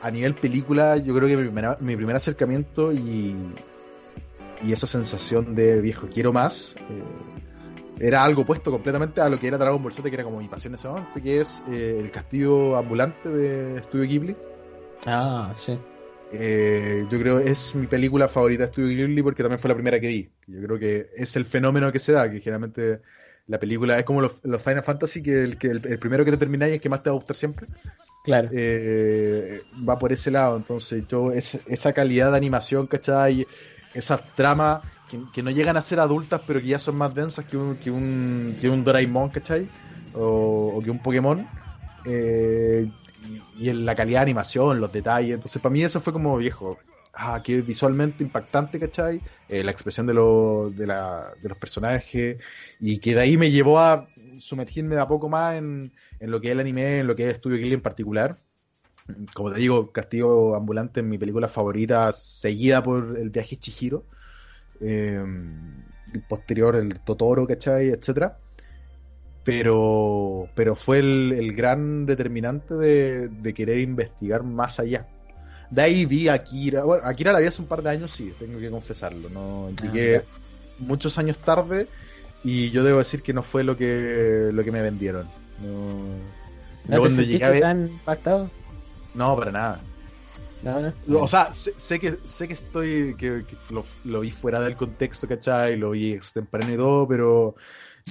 a 0.00 0.10
nivel 0.10 0.34
película, 0.34 0.96
yo 0.96 1.14
creo 1.14 1.28
que 1.28 1.36
mi, 1.36 1.42
primera- 1.44 1.76
mi 1.80 1.96
primer 1.96 2.14
acercamiento 2.16 2.92
y, 2.92 3.34
y 4.62 4.72
esa 4.72 4.86
sensación 4.86 5.54
de 5.54 5.80
viejo, 5.80 6.06
quiero 6.12 6.32
más, 6.32 6.76
eh, 6.90 7.02
era 8.00 8.24
algo 8.24 8.42
opuesto 8.42 8.70
completamente 8.70 9.20
a 9.20 9.28
lo 9.28 9.38
que 9.38 9.46
era 9.48 9.58
Dragon 9.58 9.82
Ball 9.82 9.92
Z, 9.92 10.08
que 10.08 10.14
era 10.14 10.24
como 10.24 10.38
mi 10.40 10.48
pasión 10.48 10.72
en 10.72 10.76
ese 10.78 10.88
momento, 10.88 11.22
que 11.22 11.40
es 11.40 11.62
eh, 11.70 11.98
el 12.00 12.10
castillo 12.10 12.76
ambulante 12.76 13.28
de 13.28 13.82
Studio 13.84 14.04
Ghibli. 14.08 14.36
Ah, 15.06 15.52
sí. 15.56 15.78
Eh, 16.32 17.06
yo 17.10 17.18
creo 17.20 17.38
es 17.38 17.74
mi 17.76 17.86
película 17.86 18.26
favorita 18.26 18.64
de 18.64 18.72
Studio 18.72 18.88
Ghibli 18.96 19.22
porque 19.22 19.42
también 19.42 19.58
fue 19.60 19.68
la 19.68 19.74
primera 19.74 20.00
que 20.00 20.08
vi. 20.08 20.30
Yo 20.46 20.60
creo 20.62 20.78
que 20.78 21.10
es 21.16 21.36
el 21.36 21.44
fenómeno 21.44 21.92
que 21.92 21.98
se 22.00 22.12
da, 22.12 22.28
que 22.30 22.40
generalmente 22.40 23.00
la 23.46 23.60
película 23.60 23.98
es 23.98 24.04
como 24.04 24.20
los, 24.20 24.40
los 24.42 24.60
Final 24.60 24.82
Fantasy, 24.82 25.22
que, 25.22 25.42
el, 25.42 25.58
que 25.58 25.68
el, 25.68 25.86
el 25.86 25.98
primero 25.98 26.24
que 26.24 26.30
te 26.32 26.36
termináis 26.38 26.70
es 26.70 26.74
el 26.76 26.80
que 26.80 26.88
más 26.88 27.02
te 27.02 27.10
va 27.10 27.14
a 27.14 27.18
gustar 27.18 27.36
siempre. 27.36 27.66
Claro. 28.24 28.48
Eh, 28.52 29.60
va 29.86 29.98
por 29.98 30.12
ese 30.12 30.30
lado. 30.30 30.56
Entonces, 30.56 31.06
yo, 31.06 31.30
es- 31.30 31.60
esa 31.66 31.92
calidad 31.92 32.30
de 32.30 32.38
animación, 32.38 32.86
¿cachai? 32.86 33.46
Esas 33.92 34.34
tramas 34.34 34.80
que, 35.06 35.42
no 35.42 35.50
llegan 35.50 35.76
a 35.76 35.82
ser 35.82 36.00
adultas, 36.00 36.42
pero 36.46 36.60
que 36.60 36.66
ya 36.68 36.78
son 36.78 36.96
más 36.96 37.14
densas 37.14 37.44
que 37.46 37.56
un, 37.56 37.78
que 37.78 37.90
un, 37.90 38.56
que 38.60 38.68
un 38.68 38.84
Doraemon, 38.84 39.30
¿cachai? 39.30 39.70
O, 40.12 40.80
que 40.82 40.90
un 40.90 41.00
Pokémon. 41.02 41.52
Eh, 42.04 42.90
y, 43.16 43.68
en 43.68 43.84
la 43.86 43.94
calidad 43.94 44.20
de 44.20 44.24
animación, 44.24 44.80
los 44.80 44.92
detalles. 44.92 45.34
Entonces, 45.34 45.60
para 45.62 45.72
mí 45.72 45.82
eso 45.82 46.00
fue 46.00 46.12
como 46.12 46.36
viejo. 46.36 46.78
Ah, 47.12 47.42
que 47.44 47.62
visualmente 47.62 48.24
impactante, 48.24 48.78
¿cachai? 48.80 49.22
Eh, 49.48 49.62
la 49.62 49.70
expresión 49.70 50.06
de, 50.06 50.14
lo- 50.14 50.70
de, 50.70 50.86
la- 50.86 51.32
de 51.40 51.48
los 51.48 51.58
personajes. 51.58 52.38
Y 52.80 52.98
que 52.98 53.14
de 53.14 53.20
ahí 53.20 53.36
me 53.36 53.50
llevó 53.50 53.78
a 53.78 54.10
sumergirme 54.38 54.96
de 54.96 55.00
a 55.02 55.08
poco 55.08 55.28
más 55.28 55.56
en, 55.56 55.92
en 56.18 56.30
lo 56.30 56.40
que 56.40 56.48
es 56.48 56.52
el 56.52 56.60
anime, 56.60 57.00
en 57.00 57.06
lo 57.06 57.14
que 57.16 57.30
es 57.30 57.36
Studio 57.36 57.56
Ghibli 57.58 57.74
en 57.74 57.82
particular. 57.82 58.38
Como 59.34 59.52
te 59.52 59.60
digo, 59.60 59.92
Castillo 59.92 60.54
Ambulante 60.54 61.00
es 61.00 61.06
mi 61.06 61.18
película 61.18 61.48
favorita, 61.48 62.12
seguida 62.12 62.82
por 62.82 63.18
El 63.18 63.30
viaje 63.30 63.56
Chihiro. 63.58 64.06
Eh, 64.80 65.22
posterior 66.28 66.76
el 66.76 67.00
Totoro, 67.00 67.46
¿cachai? 67.46 67.88
Etcétera. 67.88 68.38
Pero, 69.44 70.48
pero 70.54 70.74
fue 70.74 71.00
el, 71.00 71.32
el 71.36 71.54
gran 71.54 72.06
determinante 72.06 72.74
de, 72.74 73.28
de 73.28 73.54
querer 73.54 73.78
investigar 73.80 74.42
más 74.42 74.80
allá. 74.80 75.06
De 75.70 75.82
ahí 75.82 76.06
vi 76.06 76.28
a 76.28 76.34
Akira. 76.34 76.84
Bueno, 76.84 77.04
Akira 77.04 77.32
la 77.32 77.40
vi 77.40 77.46
hace 77.46 77.60
un 77.60 77.68
par 77.68 77.82
de 77.82 77.90
años, 77.90 78.10
sí, 78.12 78.32
tengo 78.38 78.58
que 78.58 78.70
confesarlo. 78.70 79.28
No 79.28 79.70
llegué 79.70 80.12
ya. 80.12 80.24
muchos 80.78 81.18
años 81.18 81.36
tarde 81.38 81.88
y 82.42 82.70
yo 82.70 82.84
debo 82.84 82.98
decir 82.98 83.22
que 83.22 83.34
no 83.34 83.42
fue 83.42 83.64
lo 83.64 83.76
que 83.76 84.48
lo 84.52 84.64
que 84.64 84.72
me 84.72 84.80
vendieron. 84.80 85.26
No, 85.62 86.04
¿No 86.88 86.96
yo 87.08 87.14
te 87.16 87.26
llegué 87.26 87.44
a 87.44 87.50
ver- 87.50 87.60
tan 87.60 87.86
impactado? 87.88 88.50
no, 89.14 89.36
para 89.36 89.52
nada. 89.52 89.80
O 91.08 91.28
sea, 91.28 91.52
sé, 91.52 91.74
sé 91.76 91.98
que 91.98 92.18
sé 92.24 92.48
que 92.48 92.54
estoy 92.54 93.14
que, 93.16 93.44
que 93.46 93.56
lo, 93.70 93.84
lo 94.04 94.20
vi 94.20 94.30
fuera 94.30 94.60
del 94.60 94.76
contexto, 94.76 95.28
¿cachai? 95.28 95.76
Lo 95.76 95.90
vi 95.90 96.12
extemporáneo 96.12 96.74
y 96.74 96.78
todo, 96.78 97.08
pero 97.08 97.54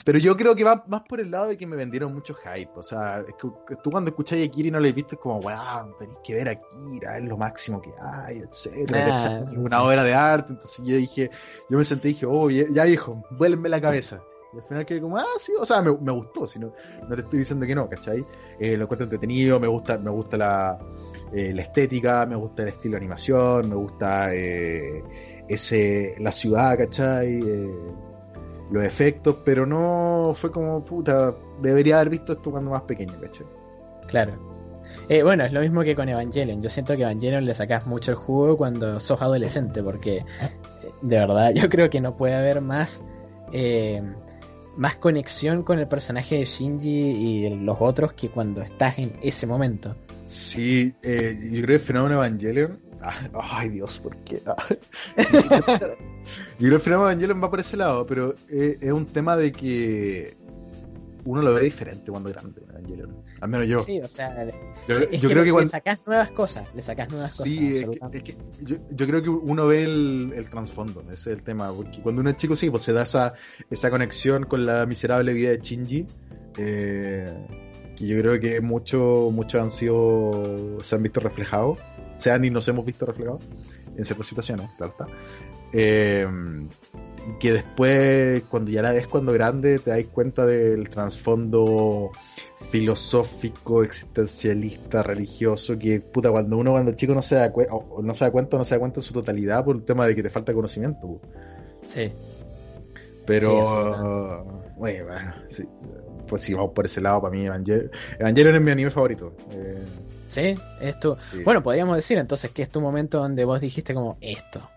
pero 0.05 0.17
yo 0.17 0.35
creo 0.35 0.55
que 0.55 0.63
va 0.63 0.83
más 0.87 1.01
por 1.01 1.19
el 1.19 1.29
lado 1.29 1.47
de 1.49 1.57
que 1.57 1.67
me 1.67 1.75
vendieron 1.75 2.13
mucho 2.13 2.33
hype. 2.33 2.71
O 2.75 2.81
sea, 2.81 3.19
es 3.19 3.35
que, 3.35 3.47
que 3.67 3.75
tú 3.75 3.91
cuando 3.91 4.09
escucháis 4.09 4.43
a 4.43 4.45
Akira 4.47 4.69
y 4.69 4.71
no 4.71 4.79
le 4.79 4.91
viste, 4.91 5.15
es 5.15 5.21
como, 5.21 5.39
wow, 5.39 5.95
tenéis 5.99 6.17
que 6.23 6.33
ver 6.33 6.49
a 6.49 6.51
Akira, 6.53 7.19
es 7.19 7.25
lo 7.25 7.37
máximo 7.37 7.79
que 7.79 7.93
hay, 8.01 8.37
etcétera, 8.39 9.15
Ah, 9.15 9.41
sí. 9.47 9.55
Una 9.57 9.83
obra 9.83 10.03
de 10.03 10.13
arte. 10.13 10.53
Entonces 10.53 10.83
yo 10.83 10.97
dije, 10.97 11.29
yo 11.69 11.77
me 11.77 11.85
senté 11.85 12.09
y 12.09 12.13
dije, 12.13 12.25
oh, 12.25 12.49
ya, 12.49 12.65
ya, 12.71 12.85
viejo, 12.85 13.23
vuélvenme 13.31 13.69
la 13.69 13.79
cabeza. 13.79 14.23
Y 14.53 14.57
al 14.57 14.63
final 14.67 14.85
quedé 14.85 14.99
como, 14.99 15.17
ah, 15.17 15.25
sí, 15.39 15.51
o 15.59 15.65
sea, 15.65 15.81
me, 15.83 15.95
me 15.95 16.11
gustó, 16.11 16.47
si 16.47 16.57
no, 16.59 16.73
no 17.07 17.15
te 17.15 17.21
estoy 17.21 17.39
diciendo 17.39 17.65
que 17.65 17.75
no, 17.75 17.87
¿cachai? 17.87 18.25
Eh, 18.59 18.75
lo 18.77 18.83
encuentro 18.83 19.03
entretenido, 19.03 19.59
me 19.59 19.67
gusta, 19.67 19.99
me 19.99 20.09
gusta 20.09 20.37
la, 20.37 20.79
eh, 21.33 21.51
la 21.53 21.63
estética, 21.63 22.25
me 22.25 22.35
gusta 22.35 22.61
el 22.63 22.69
estilo 22.69 22.93
de 22.93 22.97
animación, 22.97 23.69
me 23.69 23.75
gusta 23.75 24.33
eh, 24.33 25.03
ese 25.47 26.15
la 26.19 26.31
ciudad, 26.31 26.77
¿cachai? 26.77 27.41
Eh, 27.41 27.71
los 28.71 28.83
efectos, 28.83 29.37
pero 29.43 29.65
no 29.65 30.33
fue 30.35 30.51
como, 30.51 30.83
puta, 30.85 31.35
debería 31.61 31.95
haber 31.95 32.09
visto 32.09 32.33
esto 32.33 32.51
cuando 32.51 32.71
más 32.71 32.83
pequeño, 32.83 33.19
¿cachai? 33.19 33.47
Claro. 34.07 34.33
Eh, 35.09 35.23
bueno, 35.23 35.43
es 35.43 35.53
lo 35.53 35.61
mismo 35.61 35.81
que 35.81 35.95
con 35.95 36.07
Evangelion. 36.07 36.61
Yo 36.61 36.69
siento 36.69 36.95
que 36.95 37.01
Evangelion 37.01 37.45
le 37.45 37.53
sacas 37.53 37.87
mucho 37.87 38.11
el 38.11 38.17
jugo 38.17 38.57
cuando 38.57 38.99
sos 38.99 39.21
adolescente, 39.21 39.81
porque 39.81 40.23
de 41.01 41.17
verdad 41.17 41.51
yo 41.55 41.67
creo 41.67 41.89
que 41.89 41.99
no 41.99 42.15
puede 42.15 42.35
haber 42.35 42.61
más 42.61 43.03
más 44.75 44.95
conexión 44.95 45.63
con 45.63 45.79
el 45.79 45.87
personaje 45.87 46.37
de 46.39 46.45
Shinji 46.45 46.89
y 46.89 47.49
los 47.61 47.77
otros 47.79 48.13
que 48.13 48.29
cuando 48.29 48.61
estás 48.61 48.97
en 48.97 49.17
ese 49.21 49.45
momento. 49.45 49.95
Sí, 50.33 50.93
eh, 51.03 51.37
yo 51.51 51.61
creo 51.61 51.67
que 51.67 51.73
el 51.75 51.79
fenómeno 51.79 52.15
Evangelion. 52.15 52.79
ah, 53.01 53.29
ay, 53.51 53.69
Dios, 53.69 53.99
¿por 53.99 54.15
qué? 54.23 54.41
Ah. 54.45 54.55
yo 55.17 55.25
creo 56.57 56.69
que 56.69 56.75
el 56.75 56.79
fenómeno 56.79 57.09
Evangelion 57.11 57.41
va 57.43 57.49
por 57.49 57.59
ese 57.59 57.77
lado, 57.77 58.05
pero 58.07 58.33
eh, 58.49 58.77
es 58.81 58.91
un 58.91 59.05
tema 59.05 59.37
de 59.37 59.51
que 59.51 60.35
uno 61.25 61.41
lo 61.41 61.53
ve 61.53 61.61
diferente 61.61 62.09
cuando 62.11 62.29
es 62.29 62.35
grande, 62.35 62.61
Evangelion. 62.69 63.15
Al 63.41 63.49
menos 63.49 63.67
yo. 63.67 63.79
Sí, 63.79 64.01
o 64.01 64.07
sea, 64.07 64.45
yo, 64.87 64.97
es 64.97 65.21
yo 65.21 65.29
que 65.29 65.35
creo 65.35 65.43
le, 65.43 65.45
que 65.45 65.51
cuando. 65.51 65.59
le 65.61 65.69
sacas 65.69 65.99
nuevas 66.05 66.31
cosas, 66.31 66.67
le 66.73 66.81
sacas 66.81 67.09
nuevas 67.09 67.31
Sí, 67.35 67.77
es 67.77 67.85
cosas. 67.85 68.09
que, 68.11 68.17
es 68.17 68.23
que 68.23 68.37
yo, 68.61 68.77
yo 68.89 69.07
creo 69.07 69.21
que 69.21 69.29
uno 69.29 69.67
ve 69.67 69.83
el, 69.83 70.33
el 70.35 70.49
trasfondo, 70.49 71.01
ese 71.11 71.13
es 71.31 71.37
el 71.37 71.43
tema, 71.43 71.71
porque 71.71 72.01
cuando 72.01 72.21
uno 72.21 72.29
es 72.31 72.37
chico 72.37 72.55
sí, 72.55 72.69
pues 72.69 72.83
se 72.83 72.91
da 72.93 73.03
esa, 73.03 73.33
esa 73.69 73.89
conexión 73.91 74.45
con 74.45 74.65
la 74.65 74.85
miserable 74.85 75.31
vida 75.33 75.51
de 75.51 75.59
Shinji, 75.59 76.07
eh, 76.57 77.33
que 77.95 78.05
yo 78.07 78.19
creo 78.19 78.39
que 78.39 78.61
muchos 78.61 79.31
muchos 79.31 79.61
han 79.61 79.71
sido, 79.71 80.77
se 80.81 80.95
han 80.95 81.03
visto 81.03 81.19
reflejados, 81.19 81.77
sean 82.15 82.43
y 82.45 82.49
nos 82.49 82.67
hemos 82.67 82.85
visto 82.85 83.05
reflejados 83.05 83.41
en 83.95 84.05
ciertas 84.05 84.27
situaciones, 84.27 84.69
claro 84.77 84.91
está. 84.93 85.07
Eh, 85.73 86.27
y 87.27 87.39
que 87.39 87.53
después, 87.53 88.43
cuando 88.49 88.69
ya 88.71 88.81
la 88.81 88.91
ves 88.91 89.07
cuando 89.07 89.31
grande, 89.31 89.79
te 89.79 89.91
das 89.91 90.03
cuenta 90.11 90.45
del 90.45 90.89
trasfondo 90.89 92.11
filosófico, 92.69 93.83
existencialista, 93.83 95.03
religioso, 95.03 95.77
que 95.77 95.99
puta, 96.01 96.31
cuando 96.31 96.57
uno 96.57 96.71
cuando 96.71 96.91
chico 96.93 97.13
no 97.13 97.21
se 97.21 97.35
da, 97.35 97.51
cue- 97.53 97.67
o- 97.71 97.95
o 97.97 98.01
no 98.01 98.13
se 98.13 98.25
da 98.25 98.31
cuenta, 98.31 98.57
no 98.57 98.65
se 98.65 98.75
da 98.75 98.79
cuenta 98.79 98.99
en 98.99 99.03
su 99.03 99.13
totalidad 99.13 99.63
por 99.63 99.75
el 99.77 99.83
tema 99.83 100.05
de 100.07 100.15
que 100.15 100.23
te 100.23 100.29
falta 100.29 100.53
conocimiento. 100.53 101.21
Sí. 101.83 102.11
Pero, 103.25 103.49
Sí, 104.75 104.77
bueno, 104.77 105.33
sí, 105.49 105.63
pues 106.33 106.41
si 106.41 106.53
vamos 106.55 106.71
por 106.73 106.85
ese 106.87 106.99
lado, 106.99 107.21
para 107.21 107.31
mí 107.31 107.45
Evangel- 107.45 107.91
Evangelion 108.17 108.55
es 108.55 108.61
mi 108.61 108.71
anime 108.71 108.89
favorito. 108.89 109.33
Eh, 109.51 109.83
Sí, 110.27 110.55
es 110.81 110.99
tu... 110.99 111.15
Sí. 111.31 111.43
Bueno, 111.43 111.61
podríamos 111.61 111.95
decir 111.95 112.17
entonces 112.17 112.49
que 112.49 112.63
es 112.63 112.69
tu 112.69 112.81
momento 112.81 113.19
donde 113.19 113.45
vos 113.45 113.61
dijiste 113.61 113.93
como 113.93 114.17
esto. 114.19 114.67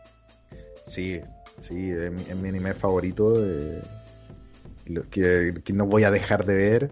sí, 0.82 1.18
sí, 1.60 1.90
es 1.92 2.12
mi, 2.12 2.22
es 2.22 2.36
mi 2.36 2.48
anime 2.50 2.74
favorito, 2.74 3.42
eh, 3.42 3.80
que, 5.10 5.54
que 5.64 5.72
no 5.72 5.86
voy 5.86 6.04
a 6.04 6.10
dejar 6.10 6.44
de 6.44 6.54
ver. 6.54 6.90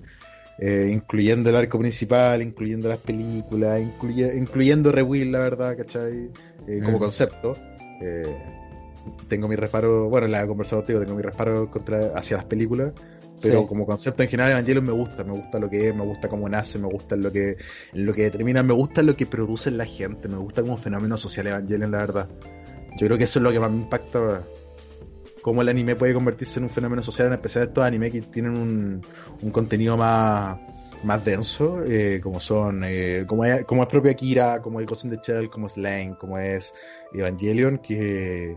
eh, 0.59 0.89
incluyendo 0.93 1.51
el 1.51 1.57
arco 1.57 1.79
principal, 1.79 2.41
incluyendo 2.41 2.89
las 2.89 2.99
películas, 2.99 3.81
incluye- 3.81 4.35
incluyendo 4.37 4.93
Rewill, 4.93 5.31
la 5.33 5.41
verdad, 5.41 5.77
¿cachai? 5.77 6.31
Eh, 6.67 6.81
como 6.83 6.97
Mm. 6.97 7.01
concepto. 7.01 7.57
Tengo 9.29 9.49
mi 9.49 9.57
reparo, 9.57 10.09
bueno, 10.09 10.27
la 10.29 10.43
he 10.43 10.47
conversado 10.47 10.81
contigo, 10.83 11.01
tengo 11.01 11.15
mi 11.17 11.23
reparo 11.23 11.71
contra, 11.71 12.17
hacia 12.17 12.37
las 12.39 12.47
películas, 12.47 12.93
pero 13.43 13.61
Sí. 13.63 13.67
como 13.67 13.85
concepto 13.87 14.23
en 14.23 14.29
general 14.29 14.53
Evangelion 14.53 14.85
me 14.85 14.93
gusta, 14.93 15.25
me 15.25 15.33
gusta 15.33 15.59
lo 15.59 15.69
que 15.69 15.89
es, 15.89 15.95
me 15.95 16.03
gusta 16.05 16.29
cómo 16.29 16.49
nace, 16.49 16.79
me 16.79 16.89
gusta 16.89 17.17
lo 17.17 17.33
que, 17.33 17.57
lo 17.93 18.13
que 18.13 18.23
determina, 18.23 18.63
me 18.63 18.75
gusta 18.75 19.03
lo 19.03 19.17
que 19.17 19.27
produce 19.27 19.71
la 19.71 19.85
gente, 19.85 20.29
me 20.29 20.37
gusta 20.37 20.63
como 20.63 20.77
fenómeno 20.77 21.17
social 21.17 21.47
Evangelion, 21.49 21.91
la 21.91 21.99
verdad. 21.99 22.29
Yo 22.97 23.07
creo 23.07 23.19
que 23.19 23.25
eso 23.25 23.39
es 23.39 23.43
lo 23.43 23.51
que 23.53 23.59
más 23.61 23.71
me 23.71 23.79
impacta, 23.79 24.45
cómo 25.43 25.63
el 25.63 25.69
anime 25.69 25.97
puede 25.97 26.15
convertirse 26.15 26.59
en 26.59 26.65
un 26.65 26.71
fenómeno 26.71 27.03
social, 27.03 27.27
en 27.29 27.35
especial 27.35 27.65
estos 27.65 27.85
animes 27.85 28.13
que 28.13 28.23
tienen 28.23 28.57
un, 28.57 29.03
un 29.43 29.51
contenido 29.51 29.97
más, 29.97 30.59
más 31.03 31.25
denso, 31.25 31.83
eh, 31.85 32.21
como 32.23 32.41
son, 32.41 32.83
eh, 32.85 33.25
como, 33.27 33.45
es, 33.45 33.65
como 33.65 33.83
es 33.83 33.89
propio 33.89 34.11
Akira, 34.13 34.63
como 34.63 34.81
es 34.81 34.87
Ghost 34.87 35.05
in 35.05 35.11
the 35.11 35.19
Shell, 35.23 35.51
como 35.51 35.67
es 35.67 35.77
Lane, 35.77 36.17
como 36.19 36.39
es 36.39 36.73
Evangelion, 37.13 37.79
que 37.79 38.57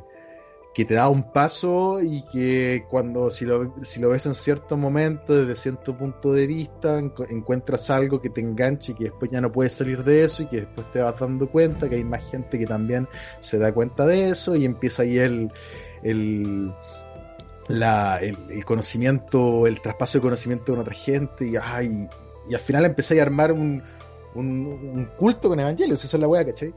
que 0.77 0.85
te 0.85 0.93
da 0.93 1.09
un 1.09 1.23
paso 1.31 2.03
y 2.03 2.21
que 2.21 2.85
cuando 2.87 3.31
si 3.31 3.45
lo, 3.45 3.73
si 3.81 3.99
lo 3.99 4.09
ves 4.09 4.27
en 4.27 4.35
cierto 4.35 4.77
momento, 4.77 5.35
desde 5.35 5.59
cierto 5.59 5.97
punto 5.97 6.33
de 6.33 6.45
vista, 6.45 6.99
encuentras 6.99 7.89
algo 7.89 8.21
que 8.21 8.29
te 8.29 8.41
enganche 8.41 8.91
y 8.91 8.95
que 8.95 9.03
después 9.05 9.31
ya 9.31 9.41
no 9.41 9.51
puedes 9.51 9.73
salir 9.73 10.03
de 10.03 10.23
eso 10.23 10.43
y 10.43 10.45
que 10.45 10.57
después 10.57 10.85
te 10.91 11.01
vas 11.01 11.19
dando 11.19 11.49
cuenta 11.49 11.89
que 11.89 11.95
hay 11.95 12.03
más 12.03 12.29
gente 12.29 12.59
que 12.59 12.67
también 12.67 13.07
se 13.39 13.57
da 13.57 13.73
cuenta 13.73 14.05
de 14.05 14.29
eso 14.29 14.55
y 14.55 14.65
empieza 14.65 15.01
ahí 15.01 15.17
el, 15.17 15.51
el, 16.03 16.71
la, 17.69 18.19
el, 18.19 18.63
conocimiento, 18.63 19.65
el 19.65 19.81
traspaso 19.81 20.19
de 20.19 20.21
conocimiento 20.21 20.73
con 20.73 20.81
otra 20.81 20.93
gente 20.93 21.47
y, 21.47 21.55
ay, 21.55 22.07
y 22.47 22.53
al 22.53 22.61
final 22.61 22.85
empecé 22.85 23.19
a 23.19 23.23
armar 23.23 23.51
un, 23.51 23.81
un, 24.35 25.09
culto 25.17 25.49
con 25.49 25.59
Evangelion, 25.59 25.97
esa 25.97 26.05
es 26.05 26.21
la 26.21 26.27
wea, 26.27 26.45
¿cachai? 26.45 26.71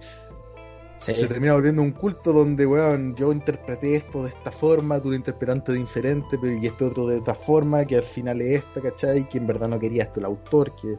Sí. 1.00 1.14
Se 1.14 1.26
termina 1.26 1.54
volviendo 1.54 1.80
un 1.80 1.92
culto 1.92 2.30
donde, 2.32 2.66
weón, 2.66 3.14
yo 3.16 3.32
interpreté 3.32 3.96
esto 3.96 4.22
de 4.22 4.28
esta 4.28 4.50
forma, 4.50 5.00
tú 5.00 5.08
lo 5.10 5.16
interpretaste 5.16 5.72
diferente, 5.72 6.36
pero 6.38 6.52
y 6.52 6.66
este 6.66 6.84
otro 6.84 7.06
de 7.06 7.16
esta 7.18 7.34
forma, 7.34 7.86
que 7.86 7.96
al 7.96 8.02
final 8.02 8.40
es 8.42 8.58
esta, 8.64 8.82
¿cachai? 8.82 9.26
Que 9.28 9.38
en 9.38 9.46
verdad 9.46 9.68
no 9.68 9.78
quería 9.78 10.02
esto 10.02 10.20
el 10.20 10.26
autor, 10.26 10.74
que... 10.76 10.98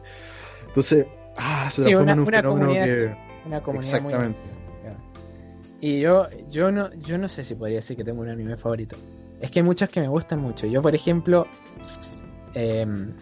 Entonces, 0.66 1.06
ah, 1.36 1.68
se 1.70 1.84
Sí, 1.84 1.90
transforma 1.90 2.02
una- 2.02 2.12
en 2.12 2.18
un 2.18 2.26
una 2.26 2.36
fenómeno 2.38 2.66
comunidad 2.66 2.84
que... 2.84 3.16
Una 3.46 3.62
comunidad 3.62 3.94
Exactamente. 3.94 4.38
Y 5.80 5.98
yo, 6.00 6.26
yo 6.48 6.70
no, 6.70 6.92
yo 6.94 7.18
no 7.18 7.28
sé 7.28 7.44
si 7.44 7.54
podría 7.56 7.76
decir 7.78 7.96
que 7.96 8.04
tengo 8.04 8.20
un 8.22 8.28
anime 8.28 8.56
favorito. 8.56 8.96
Es 9.40 9.50
que 9.50 9.58
hay 9.60 9.64
muchos 9.64 9.88
que 9.88 10.00
me 10.00 10.06
gustan 10.08 10.38
mucho. 10.40 10.66
Yo, 10.68 10.80
por 10.80 10.94
ejemplo, 10.94 11.46
em, 12.54 13.12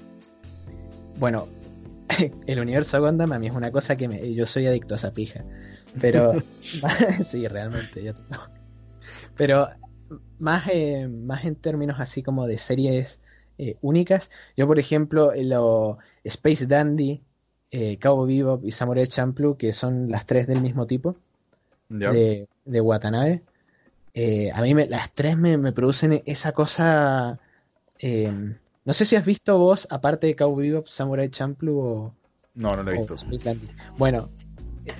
bueno, 1.18 1.48
el 2.46 2.58
universo 2.60 3.00
Gundam 3.00 3.32
a 3.32 3.38
mí 3.38 3.46
es 3.46 3.54
una 3.54 3.70
cosa 3.70 3.96
que 3.96 4.08
me, 4.08 4.34
yo 4.34 4.44
soy 4.46 4.66
adicto 4.66 4.94
a 4.94 4.96
esa 4.96 5.10
pija. 5.12 5.42
Pero, 5.98 6.44
sí, 7.20 7.46
realmente, 7.48 8.02
yo 8.02 8.12
no. 8.28 8.38
Pero 9.36 9.68
más, 10.38 10.68
eh, 10.68 11.08
más 11.08 11.44
en 11.44 11.56
términos 11.56 12.00
así 12.00 12.22
como 12.22 12.46
de 12.46 12.58
series 12.58 13.20
eh, 13.58 13.78
únicas. 13.82 14.30
Yo, 14.56 14.66
por 14.66 14.78
ejemplo, 14.78 15.32
lo 15.36 15.98
Space 16.24 16.66
Dandy, 16.66 17.24
eh, 17.70 17.98
Cowboy 18.00 18.38
Bebop 18.38 18.64
y 18.66 18.72
Samurai 18.72 19.06
Champloo, 19.06 19.56
que 19.58 19.72
son 19.72 20.10
las 20.10 20.26
tres 20.26 20.46
del 20.46 20.60
mismo 20.62 20.86
tipo, 20.86 21.16
de, 22.02 22.48
de 22.64 22.80
Watanabe. 22.80 23.44
eh, 24.14 24.50
a 24.54 24.62
mí 24.62 24.74
me- 24.74 24.88
las 24.88 25.14
tres 25.14 25.36
me, 25.38 25.58
me 25.58 25.72
producen 25.72 26.22
esa 26.26 26.52
cosa. 26.52 27.40
eh, 28.00 28.32
no 28.84 28.92
sé 28.94 29.04
si 29.06 29.16
has 29.16 29.26
visto 29.26 29.58
vos, 29.58 29.86
aparte 29.90 30.26
de 30.28 30.36
Cowboy 30.36 30.70
Bebop, 30.70 30.86
Samurai 30.88 31.28
Champloo 31.30 31.78
o, 31.80 32.16
No, 32.54 32.76
no 32.76 32.82
lo 32.84 32.90
he 32.90 32.94
visto. 32.94 33.16
Bueno, 33.96 34.30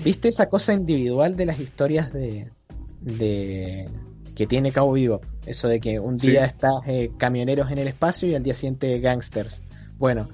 ¿viste 0.05 0.29
esa 0.29 0.49
cosa 0.49 0.73
individual 0.73 1.37
de 1.37 1.47
las 1.47 1.59
historias 1.61 2.13
de, 2.13 2.51
de 3.01 3.89
que 4.35 4.47
tiene 4.47 4.73
Cowboy 4.73 5.03
Bebop? 5.03 5.25
Eso 5.47 5.69
de 5.69 5.81
que 5.81 5.99
un 6.01 6.19
Sí. 6.19 6.29
día 6.31 6.45
estás 6.45 6.75
eh, 6.87 7.11
camioneros 7.19 7.71
en 7.71 7.79
el 7.79 7.89
espacio 7.89 8.29
y 8.29 8.35
al 8.35 8.43
día 8.43 8.55
siguiente 8.55 8.99
gangsters. 9.01 9.61
Bueno, 9.99 10.29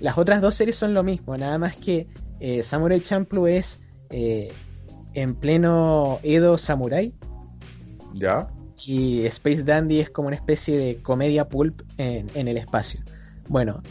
las 0.00 0.18
otras 0.18 0.40
dos 0.40 0.54
series 0.54 0.76
son 0.76 0.94
lo 0.94 1.02
mismo, 1.02 1.36
nada 1.36 1.58
más 1.58 1.76
que 1.76 2.08
eh, 2.40 2.62
Samurai 2.62 3.00
Champloo 3.00 3.46
es 3.46 3.80
eh, 4.10 4.52
en 5.14 5.34
pleno 5.34 6.18
Edo 6.22 6.58
Samurai 6.58 7.14
¿Ya? 8.14 8.48
y 8.84 9.24
Space 9.26 9.62
Dandy 9.62 10.00
es 10.00 10.10
como 10.10 10.28
una 10.28 10.36
especie 10.36 10.76
de 10.76 11.00
comedia 11.02 11.48
pulp 11.48 11.82
en, 11.96 12.28
en 12.34 12.48
el 12.48 12.56
espacio. 12.56 13.00
Bueno, 13.48 13.82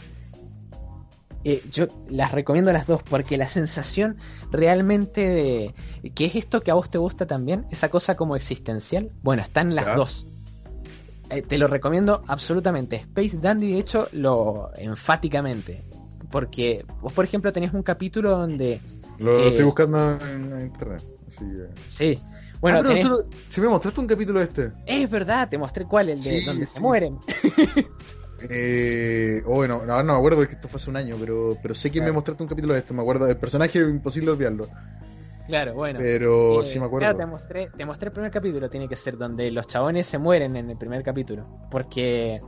eh, 1.44 1.62
yo 1.70 1.86
las 2.08 2.32
recomiendo 2.32 2.72
las 2.72 2.86
dos 2.86 3.02
porque 3.02 3.36
la 3.36 3.48
sensación 3.48 4.16
realmente 4.50 5.28
de 5.28 5.74
que 6.14 6.24
es 6.26 6.34
esto 6.34 6.62
que 6.62 6.70
a 6.70 6.74
vos 6.74 6.90
te 6.90 6.98
gusta 6.98 7.26
también, 7.26 7.66
esa 7.70 7.90
cosa 7.90 8.16
como 8.16 8.34
existencial, 8.36 9.10
bueno, 9.22 9.42
están 9.42 9.74
las 9.74 9.84
Ya. 9.86 9.94
dos. 9.96 10.26
Eh, 11.30 11.42
te 11.42 11.56
lo 11.58 11.66
recomiendo 11.68 12.22
absolutamente. 12.28 12.96
Space 12.96 13.38
Dandy, 13.38 13.72
de 13.72 13.78
hecho, 13.78 14.08
lo 14.12 14.70
enfáticamente. 14.76 15.84
Porque 16.30 16.84
vos, 17.00 17.12
por 17.12 17.24
ejemplo, 17.24 17.52
tenés 17.52 17.72
un 17.72 17.82
capítulo 17.82 18.30
donde. 18.30 18.80
Lo 19.18 19.38
Eh, 19.38 19.48
estoy 19.48 19.64
buscando 19.64 20.18
en, 20.26 20.52
en 20.52 20.60
internet. 20.66 21.02
Así 21.26 21.38
que... 21.38 21.68
Sí. 21.88 22.20
Bueno, 22.60 22.78
Ah, 22.78 22.82
pero 22.86 22.94
tenés- 22.94 23.26
si 23.48 23.60
me 23.60 23.68
mostraste 23.68 24.00
un 24.00 24.06
capítulo 24.06 24.38
de 24.40 24.44
este. 24.46 24.72
es 24.86 25.10
verdad, 25.10 25.48
te 25.48 25.56
mostré 25.58 25.86
cuál, 25.86 26.08
el 26.10 26.22
de 26.22 26.40
Sí, 26.40 26.44
donde 26.44 26.66
sí. 26.66 26.74
se 26.74 26.80
mueren. 26.80 27.18
Eh, 28.50 29.42
oh, 29.46 29.54
bueno, 29.54 29.74
ahora 29.80 30.02
no 30.02 30.12
me 30.12 30.18
acuerdo 30.18 30.40
de 30.42 30.48
que 30.48 30.54
esto 30.54 30.68
fue 30.68 30.78
hace 30.78 30.90
un 30.90 30.96
año, 30.96 31.16
pero, 31.18 31.56
pero 31.62 31.74
sé 31.74 31.90
que 31.90 32.00
me 32.00 32.12
mostraste 32.12 32.42
un 32.42 32.48
capítulo 32.48 32.74
de 32.74 32.80
este. 32.80 32.94
Me 32.94 33.02
acuerdo 33.02 33.26
del 33.26 33.36
personaje, 33.36 33.78
imposible 33.78 34.30
olvidarlo. 34.30 34.68
Claro, 35.46 35.74
bueno. 35.74 35.98
Pero 36.00 36.62
Eh, 36.62 36.64
sí 36.64 36.78
me 36.78 36.86
acuerdo. 36.86 37.04
Claro, 37.06 37.18
te 37.18 37.26
mostré, 37.26 37.70
te 37.76 37.84
mostré 37.84 38.08
el 38.08 38.12
primer 38.12 38.30
capítulo, 38.30 38.70
tiene 38.70 38.88
que 38.88 38.96
ser 38.96 39.16
donde 39.18 39.50
los 39.50 39.66
chabones 39.66 40.06
se 40.06 40.18
mueren 40.18 40.56
en 40.56 40.70
el 40.70 40.76
primer 40.76 41.02
capítulo. 41.02 41.46
Porque 41.70 42.40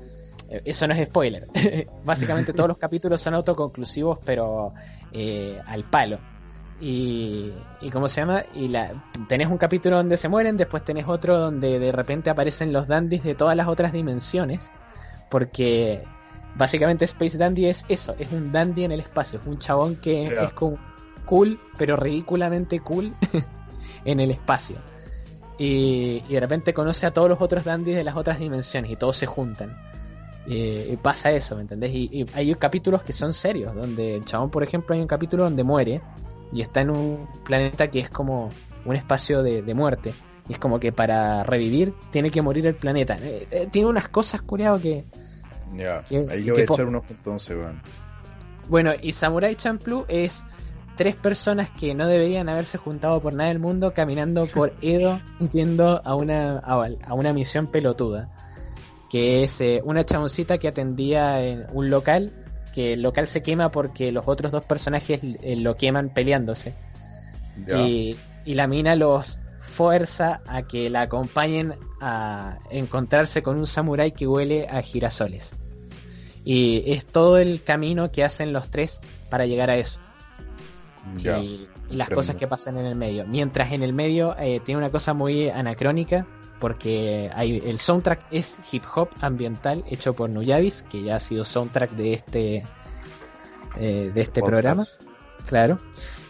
eh, 0.49 0.63
eso 0.65 0.87
no 0.87 0.95
es 0.95 1.07
spoiler. 1.07 1.47
Básicamente 2.05 2.53
todos 2.53 2.69
los 2.69 2.79
capítulos 2.81 3.21
son 3.21 3.35
autoconclusivos, 3.35 4.19
pero 4.25 4.73
eh, 5.13 5.61
al 5.67 5.85
palo. 5.85 6.19
Y, 6.79 7.53
y 7.81 7.91
cómo 7.91 8.07
se 8.09 8.21
llama, 8.21 8.43
y 8.55 8.69
la, 8.69 9.03
tenés 9.29 9.49
un 9.49 9.57
capítulo 9.57 9.97
donde 9.97 10.19
se 10.19 10.29
mueren, 10.29 10.59
después 10.59 10.85
tenés 10.85 11.07
otro 11.09 11.39
donde 11.39 11.79
de 11.79 11.91
repente 11.91 12.29
aparecen 12.29 12.71
los 12.71 12.87
dandies 12.87 13.25
de 13.25 13.35
todas 13.35 13.57
las 13.57 13.67
otras 13.67 13.93
dimensiones. 13.93 14.71
Porque 15.31 16.03
básicamente 16.57 17.05
Space 17.05 17.39
Dandy 17.39 17.67
es 17.67 17.85
eso, 17.89 18.15
es 18.19 18.31
un 18.33 18.53
dandy 18.53 18.85
en 18.85 18.93
el 18.93 19.01
espacio, 19.01 19.41
es 19.41 19.47
un 19.47 19.59
chabón 19.59 19.97
que 19.97 20.27
es 20.27 20.53
cool, 20.53 21.61
pero 21.77 21.97
ridículamente 21.97 22.81
cool 22.81 23.15
en 24.05 24.21
el 24.21 24.31
espacio. 24.31 24.77
Y, 25.59 26.23
y 26.29 26.35
de 26.35 26.41
repente 26.41 26.75
conoce 26.75 27.07
a 27.07 27.13
todos 27.13 27.29
los 27.29 27.41
otros 27.41 27.65
dandies 27.65 27.97
de 27.97 28.05
las 28.05 28.17
otras 28.17 28.39
dimensiones 28.39 28.91
y 28.91 28.97
todos 28.97 29.17
se 29.17 29.27
juntan. 29.27 29.77
Y, 30.47 30.93
y 30.93 30.99
pasa 31.03 31.33
eso, 31.33 31.57
¿me 31.57 31.63
entendés? 31.63 31.93
Y, 31.93 32.09
y 32.13 32.27
hay 32.35 32.55
capítulos 32.55 33.03
que 33.03 33.13
son 33.13 33.33
serios, 33.33 33.75
donde 33.75 34.15
el 34.17 34.25
chabón, 34.25 34.51
por 34.51 34.63
ejemplo, 34.63 34.95
hay 34.95 35.01
un 35.01 35.09
capítulo 35.09 35.45
donde 35.45 35.65
muere 35.65 36.01
y 36.53 36.61
está 36.61 36.83
en 36.83 36.91
un 36.91 37.29
planeta 37.45 37.89
que 37.89 37.99
es 37.99 38.09
como 38.09 38.53
un 38.85 38.97
espacio 38.97 39.43
de, 39.43 39.63
de 39.63 39.75
muerte. 39.75 40.15
Y 40.49 40.53
es 40.53 40.59
como 40.59 40.79
que 40.79 40.93
para 40.93 41.43
revivir 41.45 41.93
tiene 42.11 42.31
que 42.31 42.41
morir 42.43 42.67
el 42.67 42.75
planeta. 42.77 43.19
Eh, 43.21 43.49
eh, 43.51 43.69
tiene 43.71 43.89
unas 43.89 44.09
cosas, 44.09 44.43
curiado, 44.43 44.81
que... 44.81 45.05
Ya, 45.77 46.05
¿Qué- 46.09 46.27
ahí 46.31 46.43
le 46.45 46.53
voy 46.53 46.61
a 46.61 46.65
echar 46.65 46.87
unos 46.87 47.03
entonces, 47.11 47.57
weón. 47.57 47.81
Bueno, 48.69 48.93
y 49.01 49.13
Samurai 49.13 49.55
Champloo 49.57 50.05
es 50.09 50.45
tres 50.97 51.17
personas 51.17 51.71
que 51.71 51.95
no 51.95 52.07
deberían 52.07 52.49
haberse 52.49 52.79
juntado 52.79 53.21
por 53.21 53.33
nada 53.35 53.49
del 53.49 53.59
mundo 53.59 53.93
caminando 53.93 54.47
por 54.47 54.75
Edo 54.83 55.21
yendo 55.53 56.01
a 56.05 56.15
una, 56.15 56.59
a, 56.59 56.89
a 57.07 57.15
una 57.15 57.33
misión 57.33 57.67
pelotuda. 57.67 58.29
Que 59.11 59.45
es 59.45 59.61
eh, 59.61 59.81
una 59.85 60.05
chaboncita 60.05 60.59
que 60.59 60.69
atendía 60.69 61.45
en 61.45 61.65
un 61.73 61.91
local, 61.91 62.33
que 62.75 62.93
el 62.95 63.03
local 63.03 63.27
se 63.27 63.43
quema 63.43 63.71
porque 63.71 64.11
los 64.13 64.25
otros 64.27 64.51
dos 64.53 64.65
personajes 64.65 65.21
lo 65.23 65.75
queman 65.77 66.09
peleándose. 66.11 66.75
Ya. 67.67 67.79
Y, 67.83 68.17
y 68.45 68.55
la 68.55 68.67
mina 68.67 68.97
los 68.97 69.41
fuerza 69.67 70.43
a 70.47 70.63
que 70.63 70.89
la 70.91 71.03
acompañen 71.03 71.75
a 72.01 72.59
encontrarse 72.71 73.43
con 73.43 73.59
un 73.59 73.67
samurái 73.67 74.13
que 74.13 74.27
huele 74.27 74.67
a 74.69 74.81
girasoles. 74.83 75.55
Y 76.45 76.85
es 76.87 77.05
todo 77.05 77.39
el 77.39 77.63
camino 77.63 78.13
que 78.13 78.25
hacen 78.25 78.53
los 78.53 78.71
tres 78.71 79.01
para 79.31 79.47
llegar 79.47 79.69
a 79.71 79.77
eso. 79.77 80.01
Ya. 81.19 81.39
y, 81.39 81.69
y 81.91 81.97
las 81.97 82.09
cosas 82.09 82.37
que 82.37 82.47
pasan 82.47 82.79
en 82.79 82.87
el 82.87 82.95
medio. 82.95 83.27
Mientras 83.27 83.73
en 83.73 83.83
el 83.83 83.93
medio 83.93 84.37
eh, 84.39 84.61
tiene 84.65 84.79
una 84.79 84.91
cosa 84.91 85.15
muy 85.15 85.49
anacrónica, 85.49 86.27
porque 86.59 87.31
hay, 87.35 87.63
el 87.65 87.79
soundtrack 87.79 88.27
es 88.31 88.59
hip 88.73 88.85
hop 88.95 89.11
ambiental 89.21 89.85
hecho 89.91 90.15
por 90.15 90.31
Nuyabis, 90.31 90.85
que 90.85 91.03
ya 91.03 91.17
ha 91.17 91.21
sido 91.21 91.45
soundtrack 91.45 91.91
de 91.93 92.15
este, 92.15 92.67
eh, 93.79 94.11
de 94.15 94.21
este 94.21 94.41
Podcast. 94.41 94.47
programa. 94.47 94.85
Claro. 95.47 95.81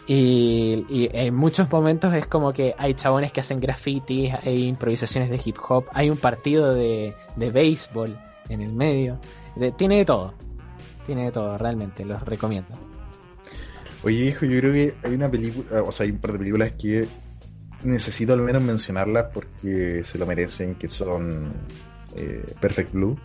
Y, 0.09 0.85
y 0.89 1.09
en 1.11 1.35
muchos 1.35 1.69
momentos 1.69 2.13
es 2.15 2.25
como 2.27 2.53
que 2.53 2.73
hay 2.77 2.93
chabones 2.93 3.33
que 3.33 3.41
hacen 3.41 3.59
grafitis, 3.59 4.33
hay 4.45 4.67
improvisaciones 4.67 5.29
de 5.29 5.39
hip 5.43 5.57
hop, 5.67 5.85
hay 5.93 6.09
un 6.09 6.17
partido 6.17 6.73
de, 6.73 7.13
de 7.35 7.51
béisbol 7.51 8.17
en 8.49 8.61
el 8.61 8.71
medio. 8.71 9.19
De- 9.57 9.71
tiene 9.73 9.97
de 9.97 10.05
todo. 10.05 10.33
Tiene 11.05 11.25
de 11.25 11.31
todo, 11.31 11.57
realmente, 11.57 12.05
los 12.05 12.21
recomiendo. 12.23 12.69
Oye, 14.03 14.25
hijo, 14.25 14.45
yo 14.45 14.59
creo 14.59 14.73
que 14.73 14.95
hay 15.03 15.13
una 15.15 15.29
película, 15.29 15.83
o 15.83 15.91
sea, 15.91 16.05
hay 16.05 16.11
un 16.11 16.19
par 16.19 16.31
de 16.31 16.37
películas 16.39 16.71
que 16.73 17.07
necesito 17.83 18.33
al 18.33 18.41
menos 18.41 18.61
mencionarlas 18.61 19.25
porque 19.33 20.03
se 20.05 20.17
lo 20.17 20.25
merecen, 20.25 20.75
que 20.75 20.87
son 20.87 21.51
eh, 22.15 22.53
Perfect 22.61 22.93
Blue, 22.93 23.17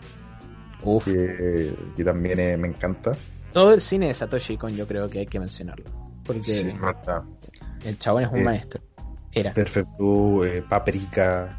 Uf. 0.83 1.05
que, 1.05 1.73
que 1.95 2.03
también 2.03 2.39
eh, 2.39 2.57
me 2.57 2.67
encanta. 2.67 3.15
Todo 3.53 3.73
el 3.73 3.79
cine 3.81 4.07
de 4.07 4.13
Satoshi 4.13 4.57
Kon 4.57 4.75
yo 4.75 4.85
creo 4.87 5.09
que 5.09 5.19
hay 5.19 5.27
que 5.27 5.39
mencionarlo. 5.39 5.85
Porque 6.25 6.43
Sí, 6.43 6.73
el 7.85 7.97
chabón 7.99 8.23
es 8.23 8.29
un 8.31 8.39
Eh, 8.39 8.43
maestro. 8.43 8.81
Era. 9.33 9.53
Perfect 9.53 9.89
Blue, 9.97 10.43
eh, 10.45 10.61
Paprika, 10.61 11.57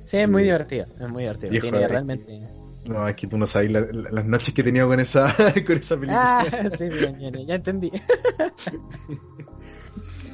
Sí, 0.04 0.16
es 0.18 0.28
muy 0.28 0.42
divertido. 0.44 0.86
Es 0.98 1.08
muy 1.10 1.22
divertido. 1.24 1.60
Tiene 1.60 1.86
realmente. 1.88 2.40
No, 2.88 3.06
es 3.08 3.16
que 3.16 3.26
tú 3.26 3.36
no 3.38 3.46
sabes 3.46 3.70
la- 3.70 3.80
la- 3.80 4.10
las 4.10 4.24
noches 4.24 4.54
que 4.54 4.60
he 4.60 4.64
tenido 4.64 4.86
con 4.88 5.00
esa, 5.00 5.34
con 5.66 5.76
esa 5.76 5.96
película. 5.96 6.38
Ah, 6.40 6.70
sí, 6.76 6.88
bien, 6.90 7.16
bien, 7.18 7.46
ya 7.46 7.54
entendí. 7.56 7.90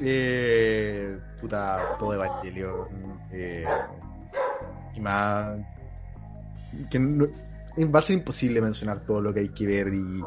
Eh, 0.01 1.17
puta, 1.39 1.95
todo 1.99 2.13
Evangelion. 2.13 3.21
Eh, 3.31 3.65
y 4.95 4.99
más. 4.99 5.59
Que 6.89 6.99
no- 6.99 7.27
va 7.93 7.99
a 7.99 8.01
ser 8.01 8.17
imposible 8.17 8.59
mencionar 8.59 8.99
todo 9.05 9.21
lo 9.21 9.33
que 9.33 9.41
hay 9.41 9.49
que 9.49 9.65
ver 9.65 9.93
y, 9.93 10.21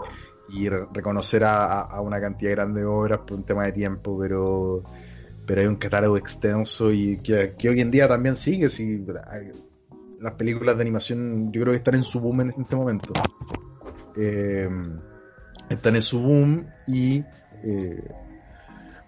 y 0.48 0.68
re- 0.68 0.86
reconocer 0.92 1.44
a, 1.44 1.82
a- 1.82 2.00
una 2.00 2.20
cantidad 2.20 2.52
grande 2.52 2.80
de 2.80 2.86
obras 2.86 3.20
por 3.26 3.36
un 3.36 3.44
tema 3.44 3.64
de 3.66 3.72
tiempo, 3.72 4.18
pero 4.18 4.82
pero 5.44 5.60
hay 5.60 5.66
un 5.68 5.76
catálogo 5.76 6.16
extenso 6.16 6.90
y 6.90 7.18
que, 7.18 7.54
que 7.56 7.68
hoy 7.68 7.80
en 7.80 7.90
día 7.90 8.08
también 8.08 8.34
sigue. 8.34 8.68
Si, 8.68 9.04
las 10.20 10.32
películas 10.34 10.76
de 10.76 10.82
animación 10.82 11.52
yo 11.52 11.60
creo 11.62 11.72
que 11.72 11.78
están 11.78 11.94
en 11.94 12.04
su 12.04 12.20
boom 12.20 12.42
en 12.42 12.50
este 12.50 12.76
momento. 12.76 13.12
Eh, 14.16 14.68
están 15.68 15.96
en 15.96 16.02
su 16.02 16.20
boom 16.20 16.66
y 16.86 17.22
eh, 17.64 18.02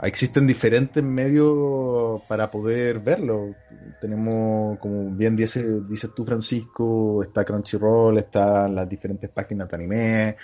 existen 0.02 0.47
diferentes 0.47 1.02
medios 1.02 2.22
para 2.28 2.51
poder 2.51 3.01
verlo. 3.01 3.55
Tenemos, 4.01 4.78
como 4.78 5.10
bien 5.10 5.36
dice, 5.36 5.82
dices 5.89 6.10
tú, 6.14 6.24
Francisco, 6.24 7.22
está 7.22 7.44
Crunchyroll, 7.44 8.18
están 8.18 8.74
las 8.74 8.89
diferentes 8.89 9.30
páginas 9.30 9.68
de 9.68 9.76
anime. 9.76 10.36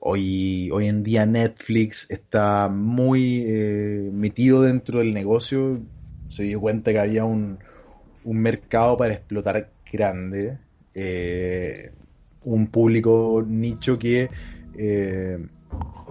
Hoy, 0.00 0.70
hoy 0.70 0.88
en 0.88 1.02
día 1.02 1.26
Netflix 1.26 2.10
está 2.10 2.68
muy 2.68 3.44
eh, 3.46 4.10
metido 4.12 4.62
dentro 4.62 5.00
del 5.00 5.12
negocio. 5.12 5.80
Se 6.28 6.44
dio 6.44 6.60
cuenta 6.60 6.92
que 6.92 7.00
había 7.00 7.24
un, 7.24 7.58
un 8.24 8.38
mercado 8.38 8.96
para 8.96 9.14
explotar 9.14 9.70
grande. 9.90 10.58
eh, 10.94 11.92
un 12.44 12.68
público 12.68 13.44
nicho 13.46 13.98
que 13.98 14.30
eh, 14.78 15.38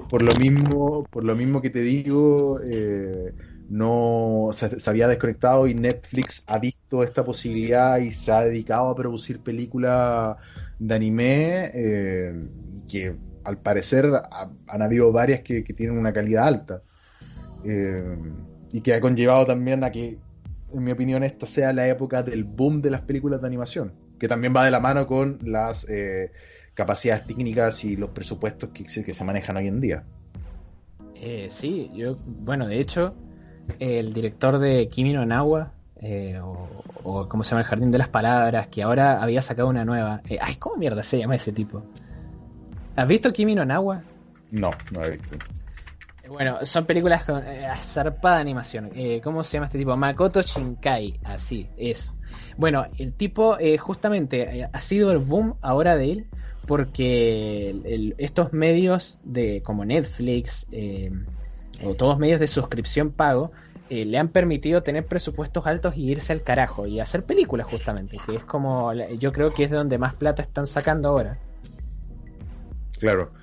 por 0.09 0.21
lo 0.21 0.35
mismo, 0.35 1.05
por 1.11 1.23
lo 1.23 1.35
mismo 1.35 1.61
que 1.61 1.69
te 1.69 1.81
digo, 1.81 2.59
eh, 2.63 3.33
no 3.69 4.49
se, 4.53 4.89
había 4.89 5.07
desconectado 5.07 5.67
y 5.67 5.73
Netflix 5.73 6.43
ha 6.47 6.59
visto 6.59 7.03
esta 7.03 7.23
posibilidad 7.25 7.99
y 7.99 8.11
se 8.11 8.31
ha 8.31 8.41
dedicado 8.41 8.89
a 8.89 8.95
producir 8.95 9.41
películas 9.41 10.37
de 10.79 10.95
anime 10.95 11.71
que 12.87 13.15
al 13.43 13.57
parecer 13.57 14.11
ha- 14.13 14.51
han 14.67 14.81
habido 14.81 15.11
varias 15.11 15.41
que, 15.41 15.61
tienen 15.61 15.97
una 15.97 16.13
calidad 16.13 16.47
alta 16.47 16.81
y 18.71 18.81
que 18.81 18.93
ha 18.93 19.01
conllevado 19.01 19.45
también 19.45 19.83
a 19.83 19.91
que, 19.91 20.17
en 20.73 20.83
mi 20.83 20.91
opinión, 20.91 21.23
esta 21.23 21.45
sea 21.45 21.73
la 21.73 21.87
época 21.87 22.23
del 22.23 22.43
boom 22.43 22.81
de 22.81 22.91
las 22.91 23.01
películas 23.01 23.41
de 23.41 23.47
animación, 23.47 23.93
que 24.19 24.27
también 24.27 24.53
va 24.55 24.65
de 24.65 24.71
la 24.71 24.79
mano 24.79 25.07
con 25.07 25.39
las 25.43 25.87
eh, 25.89 26.31
capacidades 26.73 27.25
técnicas 27.25 27.83
y 27.83 27.95
los 27.95 28.09
presupuestos 28.11 28.69
que, 28.69 28.87
se- 28.87 29.03
que 29.03 29.13
se 29.13 29.23
manejan 29.23 29.57
hoy 29.57 29.67
en 29.67 29.81
día. 29.81 30.03
Eh, 31.15 31.47
sí, 31.49 31.91
yo, 31.93 32.17
bueno, 32.25 32.67
de 32.67 32.79
hecho, 32.79 33.13
el 33.79 34.13
director 34.13 34.57
de 34.59 34.87
Kimi 34.87 35.13
no 35.13 35.25
Nawa, 35.25 35.73
eh, 36.01 36.39
o, 36.41 36.83
o 37.03 37.27
cómo 37.27 37.43
se 37.43 37.51
llama 37.51 37.61
el 37.61 37.67
Jardín 37.67 37.91
de 37.91 37.97
las 37.97 38.09
Palabras, 38.09 38.67
que 38.67 38.83
ahora 38.83 39.21
había 39.21 39.41
sacado 39.41 39.67
una 39.67 39.83
nueva. 39.83 40.21
eh, 40.29 40.37
ay, 40.41 40.55
¿cómo 40.55 40.77
mierda 40.77 41.03
se 41.03 41.19
llama 41.19 41.35
ese 41.35 41.51
tipo? 41.51 41.83
¿Has 42.95 43.07
visto 43.07 43.31
Kimi 43.33 43.55
no 43.55 43.65
Nawa? 43.65 44.01
No, 44.51 44.69
no 44.91 45.03
he 45.03 45.11
visto. 45.11 45.35
Bueno, 46.29 46.63
son 46.65 46.85
películas 46.85 47.25
con 47.25 47.43
eh, 47.47 47.67
zarpada 47.75 48.39
animación. 48.39 48.91
Eh, 48.93 49.19
¿Cómo 49.21 49.43
se 49.43 49.53
llama 49.53 49.65
este 49.65 49.79
tipo? 49.79 49.97
Makoto 49.97 50.41
Shinkai, 50.41 51.19
así, 51.23 51.71
eso. 51.75 52.17
Bueno, 52.55 52.87
el 52.97 53.15
tipo 53.15 53.57
eh, 53.59 53.77
justamente 53.77 54.59
eh, 54.61 54.69
ha 54.71 54.81
sido 54.81 55.11
el 55.11 55.17
boom 55.19 55.57
ahora 55.61 55.97
de 55.97 56.11
él 56.11 56.31
porque 56.65 57.69
el- 57.71 58.15
estos 58.19 58.53
medios 58.53 59.17
de 59.23 59.63
como 59.63 59.85
Netflix 59.85 60.67
eh, 60.71 61.09
o 61.81 61.95
todos 61.95 62.19
medios 62.19 62.39
de 62.39 62.47
suscripción 62.47 63.11
pago 63.13 63.51
eh, 63.87 64.05
le 64.05 64.17
han 64.19 64.29
permitido 64.29 64.83
tener 64.83 65.07
presupuestos 65.07 65.65
altos 65.65 65.97
y 65.97 66.11
irse 66.11 66.31
al 66.33 66.43
carajo 66.43 66.85
y 66.85 66.99
hacer 66.99 67.25
películas 67.25 67.65
justamente, 67.67 68.21
que 68.21 68.35
es 68.35 68.45
como 68.45 68.93
yo 68.93 69.31
creo 69.31 69.53
que 69.53 69.63
es 69.63 69.71
de 69.71 69.77
donde 69.77 69.97
más 69.97 70.15
plata 70.15 70.43
están 70.43 70.67
sacando 70.67 71.09
ahora. 71.09 71.41
Claro. 72.99 73.33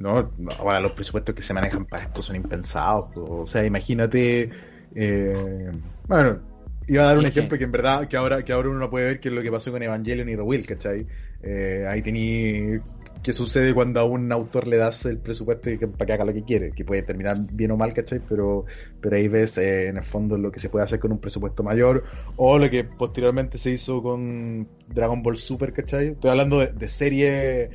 No, 0.00 0.32
ahora 0.58 0.80
los 0.80 0.92
presupuestos 0.92 1.34
que 1.34 1.42
se 1.42 1.52
manejan 1.52 1.84
para 1.84 2.04
esto 2.04 2.22
son 2.22 2.36
impensados. 2.36 3.10
po. 3.14 3.40
O 3.42 3.46
sea, 3.46 3.64
imagínate. 3.66 4.50
eh, 4.94 5.70
bueno, 6.08 6.40
iba 6.88 7.02
a 7.02 7.06
dar 7.06 7.18
un 7.18 7.26
Es 7.26 7.32
que- 7.32 7.38
ejemplo 7.40 7.58
que 7.58 7.64
en 7.64 7.70
verdad, 7.72 8.08
que 8.08 8.16
ahora, 8.16 8.42
que 8.42 8.52
ahora 8.52 8.70
uno 8.70 8.78
no 8.78 8.90
puede 8.90 9.06
ver 9.06 9.20
qué 9.20 9.28
es 9.28 9.34
lo 9.34 9.42
que 9.42 9.52
pasó 9.52 9.70
con 9.70 9.82
Evangelion 9.82 10.28
y 10.30 10.36
The 10.36 10.42
Will, 10.42 10.66
¿cachai? 10.66 11.06
Eh, 11.42 11.84
ahí 11.86 12.00
tení. 12.02 12.78
¿Qué 13.22 13.34
sucede 13.34 13.74
cuando 13.74 14.00
a 14.00 14.04
un 14.04 14.32
autor 14.32 14.66
le 14.66 14.78
das 14.78 15.04
el 15.04 15.18
presupuesto 15.18 15.68
que- 15.68 15.86
para 15.86 16.06
que 16.06 16.12
haga 16.14 16.24
lo 16.24 16.32
que 16.32 16.42
quiere? 16.44 16.72
Que 16.72 16.84
puede 16.86 17.02
terminar 17.02 17.36
bien 17.52 17.70
o 17.72 17.76
mal, 17.76 17.92
¿cachai? 17.92 18.20
Pero, 18.26 18.64
pero 19.00 19.16
ahí 19.16 19.28
ves 19.28 19.58
eh, 19.58 19.88
en 19.88 19.98
el 19.98 20.02
fondo 20.02 20.38
lo 20.38 20.50
que 20.50 20.58
se 20.60 20.70
puede 20.70 20.84
hacer 20.84 20.98
con 20.98 21.12
un 21.12 21.18
presupuesto 21.20 21.62
mayor 21.62 22.02
o 22.36 22.56
lo 22.58 22.70
que 22.70 22.84
posteriormente 22.84 23.58
se 23.58 23.70
hizo 23.72 24.02
con 24.02 24.66
Dragon 24.88 25.22
Ball 25.22 25.36
Super, 25.36 25.72
¿cachai? 25.74 26.08
Estoy 26.08 26.30
hablando 26.30 26.58
de, 26.60 26.68
de 26.72 26.88
serie 26.88 27.70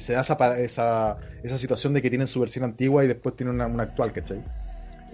se 0.00 0.14
da 0.14 0.20
esa, 0.20 0.58
esa, 0.58 1.16
esa 1.42 1.58
situación 1.58 1.94
de 1.94 2.02
que 2.02 2.10
tienen 2.10 2.26
su 2.26 2.40
versión 2.40 2.64
antigua 2.64 3.04
y 3.04 3.08
después 3.08 3.36
tienen 3.36 3.54
una, 3.54 3.66
una 3.66 3.84
actual, 3.84 4.12
¿cachai? 4.12 4.42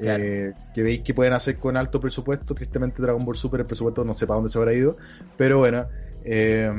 Claro. 0.01 0.23
Eh, 0.23 0.53
que 0.75 0.83
veis 0.83 1.01
que 1.01 1.15
pueden 1.15 1.33
hacer 1.33 1.57
con 1.57 1.77
alto 1.77 2.01
presupuesto. 2.01 2.55
Tristemente, 2.55 3.01
Dragon 3.03 3.25
Ball 3.25 3.37
Super, 3.37 3.61
el 3.61 3.67
presupuesto 3.67 4.05
no 4.05 4.15
sé 4.15 4.27
para 4.27 4.37
dónde 4.37 4.51
se 4.51 4.59
habrá 4.59 4.73
ido, 4.73 4.97
pero 5.37 5.59
bueno. 5.59 5.87
eh, 6.25 6.71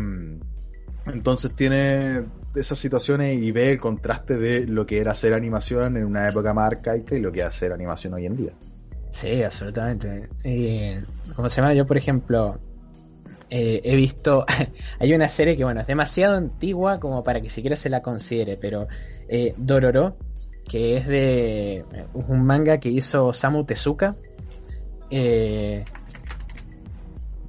entonces 1.07 1.55
tiene 1.55 2.25
esas 2.55 2.77
situaciones 2.79 3.41
y 3.41 3.51
ve 3.51 3.71
el 3.71 3.79
contraste 3.79 4.37
de 4.37 4.67
lo 4.67 4.85
que 4.85 4.99
era 4.99 5.11
hacer 5.11 5.33
animación 5.33 5.95
en 5.97 6.05
una 6.05 6.27
época 6.27 6.53
más 6.53 6.67
arcaica 6.67 7.15
y 7.15 7.21
lo 7.21 7.31
que 7.31 7.39
es 7.39 7.45
hacer 7.45 7.71
animación 7.71 8.13
hoy 8.13 8.25
en 8.25 8.35
día. 8.35 8.51
Sí, 9.09 9.41
absolutamente. 9.41 10.27
Eh, 10.43 11.01
¿Cómo 11.35 11.49
se 11.49 11.61
llama? 11.61 11.73
Yo, 11.73 11.85
por 11.85 11.97
ejemplo, 11.97 12.59
eh, 13.49 13.81
he 13.83 13.95
visto. 13.95 14.45
hay 14.99 15.13
una 15.13 15.29
serie 15.29 15.55
que, 15.55 15.63
bueno, 15.63 15.81
es 15.81 15.87
demasiado 15.87 16.35
antigua 16.37 16.99
como 16.99 17.23
para 17.23 17.41
que 17.41 17.49
siquiera 17.49 17.75
se 17.75 17.89
la 17.89 18.01
considere, 18.01 18.57
pero 18.57 18.87
eh, 19.27 19.53
Dororo, 19.57 20.17
que 20.67 20.97
es 20.97 21.07
de 21.07 21.77
eh, 21.77 21.85
un 22.13 22.45
manga 22.45 22.79
que 22.79 22.89
hizo 22.89 23.33
Samu 23.33 23.63
Tezuka. 23.63 24.15
Eh, 25.09 25.85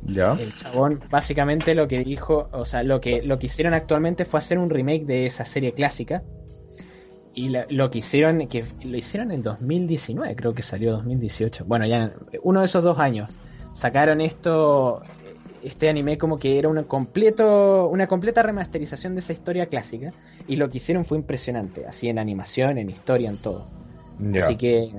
¿Ya? 0.07 0.39
el 0.41 0.55
chabón 0.55 1.01
básicamente 1.11 1.75
lo 1.75 1.87
que 1.87 2.03
dijo, 2.03 2.49
o 2.53 2.65
sea, 2.65 2.83
lo 2.83 3.01
que, 3.01 3.21
lo 3.21 3.39
que 3.39 3.47
hicieron 3.47 3.75
actualmente 3.75 4.25
fue 4.25 4.39
hacer 4.39 4.59
un 4.59 4.71
remake 4.71 5.05
de 5.05 5.27
esa 5.27 5.45
serie 5.45 5.75
clásica. 5.75 6.23
y 7.35 7.51
lo, 7.51 7.65
lo 7.69 7.91
que 7.91 7.99
hicieron, 7.99 8.47
que 8.47 8.65
lo 8.85 8.97
hicieron 8.97 9.33
en 9.33 9.43
2019, 9.43 10.35
creo 10.37 10.55
que 10.55 10.63
salió 10.63 10.93
2018. 10.93 11.65
Bueno, 11.67 11.85
ya 11.87 12.13
uno 12.43 12.61
de 12.61 12.67
esos 12.67 12.83
dos 12.83 12.99
años 12.99 13.37
sacaron 13.79 14.21
esto, 14.21 15.03
este 15.63 15.89
anime 15.89 16.19
como 16.19 16.39
que 16.39 16.59
era 16.59 16.69
una 16.69 16.85
completo, 16.85 17.89
una 17.89 18.07
completa 18.07 18.43
remasterización 18.43 19.15
de 19.15 19.21
esa 19.21 19.33
historia 19.33 19.67
clásica 19.67 20.13
y 20.47 20.57
lo 20.57 20.69
que 20.69 20.79
hicieron 20.79 21.05
fue 21.05 21.19
impresionante, 21.19 21.87
así 21.87 22.09
en 22.09 22.19
animación, 22.19 22.79
en 22.79 22.91
historia, 22.91 23.31
en 23.31 23.37
todo. 23.37 23.67
Así 24.35 24.57
que 24.57 24.93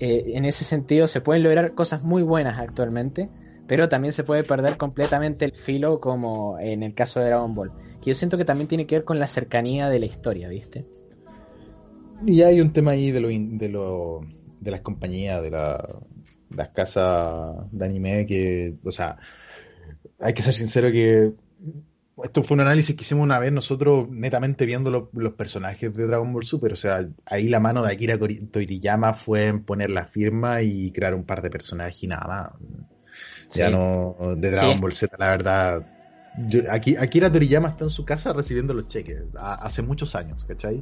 eh, 0.00 0.32
en 0.34 0.44
ese 0.44 0.64
sentido 0.64 1.06
se 1.06 1.20
pueden 1.20 1.42
lograr 1.42 1.74
cosas 1.74 2.02
muy 2.02 2.22
buenas 2.22 2.58
actualmente, 2.58 3.28
pero 3.66 3.88
también 3.88 4.12
se 4.12 4.24
puede 4.24 4.44
perder 4.44 4.76
completamente 4.76 5.44
el 5.44 5.52
filo 5.52 6.00
como 6.00 6.58
en 6.58 6.82
el 6.82 6.94
caso 6.94 7.20
de 7.20 7.26
Dragon 7.26 7.54
Ball, 7.54 7.72
que 8.02 8.10
yo 8.10 8.14
siento 8.14 8.36
que 8.36 8.44
también 8.44 8.68
tiene 8.68 8.86
que 8.86 8.96
ver 8.96 9.04
con 9.04 9.18
la 9.18 9.26
cercanía 9.26 9.88
de 9.88 9.98
la 10.00 10.06
historia, 10.06 10.48
¿viste? 10.48 10.84
Y 12.26 12.42
hay 12.42 12.60
un 12.60 12.72
tema 12.72 12.92
ahí 12.92 13.10
de 13.10 13.20
lo, 13.20 13.28
de 13.28 13.68
lo 13.68 14.20
de 14.60 14.70
las 14.70 14.80
compañías, 14.80 15.42
de 15.42 15.50
la, 15.50 16.00
las 16.50 16.68
casas 16.70 17.54
de 17.70 17.84
anime 17.84 18.26
que, 18.26 18.74
o 18.82 18.90
sea, 18.90 19.18
hay 20.24 20.34
que 20.34 20.42
ser 20.42 20.54
sincero 20.54 20.90
que 20.90 21.32
esto 22.22 22.42
fue 22.44 22.54
un 22.54 22.60
análisis 22.60 22.94
que 22.96 23.02
hicimos 23.02 23.24
una 23.24 23.38
vez 23.38 23.52
nosotros 23.52 24.08
netamente 24.08 24.66
viendo 24.66 24.90
lo- 24.90 25.10
los 25.14 25.34
personajes 25.34 25.94
de 25.94 26.06
Dragon 26.06 26.32
Ball 26.32 26.44
Super, 26.44 26.72
o 26.72 26.76
sea, 26.76 27.06
ahí 27.26 27.48
la 27.48 27.60
mano 27.60 27.82
de 27.82 27.92
Akira 27.92 28.18
Toriyama 28.18 29.14
fue 29.14 29.46
en 29.46 29.64
poner 29.64 29.90
la 29.90 30.04
firma 30.06 30.62
y 30.62 30.92
crear 30.92 31.14
un 31.14 31.24
par 31.24 31.42
de 31.42 31.50
personajes 31.50 32.02
y 32.02 32.06
nada 32.06 32.26
más. 32.26 32.50
Ya 33.54 33.66
Sí. 33.66 33.72
no, 33.72 34.16
de 34.36 34.50
Dragon 34.50 34.74
Sí. 34.76 34.80
Ball 34.80 34.92
Z, 34.92 35.16
la 35.18 35.30
verdad. 35.30 35.84
Yo, 36.48 36.60
aquí, 36.70 36.96
Akira 36.96 37.30
Toriyama 37.30 37.68
está 37.70 37.84
en 37.84 37.90
su 37.90 38.04
casa 38.04 38.32
recibiendo 38.32 38.74
los 38.74 38.88
cheques 38.88 39.22
a- 39.36 39.54
hace 39.66 39.82
muchos 39.82 40.14
años, 40.14 40.44
¿cachai? 40.44 40.80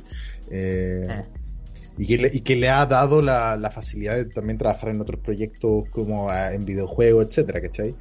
Eh, 0.50 1.08
y, 1.98 2.06
que 2.06 2.18
le, 2.18 2.30
y 2.32 2.40
que 2.40 2.56
le 2.56 2.68
ha 2.68 2.86
dado 2.86 3.20
la, 3.22 3.56
la 3.56 3.70
facilidad 3.70 4.16
de 4.16 4.26
también 4.26 4.58
trabajar 4.58 4.90
en 4.90 5.00
otros 5.00 5.20
proyectos 5.20 5.84
como 5.90 6.30
ah, 6.30 6.52
en 6.54 6.64
videojuegos, 6.64 7.26
etcétera, 7.26 7.60
¿cachai? 7.60 7.94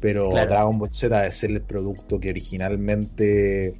Pero 0.00 0.30
Claro. 0.30 0.50
Dragon 0.50 0.78
Ball 0.78 0.92
Z 0.92 1.22
de 1.22 1.32
ser 1.32 1.50
el 1.50 1.60
producto 1.62 2.20
que 2.20 2.30
originalmente 2.30 3.74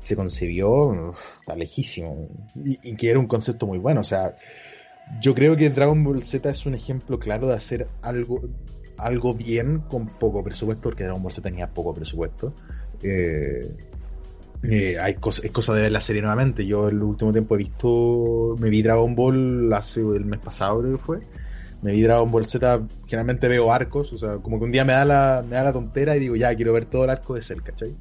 se 0.00 0.16
concibió, 0.16 0.70
uf, 1.10 1.40
está 1.40 1.56
lejísimo. 1.56 2.28
Y, 2.64 2.78
y 2.90 2.96
que 2.96 3.10
era 3.10 3.18
un 3.18 3.26
concepto 3.26 3.66
muy 3.66 3.78
bueno. 3.78 4.00
O 4.00 4.04
sea, 4.04 4.36
yo 5.20 5.34
creo 5.34 5.56
que 5.56 5.70
Dragon 5.70 6.02
Ball 6.04 6.22
Z 6.24 6.48
es 6.50 6.66
un 6.66 6.74
ejemplo 6.74 7.18
claro 7.18 7.48
de 7.48 7.54
hacer 7.54 7.88
algo, 8.02 8.42
algo 8.96 9.34
bien 9.34 9.80
con 9.80 10.06
poco 10.06 10.42
presupuesto, 10.44 10.82
porque 10.84 11.04
Dragon 11.04 11.22
Ball 11.22 11.32
Z 11.32 11.48
tenía 11.48 11.68
poco 11.68 11.92
presupuesto. 11.94 12.54
Eh, 13.02 13.74
eh, 14.62 14.96
hay 14.98 15.16
es 15.42 15.50
cosa 15.50 15.74
de 15.74 15.82
ver 15.82 15.92
la 15.92 16.00
serie 16.00 16.22
nuevamente. 16.22 16.64
Yo 16.64 16.88
el 16.88 17.02
último 17.02 17.32
tiempo 17.32 17.54
he 17.54 17.58
visto, 17.58 18.56
me 18.58 18.70
vi 18.70 18.82
Dragon 18.82 19.14
Ball 19.14 19.72
hace 19.72 20.00
el 20.00 20.24
mes 20.24 20.40
pasado 20.40 20.80
creo 20.80 20.92
que 20.96 21.02
fue. 21.02 21.20
Me 21.84 21.92
vi 21.92 22.00
Dragon 22.00 22.30
Ball 22.30 22.46
Z, 22.46 22.80
generalmente 23.06 23.46
veo 23.46 23.70
arcos, 23.70 24.10
o 24.14 24.16
sea, 24.18 24.38
como 24.38 24.58
que 24.58 24.64
un 24.64 24.72
día 24.72 24.86
me 24.86 24.94
da 24.94 25.04
la, 25.04 25.44
me 25.46 25.54
da 25.54 25.64
la 25.64 25.72
tontera 25.72 26.16
y 26.16 26.20
digo, 26.20 26.34
ya, 26.34 26.54
quiero 26.56 26.72
ver 26.72 26.86
todo 26.86 27.04
el 27.04 27.10
arco 27.10 27.34
de 27.34 27.42
Cell, 27.42 27.60
¿cachai? 27.62 27.94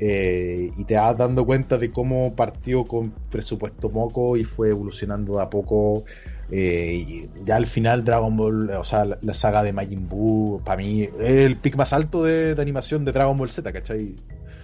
Eh, 0.00 0.72
y 0.76 0.84
te 0.84 0.96
vas 0.96 1.16
dando 1.16 1.46
cuenta 1.46 1.78
de 1.78 1.92
cómo 1.92 2.34
partió 2.34 2.84
con 2.84 3.12
presupuesto 3.30 3.88
moco 3.88 4.36
y 4.36 4.42
fue 4.42 4.70
evolucionando 4.70 5.36
de 5.36 5.42
a 5.44 5.48
poco. 5.48 6.04
eh, 6.50 7.04
y 7.06 7.30
ya 7.44 7.54
al 7.54 7.66
final 7.66 8.04
Dragon 8.04 8.36
Ball, 8.36 8.70
o 8.70 8.82
sea, 8.82 9.04
la, 9.04 9.16
la 9.22 9.32
saga 9.32 9.62
de 9.62 9.72
Majin 9.72 10.08
Buu, 10.08 10.60
para 10.64 10.82
mí, 10.82 11.04
es 11.04 11.12
el 11.20 11.56
pic 11.56 11.76
más 11.76 11.92
alto 11.92 12.24
de, 12.24 12.56
de 12.56 12.62
animación 12.62 13.04
de 13.04 13.12
Dragon 13.12 13.38
Ball 13.38 13.48
Z, 13.48 13.72
¿cachai? 13.72 14.16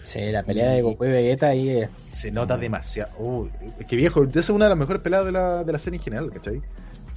Sí, 0.03 0.21
la 0.33 0.43
pelea 0.43 0.71
de 0.71 0.83
Goku 0.83 1.05
y 1.05 1.11
Vegeta 1.11 1.47
ahí 1.51 1.71
es... 1.71 1.89
Se 2.11 2.33
nota 2.33 2.59
demasiado. 2.59 3.13
Oh, 3.21 3.47
es 3.79 3.87
que 3.87 3.95
viejo, 3.95 4.25
esa 4.25 4.41
es 4.41 4.51
una 4.51 4.65
de 4.65 4.71
las 4.71 4.79
mejores 4.79 5.01
peleas 5.03 5.25
de 5.25 5.31
la, 5.31 5.63
de 5.63 5.73
la 5.73 5.79
serie 5.79 5.99
en 5.99 6.03
general, 6.03 6.33
¿cachai? 6.33 6.61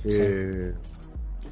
Eh, 0.05 0.73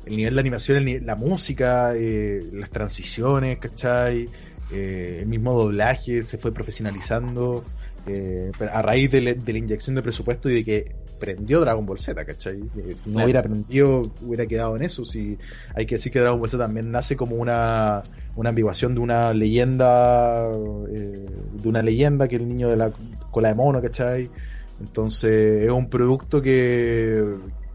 el 0.05 0.15
nivel 0.15 0.33
de 0.35 0.39
animación, 0.41 0.87
el 0.87 1.05
la 1.05 1.15
música, 1.15 1.93
eh, 1.95 2.41
las 2.53 2.71
transiciones, 2.71 3.59
¿cachai? 3.59 4.31
Eh, 4.69 5.19
el 5.21 5.27
mismo 5.27 5.53
doblaje 5.53 6.23
se 6.23 6.37
fue 6.37 6.53
profesionalizando 6.53 7.65
eh, 8.05 8.51
a 8.71 8.81
raíz 8.81 9.11
de, 9.11 9.21
la- 9.21 9.33
de 9.35 9.53
la 9.53 9.59
inyección 9.59 9.95
de 9.95 10.01
presupuesto 10.03 10.49
y 10.49 10.55
de 10.55 10.63
que 10.65 10.95
prendió 11.19 11.59
Dragon 11.61 11.85
Ball 11.85 11.99
Z, 11.99 12.25
¿cachai? 12.25 12.71
No 13.05 13.21
Claro. 13.21 13.25
hubiera 13.25 13.43
prendido, 13.43 14.11
hubiera 14.21 14.47
quedado 14.47 14.75
en 14.75 14.81
eso. 14.83 15.05
Si 15.05 15.37
hay 15.75 15.85
que 15.85 15.95
decir 15.95 16.11
que 16.11 16.19
Dragon 16.19 16.39
Ball 16.39 16.49
Z 16.49 16.63
también 16.63 16.89
nace 16.91 17.15
como 17.15 17.35
una, 17.35 18.01
una 18.35 18.49
ambiguación 18.49 18.95
de 18.95 19.01
una 19.01 19.33
leyenda, 19.33 20.47
de 20.49 21.69
una 21.69 21.81
leyenda 21.83 22.27
que 22.27 22.35
es 22.37 22.41
el 22.41 22.47
niño 22.47 22.69
de 22.69 22.77
la 22.77 22.91
cola 23.29 23.49
de 23.49 23.55
mono, 23.55 23.81
¿cachai? 23.81 24.31
Entonces 24.79 25.63
es 25.63 25.69
un 25.71 25.89
producto 25.89 26.41
que, 26.41 27.23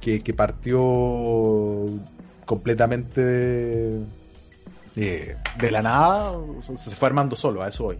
que, 0.00 0.22
que 0.22 0.34
partió 0.34 0.80
completamente 2.46 3.20
eh, 4.96 5.36
de 5.58 5.70
la 5.70 5.82
nada, 5.82 6.32
se 6.76 6.96
fue 6.96 7.08
armando 7.08 7.36
solo, 7.36 7.62
a 7.62 7.68
eso 7.68 7.86
hoy. 7.86 7.98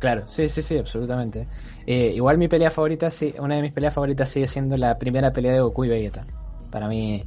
Claro, 0.00 0.26
sí, 0.28 0.48
sí, 0.48 0.62
sí, 0.62 0.78
absolutamente. 0.78 1.46
Eh, 1.86 2.12
igual 2.14 2.38
mi 2.38 2.48
pelea 2.48 2.70
favorita, 2.70 3.10
sí, 3.10 3.34
una 3.38 3.56
de 3.56 3.62
mis 3.62 3.72
peleas 3.72 3.94
favoritas 3.94 4.28
sigue 4.28 4.46
siendo 4.46 4.76
la 4.76 4.96
primera 4.96 5.32
pelea 5.32 5.52
de 5.52 5.60
Goku 5.60 5.84
y 5.84 5.88
Vegeta. 5.88 6.24
Para 6.70 6.88
mí, 6.88 7.24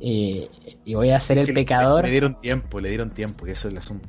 eh, 0.00 0.48
y 0.84 0.94
voy 0.94 1.10
a 1.10 1.20
ser 1.20 1.38
el 1.38 1.46
Que 1.46 1.52
pecador. 1.52 2.04
Le, 2.04 2.10
dieron 2.10 2.34
tiempo, 2.34 2.80
le 2.80 2.88
dieron 2.88 3.10
tiempo, 3.10 3.44
que 3.44 3.52
eso 3.52 3.68
es 3.68 3.72
el 3.72 3.78
asunto. 3.78 4.08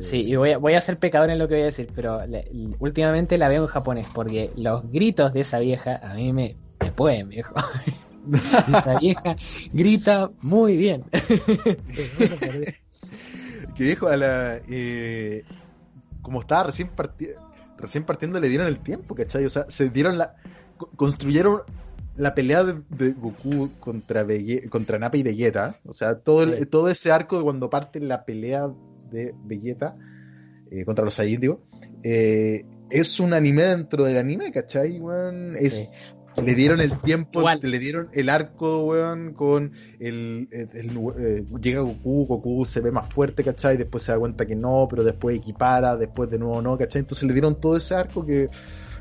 Sí, 0.00 0.22
y 0.26 0.34
voy 0.34 0.50
a, 0.52 0.58
voy 0.58 0.74
a 0.74 0.80
ser 0.80 0.98
pecador 0.98 1.30
en 1.30 1.38
lo 1.38 1.46
que 1.46 1.54
voy 1.54 1.62
a 1.62 1.66
decir, 1.66 1.88
pero 1.94 2.26
le- 2.26 2.44
últimamente 2.80 3.38
la 3.38 3.48
veo 3.48 3.62
en 3.62 3.68
japonés, 3.68 4.06
porque 4.12 4.50
los 4.56 4.90
gritos 4.90 5.32
de 5.32 5.40
esa 5.40 5.60
vieja 5.60 6.00
a 6.02 6.14
mí 6.14 6.32
me, 6.32 6.56
me 6.80 6.90
pueden, 6.90 7.28
viejo. 7.28 7.54
esa 8.72 8.98
vieja 8.98 9.36
grita 9.72 10.30
muy 10.42 10.76
bien. 10.76 11.04
Que 13.76 13.82
viejo, 13.84 14.06
a 14.08 14.16
la, 14.16 14.60
eh, 14.68 15.42
como 16.22 16.40
estaba 16.40 16.64
recién, 16.64 16.88
parti- 16.94 17.28
recién 17.76 18.04
partiendo, 18.04 18.38
le 18.40 18.48
dieron 18.48 18.66
el 18.68 18.78
tiempo, 18.80 19.14
¿cachai? 19.14 19.44
O 19.44 19.50
sea, 19.50 19.66
se 19.68 19.90
dieron 19.90 20.16
la. 20.18 20.34
co- 20.76 20.90
construyeron 20.96 21.62
la 22.16 22.34
pelea 22.34 22.62
de, 22.62 22.80
de 22.90 23.12
Goku 23.12 23.72
contra, 23.80 24.24
Vege- 24.24 24.68
contra 24.68 24.98
Nappa 24.98 25.16
y 25.16 25.22
Vegeta. 25.24 25.76
O 25.84 25.92
sea, 25.94 26.18
todo, 26.20 26.44
el- 26.44 26.58
Sí. 26.58 26.66
todo 26.66 26.88
ese 26.88 27.10
arco 27.10 27.36
de 27.38 27.42
cuando 27.44 27.68
parte 27.70 27.98
la 28.00 28.24
pelea 28.24 28.68
de 29.10 29.34
Vegeta 29.44 29.96
eh, 30.70 30.84
contra 30.84 31.04
los 31.04 31.14
Saiyajin, 31.14 31.40
digo, 31.40 31.60
eh, 32.02 32.64
es 32.90 33.18
un 33.18 33.32
anime 33.32 33.62
dentro 33.62 34.04
del 34.04 34.16
anime, 34.18 34.52
¿cachai? 34.52 35.00
weón? 35.00 35.56
Es, 35.56 36.13
Le 36.42 36.54
dieron 36.54 36.80
el 36.80 36.98
tiempo, 36.98 37.38
Igual. 37.40 37.60
le 37.62 37.78
dieron 37.78 38.08
el 38.12 38.28
arco, 38.28 38.84
weón, 38.84 39.34
con 39.34 39.72
el, 40.00 40.48
el- 40.50 40.68
el- 40.74 40.98
eh, 41.18 41.44
llega 41.60 41.80
Goku, 41.82 42.26
Goku 42.26 42.64
se 42.64 42.80
ve 42.80 42.90
más 42.90 43.08
fuerte, 43.08 43.44
¿cachai? 43.44 43.76
Después 43.76 44.02
se 44.02 44.12
da 44.12 44.18
cuenta 44.18 44.44
que 44.44 44.56
no, 44.56 44.86
pero 44.90 45.04
después 45.04 45.36
equipara, 45.36 45.96
después 45.96 46.28
de 46.30 46.38
nuevo 46.38 46.60
no, 46.60 46.76
¿cachai? 46.76 47.00
Entonces 47.00 47.26
le 47.28 47.32
dieron 47.34 47.60
todo 47.60 47.76
ese 47.76 47.94
arco 47.94 48.26
que 48.26 48.48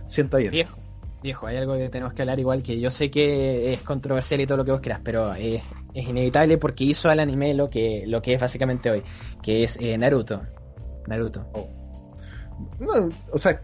sienta 0.05 0.37
bien. 0.37 0.51
Viejo, 0.51 0.77
viejo, 1.23 1.47
hay 1.47 1.57
algo 1.57 1.75
que 1.75 1.89
tenemos 1.89 2.13
que 2.13 2.21
hablar 2.21 2.39
igual 2.39 2.61
que 2.61 2.79
yo 2.79 2.91
sé 2.91 3.09
que 3.09 3.73
es 3.73 3.81
controversial 3.81 4.39
y 4.39 4.45
todo 4.45 4.57
lo 4.59 4.65
que 4.65 4.71
vos 4.71 4.81
quieras, 4.81 5.01
pero 5.03 5.33
es, 5.33 5.61
es 5.95 6.07
inevitable 6.07 6.57
porque 6.59 6.83
hizo 6.83 7.09
al 7.09 7.19
anime 7.19 7.55
lo 7.55 7.69
que, 7.69 8.03
lo 8.05 8.21
que 8.21 8.35
es 8.35 8.41
básicamente 8.41 8.91
hoy, 8.91 9.01
que 9.41 9.63
es 9.63 9.77
eh, 9.81 9.97
Naruto. 9.97 10.43
Naruto. 11.07 11.47
No, 12.79 13.09
o 13.31 13.37
sea, 13.37 13.61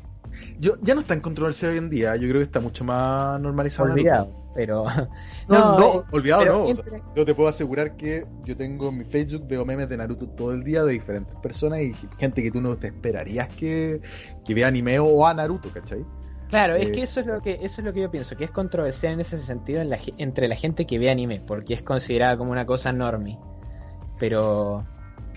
yo, 0.59 0.73
ya 0.81 0.93
no 0.93 1.01
está 1.01 1.13
en 1.13 1.21
controversia 1.21 1.69
hoy 1.69 1.77
en 1.77 1.89
día, 1.89 2.15
yo 2.15 2.27
creo 2.27 2.39
que 2.39 2.43
está 2.43 2.59
mucho 2.59 2.83
más 2.83 3.39
normalizado. 3.39 3.89
Naruto. 3.89 4.01
Olvidado, 4.01 4.51
pero... 4.55 4.85
No, 5.49 5.79
no, 5.79 6.01
eh, 6.01 6.03
olvidado 6.11 6.45
no. 6.45 6.63
o 6.65 6.75
sea, 6.75 6.83
yo 7.15 7.25
te 7.25 7.33
puedo 7.33 7.49
asegurar 7.49 7.97
que 7.97 8.23
yo 8.45 8.55
tengo 8.55 8.89
en 8.89 8.99
mi 8.99 9.03
Facebook, 9.03 9.47
veo 9.47 9.65
memes 9.65 9.89
de 9.89 9.97
Naruto 9.97 10.27
todo 10.29 10.53
el 10.53 10.63
día 10.63 10.83
de 10.83 10.93
diferentes 10.93 11.35
personas 11.37 11.79
y 11.81 11.95
gente 12.19 12.43
que 12.43 12.51
tú 12.51 12.61
no 12.61 12.77
te 12.77 12.87
esperarías 12.87 13.47
que, 13.47 13.99
que 14.45 14.53
vea 14.53 14.67
anime 14.67 14.99
o 14.99 15.25
a 15.25 15.33
Naruto, 15.33 15.71
¿cachai? 15.73 16.05
Claro, 16.49 16.75
es 16.75 16.89
Eh, 16.89 16.91
que 16.91 17.03
eso 17.03 17.19
es 17.19 17.27
lo 17.27 17.41
que 17.41 17.53
eso 17.61 17.81
es 17.81 17.83
lo 17.83 17.93
que 17.93 18.01
yo 18.01 18.11
pienso, 18.11 18.35
que 18.35 18.43
es 18.43 18.51
controversial 18.51 19.13
en 19.13 19.19
ese 19.21 19.37
sentido 19.37 19.81
en 19.81 19.89
la 19.89 19.99
entre 20.17 20.47
la 20.47 20.55
gente 20.55 20.85
que 20.85 20.97
ve 20.97 21.09
anime, 21.09 21.41
porque 21.45 21.75
es 21.75 21.83
considerada 21.83 22.37
como 22.37 22.51
una 22.51 22.65
cosa 22.65 22.91
normie. 22.91 23.37
Pero 24.19 24.85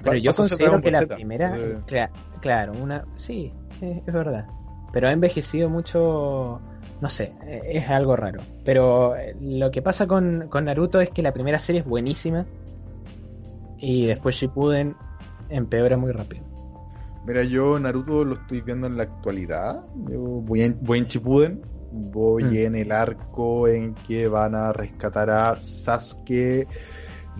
pero 0.03 0.16
yo 0.16 0.32
considero 0.32 0.81
que 0.81 0.90
la 0.90 1.07
primera, 1.07 1.55
claro, 2.40 2.73
una 2.73 3.05
sí, 3.16 3.53
eh, 3.82 4.03
es 4.07 4.12
verdad. 4.12 4.47
Pero 4.93 5.09
ha 5.09 5.12
envejecido 5.12 5.69
mucho, 5.70 6.60
no 7.01 7.09
sé, 7.09 7.32
eh, 7.47 7.62
es 7.73 7.89
algo 7.89 8.14
raro. 8.16 8.40
Pero 8.64 9.16
eh, 9.16 9.35
lo 9.40 9.70
que 9.70 9.82
pasa 9.82 10.06
con, 10.06 10.48
con 10.48 10.64
Naruto 10.64 11.01
es 11.01 11.10
que 11.10 11.23
la 11.23 11.32
primera 11.32 11.59
serie 11.59 11.81
es 11.81 11.86
buenísima 11.86 12.47
y 13.78 14.06
después 14.06 14.36
Shippuden 14.36 14.94
empeora 15.48 15.97
muy 15.97 16.12
rápido. 16.12 16.44
Mira, 17.27 17.43
yo 17.44 17.78
Naruto 17.78 18.24
lo 18.24 18.35
estoy 18.35 18.60
viendo 18.62 18.86
en 18.86 18.97
la 18.97 19.05
actualidad. 19.05 19.85
Yo 20.09 20.19
voy 20.20 20.62
en, 20.62 20.78
voy 20.82 20.98
en 20.98 21.05
Shippuden. 21.06 21.62
Voy 21.94 22.44
Mm. 22.44 22.56
en 22.56 22.77
el 22.77 22.90
arco 22.93 23.69
en 23.69 23.94
que 23.94 24.27
van 24.27 24.55
a 24.55 24.73
rescatar 24.73 25.28
a 25.28 25.55
Sasuke 25.56 26.66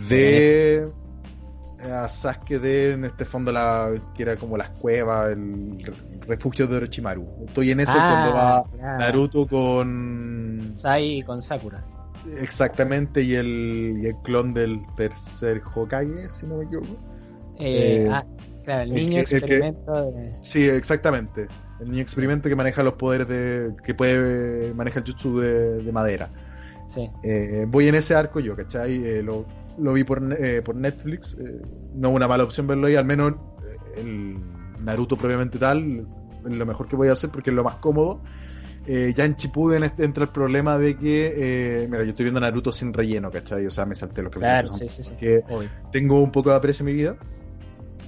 de... 0.09 0.89
a 1.83 2.09
Sasuke 2.09 2.59
de 2.59 2.93
en 2.93 3.05
este 3.05 3.25
fondo 3.25 3.51
la 3.53 3.91
que 4.15 4.23
era 4.23 4.37
como 4.37 4.57
las 4.57 4.71
cuevas, 4.71 5.33
el 5.33 5.83
re- 5.83 5.95
refugio 6.27 6.67
de 6.67 6.77
Orochimaru. 6.77 7.27
Estoy 7.47 7.71
en 7.73 7.81
ese 7.81 7.93
Ah, 7.97 8.09
cuando 8.11 8.37
va 8.37 8.65
claro. 8.79 8.99
Naruto 8.99 9.47
con 9.47 10.73
Sai 10.77 11.23
con 11.23 11.43
Sakura. 11.43 11.85
exactamente 12.39 13.23
y 13.23 13.35
el, 13.35 13.95
y 14.03 14.07
el 14.07 14.17
clon 14.23 14.55
del 14.55 14.81
tercer 14.97 15.63
Hokage, 15.75 16.29
si 16.31 16.47
no 16.47 16.57
me 16.59 16.65
equivoco. 16.65 16.97
Eh, 17.59 18.05
Eh, 18.07 18.09
ah, 18.11 18.25
claro, 18.65 18.83
el 18.83 18.89
el 18.91 18.95
niño 18.97 19.11
que- 19.13 19.19
el 19.21 19.27
que- 19.27 19.37
experimento 19.57 20.11
de... 20.13 20.37
Sí, 20.41 20.69
exactamente. 20.69 21.49
El 21.81 21.91
niño 21.91 22.03
experimento 22.03 22.49
que 22.49 22.55
maneja 22.57 22.83
los 22.85 22.95
poderes 22.95 23.27
de. 23.27 23.75
que 23.85 23.93
puede. 23.93 24.73
maneja 24.73 25.01
el 25.01 25.05
jutsu 25.05 25.41
de, 25.41 25.83
de 25.83 25.93
madera. 25.93 26.31
Sí. 26.87 27.11
Eh, 27.25 27.65
voy 27.69 27.89
en 27.89 27.97
ese 27.97 28.15
arco 28.15 28.39
yo, 28.39 28.55
¿cachai? 28.55 29.05
Eh, 29.05 29.23
lo, 29.23 29.45
lo 29.79 29.93
vi 29.93 30.05
por, 30.05 30.23
eh, 30.39 30.63
por 30.63 30.75
Netflix. 30.77 31.35
eh, 31.39 31.61
no 31.95 32.09
es 32.11 32.15
una 32.15 32.29
mala 32.29 32.45
opción 32.45 32.67
verlo 32.67 32.87
ahí, 32.87 32.97
al 32.97 33.05
menos 33.05 33.33
eh, 33.65 34.01
el 34.01 34.37
Naruto 34.85 35.17
propiamente 35.17 35.59
tal. 35.59 36.07
Es 36.45 36.51
lo 36.53 36.67
mejor 36.67 36.89
que 36.89 36.97
voy 36.97 37.09
a 37.09 37.13
hacer 37.13 37.31
porque 37.31 37.51
es 37.51 37.57
lo 37.57 37.65
más 37.65 37.77
cómodo. 37.77 38.21
Eh, 38.85 39.13
ya 39.17 39.25
en 39.25 39.37
Chipuden 39.37 39.85
este- 39.85 40.05
entra 40.05 40.25
el 40.25 40.31
problema 40.31 40.77
de 40.77 40.97
que. 40.97 41.33
eh, 41.37 41.87
mira, 41.89 42.03
yo 42.03 42.11
estoy 42.11 42.25
viendo 42.25 42.41
Naruto 42.41 42.73
sin 42.73 42.93
relleno, 42.93 43.31
¿cachai? 43.31 43.65
O 43.67 43.71
sea, 43.71 43.87
me 43.87 43.95
salté 43.95 44.23
los. 44.23 44.33
Claro, 44.33 44.71
que 44.71 44.89
sí, 44.89 44.89
sí, 44.89 45.03
sí. 45.03 45.15
tengo 45.93 46.21
un 46.21 46.33
poco 46.33 46.51
de 46.51 46.57
aprecio 46.57 46.83
en 46.83 46.87
mi 46.87 46.95
vida. 46.95 47.17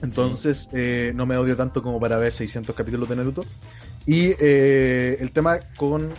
Entonces, 0.03 0.69
eh, 0.73 1.13
no 1.15 1.27
me 1.27 1.37
odio 1.37 1.57
tanto 1.57 1.83
como 1.83 2.01
para 2.01 2.19
ver 2.19 2.33
600 2.33 2.75
capítulos 2.75 3.09
de 3.09 3.17
Naruto. 3.17 3.45
Y 4.05 4.33
el 4.41 5.31
tema 5.33 5.59
con 5.77 6.11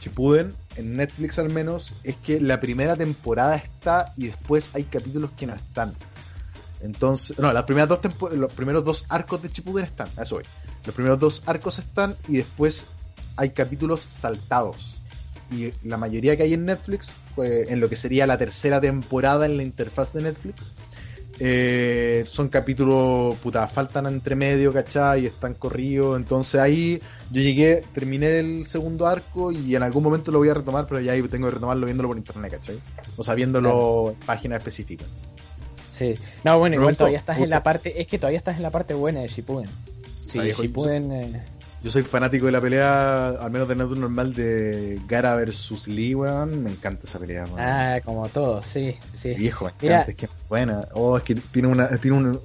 Shippuden, 0.00 0.54
en 0.76 0.96
Netflix 0.96 1.38
al 1.38 1.50
menos, 1.50 1.94
es 2.04 2.16
que 2.16 2.40
la 2.40 2.60
primera 2.60 2.96
temporada 2.96 3.56
está 3.56 4.12
y 4.16 4.26
después 4.28 4.70
hay 4.74 4.84
capítulos 4.84 5.30
que 5.36 5.46
no 5.46 5.54
están. 5.54 5.94
Entonces, 6.80 7.38
no, 7.38 7.52
las 7.52 7.64
primeras 7.64 7.88
dos 7.88 8.00
los 8.32 8.52
primeros 8.52 8.84
dos 8.84 9.06
arcos 9.08 9.42
de 9.42 9.48
Shippuden 9.48 9.84
están, 9.84 10.08
eso 10.20 10.36
voy. 10.36 10.44
Los 10.84 10.94
primeros 10.94 11.18
dos 11.18 11.42
arcos 11.46 11.78
están 11.78 12.16
y 12.28 12.36
después 12.36 12.86
hay 13.36 13.50
capítulos 13.50 14.06
saltados. 14.08 15.00
Y 15.50 15.72
la 15.86 15.96
mayoría 15.96 16.36
que 16.36 16.42
hay 16.42 16.54
en 16.54 16.64
Netflix, 16.64 17.12
pues, 17.34 17.68
en 17.68 17.80
lo 17.80 17.88
que 17.88 17.96
sería 17.96 18.26
la 18.26 18.36
tercera 18.36 18.80
temporada 18.80 19.46
en 19.46 19.56
la 19.56 19.62
interfaz 19.62 20.12
de 20.12 20.22
Netflix, 20.22 20.72
eh, 21.38 22.24
son 22.26 22.48
capítulos, 22.48 23.36
puta, 23.38 23.66
faltan 23.68 24.06
entre 24.06 24.34
medio, 24.34 24.72
¿cachai? 24.72 25.24
Y 25.24 25.26
están 25.26 25.54
corridos. 25.54 26.16
Entonces 26.16 26.60
ahí 26.60 27.00
yo 27.30 27.42
llegué, 27.42 27.84
terminé 27.94 28.38
el 28.38 28.66
segundo 28.66 29.06
arco 29.06 29.52
y 29.52 29.74
en 29.74 29.82
algún 29.82 30.02
momento 30.02 30.30
lo 30.32 30.38
voy 30.38 30.48
a 30.48 30.54
retomar, 30.54 30.86
pero 30.86 31.00
ya 31.00 31.12
ahí 31.12 31.22
tengo 31.22 31.48
que 31.48 31.54
retomarlo 31.54 31.86
viéndolo 31.86 32.08
por 32.08 32.16
internet, 32.18 32.52
¿cachai? 32.52 32.80
O 33.16 33.22
sea, 33.22 33.34
viéndolo 33.34 34.10
en 34.10 34.26
páginas 34.26 34.58
específicas. 34.58 35.08
Sí. 35.90 36.14
No, 36.44 36.58
bueno, 36.58 36.76
igual 36.76 36.96
todavía 36.96 37.18
estás 37.18 37.38
en 37.38 37.50
la 37.50 37.62
parte... 37.62 38.00
Es 38.00 38.06
que 38.06 38.18
todavía 38.18 38.38
estás 38.38 38.56
en 38.56 38.62
la 38.62 38.70
parte 38.70 38.94
buena 38.94 39.20
de 39.20 39.28
Shippuden. 39.28 39.70
Sí, 40.20 40.38
Shippuden... 40.38 41.12
eh, 41.12 41.55
Yo 41.82 41.90
soy 41.90 42.02
fanático 42.02 42.46
de 42.46 42.52
la 42.52 42.60
pelea, 42.60 43.28
al 43.28 43.50
menos 43.50 43.68
de 43.68 43.76
Naruto 43.76 43.96
normal, 43.96 44.34
de 44.34 45.00
Gara 45.06 45.34
versus 45.36 45.86
Lee, 45.86 46.14
weón. 46.14 46.62
Me 46.64 46.70
encanta 46.70 47.04
esa 47.04 47.18
pelea, 47.18 47.44
weón. 47.44 47.60
Ah, 47.60 48.00
como 48.04 48.28
todo, 48.28 48.62
sí, 48.62 48.96
sí. 49.12 49.34
Viejo, 49.34 49.66
me 49.66 49.72
Mira. 49.82 49.94
encanta, 49.94 50.10
es 50.10 50.16
que 50.16 50.26
es 50.26 50.32
buena. 50.48 50.88
Oh, 50.94 51.16
es 51.16 51.22
que 51.22 51.34
tiene, 51.36 51.68
una, 51.68 51.88
tiene 51.98 52.16
un, 52.16 52.40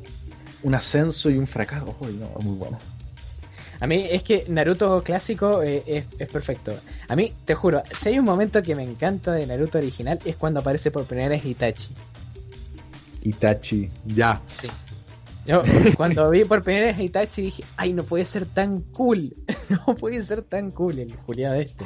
un 0.64 0.76
ascenso 0.76 1.30
y 1.30 1.38
un 1.38 1.48
fracaso. 1.48 1.96
Oh, 2.00 2.08
no, 2.08 2.30
es 2.38 2.46
muy 2.46 2.56
bueno. 2.56 2.78
A 3.80 3.88
mí 3.88 4.06
es 4.12 4.22
que 4.24 4.46
Naruto 4.48 5.02
clásico 5.02 5.64
eh, 5.64 5.82
es, 5.88 6.06
es 6.20 6.30
perfecto. 6.30 6.78
A 7.08 7.16
mí, 7.16 7.34
te 7.46 7.56
juro, 7.56 7.82
si 7.92 8.10
hay 8.10 8.20
un 8.20 8.26
momento 8.26 8.62
que 8.62 8.76
me 8.76 8.84
encanta 8.84 9.32
de 9.32 9.48
Naruto 9.48 9.80
original 9.80 10.20
es 10.24 10.36
cuando 10.36 10.60
aparece 10.60 10.92
por 10.92 11.06
primera 11.06 11.30
vez 11.30 11.44
Itachi. 11.46 11.96
Itachi, 13.24 13.90
ya. 14.06 14.40
Sí. 14.54 14.68
Yo 15.46 15.64
cuando 15.98 16.30
vi 16.30 16.46
por 16.46 16.64
primera 16.64 16.88
vez 16.88 16.98
a 16.98 17.04
Itachi 17.04 17.42
dije, 17.42 17.64
ay, 17.78 17.94
no 17.94 18.04
puede 18.04 18.26
ser 18.26 18.46
tan 18.46 18.82
cool. 18.82 19.36
no 19.88 19.96
puede 19.96 20.24
ser 20.24 20.42
tan 20.44 20.72
cool 20.72 21.00
el 21.00 21.16
Juliado 21.16 21.56
este. 21.56 21.86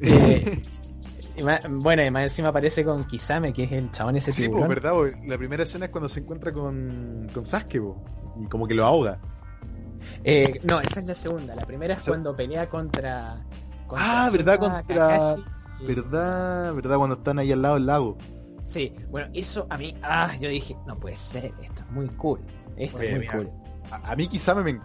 Eh, 0.00 0.62
y 1.36 1.42
más- 1.42 1.62
bueno, 1.68 2.04
y 2.04 2.10
más 2.10 2.22
encima 2.24 2.48
aparece 2.48 2.84
con 2.84 3.04
Kisame, 3.04 3.52
que 3.52 3.64
es 3.64 3.72
el 3.72 3.90
chabón 3.90 4.16
ese 4.16 4.32
Sí, 4.32 4.42
tiburón. 4.42 4.66
pues, 4.68 4.82
verdad, 4.82 4.94
la 5.26 5.38
primera 5.38 5.62
escena 5.64 5.86
es 5.86 5.90
cuando 5.90 6.08
se 6.08 6.20
encuentra 6.20 6.52
con, 6.52 7.28
con 7.32 7.44
Sasuke, 7.44 7.80
y 8.40 8.46
como 8.46 8.66
que 8.66 8.74
lo 8.74 8.84
ahoga. 8.84 9.18
Eh, 10.24 10.58
no, 10.64 10.80
esa 10.80 11.00
es 11.00 11.06
la 11.06 11.14
segunda. 11.14 11.54
La 11.54 11.64
primera 11.64 11.94
es 11.94 12.04
cuando 12.04 12.34
pelea 12.36 12.68
contra. 12.68 13.44
contra 13.86 14.26
Ah, 14.26 14.30
¿verdad? 14.30 14.58
Contra- 14.58 14.82
Kakashi 15.08 15.44
¿Verdad? 15.86 16.74
¿Verdad? 16.74 16.96
Cuando 16.96 17.16
están 17.16 17.38
ahí 17.40 17.50
al 17.52 17.62
lado 17.62 17.74
del 17.74 17.86
lago. 17.86 18.18
Sí, 18.64 18.92
bueno, 19.10 19.28
eso 19.34 19.66
a 19.70 19.76
mí. 19.78 19.94
Ah, 20.02 20.30
yo 20.40 20.48
dije, 20.48 20.76
no 20.86 20.98
puede 20.98 21.16
ser, 21.16 21.46
esto 21.62 21.82
es 21.82 21.90
muy 21.90 22.08
cool. 22.10 22.40
Esto 22.76 22.98
Oye, 22.98 23.06
es 23.08 23.12
muy 23.12 23.20
mira, 23.20 23.32
cool. 23.32 23.50
A, 23.90 24.12
a 24.12 24.16
mí 24.16 24.26
quizá 24.28 24.54
me, 24.54 24.78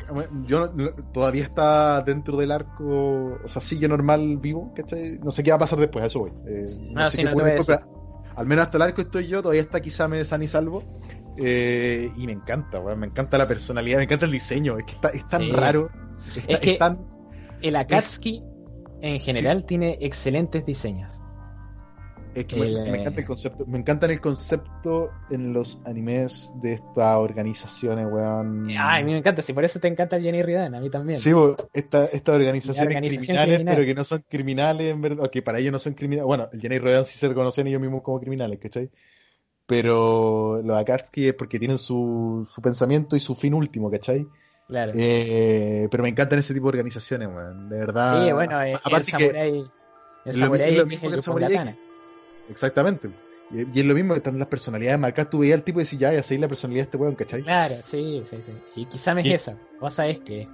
yo 0.45 0.59
no- 0.59 0.73
no- 0.73 0.91
todavía 1.13 1.43
está 1.43 2.01
dentro 2.01 2.35
del 2.37 2.51
arco, 2.51 3.39
o 3.43 3.47
sea, 3.47 3.61
sigue 3.61 3.87
normal 3.87 4.37
vivo, 4.37 4.73
¿cachai? 4.75 5.19
No 5.23 5.31
sé 5.31 5.43
qué 5.43 5.51
va 5.51 5.55
a 5.55 5.59
pasar 5.59 5.79
después, 5.79 6.03
a 6.03 6.07
eso 6.07 6.19
voy. 6.19 6.31
Eh, 6.47 6.65
no 6.91 7.09
sé 7.09 7.17
sí, 7.17 7.23
qué 7.23 7.29
no 7.29 7.33
voy 7.35 7.43
a 7.43 7.45
después, 7.53 7.79
pero 7.79 8.23
al 8.35 8.45
menos 8.47 8.65
hasta 8.65 8.77
el 8.77 8.81
arco 8.81 9.01
estoy 9.01 9.27
yo, 9.27 9.41
todavía 9.41 9.61
está 9.61 9.79
quizá 9.79 10.07
me 10.07 10.23
san 10.25 10.43
y 10.43 10.47
salvo. 10.47 10.83
Eh, 11.37 12.09
y 12.17 12.25
me 12.25 12.31
encanta, 12.33 12.79
weón, 12.79 12.99
me 12.99 13.07
encanta 13.07 13.37
la 13.37 13.47
personalidad, 13.47 13.97
me 13.99 14.05
encanta 14.05 14.25
el 14.25 14.31
diseño, 14.31 14.77
es 14.79 14.85
que 14.85 14.93
está, 14.93 15.09
es 15.09 15.25
tan 15.27 15.41
Sí. 15.41 15.51
raro. 15.51 15.87
está- 16.17 16.51
Es 16.51 16.59
que- 16.59 16.71
es 16.73 16.79
tan- 16.79 17.05
El 17.61 17.75
Akatsuki, 17.75 18.43
en 19.01 19.19
general, 19.19 19.63
tiene 19.65 19.97
excelentes 20.01 20.65
diseños. 20.65 21.21
Es 22.37 22.45
que 22.45 22.55
me, 22.55 22.67
El, 22.67 22.91
me 22.91 22.99
encanta 23.01 23.19
el 23.19 23.25
concepto, 23.25 23.65
me 23.65 23.77
encanta 23.79 24.05
el 24.05 24.21
concepto 24.21 25.09
en 25.31 25.53
los 25.53 25.81
animes 25.85 26.53
de 26.61 26.73
estas 26.73 27.15
organizaciones, 27.17 28.05
weón. 28.11 28.67
Ay, 28.69 29.01
a 29.01 29.05
mí 29.05 29.11
me 29.13 29.17
encanta, 29.17 29.41
si 29.41 29.53
por 29.53 29.63
eso 29.65 29.79
te 29.79 29.87
encanta 29.87 30.19
Jenny 30.19 30.43
Ridan, 30.43 30.75
a 30.75 30.79
mí 30.79 30.89
también. 30.89 31.17
Sí, 31.17 31.33
bo, 31.33 31.55
esta, 31.73 32.05
estas 32.05 32.35
organizaciones 32.35 32.95
Organización 32.95 33.25
criminales, 33.25 33.55
criminal. 33.55 33.75
pero 33.75 33.85
que 33.87 33.95
no 33.95 34.03
son 34.03 34.23
criminales, 34.29 34.91
en 34.93 35.01
verdad, 35.01 35.29
que 35.31 35.41
para 35.41 35.57
ellos 35.59 35.71
no 35.71 35.79
son 35.79 35.93
criminales. 35.93 36.27
Bueno, 36.27 36.47
el 36.53 36.61
Jenny 36.61 36.77
Rodan 36.77 37.05
sí 37.05 37.17
se 37.17 37.27
reconocen 37.27 37.65
ellos 37.67 37.81
mismos 37.81 38.03
como 38.03 38.19
criminales, 38.19 38.59
¿cachai? 38.59 38.89
Pero 39.65 40.61
los 40.63 40.77
Akatsuki 40.77 41.27
es 41.29 41.33
porque 41.33 41.59
tienen 41.59 41.77
su, 41.77 42.47
su 42.49 42.61
pensamiento 42.61 43.15
y 43.15 43.19
su 43.19 43.35
fin 43.35 43.53
último, 43.53 43.91
¿cachai? 43.91 44.27
Claro. 44.67 44.91
Eh, 44.95 45.87
pero 45.89 46.03
me 46.03 46.09
encantan 46.09 46.39
ese 46.39 46.53
tipo 46.53 46.65
de 46.67 46.69
organizaciones, 46.77 47.27
weón, 47.29 47.67
de 47.69 47.77
verdad. 47.79 48.25
sí, 48.25 48.31
bueno, 48.31 48.61
el 48.61 48.75
Aparte 48.75 49.05
que- 49.05 49.11
samurai. 49.11 49.49
El 49.59 49.69
lo 50.25 50.33
samurai 50.33 50.75
lo 50.75 50.81
X, 50.83 50.89
mismo 50.89 51.07
el 51.07 51.11
que 51.13 51.17
el 51.17 51.21
Samurai. 51.23 51.75
Exactamente. 52.49 53.09
Y, 53.51 53.79
es 53.79 53.85
lo 53.85 53.93
mismo 53.95 54.13
que 54.13 54.17
están 54.19 54.37
las 54.37 54.47
personalidades 54.47 54.99
marcadas. 54.99 55.29
Tú 55.29 55.39
veías 55.39 55.57
al 55.57 55.63
tipo 55.63 55.79
y 55.79 55.83
decís, 55.83 55.99
ya, 55.99 56.13
ya 56.13 56.23
sé 56.23 56.37
la 56.37 56.47
personalidad 56.47 56.83
de 56.83 56.85
este 56.85 56.97
weón, 56.97 57.15
¿cachai? 57.15 57.43
Claro, 57.43 57.75
sí, 57.83 58.21
sí, 58.29 58.37
sí. 58.45 58.51
Y 58.75 58.85
quizá 58.85 59.17
es 59.19 59.25
Y- 59.25 59.33
eso. 59.33 59.57
Vos 59.79 59.93
sabés 59.93 60.19
que. 60.19 60.47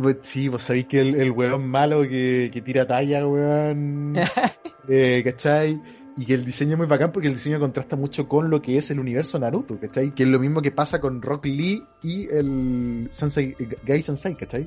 Pues 0.00 0.18
sí, 0.22 0.48
vos 0.48 0.62
sabéis 0.62 0.86
que 0.86 1.00
el, 1.00 1.14
el 1.14 1.30
weón 1.30 1.66
malo 1.66 2.02
que, 2.02 2.50
que 2.52 2.60
tira 2.60 2.86
talla, 2.86 3.26
weón. 3.26 4.14
eh, 4.88 5.22
¿Cachai? 5.24 5.80
Y 6.16 6.26
que 6.26 6.34
el 6.34 6.44
diseño 6.44 6.72
es 6.72 6.78
muy 6.78 6.86
bacán 6.88 7.12
porque 7.12 7.28
el 7.28 7.34
diseño 7.34 7.60
contrasta 7.60 7.94
mucho 7.96 8.28
con 8.28 8.50
lo 8.50 8.60
que 8.60 8.76
es 8.76 8.90
el 8.90 8.98
universo 8.98 9.38
Naruto, 9.38 9.78
¿cachai? 9.78 10.14
Que 10.14 10.24
es 10.24 10.28
lo 10.28 10.40
mismo 10.40 10.60
que 10.60 10.72
pasa 10.72 11.00
con 11.00 11.22
Rock 11.22 11.46
Lee 11.46 11.84
y 12.02 12.28
el 12.28 13.08
Sensei, 13.10 13.54
Gai 13.84 14.02
Sensei, 14.02 14.34
¿cachai? 14.34 14.66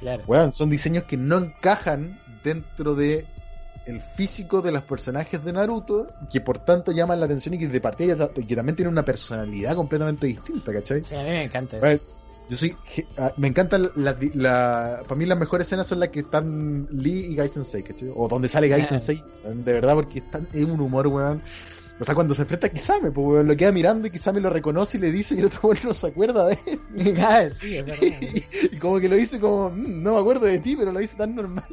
Claro. 0.00 0.22
Weón, 0.26 0.52
son 0.52 0.68
diseños 0.68 1.04
que 1.04 1.16
no 1.16 1.38
encajan 1.38 2.18
dentro 2.42 2.94
de 2.96 3.24
el 3.86 4.00
físico 4.00 4.60
de 4.62 4.72
los 4.72 4.82
personajes 4.82 5.42
de 5.44 5.52
Naruto, 5.52 6.08
que 6.30 6.40
por 6.40 6.58
tanto 6.58 6.92
llaman 6.92 7.18
la 7.20 7.26
atención 7.26 7.54
y 7.54 7.58
que 7.58 7.68
de 7.68 7.80
partida 7.80 8.14
ya- 8.16 8.28
que 8.46 8.54
también 8.56 8.76
tienen 8.76 8.92
una 8.92 9.04
personalidad 9.04 9.74
completamente 9.74 10.26
distinta, 10.26 10.72
¿cachai? 10.72 11.02
Sí, 11.02 11.14
a 11.14 11.22
mí 11.22 11.30
me 11.30 11.44
encanta 11.44 11.76
eso. 11.76 11.84
Bueno, 11.86 12.00
yo 12.48 12.56
soy. 12.56 12.76
ah, 13.16 13.32
Me 13.36 13.48
encantan 13.48 13.90
las. 13.94 14.16
La, 14.34 15.02
para 15.04 15.14
mí, 15.16 15.24
las 15.26 15.38
mejores 15.38 15.66
escenas 15.66 15.86
son 15.86 16.00
las 16.00 16.08
que 16.10 16.20
están 16.20 16.86
Lee 16.90 17.26
y 17.30 17.34
Gai 17.36 17.48
Sensei, 17.48 17.82
¿cachai? 17.82 18.10
O 18.14 18.28
donde 18.28 18.48
sale 18.48 18.68
Gai. 18.68 18.82
Sensei, 18.84 19.22
de 19.44 19.72
verdad, 19.72 19.94
porque 19.94 20.18
están, 20.18 20.46
es 20.52 20.64
un 20.64 20.80
humor, 20.80 21.06
weón. 21.06 21.42
O 22.00 22.04
sea, 22.04 22.14
cuando 22.14 22.32
se 22.34 22.42
enfrenta 22.42 22.66
a 22.66 22.70
Kisame, 22.70 23.10
pues, 23.10 23.26
weón, 23.26 23.46
lo 23.46 23.56
queda 23.56 23.72
mirando 23.72 24.06
y 24.06 24.10
Kisame 24.10 24.40
lo 24.40 24.48
reconoce 24.50 24.96
y 24.96 25.00
le 25.00 25.12
dice 25.12 25.34
y 25.34 25.38
el 25.40 25.44
otro 25.46 25.60
weón 25.68 25.78
no 25.84 25.94
se 25.94 26.06
acuerda 26.08 26.46
de 26.46 26.58
él. 26.66 27.14
Ah, 27.20 27.48
sí, 27.48 27.76
es 27.76 27.84
verdad. 27.86 28.06
y 28.72 28.76
como 28.78 28.98
que 28.98 29.08
lo 29.08 29.16
dice 29.16 29.38
como, 29.38 29.70
"Mm, 29.70 30.02
no 30.02 30.14
me 30.14 30.20
acuerdo 30.20 30.46
de 30.46 30.58
ti, 30.58 30.76
pero 30.76 30.92
lo 30.92 30.98
dice 31.00 31.16
tan 31.16 31.34
normal. 31.34 31.64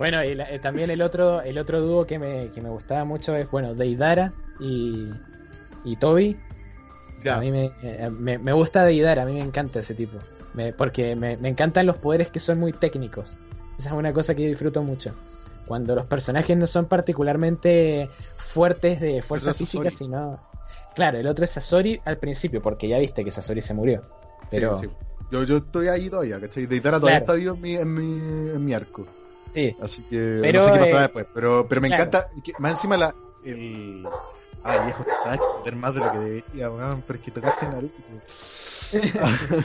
Bueno, 0.00 0.24
y 0.24 0.34
la- 0.34 0.50
eh, 0.50 0.58
también 0.58 0.88
el 0.88 1.02
otro, 1.02 1.42
el 1.42 1.58
otro 1.58 1.82
dúo 1.82 2.06
que 2.06 2.18
me, 2.18 2.50
que 2.54 2.62
me 2.62 2.70
gustaba 2.70 3.04
mucho 3.04 3.36
es, 3.36 3.50
bueno, 3.50 3.74
Deidara 3.74 4.32
y, 4.58 5.10
y 5.84 5.96
Toby. 5.96 6.38
Ya. 7.22 7.36
A 7.36 7.40
mí 7.40 7.50
me, 7.50 7.66
eh, 7.82 8.08
me, 8.10 8.38
me 8.38 8.54
gusta 8.54 8.82
Deidara, 8.86 9.24
a 9.24 9.26
mí 9.26 9.34
me 9.34 9.42
encanta 9.42 9.80
ese 9.80 9.94
tipo. 9.94 10.16
Me- 10.54 10.72
porque 10.72 11.14
me, 11.16 11.36
me 11.36 11.50
encantan 11.50 11.84
los 11.84 11.98
poderes 11.98 12.30
que 12.30 12.40
son 12.40 12.58
muy 12.58 12.72
técnicos. 12.72 13.34
Esa 13.78 13.90
es 13.90 13.94
una 13.94 14.14
cosa 14.14 14.34
que 14.34 14.44
yo 14.44 14.48
disfruto 14.48 14.82
mucho. 14.82 15.14
Cuando 15.66 15.94
los 15.94 16.06
personajes 16.06 16.56
no 16.56 16.66
son 16.66 16.86
particularmente 16.86 18.08
fuertes 18.38 19.02
de 19.02 19.20
fuerza 19.20 19.52
física, 19.52 19.84
Sasori. 19.90 19.96
sino... 19.96 20.38
Claro, 20.94 21.18
el 21.18 21.26
otro 21.26 21.44
es 21.44 21.50
Sasori 21.50 22.00
al 22.06 22.16
principio, 22.16 22.62
porque 22.62 22.88
ya 22.88 22.98
viste 22.98 23.22
que 23.22 23.30
Sasori 23.30 23.60
se 23.60 23.74
murió. 23.74 24.02
Pero 24.50 24.78
Sí, 24.78 24.86
sí. 24.86 24.92
Yo, 25.30 25.42
yo 25.44 25.58
estoy 25.58 25.88
ahí 25.88 26.08
todavía, 26.08 26.40
¿cachai? 26.40 26.64
Deidara 26.64 26.98
todavía 26.98 27.18
Claro. 27.22 27.32
está 27.38 27.52
vivo 27.52 27.54
en 27.54 27.60
mi, 27.60 27.74
en 27.76 27.94
mi, 27.94 28.50
en 28.54 28.64
mi 28.64 28.72
arco. 28.72 29.06
Sí, 29.54 29.76
Así 29.80 30.02
que 30.04 30.38
Pero, 30.42 30.60
no 30.60 30.66
sé 30.66 30.72
qué 30.72 30.78
pasará 30.80 30.98
eh, 31.00 31.02
después. 31.04 31.26
Pero, 31.34 31.66
pero 31.68 31.80
me 31.80 31.88
claro. 31.88 32.02
encanta. 32.04 32.28
que 32.42 32.52
más 32.58 32.72
encima 32.72 32.96
la, 32.96 33.14
el, 33.44 34.06
Ah, 34.62 34.84
viejo, 34.84 35.02
te 35.04 35.10
sabes 35.22 35.40
extender 35.40 35.76
más 35.76 35.94
de 35.94 36.00
lo 36.00 36.12
que 36.12 36.18
debería, 36.18 36.70
weón, 36.70 37.02
pero 37.06 37.18
es 37.18 37.24
que 37.24 37.30
tocaste 37.30 37.66
Naruto. 37.66 37.94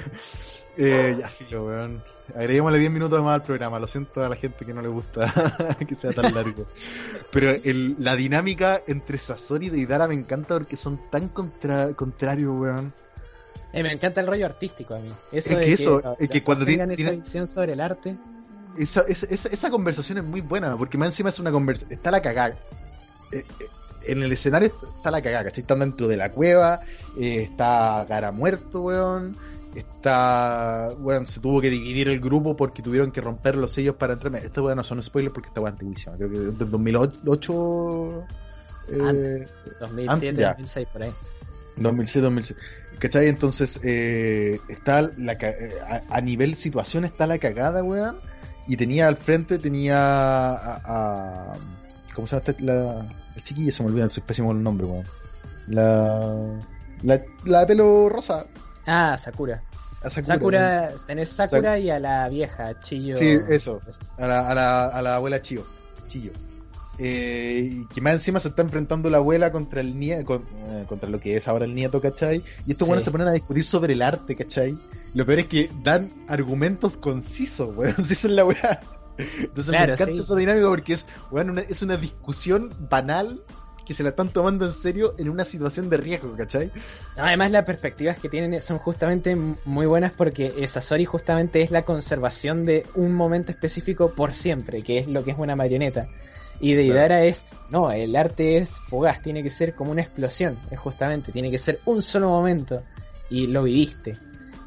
eh, 0.77 1.15
ya, 1.19 1.27
filo, 1.29 1.65
weón. 1.65 2.01
Agreguémosle 2.35 2.79
10 2.79 2.91
minutos 2.91 3.21
más 3.23 3.35
al 3.35 3.43
programa. 3.43 3.77
Lo 3.79 3.87
siento 3.87 4.23
a 4.23 4.29
la 4.29 4.35
gente 4.35 4.65
que 4.65 4.73
no 4.73 4.81
le 4.81 4.87
gusta 4.87 5.31
que 5.87 5.95
sea 5.95 6.11
tan 6.11 6.33
largo. 6.33 6.65
Pero 7.31 7.51
el, 7.51 7.95
la 7.99 8.15
dinámica 8.15 8.81
entre 8.87 9.17
Sasori 9.17 9.67
y 9.67 9.69
Deidara 9.69 10.07
me 10.07 10.15
encanta 10.15 10.55
porque 10.55 10.75
son 10.77 10.99
tan 11.11 11.27
contra, 11.29 11.93
contrarios, 11.93 12.53
weón. 12.59 12.93
Eh, 13.73 13.83
me 13.83 13.91
encanta 13.91 14.21
el 14.21 14.27
rollo 14.27 14.45
artístico 14.45 14.95
a 14.95 14.99
mí. 14.99 15.11
Eso 15.31 15.49
Es 15.49 15.55
de 15.57 15.61
que 15.65 15.73
eso, 15.73 16.15
es 16.17 16.29
que 16.29 16.41
cuando 16.41 16.65
tengan 16.65 16.95
tiene- 16.95 17.11
esa 17.11 17.21
visión 17.21 17.47
sobre 17.47 17.73
el 17.73 17.81
arte. 17.81 18.15
Esa, 18.77 19.01
esa, 19.07 19.25
esa, 19.27 19.49
esa 19.49 19.69
conversación 19.69 20.17
es 20.17 20.23
muy 20.23 20.41
buena, 20.41 20.75
porque 20.77 20.97
más 20.97 21.07
encima 21.07 21.29
es 21.29 21.39
una 21.39 21.51
conversación. 21.51 21.93
Está 21.93 22.11
la 22.11 22.21
cagada. 22.21 22.55
Eh, 23.31 23.43
eh, 23.59 23.67
en 24.07 24.21
el 24.21 24.31
escenario 24.31 24.71
está 24.97 25.11
la 25.11 25.21
cagada, 25.21 25.45
¿cachai? 25.45 25.61
Están 25.61 25.79
dentro 25.79 26.07
de 26.07 26.17
la 26.17 26.31
cueva, 26.31 26.81
eh, 27.19 27.43
está 27.49 28.05
Gara 28.05 28.31
muerto, 28.31 28.81
weón. 28.81 29.37
Está. 29.73 30.89
Weón, 30.99 31.25
se 31.25 31.39
tuvo 31.41 31.59
que 31.59 31.69
dividir 31.69 32.07
el 32.07 32.21
grupo 32.21 32.55
porque 32.55 32.81
tuvieron 32.81 33.11
que 33.11 33.19
romper 33.19 33.55
los 33.55 33.73
sellos 33.73 33.95
para 33.95 34.13
entrar. 34.13 34.33
Esto, 34.35 34.63
weón, 34.63 34.77
no 34.77 34.83
son 34.83 35.03
spoilers 35.03 35.33
porque 35.33 35.49
está 35.49 35.59
weón 35.59 35.73
antiguísima. 35.73 36.15
Creo 36.15 36.29
que 36.29 36.37
es 36.37 36.57
del 36.57 36.71
2008. 36.71 38.23
Eh, 38.87 38.99
Antes. 39.01 39.51
2007, 39.79 40.09
Antes, 40.09 40.37
ya. 40.37 40.49
2006, 40.49 40.87
por 40.93 41.03
ahí. 41.03 41.13
2006, 41.77 42.23
2006. 42.23 42.59
¿Cachai? 42.99 43.27
Entonces, 43.27 43.79
eh, 43.83 44.59
está 44.69 45.01
la, 45.17 45.37
a, 45.87 46.15
a 46.15 46.21
nivel 46.21 46.55
situación 46.55 47.03
está 47.03 47.27
la 47.27 47.37
cagada, 47.37 47.83
weón. 47.83 48.15
Y 48.67 48.77
tenía 48.77 49.07
al 49.07 49.15
frente, 49.17 49.59
tenía 49.59 49.97
a. 49.99 50.81
a- 50.85 51.53
¿Cómo 52.15 52.27
se 52.27 52.35
llama 52.35 52.43
esta- 52.47 52.63
la, 52.63 53.05
el 53.35 53.43
chiquillo? 53.43 53.71
Se 53.71 53.83
me 53.83 53.89
olvida, 53.89 54.05
es 54.05 54.19
pésimo 54.21 54.51
el 54.51 54.63
nombre, 54.63 54.87
weón. 54.87 55.05
La, 55.67 56.59
la. 57.03 57.21
La 57.45 57.59
de 57.61 57.65
pelo 57.67 58.09
rosa. 58.09 58.45
Ah, 58.87 59.17
Sakura. 59.19 59.61
A 60.03 60.09
Sakura. 60.09 60.35
Sakura, 60.35 60.91
tenés 61.05 61.29
Sakura 61.29 61.79
y 61.79 61.89
a 61.89 61.99
la 61.99 62.29
vieja, 62.29 62.79
Chillo. 62.81 63.15
Sí, 63.15 63.37
eso. 63.49 63.81
A 64.17 64.27
la, 64.27 64.49
a 64.49 64.55
la, 64.55 64.85
a 64.87 65.01
la 65.01 65.15
abuela 65.15 65.41
Chillo. 65.41 65.65
Chillo. 66.07 66.31
Eh, 66.97 67.69
y 67.71 67.85
que 67.87 67.99
más 68.01 68.13
encima 68.13 68.39
se 68.39 68.47
está 68.47 68.61
enfrentando 68.61 69.09
la 69.09 69.17
abuela 69.17 69.51
contra 69.51 69.81
el 69.81 69.99
nieto, 69.99 70.43
contra 70.87 71.09
lo 71.09 71.19
que 71.19 71.35
es 71.35 71.47
ahora 71.47 71.65
el 71.65 71.75
nieto, 71.75 71.99
¿cachai? 72.01 72.43
Y 72.65 72.71
estos 72.71 72.85
Sí. 72.85 72.89
buenos 72.89 73.03
se 73.03 73.11
ponen 73.11 73.27
a 73.27 73.31
discutir 73.33 73.63
sobre 73.63 73.93
el 73.93 74.01
arte, 74.01 74.35
¿cachai? 74.35 74.77
Lo 75.13 75.25
peor 75.25 75.39
es 75.39 75.47
que 75.47 75.69
dan 75.83 76.09
argumentos 76.27 76.97
concisos, 76.97 77.75
weón. 77.75 77.95
Si 78.05 78.13
es 78.13 78.23
la 78.25 78.45
weá. 78.45 78.81
Entonces 79.17 79.69
Claro, 79.71 79.87
me 79.87 79.93
encanta 79.93 80.13
sí. 80.13 80.19
esa 80.19 80.35
dinámica 80.35 80.67
porque 80.67 80.93
es, 80.93 81.05
weón, 81.31 81.49
una, 81.51 81.61
es 81.61 81.81
una 81.81 81.97
discusión 81.97 82.73
banal 82.89 83.39
que 83.85 83.93
se 83.93 84.01
la 84.01 84.09
están 84.09 84.29
tomando 84.29 84.65
en 84.65 84.73
serio 84.73 85.13
en 85.19 85.29
una 85.29 85.45
situación 85.45 85.89
de 85.89 85.97
riesgo, 85.97 86.35
¿cachai? 86.35 86.71
Además, 87.17 87.51
las 87.51 87.65
perspectivas 87.65 88.17
que 88.17 88.29
tienen 88.29 88.59
son 88.61 88.79
justamente 88.79 89.35
muy 89.35 89.85
buenas 89.85 90.11
porque 90.11 90.53
eh, 90.57 90.67
Sasori 90.67 91.05
justamente 91.05 91.61
es 91.61 91.69
la 91.71 91.83
conservación 91.83 92.65
de 92.65 92.83
un 92.95 93.13
momento 93.13 93.51
específico 93.51 94.11
por 94.15 94.33
siempre, 94.33 94.81
que 94.81 94.97
es 94.97 95.07
lo 95.07 95.23
que 95.23 95.31
es 95.31 95.37
una 95.37 95.55
marioneta. 95.55 96.07
Y 96.59 96.73
Deidara 96.73 97.23
es, 97.25 97.45
no, 97.69 97.91
el 97.91 98.15
arte 98.15 98.57
es 98.57 98.69
fugaz, 98.69 99.21
tiene 99.21 99.43
que 99.43 99.49
ser 99.49 99.75
como 99.75 99.91
una 99.91 100.01
explosión, 100.01 100.57
es 100.71 100.79
justamente, 100.79 101.31
tiene 101.31 101.51
que 101.51 101.57
ser 101.57 101.79
un 101.85 102.01
solo 102.01 102.29
momento 102.29 102.81
y 103.29 103.47
lo 103.47 103.63
viviste. 103.63 104.17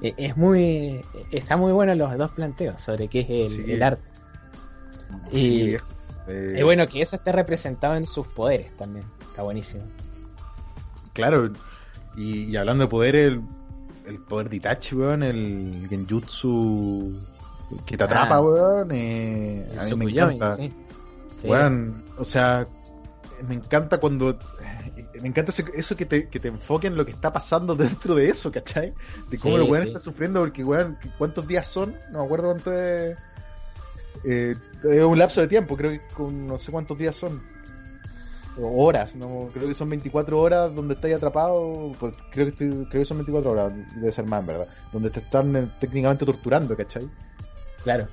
Eh, 0.03 0.15
es 0.17 0.37
muy, 0.37 1.01
está 1.33 1.57
muy 1.57 1.73
bueno 1.73 1.95
los 1.95 2.17
dos 2.19 2.31
planteos 2.33 2.81
sobre 2.81 3.09
qué 3.09 3.21
es 3.21 3.31
el, 3.31 3.65
Sí. 3.65 3.73
el 3.73 3.83
arte. 3.83 4.03
Y, 5.33 5.39
Sí. 5.41 5.77
Eh, 6.29 6.57
y 6.59 6.63
bueno, 6.63 6.87
que 6.87 7.01
eso 7.01 7.17
esté 7.17 7.33
representado 7.33 7.95
en 7.97 8.07
sus 8.07 8.27
poderes 8.29 8.77
también, 8.77 9.07
está 9.31 9.43
buenísimo. 9.43 9.85
Claro, 11.15 11.51
y, 12.17 12.45
y 12.45 12.57
hablando 12.57 12.85
de 12.85 12.89
poder, 12.91 13.17
el, 13.17 13.41
el 14.07 14.19
poder 14.21 14.51
de 14.51 14.57
Itachi, 14.57 14.95
weón, 14.95 15.23
el 15.23 15.87
genjutsu 15.89 17.19
que 17.87 17.97
te 17.97 18.05
atrapa, 18.05 18.37
Ah. 18.37 18.41
weón, 18.43 18.91
eh, 18.93 19.67
a 19.81 19.85
mí 19.85 20.05
me 20.05 20.11
encanta. 20.13 20.55
sí. 20.57 20.73
Sí. 21.41 21.49
Weón, 21.49 22.05
o 22.17 22.25
sea, 22.25 22.67
me 23.47 23.55
encanta 23.55 23.99
cuando... 23.99 24.39
Me 25.23 25.29
encanta 25.29 25.53
eso, 25.75 25.97
que, 25.97 26.07
te, 26.07 26.29
que 26.29 26.39
te 26.41 26.49
enfoque 26.49 26.87
en 26.89 26.97
lo 26.97 27.05
que 27.05 27.13
está 27.13 27.33
pasando 27.33 27.75
dentro 27.77 28.15
de 28.15 28.29
eso, 28.29 28.51
¿cachai? 28.53 28.93
De 29.31 29.39
cómo 29.39 29.57
Sí, 29.57 29.63
el 29.65 29.71
weón 29.71 29.83
sí. 29.85 29.89
está 29.89 30.01
sufriendo, 30.01 30.41
porque 30.41 30.63
weón, 30.65 30.97
¿cuántos 31.17 31.47
días 31.47 31.67
son? 31.67 31.95
No 32.13 32.19
me 32.21 32.25
acuerdo 32.25 32.51
cuánto 32.51 32.73
es... 32.73 33.17
Eh, 34.25 34.55
es 34.85 35.01
un 35.05 35.19
lapso 35.19 35.41
de 35.41 35.49
tiempo, 35.49 35.77
creo 35.77 35.93
que 35.93 36.01
con 36.15 36.47
no 36.47 36.59
sé 36.59 36.73
cuántos 36.73 36.99
días 36.99 37.15
son. 37.15 37.41
O 38.61 38.85
horas, 38.85 39.15
no 39.15 39.49
creo 39.55 39.69
que 39.69 39.75
son 39.75 39.89
24 39.89 40.41
horas 40.41 40.75
donde 40.75 40.95
estáis 40.95 41.15
atrapado. 41.15 41.93
Pues 42.01 42.15
creo 42.33 42.47
que 42.47 42.51
estoy- 42.51 42.87
creo 42.91 43.03
que 43.03 43.05
son 43.05 43.19
24 43.19 43.53
horas, 43.53 43.73
debe 43.95 44.11
ser 44.11 44.25
más, 44.27 44.45
¿verdad? 44.45 44.67
Donde 44.93 45.11
te 45.11 45.21
están 45.21 45.55
eh, 45.55 45.69
técnicamente 45.79 46.25
torturando, 46.27 46.77
¿cachai? 46.77 47.09
Claro. 47.85 48.09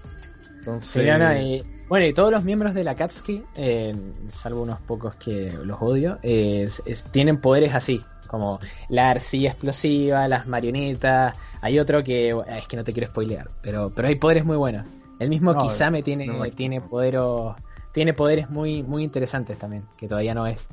Entonces, 0.60 1.02
Sí, 1.03 1.10
no, 1.10 1.18
no, 1.18 1.35
y- 1.41 1.65
bueno, 1.88 2.06
y 2.06 2.14
todos 2.14 2.32
los 2.32 2.44
miembros 2.44 2.74
de 2.74 2.84
la 2.84 2.95
Katsuki, 2.95 3.44
eh, 3.56 3.95
salvo 4.30 4.62
unos 4.64 4.82
pocos 4.82 5.16
que 5.16 5.53
los 5.64 5.82
odio, 5.82 6.20
eh, 6.24 6.64
es- 6.64 6.82
es- 6.86 7.03
tienen 7.12 7.38
poderes 7.38 7.74
así, 7.76 8.03
como 8.28 8.60
la 8.90 9.12
arcilla 9.12 9.52
explosiva, 9.52 10.28
las 10.28 10.48
marionetas. 10.48 11.36
Hay 11.62 11.80
otro 11.80 12.03
que 12.03 12.36
es 12.48 12.68
que 12.68 12.78
no 12.78 12.84
te 12.84 12.91
quiero 12.94 13.07
spoilear, 13.07 13.49
pero, 13.62 13.91
pero 13.95 14.07
hay 14.07 14.16
poderes 14.16 14.45
muy 14.45 14.57
buenos. 14.57 14.86
El 15.20 15.30
mismo 15.30 15.53
No, 15.53 15.60
Kisame 15.60 16.03
tiene, 16.03 16.28
no 16.28 16.44
tiene 16.52 16.82
poderos, 16.82 17.56
tiene 17.94 18.14
poderes 18.14 18.49
muy, 18.49 18.84
muy 18.84 19.03
interesantes 19.03 19.57
también, 19.57 19.84
que 19.98 20.07
todavía 20.07 20.34
no 20.34 20.48
es. 20.48 20.68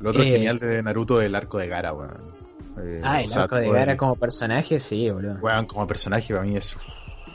lo 0.00 0.10
otro 0.10 0.22
eh, 0.22 0.30
genial 0.32 0.58
de 0.58 0.82
Naruto 0.82 1.20
es 1.20 1.26
el 1.26 1.34
arco 1.34 1.58
de 1.58 1.68
Gara, 1.68 1.92
weón. 1.92 2.10
Eh, 2.78 3.00
Ah, 3.04 3.22
el 3.22 3.30
sea, 3.30 3.42
arco 3.44 3.56
de 3.56 3.66
el- 3.68 3.72
Gara 3.72 3.96
como 3.96 4.16
personaje, 4.16 4.80
sí, 4.80 5.08
boludo. 5.10 5.36
Weón, 5.40 5.66
como 5.66 5.86
personaje 5.86 6.34
para 6.34 6.44
mí 6.44 6.56
es. 6.56 6.76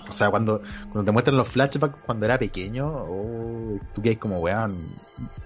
O 0.09 0.13
sea, 0.13 0.29
cuando, 0.29 0.61
cuando 0.91 1.05
te 1.05 1.11
muestran 1.11 1.37
los 1.37 1.47
flashbacks 1.47 1.97
cuando 2.05 2.25
era 2.25 2.37
pequeño, 2.39 2.87
oh, 2.87 3.79
tú 3.93 4.01
que 4.01 4.17
como, 4.17 4.39
weón, 4.39 4.77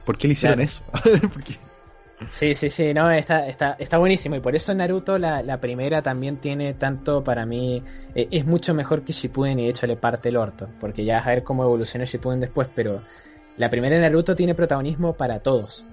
¿por 0.05 0.17
qué 0.17 0.27
le 0.27 0.33
hicieron 0.33 0.59
Claro. 0.59 0.61
eso? 0.61 0.83
Sí, 2.29 2.55
sí, 2.55 2.69
sí, 2.69 2.93
no, 2.93 3.11
está, 3.11 3.47
está, 3.47 3.75
está 3.79 3.97
buenísimo. 3.97 4.35
Y 4.35 4.39
por 4.39 4.55
eso 4.55 4.73
Naruto, 4.73 5.17
la, 5.17 5.43
la 5.43 5.59
primera, 5.59 6.01
también 6.01 6.37
tiene 6.37 6.73
tanto 6.73 7.23
para 7.23 7.45
mí. 7.45 7.83
eh, 8.15 8.27
es 8.31 8.45
mucho 8.45 8.73
mejor 8.73 9.03
que 9.03 9.11
Shippuden 9.13 9.59
y 9.59 9.63
de 9.65 9.69
hecho 9.71 9.87
le 9.87 9.97
parte 9.97 10.29
el 10.29 10.37
orto. 10.37 10.69
Porque 10.79 11.03
ya 11.03 11.15
vas 11.17 11.27
a 11.27 11.29
ver 11.31 11.43
cómo 11.43 11.63
evolucionó 11.63 12.05
Shippuden 12.05 12.39
después. 12.39 12.69
Pero 12.73 13.01
la 13.57 13.69
primera 13.69 13.99
Naruto 13.99 14.35
tiene 14.35 14.55
protagonismo 14.55 15.13
para 15.17 15.39
todos. 15.39 15.83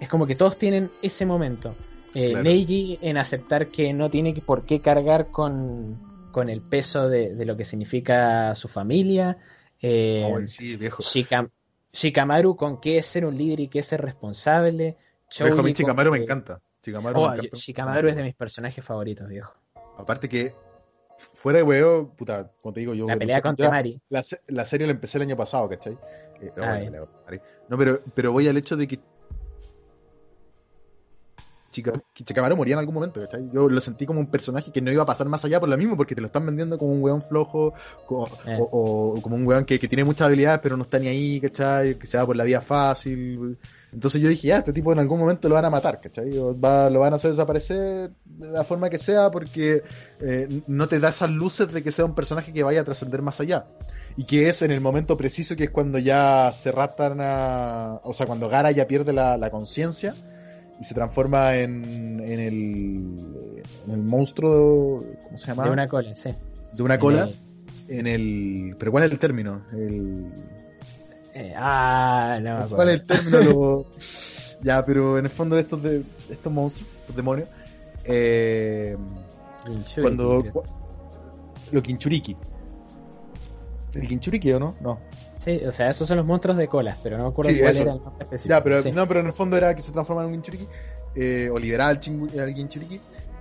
Es 0.00 0.08
como 0.08 0.26
que 0.26 0.34
todos 0.34 0.56
tienen 0.56 0.90
ese 1.02 1.26
momento. 1.26 1.74
Eh, 2.14 2.30
Claro. 2.30 2.44
Neji 2.44 2.98
en 3.02 3.18
aceptar 3.18 3.66
que 3.68 3.92
no 3.92 4.08
tiene 4.08 4.32
por 4.44 4.64
qué 4.64 4.80
cargar 4.80 5.26
con, 5.30 5.98
con 6.30 6.48
el 6.48 6.62
peso 6.62 7.08
de, 7.08 7.34
de 7.34 7.44
lo 7.44 7.56
que 7.56 7.64
significa 7.64 8.54
su 8.54 8.68
familia. 8.68 9.38
Eh, 9.80 10.22
oh, 10.26 10.40
sí, 10.46 10.76
viejo. 10.76 11.02
Shikam- 11.02 11.50
Shikamaru 11.92 12.56
con 12.56 12.80
qué 12.80 12.98
es 12.98 13.06
ser 13.06 13.24
un 13.24 13.36
líder 13.36 13.60
y 13.60 13.68
qué 13.68 13.80
es 13.80 13.86
ser 13.86 14.00
responsable. 14.02 14.96
Viejo, 15.40 15.60
a 15.60 15.62
mí 15.62 15.72
con 15.72 15.96
me 15.96 16.18
encanta. 16.18 16.60
Oh, 17.14 17.28
me 17.28 17.36
encanta. 17.36 17.56
Shikamaru 17.56 18.08
es 18.08 18.16
de 18.16 18.22
mis 18.22 18.34
personajes 18.34 18.84
favoritos, 18.84 19.28
viejo. 19.28 19.54
Aparte 19.98 20.28
que, 20.28 20.54
fuera 21.34 21.58
de 21.58 21.62
huevo, 21.62 22.14
puta, 22.16 22.52
como 22.60 22.72
te 22.72 22.80
digo, 22.80 22.94
yo. 22.94 23.06
La 23.06 23.18
pelea 23.18 23.42
con 23.42 23.56
Temari. 23.56 24.00
La, 24.08 24.22
la 24.48 24.64
serie 24.64 24.86
la 24.86 24.92
empecé 24.92 25.18
el 25.18 25.22
año 25.22 25.36
pasado, 25.36 25.68
¿cachai? 25.68 25.98
Eh, 26.40 26.50
no, 26.56 26.64
Ah, 26.64 26.78
pelea 26.78 27.00
con 27.00 27.10
Temari. 27.18 27.40
No, 27.68 27.78
pero, 27.78 28.02
pero 28.14 28.32
voy 28.32 28.48
al 28.48 28.56
hecho 28.56 28.76
de 28.76 28.88
que. 28.88 28.98
Chica, 31.70 31.92
que 32.12 32.24
Chikamaru 32.24 32.56
moría 32.56 32.74
en 32.74 32.80
algún 32.80 32.94
momento, 32.94 33.20
¿cachai? 33.20 33.48
Yo 33.52 33.68
lo 33.68 33.80
sentí 33.80 34.04
como 34.06 34.18
un 34.20 34.26
personaje 34.26 34.72
que 34.72 34.80
no 34.80 34.90
iba 34.90 35.02
a 35.02 35.06
pasar 35.06 35.28
más 35.28 35.44
allá 35.44 35.60
por 35.60 35.68
lo 35.68 35.78
mismo, 35.78 35.96
porque 35.96 36.14
te 36.14 36.20
lo 36.20 36.26
están 36.26 36.44
vendiendo 36.46 36.78
como 36.78 36.92
un 36.92 37.02
weón 37.02 37.22
flojo, 37.22 37.72
Eh. 38.46 38.58
o, 38.60 39.14
o 39.16 39.22
como 39.22 39.36
un 39.36 39.46
weón 39.46 39.64
que, 39.64 39.78
que 39.78 39.88
tiene 39.88 40.04
muchas 40.04 40.26
habilidades, 40.26 40.60
pero 40.62 40.76
no 40.76 40.82
está 40.82 40.98
ni 40.98 41.08
ahí, 41.08 41.40
¿cachai? 41.40 41.94
Que 41.96 42.06
se 42.06 42.18
va 42.18 42.26
por 42.26 42.36
la 42.36 42.44
vía 42.44 42.60
fácil. 42.60 43.56
Entonces 43.92 44.20
yo 44.22 44.28
dije, 44.28 44.48
ya, 44.48 44.58
este 44.58 44.72
tipo 44.72 44.92
en 44.92 45.00
algún 45.00 45.18
momento 45.18 45.48
lo 45.48 45.56
van 45.56 45.64
a 45.64 45.70
matar, 45.70 46.00
¿cachai? 46.00 46.36
O 46.38 46.58
va- 46.58 46.88
lo 46.90 47.00
van 47.00 47.12
a 47.12 47.16
hacer 47.16 47.30
desaparecer 47.32 48.10
de 48.24 48.48
la 48.48 48.62
forma 48.64 48.88
que 48.88 48.98
sea, 48.98 49.30
porque 49.32 49.82
eh, 50.20 50.62
no 50.68 50.86
te 50.88 51.00
da 51.00 51.08
esas 51.08 51.30
luces 51.30 51.72
de 51.72 51.82
que 51.82 51.90
sea 51.90 52.04
un 52.04 52.14
personaje 52.14 52.52
que 52.52 52.62
vaya 52.62 52.82
a 52.82 52.84
trascender 52.84 53.20
más 53.22 53.40
allá. 53.40 53.66
Y 54.16 54.24
que 54.24 54.48
es 54.48 54.62
en 54.62 54.70
el 54.70 54.80
momento 54.80 55.16
preciso 55.16 55.56
que 55.56 55.64
es 55.64 55.70
cuando 55.70 55.98
ya 55.98 56.52
se 56.52 56.70
raptan 56.72 57.18
a. 57.20 58.00
O 58.04 58.12
sea, 58.12 58.26
cuando 58.26 58.48
Gara 58.48 58.70
ya 58.70 58.86
pierde 58.86 59.12
la, 59.12 59.36
la 59.36 59.50
conciencia 59.50 60.14
y 60.80 60.84
se 60.84 60.94
transforma 60.94 61.56
en, 61.56 62.20
en, 62.24 62.40
el, 62.40 63.62
en 63.86 63.90
el 63.92 64.02
monstruo. 64.02 65.04
¿Cómo 65.24 65.36
se 65.36 65.48
llama? 65.48 65.64
De 65.64 65.70
una 65.70 65.86
cola, 65.86 66.14
sí. 66.14 66.34
De 66.72 66.82
una 66.82 66.98
cola. 66.98 67.28
En 67.86 68.06
el. 68.06 68.76
¿Pero 68.78 68.90
cuál 68.90 69.04
es 69.04 69.12
el 69.12 69.18
término? 69.18 69.62
El, 69.72 70.26
eh, 71.34 71.52
ah, 71.56 72.38
no. 72.42 72.60
me 72.60 72.76
¿Cuál 72.76 72.88
es 72.88 73.00
el 73.00 73.06
término? 73.06 73.40
Lo- 73.40 73.86
ya, 74.62 74.84
pero 74.84 75.18
en 75.18 75.26
el 75.26 75.30
fondo 75.30 75.56
de 75.56 75.62
estos, 75.62 75.82
de, 75.82 76.02
estos 76.30 76.52
monstruos, 76.52 76.90
estos 77.00 77.14
demonios. 77.14 77.48
Eh, 78.04 78.96
cuando. 80.00 80.42
Lo 81.72 81.82
Kinchuriki. 81.82 82.36
¿El 83.94 84.08
Kinchuriki 84.08 84.52
o 84.52 84.58
no? 84.58 84.76
No. 84.80 84.98
Sí, 85.40 85.58
o 85.66 85.72
sea, 85.72 85.88
esos 85.88 86.06
son 86.06 86.18
los 86.18 86.26
monstruos 86.26 86.58
de 86.58 86.68
colas, 86.68 86.98
pero 87.02 87.16
no 87.16 87.24
me 87.24 87.30
acuerdo 87.30 87.50
Sí, 87.50 87.58
cuál 87.58 87.70
eso. 87.70 87.82
era 87.82 87.92
el 87.94 88.02
nombre 88.02 88.24
específico. 88.24 88.54
Ya, 88.54 88.62
pero 88.62 88.82
Sí. 88.82 88.92
no, 88.92 89.08
pero 89.08 89.20
en 89.20 89.26
el 89.26 89.32
fondo 89.32 89.56
era 89.56 89.74
que 89.74 89.80
se 89.80 89.90
transforma 89.90 90.22
en 90.22 90.28
un 90.28 90.32
Kinchuriki. 90.34 90.68
eh, 91.16 91.48
o 91.52 91.58
liberar 91.58 91.90
al, 91.90 91.96
al 92.38 92.54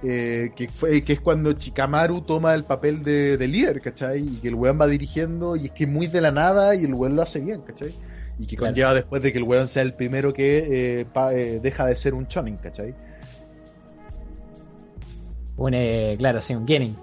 eh, 0.02 0.52
que, 0.56 0.70
fue, 0.70 1.04
que 1.04 1.14
es 1.14 1.20
cuando 1.22 1.54
Chikamaru 1.54 2.22
toma 2.22 2.56
el 2.56 2.64
papel 2.64 3.04
de, 3.04 3.38
de 3.38 3.48
líder, 3.48 3.80
¿cachai? 3.82 4.22
Y 4.22 4.38
que 4.38 4.48
el 4.48 4.56
weón 4.56 4.80
va 4.82 4.88
dirigiendo 4.88 5.56
y 5.56 5.66
es 5.66 5.72
que 5.72 5.86
muy 5.86 6.08
de 6.08 6.20
la 6.22 6.32
nada 6.32 6.74
y 6.74 6.86
el 6.86 6.94
weón 6.96 7.16
lo 7.16 7.22
hace 7.22 7.42
bien, 7.42 7.62
¿cachai? 7.62 7.94
Y 8.40 8.48
que 8.48 8.56
Claro. 8.56 8.72
conlleva 8.72 8.94
después 8.96 9.22
de 9.22 9.32
que 9.34 9.38
el 9.38 9.44
weón 9.44 9.68
sea 9.68 9.84
el 9.84 9.94
primero 9.94 10.34
que 10.34 11.02
eh, 11.02 11.06
pa- 11.06 11.30
deja 11.32 11.86
de 11.86 11.96
ser 11.96 12.14
un 12.16 12.26
chonin, 12.28 12.56
¿cachai? 12.58 12.96
Un, 15.58 15.74
eh, 15.74 16.16
claro, 16.18 16.42
sí, 16.42 16.56
un 16.56 16.66
Genin. 16.68 16.96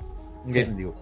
Un 0.47 0.53
Sí. 0.53 0.59
Genin, 0.61 0.77
digo. 0.79 0.95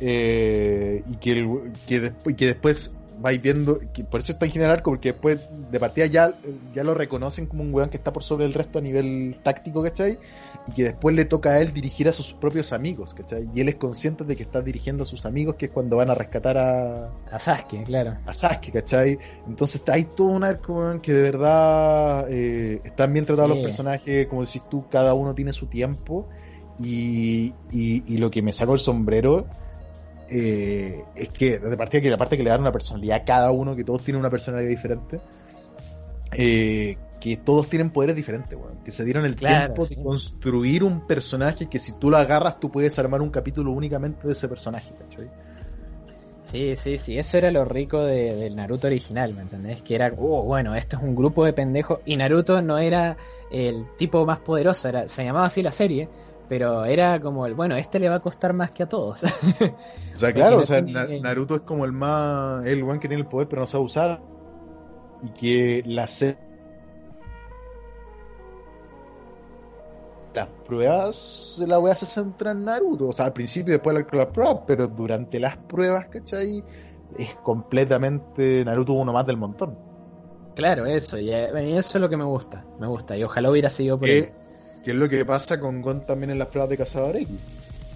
Y 0.00 1.16
que, 1.20 1.32
el- 1.32 1.72
que, 1.86 2.12
que 2.36 2.46
después 2.46 2.92
vais 3.18 3.40
viendo, 3.40 3.78
que 3.92 4.04
por 4.04 4.20
eso 4.20 4.32
está 4.32 4.46
en 4.46 4.52
general, 4.52 4.82
porque 4.82 5.12
después 5.12 5.40
de 5.70 5.80
partida 5.80 6.06
ya, 6.06 6.34
ya 6.74 6.84
lo 6.84 6.94
reconocen 6.94 7.46
como 7.46 7.62
un 7.62 7.72
weón 7.74 7.88
que 7.88 7.96
está 7.96 8.12
por 8.12 8.22
sobre 8.22 8.44
el 8.44 8.52
resto 8.54 8.78
a 8.78 8.82
nivel 8.82 9.36
táctico, 9.42 9.82
¿cachai? 9.82 10.18
Y 10.68 10.72
que 10.72 10.84
después 10.84 11.14
le 11.16 11.24
toca 11.24 11.50
a 11.50 11.60
él 11.60 11.72
dirigir 11.72 12.08
a 12.08 12.12
sus 12.12 12.32
propios 12.34 12.72
amigos, 12.72 13.14
¿cachai? 13.14 13.48
Y 13.54 13.60
él 13.60 13.68
es 13.68 13.76
consciente 13.76 14.24
de 14.24 14.36
que 14.36 14.42
está 14.42 14.60
dirigiendo 14.62 15.04
a 15.04 15.06
sus 15.06 15.24
amigos, 15.26 15.56
que 15.56 15.66
es 15.66 15.72
cuando 15.72 15.96
van 15.96 16.10
a 16.10 16.14
rescatar 16.14 16.58
a, 16.58 17.06
A 17.30 17.38
Sasuke, 17.38 17.84
claro. 17.84 18.16
a 18.26 18.32
Sasuke, 18.34 18.72
¿cachai? 18.72 19.18
Entonces 19.46 19.82
hay 19.88 20.04
todo 20.04 20.28
un 20.28 20.44
arco 20.44 20.74
weón, 20.74 21.00
que 21.00 21.12
de 21.12 21.22
verdad 21.22 22.26
eh, 22.30 22.80
están 22.84 23.12
bien 23.12 23.24
tratados 23.24 23.50
Sí. 23.50 23.54
los 23.56 23.62
personajes, 23.64 24.26
como 24.26 24.44
decís 24.44 24.62
tú, 24.70 24.88
cada 24.90 25.14
uno 25.14 25.34
tiene 25.34 25.52
su 25.52 25.66
tiempo 25.66 26.28
y, 26.78 27.54
y, 27.70 28.02
y 28.14 28.18
lo 28.18 28.30
que 28.30 28.42
me 28.42 28.52
sacó 28.52 28.74
el 28.74 28.80
sombrero 28.80 29.46
eh, 30.28 31.04
es 31.14 31.28
que 31.30 31.58
de 31.58 31.76
partida 31.76 32.00
que 32.02 32.10
la 32.10 32.16
parte 32.18 32.36
que 32.36 32.42
le 32.42 32.50
dan 32.50 32.60
una 32.60 32.72
personalidad 32.72 33.18
a 33.18 33.24
cada 33.24 33.50
uno, 33.52 33.76
que 33.76 33.84
todos 33.84 34.02
tienen 34.04 34.20
una 34.20 34.30
personalidad 34.30 34.68
diferente, 34.70 35.20
eh, 36.32 36.96
que 37.20 37.36
todos 37.38 37.68
tienen 37.68 37.90
poderes 37.92 38.16
diferentes, 38.16 38.58
weón, 38.58 38.82
que 38.84 38.92
se 38.92 39.04
dieron 39.04 39.24
el 39.24 39.36
Claro, 39.36 39.40
tiempo 39.42 39.86
sí. 39.86 39.94
de 39.94 39.98
construir 40.02 40.84
un 40.84 41.06
personaje 41.06 41.68
que 41.68 41.78
si 41.78 41.92
tú 41.98 42.10
lo 42.10 42.16
agarras 42.18 42.60
tú 42.60 42.70
puedes 42.70 42.98
armar 42.98 43.22
un 43.22 43.30
capítulo 43.30 43.72
únicamente 43.72 44.26
de 44.26 44.32
ese 44.34 44.48
personaje, 44.48 44.94
¿cachai? 44.96 45.32
Sí, 46.42 46.76
sí, 46.76 46.96
sí, 46.98 47.18
eso 47.18 47.38
era 47.38 47.50
lo 47.50 47.64
rico 47.64 48.04
de- 48.04 48.36
del 48.36 48.54
Naruto 48.54 48.86
original, 48.86 49.34
¿me 49.34 49.42
entendés? 49.42 49.82
Que 49.82 49.96
era, 49.96 50.12
oh, 50.16 50.44
bueno, 50.44 50.76
esto 50.76 50.96
es 50.96 51.02
un 51.02 51.16
grupo 51.16 51.44
de 51.44 51.52
pendejos 51.52 52.00
y 52.04 52.16
Naruto 52.16 52.62
no 52.62 52.78
era 52.78 53.16
el 53.50 53.84
tipo 53.96 54.24
más 54.24 54.38
poderoso, 54.40 54.88
era, 54.88 55.08
se 55.08 55.24
llamaba 55.24 55.46
así 55.46 55.62
la 55.62 55.72
serie, 55.72 56.08
pero 56.48 56.84
era 56.84 57.20
como 57.20 57.46
el, 57.46 57.54
bueno, 57.54 57.76
este 57.76 57.98
le 57.98 58.08
va 58.08 58.16
a 58.16 58.20
costar 58.20 58.52
más 58.52 58.70
que 58.70 58.82
a 58.84 58.88
todos. 58.88 59.22
O 60.14 60.18
sea, 60.18 60.32
claro, 60.32 60.60
o 60.60 60.64
sea, 60.64 60.80
Naruto 60.80 61.56
es 61.56 61.60
como 61.60 61.84
el 61.84 61.92
más. 61.92 62.64
El 62.64 62.82
weón 62.82 62.98
que 62.98 63.06
tiene 63.08 63.22
el 63.22 63.28
poder, 63.28 63.48
pero 63.48 63.60
no 63.60 63.66
sabe 63.66 63.84
usar. 63.84 64.22
Y 65.22 65.28
que 65.30 65.82
la 65.84 66.06
se- 66.08 66.38
Las 70.34 70.48
pruebas, 70.66 71.62
la 71.66 71.78
weá 71.78 71.94
se 71.96 72.04
centra 72.04 72.50
en 72.50 72.64
Naruto. 72.64 73.08
O 73.08 73.12
sea, 73.12 73.26
al 73.26 73.32
principio 73.32 73.72
y 73.72 73.76
después 73.78 73.96
de 73.96 74.16
las 74.18 74.26
pruebas, 74.28 74.58
pero 74.66 74.86
durante 74.86 75.40
las 75.40 75.56
pruebas, 75.56 76.06
¿cachai? 76.08 76.62
Es 77.16 77.34
completamente 77.36 78.62
Naruto 78.64 78.92
uno 78.92 79.12
más 79.12 79.26
del 79.26 79.38
montón. 79.38 79.78
claro, 80.54 80.84
eso, 80.86 81.18
y 81.18 81.30
eh, 81.32 81.48
eso 81.78 81.98
es 81.98 82.00
lo 82.00 82.08
que 82.08 82.16
me 82.16 82.24
gusta, 82.24 82.64
me 82.78 82.86
gusta, 82.86 83.16
y 83.16 83.22
ojalá 83.22 83.50
hubiera 83.50 83.70
sido 83.70 83.98
por 83.98 84.10
ahí. 84.10 84.30
Que, 84.86 84.92
es 84.92 84.96
lo 84.96 85.08
que 85.08 85.24
pasa 85.24 85.58
con 85.58 85.82
Gon 85.82 86.06
también 86.06 86.30
en 86.30 86.38
las 86.38 86.46
pruebas 86.46 86.70
de 86.70 86.78
Cazador 86.78 87.16
X. 87.16 87.28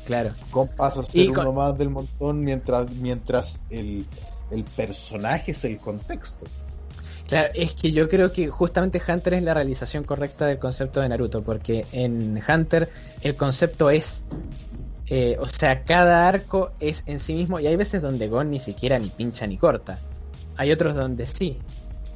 Claro, 0.05 0.33
Gon 0.51 0.67
pasa 0.77 1.01
a 1.01 1.05
ser 1.05 1.29
con- 1.29 1.39
uno 1.47 1.53
más 1.53 1.79
del 1.79 1.89
montón 1.89 2.41
mientras, 2.41 2.91
mientras 2.91 3.61
el, 3.71 4.05
el 4.51 4.65
personaje 4.65 5.53
es 5.53 5.65
el 5.65 5.79
contexto. 5.79 6.47
Claro, 7.29 7.49
es 7.55 7.75
que 7.75 7.93
yo 7.93 8.09
creo 8.09 8.33
que 8.33 8.49
justamente 8.49 9.01
Hunter 9.07 9.35
es 9.35 9.43
la 9.45 9.55
realización 9.55 10.03
correcta 10.03 10.47
del 10.49 10.59
concepto 10.59 11.01
de 11.01 11.09
Naruto, 11.09 11.45
porque 11.45 11.87
en 11.93 12.43
Hunter 12.49 12.89
el 13.23 13.37
concepto 13.37 13.89
es, 13.89 14.25
eh, 15.07 15.37
o 15.39 15.47
sea, 15.47 15.85
cada 15.85 16.27
arco 16.29 16.73
es 16.81 17.05
en 17.07 17.21
sí 17.21 17.35
mismo, 17.35 17.61
y 17.61 17.69
hay 17.69 17.77
veces 17.77 18.03
donde 18.03 18.27
Gon 18.27 18.51
ni 18.51 18.59
siquiera 18.59 18.99
ni 18.99 19.11
pincha 19.11 19.47
ni 19.47 19.59
corta, 19.59 20.01
hay 20.57 20.73
otros 20.73 20.97
donde 20.97 21.25
sí, 21.25 21.57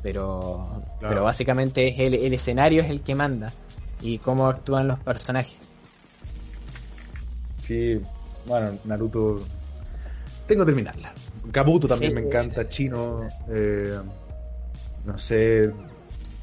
pero, 0.02 0.66
Claro. 0.98 1.14
pero 1.14 1.22
básicamente 1.22 1.86
es 1.86 2.00
el, 2.00 2.14
el 2.14 2.34
escenario 2.34 2.82
es 2.82 2.90
el 2.90 3.02
que 3.04 3.14
manda, 3.14 3.52
y 4.00 4.18
cómo 4.18 4.46
actúan 4.48 4.88
los 4.88 4.98
personajes. 5.00 5.74
Sí, 7.62 8.00
bueno, 8.44 8.78
Naruto. 8.84 9.46
Tengo 10.46 10.64
que 10.64 10.72
terminarla. 10.72 11.14
Kabuto 11.50 11.88
también 11.88 12.12
Sí. 12.12 12.14
me 12.20 12.26
encanta, 12.26 12.68
Chino. 12.68 13.30
eh, 13.48 13.98
no 15.04 15.18
sé. 15.18 15.72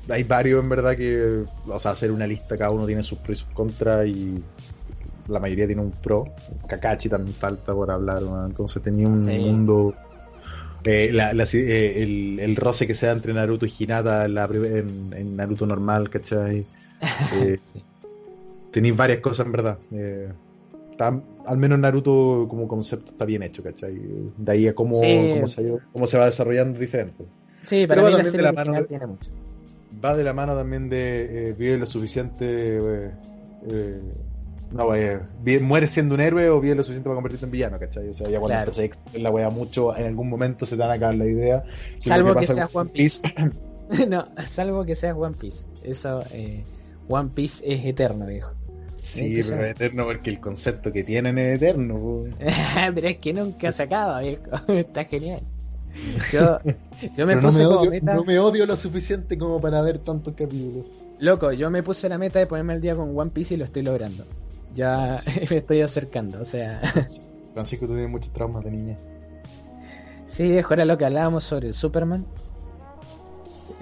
Hay 0.10 0.24
varios 0.24 0.64
en 0.64 0.70
verdad 0.70 0.98
que. 0.98 1.44
O 1.68 1.80
sea, 1.80 1.92
hacer 1.92 2.12
una 2.12 2.26
lista, 2.26 2.58
cada 2.58 2.72
uno 2.72 2.86
tiene 2.88 3.04
sus 3.04 3.20
pros 3.20 3.38
y 3.40 3.42
sus 3.44 3.54
contras 3.54 4.08
y 4.08 4.44
la 5.28 5.40
mayoría 5.40 5.68
tiene 5.68 5.82
un 5.84 5.92
pro. 5.92 6.26
Kakashi 6.68 7.10
también 7.10 7.36
falta 7.36 7.74
por 7.74 7.92
hablar, 7.92 8.22
¿no? 8.24 8.46
entonces 8.46 8.82
tenía 8.82 9.08
un 9.08 9.22
Sí. 9.22 9.38
mundo. 9.38 9.96
eh, 10.84 11.12
la- 11.14 11.32
la- 11.34 11.44
eh, 11.54 12.02
el, 12.02 12.40
el 12.40 12.56
roce 12.56 12.88
que 12.88 12.96
se 12.96 13.06
da 13.06 13.12
entre 13.12 13.34
Naruto 13.36 13.68
y 13.68 13.74
Hinata 13.78 14.26
en, 14.26 14.34
la 14.34 14.48
pri- 14.48 14.66
en, 14.80 15.14
en 15.16 15.36
Naruto 15.36 15.68
normal, 15.68 16.10
¿cachai? 16.10 16.66
Eh, 17.34 17.58
Sí. 17.60 17.84
tenéis 18.72 18.96
varias 18.96 19.20
cosas 19.20 19.46
en 19.46 19.52
verdad. 19.52 19.78
Eh, 19.92 20.32
está- 20.92 21.22
al 21.46 21.58
menos 21.58 21.80
Naruto 21.80 22.46
como 22.50 22.68
concepto 22.68 23.12
está 23.12 23.26
bien 23.26 23.44
hecho, 23.44 23.64
¿cachai? 23.64 24.00
De 24.38 24.52
ahí 24.52 24.68
a 24.68 24.76
cómo, 24.76 24.96
Sí. 24.96 25.30
cómo, 25.34 25.48
se, 25.48 25.80
cómo 25.92 26.08
se 26.08 26.18
va 26.18 26.26
desarrollando 26.26 26.74
es 26.76 26.80
diferente. 26.80 27.26
Sí, 27.64 27.86
Pero 27.88 28.02
mí 28.02 28.12
va 28.12 28.18
la 28.18 28.24
serie 28.24 28.38
de 28.38 28.44
la 28.44 28.54
mano- 28.54 28.86
tiene 28.86 29.06
mucho. 29.08 29.32
Va 30.04 30.16
de 30.16 30.24
la 30.24 30.34
mano 30.34 30.56
también 30.56 30.90
de 30.90 31.50
eh, 31.50 31.54
vive 31.54 31.78
lo 31.78 31.86
suficiente. 31.86 32.46
eh, 32.48 33.12
eh, 33.68 34.02
no, 34.72 34.96
eh, 34.96 35.20
muere 35.62 35.88
siendo 35.90 36.16
un 36.16 36.22
héroe 36.22 36.50
o 36.50 36.62
vive 36.62 36.76
lo 36.76 36.84
suficiente 36.84 37.10
para 37.10 37.16
convertirte 37.16 37.46
en 37.46 37.52
villano, 37.52 37.78
¿cachai? 37.78 38.08
O 38.08 38.14
sea, 38.14 38.28
ya 38.30 38.40
cuando 38.40 38.56
Claro. 38.56 38.72
empecé 38.72 38.92
a 39.16 39.20
la 39.20 39.30
wea 39.32 39.50
mucho, 39.50 39.96
en 39.96 40.06
algún 40.06 40.30
momento 40.30 40.66
se 40.66 40.76
te 40.78 40.82
van 40.82 40.92
a 40.92 40.94
acabar 40.94 41.16
la 41.16 41.26
idea. 41.26 41.64
Salvo 41.98 42.30
que 42.30 42.48
pasa 42.48 42.54
sea 42.54 42.70
One 42.72 42.90
Piece. 42.90 43.22
no, 44.10 44.26
salvo 44.48 44.86
que 44.86 44.96
sea 44.96 45.14
One 45.16 45.36
Piece. 45.38 45.66
Eso, 45.84 46.24
eh, 46.32 46.64
One 47.12 47.30
Piece 47.34 47.64
es 47.66 47.86
eterno, 47.86 48.26
viejo. 48.28 48.54
Sí, 48.96 49.42
pero 49.48 49.64
es 49.64 49.72
eterno 49.72 50.06
porque 50.06 50.30
el 50.30 50.40
concepto 50.40 50.92
que 50.92 51.04
tienen 51.04 51.38
es 51.40 51.56
eterno. 51.56 52.24
Pero 52.94 53.08
es 53.08 53.18
que 53.18 53.34
nunca 53.34 53.72
se 53.72 53.84
acaba, 53.84 54.20
viejo. 54.22 54.44
Está 54.68 55.06
genial. 55.06 55.42
Yo, 56.32 56.60
yo 57.18 57.26
me 57.26 57.36
Pero 57.36 57.42
puse 57.42 57.64
no, 57.64 57.70
me 57.70 57.76
como 57.76 57.80
odio, 57.82 57.92
meta. 57.92 58.14
no 58.14 58.24
me 58.24 58.38
odio 58.40 58.66
lo 58.68 58.76
suficiente 58.78 59.38
como 59.40 59.60
para 59.60 59.82
ver 59.82 59.98
tantos 60.00 60.36
capítulos. 60.36 60.86
Loco, 61.20 61.52
yo 61.52 61.72
me 61.72 61.82
puse 61.82 62.08
la 62.10 62.18
meta 62.20 62.38
de 62.40 62.46
ponerme 62.46 62.74
al 62.74 62.82
día 62.82 62.96
con 62.96 63.18
One 63.18 63.32
Piece 63.32 63.56
y 63.56 63.58
lo 63.58 63.66
estoy 63.66 63.82
logrando. 63.82 64.24
Ya 64.76 65.20
me 65.50 65.58
estoy 65.58 65.82
acercando, 65.82 66.40
o 66.42 66.46
sea. 66.46 66.80
Francisco, 67.54 67.88
tú 67.88 67.94
tienes 67.94 68.10
muchos 68.10 68.32
traumas 68.32 68.64
de 68.64 68.72
niña. 68.72 68.98
Sí, 70.28 70.48
viejo, 70.48 70.74
era 70.76 70.86
lo 70.86 70.98
que 70.98 71.06
hablábamos 71.06 71.44
sobre 71.44 71.68
el 71.68 71.74
Superman. 71.74 72.26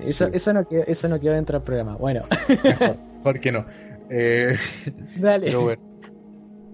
Eso, 0.04 0.26
Sí. 0.28 0.32
eso, 0.34 0.54
no, 0.54 0.66
eso 0.70 1.08
no 1.10 1.20
quedó 1.20 1.34
dentro 1.34 1.58
del 1.60 1.64
programa. 1.64 1.96
Bueno, 1.98 2.24
Mejor, 2.64 2.98
¿Por 3.24 3.40
qué 3.40 3.52
no? 3.52 3.66
Eh, 4.10 4.56
dale. 5.16 5.46
pero 5.46 5.64
bueno, 5.64 5.82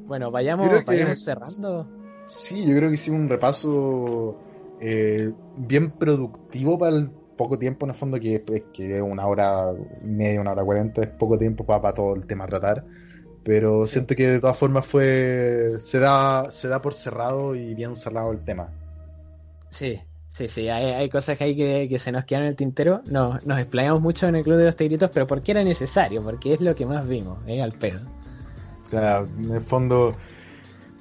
Bueno, 0.07 0.31
vayamos, 0.31 0.69
que- 0.85 0.85
vayamos 0.85 1.23
cerrando. 1.23 1.87
sí, 2.27 2.65
yo 2.65 2.75
creo 2.75 2.89
que 2.89 2.95
hicimos 2.95 3.19
un 3.21 3.29
repaso 3.29 4.35
eh, 4.79 5.31
bien 5.57 5.91
productivo 5.91 6.77
para 6.77 6.95
el 6.97 7.09
poco 7.37 7.57
tiempo, 7.59 7.85
en 7.85 7.89
el 7.91 7.95
fondo, 7.95 8.19
que, 8.19 8.39
pues, 8.39 8.63
que 8.73 9.01
una 9.01 9.27
hora 9.27 9.73
y 10.03 10.07
media, 10.07 10.41
una 10.41 10.51
hora 10.53 10.63
cuarenta, 10.63 11.01
es 11.01 11.09
poco 11.09 11.37
tiempo 11.37 11.65
para, 11.65 11.81
para 11.81 11.93
todo 11.93 12.15
el 12.15 12.25
tema 12.25 12.45
a 12.45 12.47
tratar. 12.47 12.85
Pero 13.43 13.85
Sí. 13.85 13.93
siento 13.93 14.15
que 14.15 14.27
de 14.27 14.39
todas 14.39 14.57
formas 14.57 14.85
fue 14.85 15.73
se 15.83 15.99
da 15.99 16.49
se 16.51 16.67
da 16.67 16.81
por 16.81 16.93
cerrado 16.95 17.55
y 17.55 17.75
bien 17.75 17.95
cerrado 17.95 18.31
el 18.31 18.43
tema. 18.43 18.69
Sí, 19.69 20.01
sí, 20.35 20.47
sí, 20.49 20.69
hay, 20.69 20.85
hay 20.91 21.09
cosas 21.09 21.37
que 21.37 21.45
hay 21.45 21.55
que, 21.55 21.87
que 21.89 21.97
se 21.99 22.11
nos 22.11 22.25
quedan 22.25 22.43
en 22.43 22.49
el 22.49 22.55
tintero. 22.55 23.01
No, 23.05 23.39
nos 23.45 23.57
explayamos 23.59 24.01
mucho 24.01 24.27
en 24.27 24.35
el 24.35 24.43
Club 24.43 24.57
de 24.57 24.65
los 24.65 24.75
Tigritos, 24.75 25.09
pero 25.13 25.25
porque 25.27 25.51
era 25.51 25.63
necesario, 25.63 26.21
porque 26.21 26.53
es 26.53 26.61
lo 26.61 26.75
que 26.75 26.85
más 26.85 27.07
vimos, 27.07 27.37
eh, 27.47 27.61
al 27.61 27.71
pedo. 27.71 27.99
O 28.85 28.89
sea, 28.89 29.25
en 29.39 29.51
el 29.51 29.61
fondo, 29.61 30.13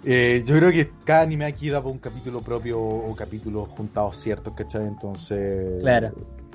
eh, 0.04 0.42
yo 0.46 0.56
creo 0.58 0.70
que 0.70 0.90
cada 1.04 1.22
anime 1.22 1.46
aquí 1.46 1.68
da 1.68 1.80
para 1.80 1.92
un 1.92 1.98
capítulo 1.98 2.40
propio 2.42 2.78
o 2.80 3.14
capítulos 3.16 3.68
juntados 3.70 4.16
ciertos, 4.18 4.54
¿cachai? 4.54 4.86
Entonces, 4.86 5.80
Claro. 5.80 6.12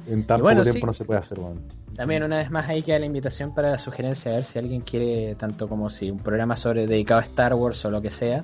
en 0.07 0.25
tan 0.25 0.41
bueno, 0.41 0.61
poco 0.61 0.65
sí. 0.65 0.71
tiempo 0.71 0.87
no 0.87 0.93
se 0.93 1.05
puede 1.05 1.19
hacer, 1.19 1.39
weón. 1.39 1.61
También 1.95 2.23
una 2.23 2.37
vez 2.37 2.49
más 2.49 2.69
ahí 2.69 2.81
queda 2.81 2.97
la 2.99 3.05
invitación 3.07 3.53
para 3.53 3.71
la 3.71 3.77
sugerencia, 3.77 4.31
a 4.31 4.35
ver 4.35 4.43
si 4.45 4.57
alguien 4.57 4.81
quiere, 4.81 5.35
tanto 5.35 5.67
como 5.67 5.89
si 5.89 6.09
un 6.09 6.19
programa 6.19 6.55
sobre 6.55 6.87
dedicado 6.87 7.19
a 7.19 7.23
Star 7.23 7.53
Wars 7.55 7.83
o 7.83 7.89
lo 7.91 8.01
que 8.01 8.09
sea. 8.09 8.43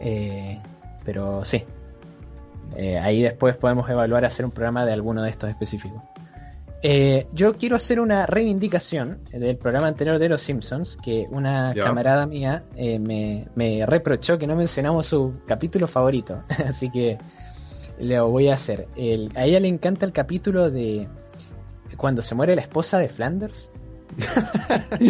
eh, 0.00 0.60
pero 1.04 1.44
sí, 1.46 1.64
Eh, 2.76 2.98
ahí 2.98 3.22
después 3.22 3.56
podemos 3.56 3.88
evaluar 3.90 4.24
hacer 4.24 4.44
un 4.44 4.50
programa 4.52 4.84
de 4.86 4.92
alguno 4.92 5.22
de 5.22 5.30
estos 5.30 5.50
específicos. 5.50 6.02
Eh, 6.82 7.26
yo 7.32 7.54
quiero 7.58 7.76
hacer 7.76 8.00
una 8.00 8.24
reivindicación 8.26 9.20
del 9.32 9.58
programa 9.58 9.88
anterior 9.88 10.18
de 10.18 10.30
Los 10.30 10.40
Simpsons, 10.40 10.96
que 11.02 11.26
una 11.30 11.72
camarada 11.84 12.26
mía 12.26 12.62
eh, 12.74 12.98
me, 12.98 13.46
me 13.54 13.84
reprochó 13.84 14.38
que 14.38 14.46
no 14.46 14.56
mencionamos 14.56 15.04
su 15.06 15.40
capítulo 15.46 15.86
favorito, 15.86 16.42
así 16.66 16.90
que 16.90 17.18
lo 17.98 18.30
voy 18.30 18.48
a 18.48 18.54
hacer. 18.54 18.88
El- 18.96 19.30
a 19.36 19.44
ella 19.44 19.60
le 19.60 19.68
encanta 19.68 20.06
el 20.06 20.12
capítulo 20.12 20.70
de 20.70 21.06
cuando 21.98 22.22
se 22.22 22.34
muere 22.34 22.54
la 22.54 22.62
esposa 22.62 22.98
de 22.98 23.08
Flanders. 23.10 23.70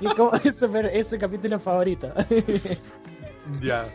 y 0.00 0.06
como 0.16 0.32
es 0.42 0.56
super- 0.56 0.86
es 0.86 1.08
su 1.08 1.18
capítulo 1.18 1.58
favorito. 1.58 2.10
Ya. 3.60 3.84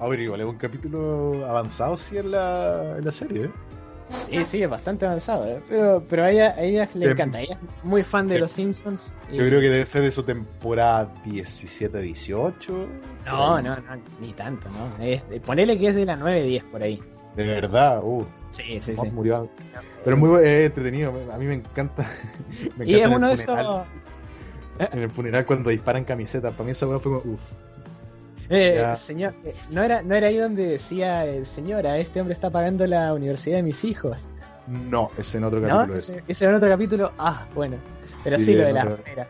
A 0.00 0.08
ver, 0.08 0.20
igual 0.20 0.40
es 0.40 0.46
un 0.46 0.56
capítulo 0.56 1.46
avanzado 1.46 1.96
sí 1.96 2.16
en 2.16 2.30
la, 2.30 2.96
en 2.98 3.04
la 3.04 3.12
serie, 3.12 3.44
¿eh? 3.44 3.50
Sí, 4.08 4.44
sí, 4.44 4.62
es 4.62 4.68
bastante 4.68 5.06
avanzado, 5.06 5.46
¿eh? 5.46 5.62
pero, 5.68 6.02
pero 6.08 6.24
a 6.24 6.30
ella, 6.32 6.54
a 6.56 6.62
ella 6.62 6.88
le 6.94 7.10
encanta. 7.10 7.40
Ella 7.40 7.58
es 7.62 7.84
muy 7.84 8.02
fan 8.02 8.26
de 8.26 8.40
los 8.40 8.50
Simpsons. 8.50 9.12
y- 9.30 9.36
Yo 9.36 9.46
creo 9.46 9.60
que 9.60 9.68
debe 9.68 9.86
ser 9.86 10.02
de 10.02 10.10
su 10.10 10.24
temporada 10.24 11.14
17-18. 11.24 12.88
No, 13.26 13.62
no, 13.62 13.76
no, 13.76 13.82
ni 14.20 14.32
tanto, 14.32 14.68
¿no? 14.70 15.04
Es, 15.04 15.24
ponele 15.44 15.78
que 15.78 15.88
es 15.88 15.94
de 15.94 16.06
la 16.06 16.16
9-10 16.16 16.64
por 16.72 16.82
ahí. 16.82 17.00
De 17.36 17.46
verdad, 17.46 18.00
uh. 18.02 18.26
Sí, 18.50 18.80
sí, 18.80 18.96
sí. 18.96 19.10
murió. 19.12 19.48
Pero 20.02 20.16
es 20.16 20.20
muy 20.22 20.40
es 20.44 20.66
entretenido. 20.66 21.12
A 21.32 21.38
mí 21.38 21.44
me 21.46 21.54
encanta. 21.54 22.04
me 22.76 22.86
Y 22.86 22.94
es 22.94 23.02
encanta 23.02 23.16
uno 23.16 23.28
de 23.28 23.34
esos. 23.34 23.58
En 24.92 24.98
el 24.98 25.10
funeral 25.10 25.46
cuando 25.46 25.70
disparan 25.70 26.04
camisetas. 26.04 26.52
Para 26.52 26.64
mí 26.64 26.70
esa 26.72 26.88
weá 26.88 26.98
fue 26.98 27.20
como, 27.20 27.34
uff. 27.34 27.42
Eh, 28.50 28.84
señor, 28.96 29.34
eh, 29.44 29.54
¿no 29.70 29.82
era, 29.82 30.02
¿no 30.02 30.14
era 30.14 30.26
ahí 30.26 30.36
donde 30.36 30.66
decía, 30.66 31.24
eh, 31.24 31.44
señora, 31.44 31.96
este 31.98 32.20
hombre 32.20 32.34
está 32.34 32.50
pagando 32.50 32.86
la 32.86 33.14
universidad 33.14 33.56
de 33.56 33.62
mis 33.62 33.84
hijos? 33.84 34.28
No, 34.66 35.10
ese 35.16 35.38
en 35.38 35.44
otro 35.44 35.60
¿No? 35.60 35.68
capítulo. 35.68 35.96
Ese, 35.96 36.12
Ese, 36.16 36.24
ese 36.28 36.44
era 36.46 36.56
otro 36.56 36.68
capítulo. 36.68 37.12
Ah, 37.18 37.46
bueno. 37.54 37.76
Pero 38.24 38.38
sí, 38.38 38.44
Sí, 38.46 38.54
lo 38.54 38.62
de 38.64 38.68
en 38.70 38.74
las 38.74 38.84
otro- 38.86 38.96
remeras. 39.04 39.28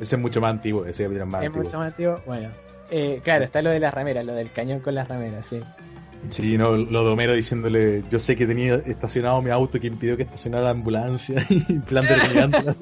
ese 0.00 0.16
es 0.16 0.20
mucho 0.20 0.40
más 0.40 0.50
antiguo. 0.50 0.84
Ese 0.84 1.04
es 1.04 1.10
más 1.26 1.42
Es 1.42 1.46
antiguo. 1.46 1.64
mucho 1.64 1.78
más 1.78 1.86
antiguo. 1.88 2.20
Bueno. 2.26 2.48
Eh, 2.90 3.20
claro, 3.22 3.44
está 3.44 3.62
lo 3.62 3.70
de 3.70 3.78
las 3.80 3.94
remeras, 3.94 4.24
lo 4.24 4.34
del 4.34 4.50
cañón 4.52 4.80
con 4.80 4.94
las 4.96 5.06
remeras, 5.08 5.46
sí. 5.46 5.60
Sí, 6.28 6.58
no, 6.58 6.76
lo 6.76 7.02
de 7.04 7.10
Homero 7.10 7.32
diciéndole, 7.32 8.04
yo 8.10 8.18
sé 8.18 8.36
que 8.36 8.46
tenía 8.46 8.74
estacionado 8.74 9.40
mi 9.40 9.50
auto 9.50 9.80
que 9.80 9.86
impidió 9.86 10.16
que 10.18 10.24
estacionara 10.24 10.64
la 10.64 10.70
ambulancia 10.70 11.42
y 11.48 11.78
plan 11.78 12.04
de 12.06 12.74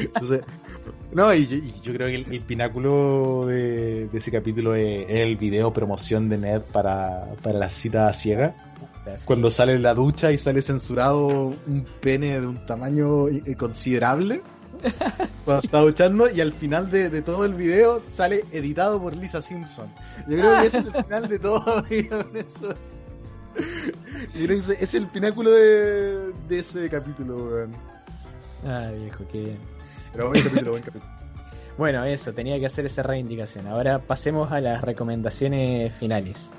Entonces, 0.00 0.40
no, 1.14 1.34
y 1.34 1.46
yo, 1.46 1.56
y 1.56 1.72
yo 1.82 1.92
creo 1.92 2.08
que 2.08 2.14
el, 2.14 2.32
el 2.32 2.40
pináculo 2.40 3.46
de, 3.46 4.08
de 4.08 4.18
ese 4.18 4.30
capítulo 4.30 4.74
es, 4.74 5.06
es 5.08 5.20
el 5.20 5.36
video 5.36 5.72
promoción 5.72 6.28
de 6.28 6.38
Ned 6.38 6.62
para, 6.62 7.26
para 7.42 7.58
la 7.58 7.70
cita 7.70 8.12
ciega. 8.14 8.54
Gracias. 9.04 9.24
Cuando 9.24 9.50
sale 9.50 9.74
de 9.74 9.80
la 9.80 9.94
ducha 9.94 10.32
y 10.32 10.38
sale 10.38 10.62
censurado 10.62 11.26
un 11.66 11.86
pene 12.00 12.40
de 12.40 12.46
un 12.46 12.64
tamaño 12.66 13.28
eh, 13.28 13.56
considerable. 13.56 14.42
Cuando 15.44 15.62
está 15.62 15.80
duchando 15.80 16.30
y 16.30 16.40
al 16.40 16.52
final 16.52 16.90
de, 16.90 17.10
de 17.10 17.22
todo 17.22 17.44
el 17.44 17.54
video 17.54 18.02
sale 18.08 18.44
editado 18.52 19.00
por 19.00 19.16
Lisa 19.16 19.42
Simpson. 19.42 19.88
Yo 20.28 20.38
creo 20.38 20.60
que 20.60 20.66
ese 20.66 20.78
es 20.78 20.86
el 20.86 21.04
final 21.04 21.28
de 21.28 21.38
todo. 21.38 21.84
eso. 21.90 22.74
Yo 24.34 24.46
creo 24.46 24.48
que 24.48 24.54
ese 24.54 24.76
es 24.80 24.94
el 24.94 25.08
pináculo 25.08 25.50
de, 25.50 26.32
de 26.48 26.58
ese 26.58 26.88
capítulo, 26.88 27.36
weón. 27.36 27.72
Ay, 28.64 28.98
viejo, 29.00 29.24
qué 29.30 29.40
bien. 29.40 29.71
Pero 30.12 30.28
buen 30.28 30.42
capítulo, 30.42 30.70
buen 30.72 30.82
capítulo. 30.82 31.12
Bueno, 31.78 32.04
eso, 32.04 32.34
tenía 32.34 32.60
que 32.60 32.66
hacer 32.66 32.84
esa 32.84 33.02
reivindicación. 33.02 33.66
Ahora 33.66 33.98
pasemos 33.98 34.52
a 34.52 34.60
las 34.60 34.82
recomendaciones 34.82 35.90
finales. 35.94 36.50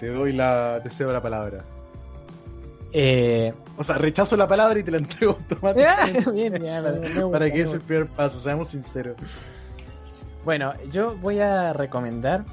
Te 0.00 0.06
doy 0.08 0.32
la. 0.32 0.80
Te 0.82 0.88
cedo 0.88 1.12
la 1.12 1.20
palabra. 1.20 1.62
Eh, 2.94 3.52
O 3.76 3.84
sea, 3.84 3.98
rechazo 3.98 4.38
la 4.38 4.48
palabra 4.48 4.78
y 4.78 4.82
te 4.82 4.90
la 4.90 4.96
entrego 4.96 5.32
automáticamente. 5.38 6.30
bien, 6.32 6.54
bien, 6.54 6.82
gusta, 6.82 7.30
para 7.30 7.46
que 7.50 7.56
me 7.58 7.60
es 7.60 7.72
el 7.74 7.82
primer 7.82 8.06
paso, 8.08 8.40
seamos 8.40 8.68
sinceros. 8.68 9.16
Bueno, 10.46 10.72
yo 10.90 11.14
voy 11.18 11.40
a 11.40 11.74
recomendar. 11.74 12.46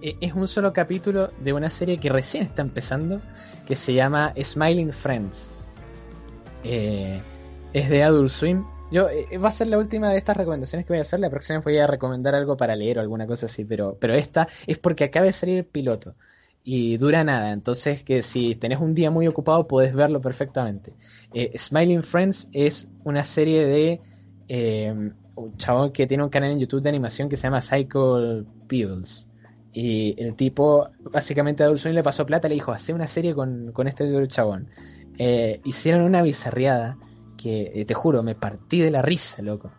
eh, 0.00 0.16
Es 0.22 0.32
un 0.32 0.48
solo 0.48 0.72
capítulo 0.72 1.30
de 1.40 1.52
una 1.52 1.68
serie 1.68 2.00
que 2.00 2.08
recién 2.08 2.44
está 2.44 2.62
empezando, 2.62 3.20
que 3.66 3.76
se 3.76 3.92
llama 3.92 4.32
Smiling 4.42 4.90
Friends. 4.92 5.50
Eh, 6.64 7.20
es 7.76 7.90
de 7.90 8.02
Adult 8.02 8.30
Swim. 8.30 8.64
Yo 8.90 9.10
eh, 9.10 9.36
va 9.36 9.50
a 9.50 9.52
ser 9.52 9.66
la 9.66 9.76
última 9.76 10.08
de 10.08 10.16
estas 10.16 10.34
recomendaciones 10.34 10.86
que 10.86 10.94
voy 10.94 10.98
a 10.98 11.02
hacer. 11.02 11.20
La 11.20 11.28
próxima 11.28 11.60
voy 11.60 11.76
a 11.76 11.86
recomendar 11.86 12.34
algo 12.34 12.56
para 12.56 12.74
leer 12.74 12.96
o 12.96 13.00
alguna 13.02 13.26
cosa 13.26 13.46
así, 13.46 13.66
pero, 13.66 13.98
pero 14.00 14.14
esta 14.14 14.48
es 14.66 14.78
porque 14.78 15.04
acaba 15.04 15.26
de 15.26 15.32
salir 15.34 15.58
el 15.58 15.66
piloto 15.66 16.14
y 16.64 16.96
dura 16.96 17.22
nada. 17.22 17.52
Entonces, 17.52 18.02
que 18.02 18.22
si 18.22 18.54
tenés 18.54 18.80
un 18.80 18.94
día 18.94 19.10
muy 19.10 19.26
ocupado, 19.26 19.68
podés 19.68 19.94
verlo 19.94 20.22
perfectamente. 20.22 20.94
Eh, 21.34 21.52
Smiling 21.58 22.02
Friends 22.02 22.48
es 22.54 22.88
una 23.04 23.24
serie 23.24 23.66
de 23.66 24.00
eh, 24.48 25.12
un 25.34 25.56
chabón 25.58 25.92
que 25.92 26.06
tiene 26.06 26.24
un 26.24 26.30
canal 26.30 26.52
en 26.52 26.60
YouTube 26.60 26.80
de 26.80 26.88
animación 26.88 27.28
que 27.28 27.36
se 27.36 27.42
llama 27.42 27.60
Cycle 27.60 28.44
Peels. 28.68 29.28
Y 29.74 30.14
el 30.16 30.34
tipo, 30.34 30.88
básicamente 31.12 31.62
a 31.62 31.76
Swim 31.76 31.94
le 31.94 32.02
pasó 32.02 32.24
plata, 32.24 32.48
le 32.48 32.54
dijo, 32.54 32.72
hace 32.72 32.94
una 32.94 33.06
serie 33.06 33.34
con, 33.34 33.72
con 33.72 33.86
este 33.86 34.26
chabón. 34.28 34.70
Eh, 35.18 35.60
hicieron 35.64 36.00
una 36.00 36.22
bizarriada 36.22 36.96
que, 37.36 37.72
eh, 37.74 37.84
te 37.84 37.94
juro, 37.94 38.22
me 38.22 38.34
partí 38.34 38.80
de 38.80 38.90
la 38.90 39.02
risa, 39.02 39.42
loco. 39.42 39.70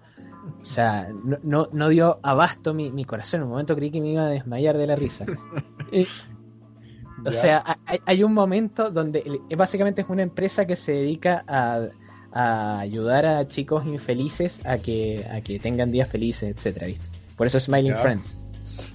O 0.61 0.65
sea, 0.65 1.07
no, 1.23 1.37
no, 1.43 1.67
no 1.71 1.89
dio 1.89 2.19
abasto 2.23 2.73
mi, 2.73 2.91
mi 2.91 3.03
corazón. 3.05 3.39
En 3.41 3.43
un 3.45 3.51
momento 3.51 3.75
creí 3.75 3.91
que 3.91 4.01
me 4.01 4.09
iba 4.11 4.23
a 4.23 4.29
desmayar 4.29 4.77
de 4.77 4.87
la 4.87 4.95
risa. 4.95 5.25
Eh, 5.91 6.05
o 7.25 7.31
sea, 7.31 7.63
ha- 7.65 7.79
hay, 7.85 7.99
hay 8.05 8.23
un 8.23 8.33
momento 8.33 8.91
donde 8.91 9.23
básicamente 9.57 10.01
es 10.01 10.09
una 10.09 10.21
empresa 10.21 10.65
que 10.67 10.75
se 10.75 10.91
dedica 10.93 11.43
a, 11.47 11.81
a 12.31 12.79
ayudar 12.79 13.25
a 13.25 13.47
chicos 13.47 13.85
infelices 13.85 14.61
a 14.65 14.77
que, 14.77 15.25
a 15.31 15.41
que 15.41 15.59
tengan 15.59 15.91
días 15.91 16.09
felices, 16.09 16.53
etcétera, 16.53 16.87
¿viste? 16.87 17.09
Por 17.35 17.47
eso 17.47 17.59
Smiling 17.59 17.93
Ya. 17.93 17.97
Friends. 17.97 18.37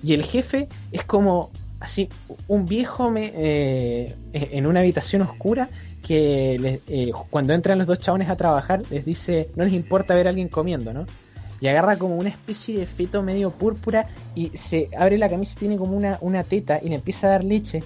Y 0.03 0.13
el 0.15 0.23
jefe 0.23 0.69
es 0.93 1.03
como 1.05 1.51
así, 1.83 2.09
un 2.47 2.65
viejo 2.67 3.11
me, 3.11 3.33
eh, 3.35 4.15
en 4.33 4.67
una 4.67 4.81
habitación 4.81 5.23
oscura 5.23 5.69
que 6.03 6.57
les- 6.61 6.81
eh, 6.87 7.11
cuando 7.29 7.55
entran 7.55 7.79
los 7.79 7.87
dos 7.87 7.99
chabones 7.99 8.31
a 8.31 8.37
trabajar 8.37 8.83
les 8.91 9.05
dice, 9.05 9.51
no 9.57 9.65
les 9.65 9.73
importa 9.73 10.15
ver 10.15 10.29
a 10.29 10.31
alguien 10.31 10.49
comiendo, 10.49 10.93
¿no? 10.93 11.07
Y 11.61 11.67
agarra 11.69 11.97
como 11.99 12.17
una 12.17 12.29
especie 12.29 12.79
de 12.79 12.87
feto 12.87 13.23
medio 13.23 13.51
púrpura 13.51 14.07
y 14.35 14.49
se 14.57 14.89
abre 14.97 15.19
la 15.19 15.29
camisa 15.29 15.55
y 15.57 15.61
tiene 15.61 15.77
como 15.77 15.97
una, 15.97 16.19
una 16.21 16.45
teta 16.45 16.81
y 16.83 16.89
le 16.89 16.97
empieza 16.97 17.27
a 17.27 17.31
dar 17.31 17.45
leche. 17.45 17.83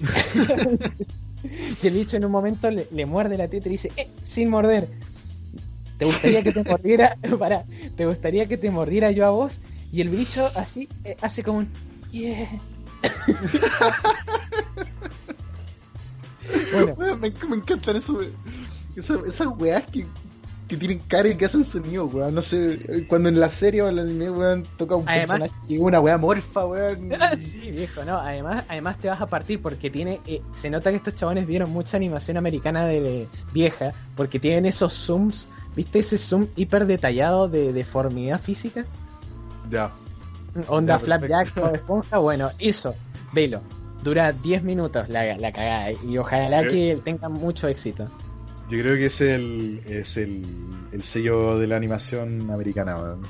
y 1.82 1.86
el 1.86 1.94
bicho 1.94 2.16
en 2.16 2.24
un 2.24 2.32
momento 2.32 2.68
le, 2.70 3.06
muerde 3.06 3.36
la 3.36 3.48
teta 3.48 3.68
y 3.68 3.72
dice, 3.72 3.92
¡eh! 3.96 4.08
Sin 4.22 4.48
morder. 4.48 4.88
¿Te 5.98 6.04
gustaría 6.04 6.42
que 6.42 6.52
te 6.52 6.64
mordiera? 6.64 7.16
para, 7.38 7.64
¿te 7.96 8.06
gustaría 8.06 8.46
que 8.46 8.56
te 8.56 8.70
mordiera 8.72 9.12
yo 9.12 9.26
a 9.26 9.30
vos? 9.30 9.58
Y 9.92 10.00
el 10.00 10.08
bicho 10.08 10.50
así 10.56 10.88
eh, 11.04 11.16
hace 11.20 11.44
como 11.44 11.58
un. 11.58 11.68
Bueno, 16.72 16.96
me, 17.18 17.30
me 17.30 17.56
encantan 17.56 17.96
eso, 17.96 18.20
esa- 18.96 19.20
esas 19.26 19.48
weas 19.58 19.84
que, 19.86 20.06
que 20.68 20.76
tienen 20.76 20.98
cara 21.00 21.28
y 21.28 21.36
que 21.36 21.44
hacen 21.44 21.64
sonido, 21.64 22.06
weón. 22.06 22.34
No 22.34 22.42
sé, 22.42 23.04
cuando 23.08 23.28
en 23.28 23.38
la 23.38 23.48
serie 23.48 23.82
o 23.82 23.88
en 23.88 23.98
el 23.98 24.06
anime, 24.06 24.30
weón, 24.30 24.64
toca 24.76 24.96
un 24.96 25.08
Además- 25.08 25.28
personaje 25.40 25.54
y 25.68 25.78
una 25.78 26.00
wea 26.00 26.18
morfa, 26.18 26.64
weón. 26.66 27.10
sí, 27.38 27.70
viejo, 27.70 28.04
no, 28.04 28.18
además, 28.18 28.64
además 28.68 28.98
te 28.98 29.08
vas 29.08 29.20
a 29.20 29.26
partir 29.26 29.60
porque 29.60 29.90
tiene, 29.90 30.20
eh, 30.26 30.42
se 30.52 30.70
nota 30.70 30.90
que 30.90 30.96
estos 30.96 31.14
chabones 31.14 31.46
vieron 31.46 31.70
mucha 31.70 31.96
animación 31.96 32.36
americana 32.36 32.86
de 32.86 33.28
vieja, 33.52 33.92
porque 34.16 34.38
tienen 34.40 34.66
esos 34.66 34.92
zooms, 34.94 35.48
¿viste 35.76 36.00
ese 36.00 36.18
zoom 36.18 36.46
hiper 36.56 36.86
detallado 36.86 37.48
de 37.48 37.72
deformidad 37.72 38.40
física? 38.40 38.84
Ya. 39.70 39.92
Onda 40.68 40.98
Flapjack 40.98 41.56
o 41.58 41.74
esponja, 41.74 42.18
bueno, 42.18 42.50
eso, 42.58 42.94
velo. 43.32 43.60
Dura 44.02 44.32
10 44.32 44.64
minutos 44.64 45.08
la, 45.08 45.36
la 45.38 45.52
cagada 45.52 45.92
y 45.92 46.18
ojalá 46.18 46.66
que 46.66 47.00
tenga 47.04 47.28
mucho 47.28 47.68
éxito. 47.68 48.08
Yo 48.68 48.78
creo 48.80 48.96
que 48.96 49.06
es 49.06 49.20
el, 49.20 49.80
es 49.86 50.16
el, 50.16 50.44
el 50.92 51.02
sello 51.02 51.58
de 51.58 51.66
la 51.66 51.76
animación 51.76 52.50
americana, 52.50 52.98
weón. 52.98 53.22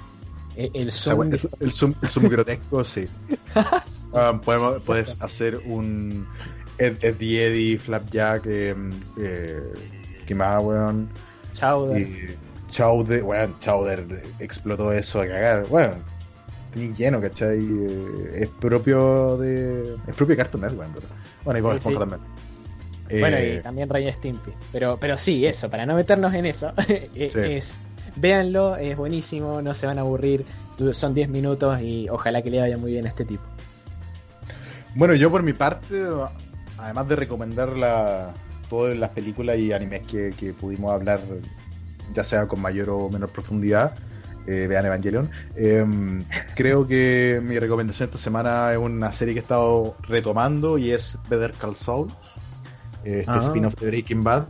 Eh, 0.56 0.70
El 0.74 0.92
zoom 0.92 1.30
el, 1.60 1.70
zoom, 1.70 1.94
el 2.00 2.08
zoom 2.08 2.28
grotesco, 2.28 2.84
sí. 2.84 3.08
Podemos, 4.44 4.82
puedes 4.82 5.20
hacer 5.20 5.58
un 5.64 6.26
Ed, 6.78 6.96
Eddie 7.02 7.46
Eddie, 7.46 7.78
Flapjack, 7.78 8.46
eh, 8.46 8.74
eh, 9.18 9.62
¿qué 10.26 10.34
más, 10.34 10.62
weón? 10.62 11.08
Chowder. 11.54 12.00
Y 12.00 12.36
Chowder, 12.68 13.22
weón, 13.24 13.58
Chowder 13.58 14.22
explotó 14.38 14.92
eso 14.92 15.20
a 15.22 15.26
cagar. 15.26 15.66
Bueno, 15.68 15.96
tenía 16.72 16.92
lleno, 16.94 17.20
¿cachai? 17.20 17.58
Eh, 17.60 18.40
es 18.42 18.48
propio 18.48 19.36
de. 19.36 19.94
Es 20.06 20.14
propio 20.14 20.26
de 20.28 20.36
Cartoon 20.36 20.62
Network, 20.62 20.88
en 20.88 20.94
verdad. 20.94 21.10
Bueno, 21.44 21.58
y 21.58 21.62
Sí, 21.62 21.68
Esponja 21.76 21.90
sí. 21.90 21.98
también. 22.10 22.20
Bueno, 23.20 23.36
Eh, 23.36 23.56
y 23.58 23.62
también 23.62 23.88
Rey 23.90 24.10
Stimpy. 24.12 24.52
Pero, 24.72 24.96
pero 24.98 25.16
sí, 25.18 25.44
eso, 25.46 25.68
para 25.68 25.84
no 25.84 25.94
meternos 25.94 26.32
en 26.34 26.46
eso, 26.46 26.72
eh, 26.88 27.28
Sí. 27.32 27.38
es. 27.40 27.78
Véanlo, 28.16 28.76
es 28.76 28.96
buenísimo, 28.96 29.62
no 29.62 29.72
se 29.74 29.86
van 29.86 29.98
a 29.98 30.02
aburrir. 30.02 30.44
Son 30.92 31.14
10 31.14 31.28
minutos 31.30 31.80
y 31.80 32.08
ojalá 32.10 32.42
que 32.42 32.50
le 32.50 32.60
vaya 32.60 32.76
muy 32.76 32.92
bien 32.92 33.06
a 33.06 33.08
este 33.08 33.24
tipo. 33.24 33.42
Bueno, 34.94 35.14
yo 35.14 35.30
por 35.30 35.42
mi 35.42 35.52
parte, 35.54 36.02
además 36.78 37.08
de 37.08 37.16
recomendar 37.16 37.76
la, 37.76 38.34
todas 38.68 38.96
las 38.96 39.10
películas 39.10 39.58
y 39.58 39.72
animes 39.72 40.02
que, 40.06 40.30
que 40.38 40.52
pudimos 40.52 40.92
hablar, 40.92 41.20
ya 42.12 42.22
sea 42.24 42.46
con 42.46 42.60
mayor 42.60 42.90
o 42.90 43.08
menor 43.08 43.30
profundidad, 43.30 43.94
eh, 44.46 44.66
vean 44.68 44.86
Evangelion. 44.86 45.30
em, 45.56 46.24
creo 46.54 46.86
que 46.86 47.40
mi 47.42 47.58
recomendación 47.58 48.08
esta 48.08 48.18
semana 48.18 48.72
es 48.72 48.78
una 48.78 49.12
serie 49.12 49.34
que 49.34 49.40
he 49.40 49.42
estado 49.42 49.96
retomando 50.02 50.78
y 50.78 50.90
es 50.92 51.18
Better 51.28 51.52
Call 51.52 51.76
Saul, 51.76 52.08
eh, 53.04 53.20
este 53.20 53.30
Ah. 53.32 53.40
spin-off 53.40 53.74
de 53.80 53.86
Breaking 53.86 54.22
Bad. 54.24 54.44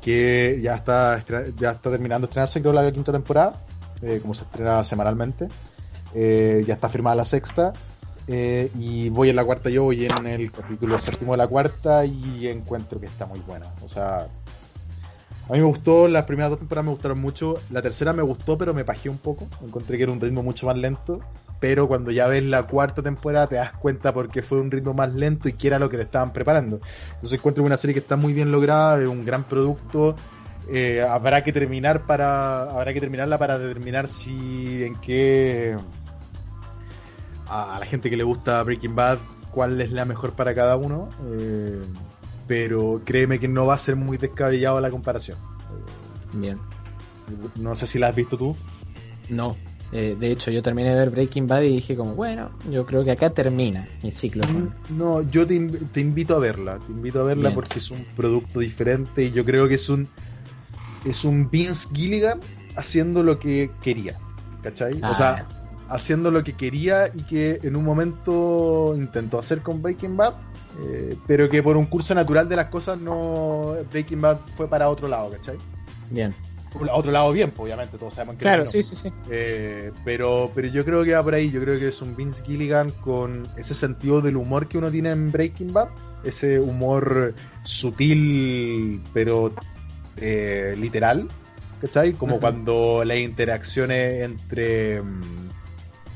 que 0.00 0.58
ya 0.60 0.74
está, 0.74 1.24
ya 1.56 1.70
está 1.70 1.90
terminando 1.90 2.26
de 2.26 2.30
estrenarse, 2.30 2.60
creo, 2.60 2.72
la 2.72 2.90
quinta 2.90 3.12
temporada, 3.12 3.62
eh, 4.02 4.18
como 4.20 4.34
se 4.34 4.42
estrena 4.42 4.82
semanalmente. 4.82 5.46
Ya 6.12 6.74
está 6.74 6.88
firmada 6.88 7.14
la 7.16 7.24
sexta. 7.24 7.72
y 8.26 9.08
voy 9.10 9.30
en 9.30 9.36
la 9.36 9.44
cuarta 9.44 9.70
yo, 9.70 9.84
voy 9.84 10.06
en 10.06 10.26
el 10.26 10.50
capítulo 10.50 10.98
séptimo 10.98 11.32
de 11.32 11.38
la 11.38 11.46
cuarta 11.46 12.04
y 12.04 12.48
encuentro 12.48 12.98
que 12.98 13.06
está 13.06 13.26
muy 13.26 13.38
buena. 13.40 13.66
O 13.82 13.88
sea, 13.88 14.26
a 15.48 15.52
mí 15.52 15.58
me 15.58 15.64
gustó, 15.64 16.08
las 16.08 16.24
primeras 16.24 16.50
dos 16.50 16.60
temporadas 16.60 16.86
me 16.86 16.92
gustaron 16.92 17.20
mucho. 17.20 17.60
La 17.70 17.82
tercera 17.82 18.12
me 18.12 18.22
gustó, 18.22 18.56
pero 18.56 18.72
me 18.74 18.84
pajeó 18.84 19.10
un 19.10 19.18
poco. 19.18 19.48
Encontré 19.62 19.96
que 19.96 20.04
era 20.04 20.12
un 20.12 20.20
ritmo 20.20 20.42
mucho 20.42 20.66
más 20.66 20.76
lento. 20.76 21.20
Pero 21.58 21.86
cuando 21.86 22.10
ya 22.10 22.26
ves 22.26 22.42
la 22.42 22.66
cuarta 22.66 23.02
temporada 23.02 23.48
te 23.48 23.56
das 23.56 23.72
cuenta 23.72 24.12
por 24.12 24.28
qué 24.28 24.42
fue 24.42 24.60
un 24.60 24.70
ritmo 24.70 24.94
más 24.94 25.12
lento 25.14 25.48
y 25.48 25.52
qué 25.52 25.68
era 25.68 25.78
lo 25.78 25.88
que 25.88 25.96
te 25.96 26.04
estaban 26.04 26.32
preparando. 26.32 26.80
Entonces 27.14 27.38
encuentro 27.38 27.62
una 27.62 27.76
serie 27.76 27.94
que 27.94 28.00
está 28.00 28.16
muy 28.16 28.32
bien 28.32 28.50
lograda, 28.50 29.00
es 29.00 29.08
un 29.08 29.24
gran 29.24 29.44
producto. 29.44 30.16
Eh, 30.70 31.02
habrá 31.02 31.42
que 31.44 31.52
terminar 31.52 32.06
para 32.06 32.62
habrá 32.62 32.92
que 32.92 33.00
terminarla 33.00 33.36
para 33.36 33.58
determinar 33.58 34.08
si 34.08 34.84
en 34.84 34.94
qué 34.96 35.76
a 37.48 37.78
la 37.80 37.86
gente 37.86 38.08
que 38.08 38.16
le 38.16 38.22
gusta 38.22 38.62
Breaking 38.62 38.94
Bad 38.94 39.18
cuál 39.50 39.80
es 39.80 39.90
la 39.90 40.04
mejor 40.04 40.32
para 40.34 40.54
cada 40.54 40.76
uno 40.76 41.08
eh, 41.32 41.82
pero 42.52 43.00
créeme 43.02 43.38
que 43.38 43.48
no 43.48 43.64
va 43.64 43.74
a 43.76 43.78
ser 43.78 43.96
muy 43.96 44.18
descabellado 44.18 44.78
la 44.78 44.90
comparación 44.90 45.38
Bien. 46.34 46.58
no 47.56 47.74
sé 47.74 47.86
si 47.86 47.98
la 47.98 48.08
has 48.08 48.14
visto 48.14 48.36
tú 48.36 48.54
No. 49.30 49.56
Eh, 49.94 50.16
de 50.18 50.30
hecho, 50.30 50.50
yo 50.50 50.62
terminé 50.62 50.88
de 50.90 50.96
ver 50.96 51.10
Breaking 51.10 51.46
Bad 51.46 51.62
y 51.62 51.68
dije 51.68 51.94
como, 51.96 52.14
bueno, 52.14 52.48
yo 52.70 52.86
creo 52.86 53.04
que 53.04 53.10
acá 53.10 53.28
termina 53.28 53.86
mi 54.02 54.10
ciclo. 54.10 54.42
con- 54.44 54.74
no 54.88 55.20
yo 55.22 55.46
te, 55.46 55.54
inv- 55.54 55.90
te 55.92 56.00
invito 56.00 56.34
a 56.34 56.38
verla 56.40 56.78
te 56.78 56.92
invito 56.92 57.20
a 57.20 57.24
verla 57.24 57.48
Bien. 57.50 57.54
porque 57.54 57.78
es 57.78 57.90
un 57.90 58.04
producto 58.16 58.60
diferente 58.60 59.24
y 59.24 59.30
yo 59.32 59.44
creo 59.44 59.66
que 59.68 59.74
es 59.74 59.88
un 59.90 60.08
es 61.04 61.24
un 61.24 61.48
Vince 61.50 61.88
Gilligan 61.94 62.40
haciendo 62.76 63.22
lo 63.22 63.38
que 63.38 63.70
quería 63.82 64.18
¿cachai? 64.62 64.98
Ah. 65.02 65.10
o 65.10 65.14
sea 65.14 65.46
haciendo 65.88 66.30
lo 66.30 66.42
que 66.42 66.54
quería 66.54 67.08
y 67.12 67.22
que 67.24 67.60
en 67.62 67.76
un 67.76 67.84
momento 67.84 68.94
intentó 68.96 69.38
hacer 69.38 69.60
con 69.60 69.82
Breaking 69.82 70.16
Bad, 70.16 70.32
eh, 70.80 71.16
pero 71.26 71.48
que 71.48 71.62
por 71.62 71.76
un 71.76 71.86
curso 71.86 72.14
natural 72.14 72.48
de 72.48 72.56
las 72.56 72.66
cosas 72.66 72.98
no 72.98 73.74
Breaking 73.90 74.20
Bad 74.20 74.38
fue 74.56 74.68
para 74.68 74.88
otro 74.88 75.08
lado, 75.08 75.30
¿cachai? 75.30 75.58
Bien. 76.10 76.34
Por 76.72 76.88
otro 76.90 77.12
lado 77.12 77.30
bien, 77.32 77.50
pues, 77.50 77.66
obviamente 77.66 77.98
todos 77.98 78.14
sabemos 78.14 78.36
que 78.36 78.42
Claro, 78.42 78.64
no. 78.64 78.70
sí, 78.70 78.82
sí, 78.82 78.96
sí. 78.96 79.12
Eh, 79.30 79.92
pero, 80.04 80.50
pero 80.54 80.68
yo 80.68 80.84
creo 80.84 81.04
que 81.04 81.12
va 81.12 81.22
por 81.22 81.34
ahí, 81.34 81.50
yo 81.50 81.60
creo 81.60 81.78
que 81.78 81.88
es 81.88 82.00
un 82.00 82.16
Vince 82.16 82.42
Gilligan 82.44 82.90
con 82.90 83.46
ese 83.58 83.74
sentido 83.74 84.22
del 84.22 84.36
humor 84.36 84.68
que 84.68 84.78
uno 84.78 84.90
tiene 84.90 85.10
en 85.10 85.30
Breaking 85.30 85.72
Bad, 85.72 85.88
ese 86.24 86.58
humor 86.60 87.34
sutil 87.62 89.02
pero 89.12 89.52
eh, 90.16 90.74
literal, 90.78 91.28
¿cachai? 91.82 92.14
Como 92.14 92.40
cuando 92.40 93.04
las 93.04 93.18
interacciones 93.18 94.22
entre 94.22 95.02
mm, 95.02 95.48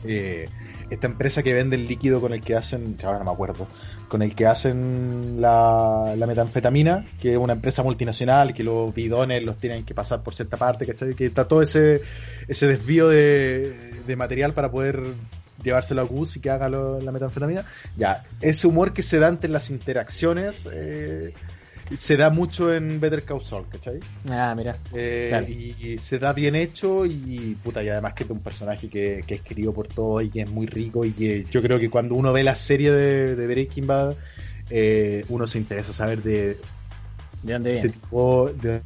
eh, 0.04 0.48
esta 0.90 1.06
empresa 1.06 1.42
que 1.42 1.52
vende 1.52 1.76
el 1.76 1.86
líquido 1.86 2.20
con 2.20 2.32
el 2.32 2.40
que 2.42 2.54
hacen, 2.54 2.96
ahora 3.04 3.18
no 3.18 3.24
me 3.24 3.30
acuerdo, 3.30 3.66
con 4.08 4.22
el 4.22 4.34
que 4.34 4.46
hacen 4.46 5.40
la, 5.40 6.14
la 6.16 6.26
metanfetamina, 6.26 7.06
que 7.20 7.32
es 7.32 7.38
una 7.38 7.54
empresa 7.54 7.82
multinacional, 7.82 8.54
que 8.54 8.62
los 8.62 8.94
bidones 8.94 9.42
los 9.44 9.58
tienen 9.58 9.84
que 9.84 9.94
pasar 9.94 10.22
por 10.22 10.34
cierta 10.34 10.56
parte, 10.56 10.86
¿cachai? 10.86 11.14
Que 11.14 11.26
está 11.26 11.48
todo 11.48 11.62
ese, 11.62 12.02
ese 12.48 12.66
desvío 12.66 13.08
de, 13.08 13.94
de 14.06 14.16
material 14.16 14.54
para 14.54 14.70
poder 14.70 15.14
llevárselo 15.62 16.02
a 16.02 16.04
Gus 16.04 16.36
y 16.36 16.40
que 16.40 16.50
haga 16.50 16.68
la 16.68 17.12
metanfetamina. 17.12 17.64
Ya, 17.96 18.22
ese 18.40 18.66
humor 18.66 18.92
que 18.92 19.02
se 19.02 19.18
da 19.18 19.28
entre 19.28 19.50
las 19.50 19.70
interacciones 19.70 20.68
eh, 20.72 21.32
se 21.94 22.16
da 22.16 22.30
mucho 22.30 22.72
en 22.74 22.98
Better 23.00 23.24
Call 23.24 23.42
Saul, 23.42 23.66
¿cachai? 23.68 24.00
Ah, 24.28 24.54
mira. 24.56 24.76
Eh, 24.94 25.26
Claro. 25.28 25.46
y, 25.48 25.76
y 25.78 25.98
se 25.98 26.18
da 26.18 26.32
bien 26.32 26.54
hecho 26.54 27.04
y 27.06 27.56
puta, 27.62 27.82
y 27.84 27.88
además 27.88 28.14
que 28.14 28.24
es 28.24 28.30
un 28.30 28.40
personaje 28.40 28.88
que, 28.88 29.22
que 29.26 29.34
es 29.36 29.42
querido 29.42 29.72
por 29.72 29.88
todos 29.88 30.22
y 30.24 30.30
que 30.30 30.42
es 30.42 30.50
muy 30.50 30.66
rico 30.66 31.04
y 31.04 31.12
que 31.12 31.44
yo 31.50 31.62
creo 31.62 31.78
que 31.78 31.90
cuando 31.90 32.14
uno 32.14 32.32
ve 32.32 32.42
la 32.42 32.54
serie 32.54 32.90
de, 32.92 33.36
de 33.36 33.46
Breaking 33.46 33.86
Bad, 33.86 34.16
eh, 34.70 35.24
uno 35.28 35.46
se 35.46 35.58
interesa 35.58 35.92
saber 35.92 36.22
de 36.22 36.58
¿De 37.42 37.52
dónde 37.52 37.72
viene? 37.72 37.88
tipo 37.90 38.50
de 38.60 38.82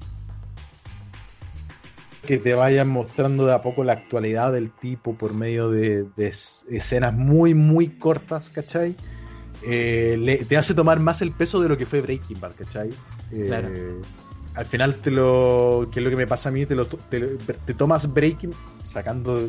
que 2.27 2.39
te 2.39 2.55
vayan 2.55 2.89
mostrando 2.89 3.47
de 3.47 3.55
a 3.55 3.63
poco 3.63 3.83
la 3.83 3.95
actualidad 3.95 4.53
del 4.53 4.71
tipo 4.71 5.15
por 5.17 5.35
medio 5.35 5.71
de, 5.71 6.05
de 6.17 6.27
es- 6.29 6.67
escenas 6.71 7.15
muy 7.15 7.55
muy 7.55 7.89
cortas, 7.89 8.51
¿cachai? 8.51 8.95
Eh, 9.63 10.17
le- 10.19 10.45
te 10.45 10.57
hace 10.57 10.75
tomar 10.75 10.99
más 11.01 11.21
el 11.23 11.33
peso 11.33 11.61
de 11.61 11.69
lo 11.69 11.77
que 11.77 11.87
fue 11.87 12.01
Breaking 12.01 12.41
Bad, 12.41 12.55
¿cachai? 12.57 12.91
Eh, 13.31 13.45
Claro. 13.47 13.69
Al 14.55 14.67
final 14.67 14.97
te 14.97 15.13
lo, 15.13 15.89
que 15.93 16.01
es 16.01 16.05
lo 16.05 16.11
que 16.11 16.17
me 16.17 16.27
pasa 16.27 16.49
a 16.49 16.53
mí, 16.53 16.67
te, 16.67 16.75
lo, 16.75 16.87
te, 16.87 17.39
tomas 17.75 18.13
Breaking, 18.13 18.53
sacando, 18.83 19.49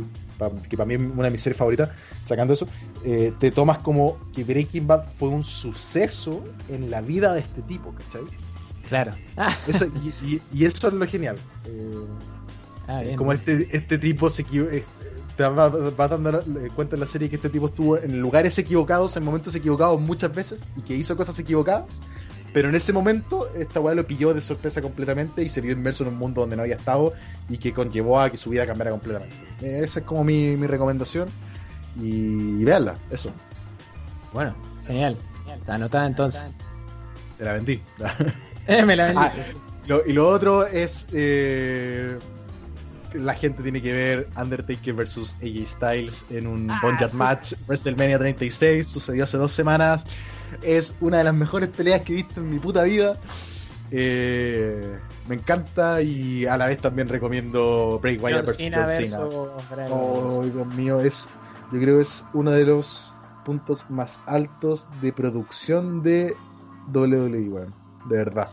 que 0.69 0.77
para 0.77 0.85
mí 0.85 0.93
es 0.93 0.99
una 1.01 1.23
de 1.23 1.31
mis 1.31 1.41
series 1.41 1.57
favoritas, 1.57 1.89
sacando 2.23 2.53
eso, 2.53 2.67
eh, 3.03 3.33
te 3.39 3.49
tomas 3.49 3.79
como 3.79 4.19
que 4.31 4.43
Breaking 4.43 4.85
Bad 4.85 5.07
fue 5.07 5.29
un 5.29 5.41
suceso 5.41 6.43
en 6.69 6.91
la 6.91 7.01
vida 7.01 7.33
de 7.33 7.39
este 7.39 7.63
tipo, 7.63 7.95
¿cachai? 7.95 8.21
Claro. 8.87 9.13
Ah, 9.37 9.49
Eso- 9.67 9.87
y, 10.21 10.33
y- 10.35 10.41
y 10.53 10.65
eso 10.65 10.87
es 10.89 10.93
lo 10.93 11.07
genial. 11.07 11.37
Ah, 12.87 13.01
bien. 13.01 13.15
como 13.15 13.31
este, 13.33 13.67
este 13.75 13.97
tipo 13.97 14.29
se 14.29 14.43
te 15.41 15.49
va, 15.49 15.69
va 15.69 16.07
dando 16.07 16.43
cuenta 16.75 16.95
en 16.95 16.99
la 16.99 17.05
serie 17.07 17.29
que 17.29 17.35
este 17.37 17.49
tipo 17.49 17.67
estuvo 17.67 17.97
en 17.97 18.19
lugares 18.19 18.57
equivocados, 18.57 19.15
en 19.17 19.23
momentos 19.23 19.55
equivocados 19.55 19.99
muchas 19.99 20.33
veces, 20.33 20.61
y 20.75 20.81
que 20.81 20.95
hizo 20.95 21.15
cosas 21.17 21.37
equivocadas, 21.39 21.99
pero 22.53 22.67
en 22.69 22.75
ese 22.75 22.91
momento 22.93 23.47
esta 23.55 23.79
weá 23.79 23.95
lo 23.95 24.05
pilló 24.05 24.33
de 24.33 24.41
sorpresa 24.41 24.81
completamente 24.81 25.41
y 25.41 25.49
se 25.49 25.61
vio 25.61 25.71
inmerso 25.71 26.03
en 26.03 26.09
un 26.09 26.17
mundo 26.17 26.41
donde 26.41 26.55
no 26.57 26.63
había 26.63 26.75
estado 26.75 27.13
y 27.49 27.57
que 27.57 27.73
conllevó 27.73 28.19
a 28.19 28.29
que 28.29 28.37
su 28.37 28.49
vida 28.49 28.65
cambiara 28.67 28.91
completamente. 28.91 29.35
Esa 29.61 29.99
es 29.99 30.05
como 30.05 30.23
mi, 30.23 30.55
mi 30.57 30.67
recomendación. 30.67 31.29
Y, 31.99 32.63
veanla, 32.63 32.97
eso, 33.09 33.31
Bueno, 34.33 34.55
genial. 34.85 35.17
Está 35.57 35.75
anotada 35.75 36.07
entonces. 36.07 36.47
te 37.37 37.43
la 37.45 37.53
vendí. 37.53 37.81
Eh, 38.67 38.85
me 38.85 38.95
la 38.95 39.05
vendí. 39.05 39.19
Ah, 39.21 39.33
Lo- 39.87 40.05
y 40.05 40.13
lo 40.13 40.27
otro 40.27 40.65
es. 40.67 41.07
eh, 41.11 42.17
la 43.13 43.33
gente 43.33 43.61
tiene 43.63 43.81
que 43.81 43.91
ver 43.93 44.29
Undertaker 44.37 44.93
versus 44.93 45.35
AJ 45.41 45.65
Styles 45.65 46.25
en 46.29 46.47
un 46.47 46.69
Ah, 46.71 46.79
Boneyard 46.81 47.11
sí. 47.11 47.17
Match 47.17 47.53
WrestleMania 47.67 48.19
36. 48.19 48.87
Sucedió 48.87 49.23
hace 49.23 49.37
dos 49.37 49.51
semanas. 49.51 50.05
Es 50.61 50.95
una 51.01 51.19
de 51.19 51.23
las 51.25 51.33
mejores 51.33 51.69
peleas 51.69 52.01
que 52.01 52.13
he 52.13 52.15
visto 52.17 52.41
en 52.41 52.49
mi 52.49 52.59
puta 52.59 52.83
vida. 52.83 53.17
Eh, 53.91 54.97
me 55.27 55.35
encanta 55.35 56.01
y 56.01 56.45
a 56.45 56.57
la 56.57 56.67
vez 56.67 56.79
también 56.79 57.09
recomiendo 57.09 57.99
Bray 58.01 58.17
Wyatt 58.17 58.45
versus 58.45 58.69
John 58.73 58.87
Cena. 58.87 59.19
Oh. 59.89 60.43
Dios 60.43 60.67
mío, 60.75 60.99
es, 61.01 61.27
yo 61.71 61.79
creo 61.79 61.95
que 61.97 62.01
es 62.01 62.25
uno 62.33 62.51
de 62.51 62.65
los 62.65 63.13
puntos 63.45 63.85
más 63.89 64.19
altos 64.27 64.87
de 65.01 65.11
producción 65.11 66.01
de 66.03 66.35
WWE, 66.93 67.49
weón. 67.49 67.73
De 68.09 68.17
verdad. 68.17 68.49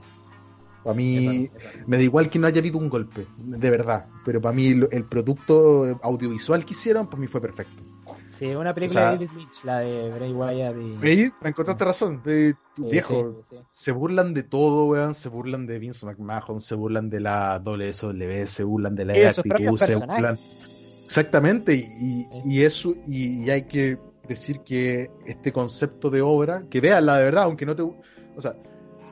Para 0.88 0.96
mí, 0.96 1.50
me 1.86 1.96
da 1.98 2.02
igual 2.02 2.30
que 2.30 2.38
no 2.38 2.46
haya 2.46 2.60
habido 2.60 2.78
un 2.78 2.88
golpe, 2.88 3.26
de 3.36 3.70
verdad. 3.70 4.06
Pero 4.24 4.40
para 4.40 4.54
mí, 4.54 4.68
el 4.90 5.04
producto 5.04 5.98
audiovisual 6.02 6.64
que 6.64 6.72
hicieron, 6.72 7.06
para 7.08 7.20
mí 7.20 7.26
fue 7.26 7.40
perfecto. 7.42 7.82
Sí, 8.30 8.46
una 8.46 8.72
película 8.72 9.00
O 9.00 9.02
sea- 9.04 9.10
de 9.18 9.26
David 9.26 9.38
Lynch, 9.38 9.64
la 9.64 9.78
de 9.80 10.10
Bray 10.10 10.32
Wyatt 10.32 10.76
y... 10.76 10.96
¿Veis? 10.98 11.32
Me 11.42 11.48
encontraste 11.50 11.84
razón. 11.84 12.22
Sí, 12.24 12.54
viejo, 12.76 13.42
sí, 13.42 13.56
sí. 13.56 13.62
se 13.70 13.92
burlan 13.92 14.32
de 14.32 14.42
todo, 14.44 14.86
weón. 14.86 15.14
Se 15.14 15.28
burlan 15.28 15.66
de 15.66 15.78
Vince 15.78 16.06
McMahon, 16.06 16.60
se 16.60 16.74
burlan 16.74 17.10
de 17.10 17.20
la 17.20 17.58
WSW, 17.62 18.46
se 18.46 18.64
burlan 18.64 18.94
de 18.94 19.04
la 19.04 19.18
Y 19.18 19.24
actitud, 19.24 19.76
se 19.76 19.96
burlan. 19.96 20.38
Exactamente, 21.04 21.74
y, 21.74 22.26
y- 22.44 22.54
y 22.58 22.62
eso, 22.62 22.94
y, 23.06 23.44
y 23.44 23.50
hay 23.50 23.62
que 23.66 23.98
decir 24.28 24.60
que 24.60 25.10
este 25.26 25.52
concepto 25.52 26.10
de 26.10 26.20
obra, 26.20 26.64
que 26.70 26.80
veanla 26.80 27.16
de 27.18 27.24
verdad, 27.24 27.44
aunque 27.44 27.64
no 27.66 27.74
te. 27.74 27.82
O 27.82 27.96
sea, 28.40 28.54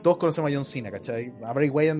todos 0.07 0.17
conocemos 0.19 0.49
a 0.49 0.55
John 0.55 0.63
Cena, 0.63 0.89
¿cachai? 0.89 1.33
A 1.43 1.51
Bray 1.51 1.67
Wyatt 1.69 1.97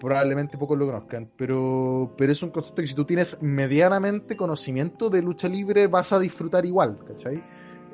probablemente 0.00 0.58
pocos 0.58 0.76
lo 0.76 0.84
conozcan, 0.86 1.30
pero, 1.36 2.12
pero 2.18 2.32
es 2.32 2.42
un 2.42 2.50
concepto 2.50 2.82
que 2.82 2.88
si 2.88 2.94
tú 2.94 3.04
tienes 3.04 3.40
medianamente 3.40 4.36
conocimiento 4.36 5.08
de 5.10 5.22
lucha 5.22 5.48
libre 5.48 5.86
vas 5.86 6.12
a 6.12 6.18
disfrutar 6.18 6.66
igual, 6.66 6.98
¿cachai? 7.06 7.40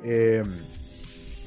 Eh, 0.03 0.43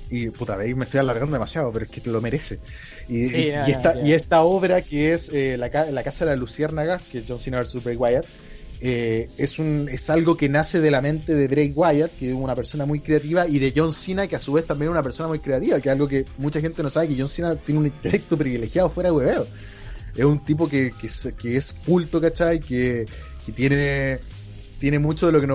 y 0.08 0.30
puta, 0.30 0.56
veis, 0.56 0.76
me 0.76 0.84
estoy 0.84 1.00
alargando 1.00 1.32
demasiado, 1.32 1.72
pero 1.72 1.86
es 1.86 1.90
que 1.90 2.00
te 2.00 2.10
lo 2.10 2.20
merece. 2.20 2.60
Y, 3.08 3.24
Sí, 3.24 3.48
y- 3.48 3.52
no, 3.52 3.68
y 3.68 3.72
no, 3.72 3.76
esta, 3.76 4.00
y 4.06 4.12
esta 4.12 4.42
obra 4.42 4.80
que 4.82 5.12
es 5.12 5.30
eh, 5.34 5.56
la, 5.58 5.68
la 5.90 6.02
Casa 6.04 6.24
de 6.24 6.30
las 6.30 6.38
Luciérnagas, 6.40 7.04
que 7.06 7.18
es 7.18 7.24
John 7.26 7.40
Cena 7.40 7.58
vs. 7.60 7.82
Bray 7.82 7.96
Wyatt, 7.96 8.24
eh, 8.80 9.30
es, 9.38 9.58
un, 9.58 9.88
es 9.90 10.10
algo 10.10 10.36
que 10.36 10.48
nace 10.48 10.80
de 10.80 10.90
la 10.90 11.00
mente 11.00 11.34
de 11.34 11.48
Bray 11.48 11.72
Wyatt, 11.74 12.12
que 12.18 12.28
es 12.28 12.34
una 12.34 12.54
persona 12.54 12.84
muy 12.84 13.00
creativa, 13.00 13.46
y 13.48 13.58
de 13.58 13.72
John 13.74 13.92
Cena, 13.92 14.26
que 14.26 14.36
a 14.36 14.40
su 14.40 14.52
vez 14.52 14.66
también 14.66 14.88
es 14.88 14.92
una 14.92 15.02
persona 15.02 15.28
muy 15.28 15.38
creativa, 15.38 15.80
que 15.80 15.88
es 15.88 15.92
algo 15.92 16.06
que 16.06 16.26
mucha 16.38 16.60
gente 16.60 16.82
no 16.82 16.90
sabe, 16.90 17.08
que 17.08 17.16
John 17.18 17.28
Cena 17.28 17.56
tiene 17.56 17.80
un 17.80 17.86
intelecto 17.86 18.36
privilegiado 18.36 18.90
fuera 18.90 19.10
de 19.10 19.16
hueveo. 19.16 19.46
Es 20.14 20.24
un 20.24 20.44
tipo 20.44 20.68
que, 20.68 20.92
que, 20.92 21.56
es, 21.56 21.76
culto, 21.84 22.20
¿cachai? 22.20 22.60
Que, 22.60 23.06
que 23.44 23.52
tiene, 23.52 24.18
tiene 24.78 24.98
mucho 24.98 25.26
de 25.26 25.32
lo 25.32 25.40
que 25.40 25.46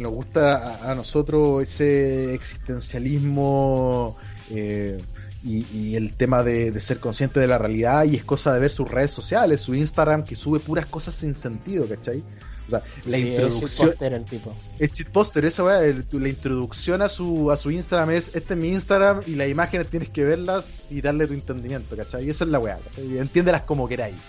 nos, 0.00 0.10
gusta 0.10 0.90
a, 0.90 0.94
nosotros, 0.94 1.62
ese 1.62 2.34
existencialismo 2.34 4.16
eh, 4.50 4.98
y, 5.42 5.66
y 5.74 5.96
el 5.96 6.14
tema 6.14 6.42
de, 6.42 6.70
de 6.70 6.80
ser 6.80 6.98
consciente 6.98 7.40
de 7.40 7.46
la 7.46 7.58
realidad 7.58 8.04
y 8.04 8.16
es 8.16 8.24
cosa 8.24 8.52
de 8.52 8.60
ver 8.60 8.70
sus 8.70 8.90
redes 8.90 9.10
sociales, 9.10 9.62
su 9.62 9.74
Instagram 9.74 10.24
que 10.24 10.36
sube 10.36 10.60
puras 10.60 10.86
cosas 10.86 11.14
sin 11.14 11.34
sentido, 11.34 11.86
¿cachai? 11.88 12.22
O 12.66 12.70
sea, 12.70 12.82
la 13.04 13.18
Sí, 13.18 13.22
es 13.36 13.46
introducción... 13.46 13.92
shitposter 13.92 14.12
el 14.14 14.26
tipo. 14.26 14.58
Es 14.78 14.92
cheat 14.92 15.10
poster, 15.10 15.44
esa 15.44 15.64
weá, 15.64 15.80
la 16.12 16.28
introducción 16.28 17.02
a 17.02 17.08
su, 17.08 17.50
a 17.50 17.56
su 17.56 17.70
Instagram 17.70 18.10
es, 18.10 18.30
este 18.34 18.54
es 18.54 18.60
mi 18.60 18.68
Instagram 18.70 19.20
y 19.26 19.34
las 19.34 19.48
imágenes 19.48 19.88
tienes 19.88 20.10
que 20.10 20.24
verlas 20.24 20.90
y 20.90 21.00
darle 21.00 21.26
tu 21.26 21.34
entendimiento, 21.34 21.96
¿cachai? 21.96 22.26
Y 22.26 22.30
esa 22.30 22.44
es 22.44 22.50
la 22.50 22.58
weá, 22.58 22.80
Entiéndelas 22.96 23.62
como 23.62 23.86
queráis. 23.88 24.22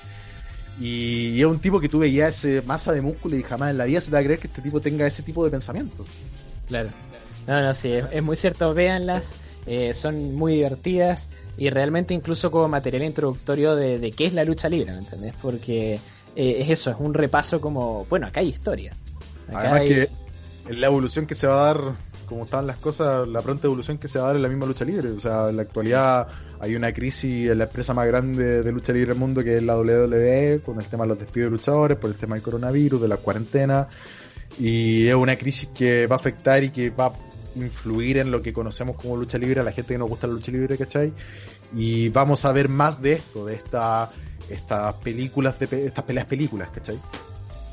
Y, 0.77 1.29
y 1.29 1.39
es 1.41 1.45
un 1.45 1.61
tipo 1.61 1.79
que 1.79 1.89
tú 1.89 1.99
veías 1.99 2.43
ese 2.43 2.61
masa 2.61 2.91
de 2.91 3.01
músculo 3.01 3.37
y 3.37 3.43
jamás 3.43 3.71
en 3.71 3.77
la 3.77 3.85
vida 3.85 4.01
se 4.01 4.07
te 4.11 4.13
va 4.17 4.19
a 4.19 4.23
creer 4.23 4.39
que 4.39 4.47
este 4.47 4.61
tipo 4.61 4.81
tenga 4.81 5.07
ese 5.07 5.23
tipo 5.23 5.43
de 5.45 5.51
pensamiento. 5.51 6.09
Claro. 6.67 6.93
No, 7.47 7.61
no, 7.61 7.73
sí, 7.73 7.91
es, 7.93 8.05
es 8.11 8.23
muy 8.23 8.35
cierto, 8.35 8.73
véanlas, 8.73 9.35
eh, 9.65 9.93
son 9.93 10.33
muy 10.35 10.55
divertidas 10.55 11.29
y 11.57 11.69
realmente 11.69 12.13
incluso 12.13 12.51
como 12.51 12.67
material 12.67 13.03
introductorio 13.03 13.75
de, 13.75 13.99
de 13.99 14.11
qué 14.11 14.25
es 14.25 14.33
la 14.33 14.43
lucha 14.43 14.67
libre, 14.67 14.91
¿me 14.93 14.99
entendés? 14.99 15.33
Porque 15.41 16.01
eh, 16.35 16.57
es 16.59 16.69
eso, 16.69 16.91
es 16.91 16.97
un 16.99 17.13
repaso 17.13 17.61
como, 17.61 18.05
bueno, 18.09 18.27
acá 18.27 18.39
hay 18.41 18.49
historia. 18.49 18.93
Acá 19.47 19.59
Además 19.59 19.81
hay- 19.81 19.87
que 19.87 20.09
la 20.73 20.87
evolución 20.87 21.25
que 21.27 21.35
se 21.35 21.47
va 21.47 21.61
a 21.61 21.73
dar, 21.73 21.95
como 22.27 22.45
estaban 22.45 22.65
las 22.67 22.77
cosas, 22.77 23.27
la 23.27 23.41
pronta 23.41 23.67
evolución 23.67 23.97
que 23.97 24.07
se 24.07 24.17
va 24.19 24.25
a 24.25 24.27
dar 24.29 24.35
en 24.37 24.41
la 24.41 24.49
misma 24.49 24.65
lucha 24.65 24.83
libre. 24.85 25.09
O 25.09 25.19
sea, 25.19 25.49
en 25.49 25.57
la 25.57 25.61
actualidad 25.61 26.27
hay 26.59 26.75
una 26.75 26.91
crisis 26.93 27.49
en 27.51 27.57
la 27.57 27.65
empresa 27.65 27.93
más 27.93 28.07
grande 28.07 28.63
de 28.63 28.71
lucha 28.71 28.91
libre 28.93 29.09
del 29.09 29.19
mundo 29.19 29.43
que 29.43 29.57
es 29.57 29.63
la 29.63 29.77
WWE, 29.77 30.61
con 30.65 30.79
el 30.81 30.87
tema 30.87 31.03
de 31.03 31.09
los 31.09 31.19
despidos 31.19 31.47
de 31.47 31.51
luchadores, 31.57 31.97
por 31.97 32.09
el 32.09 32.15
tema 32.15 32.35
del 32.35 32.43
coronavirus, 32.43 33.01
de 33.01 33.07
la 33.07 33.17
cuarentena. 33.17 33.87
Y 34.57 35.07
es 35.07 35.15
una 35.15 35.37
crisis 35.37 35.69
que 35.75 36.07
va 36.07 36.15
a 36.15 36.19
afectar 36.19 36.63
y 36.63 36.69
que 36.71 36.89
va 36.89 37.07
a 37.07 37.13
influir 37.55 38.17
en 38.17 38.31
lo 38.31 38.41
que 38.41 38.51
conocemos 38.53 38.95
como 38.95 39.15
lucha 39.17 39.37
libre, 39.37 39.61
a 39.61 39.63
la 39.63 39.71
gente 39.71 39.93
que 39.93 39.97
nos 39.97 40.09
gusta 40.09 40.27
la 40.27 40.33
lucha 40.33 40.51
libre, 40.51 40.77
¿cachai? 40.77 41.13
Y 41.73 42.09
vamos 42.09 42.45
a 42.45 42.51
ver 42.51 42.69
más 42.69 43.01
de 43.01 43.13
esto, 43.13 43.45
de 43.45 43.55
esta, 43.55 44.09
estas 44.49 44.93
películas, 44.95 45.57
de 45.59 45.67
pe- 45.67 45.85
estas 45.85 46.03
peleas 46.05 46.25
películas, 46.25 46.69
¿cachai? 46.69 46.99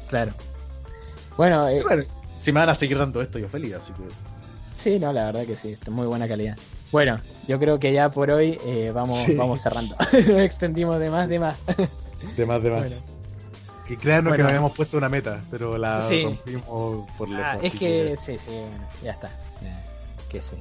Claro. 0.09 0.33
Bueno, 1.37 1.69
eh, 1.69 1.83
Bueno, 1.83 2.05
si 2.35 2.53
me 2.53 2.61
van 2.61 2.69
a 2.71 2.75
seguir 2.75 2.99
dando 2.99 3.21
esto, 3.23 3.39
yo 3.39 3.49
feliz, 3.49 3.75
así 3.75 3.93
que. 3.93 4.03
sí, 4.73 4.99
no, 4.99 5.13
la 5.13 5.27
verdad 5.27 5.47
que 5.47 5.57
sí, 5.57 5.69
está 5.73 5.91
muy 5.91 6.07
buena 6.07 6.27
calidad. 6.29 6.57
Bueno, 6.91 7.19
yo 7.49 7.59
creo 7.59 7.79
que 7.79 7.93
ya 7.93 8.11
por 8.11 8.31
hoy 8.31 8.59
eh, 8.67 8.91
vamos, 8.95 9.19
Sí. 9.21 9.35
vamos 9.35 9.61
cerrando. 9.63 9.97
Nos 9.99 10.13
extendimos 10.29 10.99
de 11.01 11.09
más, 11.11 11.29
de 11.29 11.39
más. 11.39 11.57
De 12.37 12.45
más, 12.47 12.63
de 12.63 12.71
más. 12.71 12.81
Bueno. 12.91 12.97
Que 13.87 13.97
créanos 13.97 14.25
Bueno. 14.31 14.37
que 14.37 14.43
nos 14.43 14.51
habíamos 14.51 14.73
puesto 14.73 14.97
una 14.99 15.09
meta, 15.09 15.41
pero 15.51 15.77
la 15.79 16.03
Sí. 16.03 16.23
rompimos 16.25 17.09
por 17.17 17.29
lejos. 17.29 17.45
Ah, 17.47 17.59
es 17.63 17.73
que 17.75 18.15
sí, 18.17 18.37
sí, 18.39 18.51
bueno, 18.51 18.89
ya 19.03 19.13
está. 19.13 19.31
Que 20.29 20.41
sí. 20.41 20.57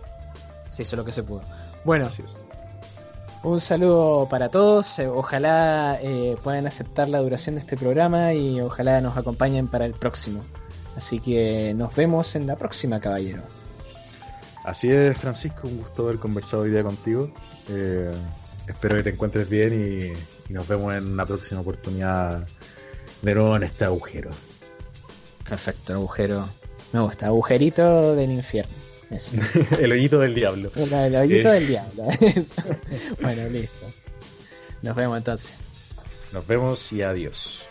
Se 0.69 0.83
hizo 0.83 0.95
lo 0.95 1.03
que 1.05 1.11
se 1.11 1.23
pudo. 1.23 1.41
Bueno, 1.83 2.07
es. 2.07 2.43
Un 3.43 3.59
saludo 3.59 4.27
para 4.29 4.49
todos, 4.49 4.99
eh, 4.99 5.07
ojalá 5.07 5.97
eh, 6.01 6.37
puedan 6.43 6.67
aceptar 6.67 7.09
la 7.09 7.17
duración 7.19 7.55
de 7.55 7.61
este 7.61 7.75
programa 7.75 8.33
y 8.33 8.61
ojalá 8.61 9.01
nos 9.01 9.17
acompañen 9.17 9.67
para 9.67 9.85
el 9.85 9.93
próximo. 9.93 10.45
Así 10.95 11.19
que 11.19 11.73
nos 11.75 11.95
vemos 11.95 12.35
en 12.35 12.45
la 12.45 12.55
próxima, 12.55 12.99
caballero. 12.99 13.41
Así 14.63 14.91
es, 14.91 15.17
Francisco, 15.17 15.67
un 15.67 15.79
gusto 15.79 16.03
haber 16.03 16.19
conversado 16.19 16.63
hoy 16.63 16.69
día 16.69 16.83
contigo. 16.83 17.31
Eh, 17.67 18.13
espero 18.67 18.97
que 18.97 19.03
te 19.03 19.09
encuentres 19.09 19.49
bien 19.49 19.73
y, 19.73 20.51
y 20.51 20.53
nos 20.53 20.67
vemos 20.67 20.93
en 20.93 21.11
una 21.11 21.25
próxima 21.25 21.61
oportunidad 21.61 22.45
de 23.23 23.35
nuevo 23.35 23.55
en 23.55 23.63
este 23.63 23.85
agujero. 23.85 24.29
Perfecto, 25.49 25.93
agujero. 25.93 26.47
Me 26.93 26.99
gusta, 26.99 27.25
agujerito 27.25 28.15
del 28.15 28.31
infierno. 28.31 28.90
Eso. 29.11 29.31
El 29.81 29.91
hoyito 29.91 30.19
del 30.19 30.33
diablo. 30.33 30.71
El, 30.75 30.91
el 30.93 31.15
hoyito 31.15 31.49
Eh. 31.49 31.53
del 31.55 31.67
diablo. 31.67 32.03
Eso. 32.21 32.55
Bueno, 33.21 33.47
listo. 33.49 33.91
Nos 34.81 34.95
vemos 34.95 35.17
entonces. 35.17 35.53
Nos 36.31 36.47
vemos 36.47 36.91
y 36.93 37.01
adiós. 37.01 37.63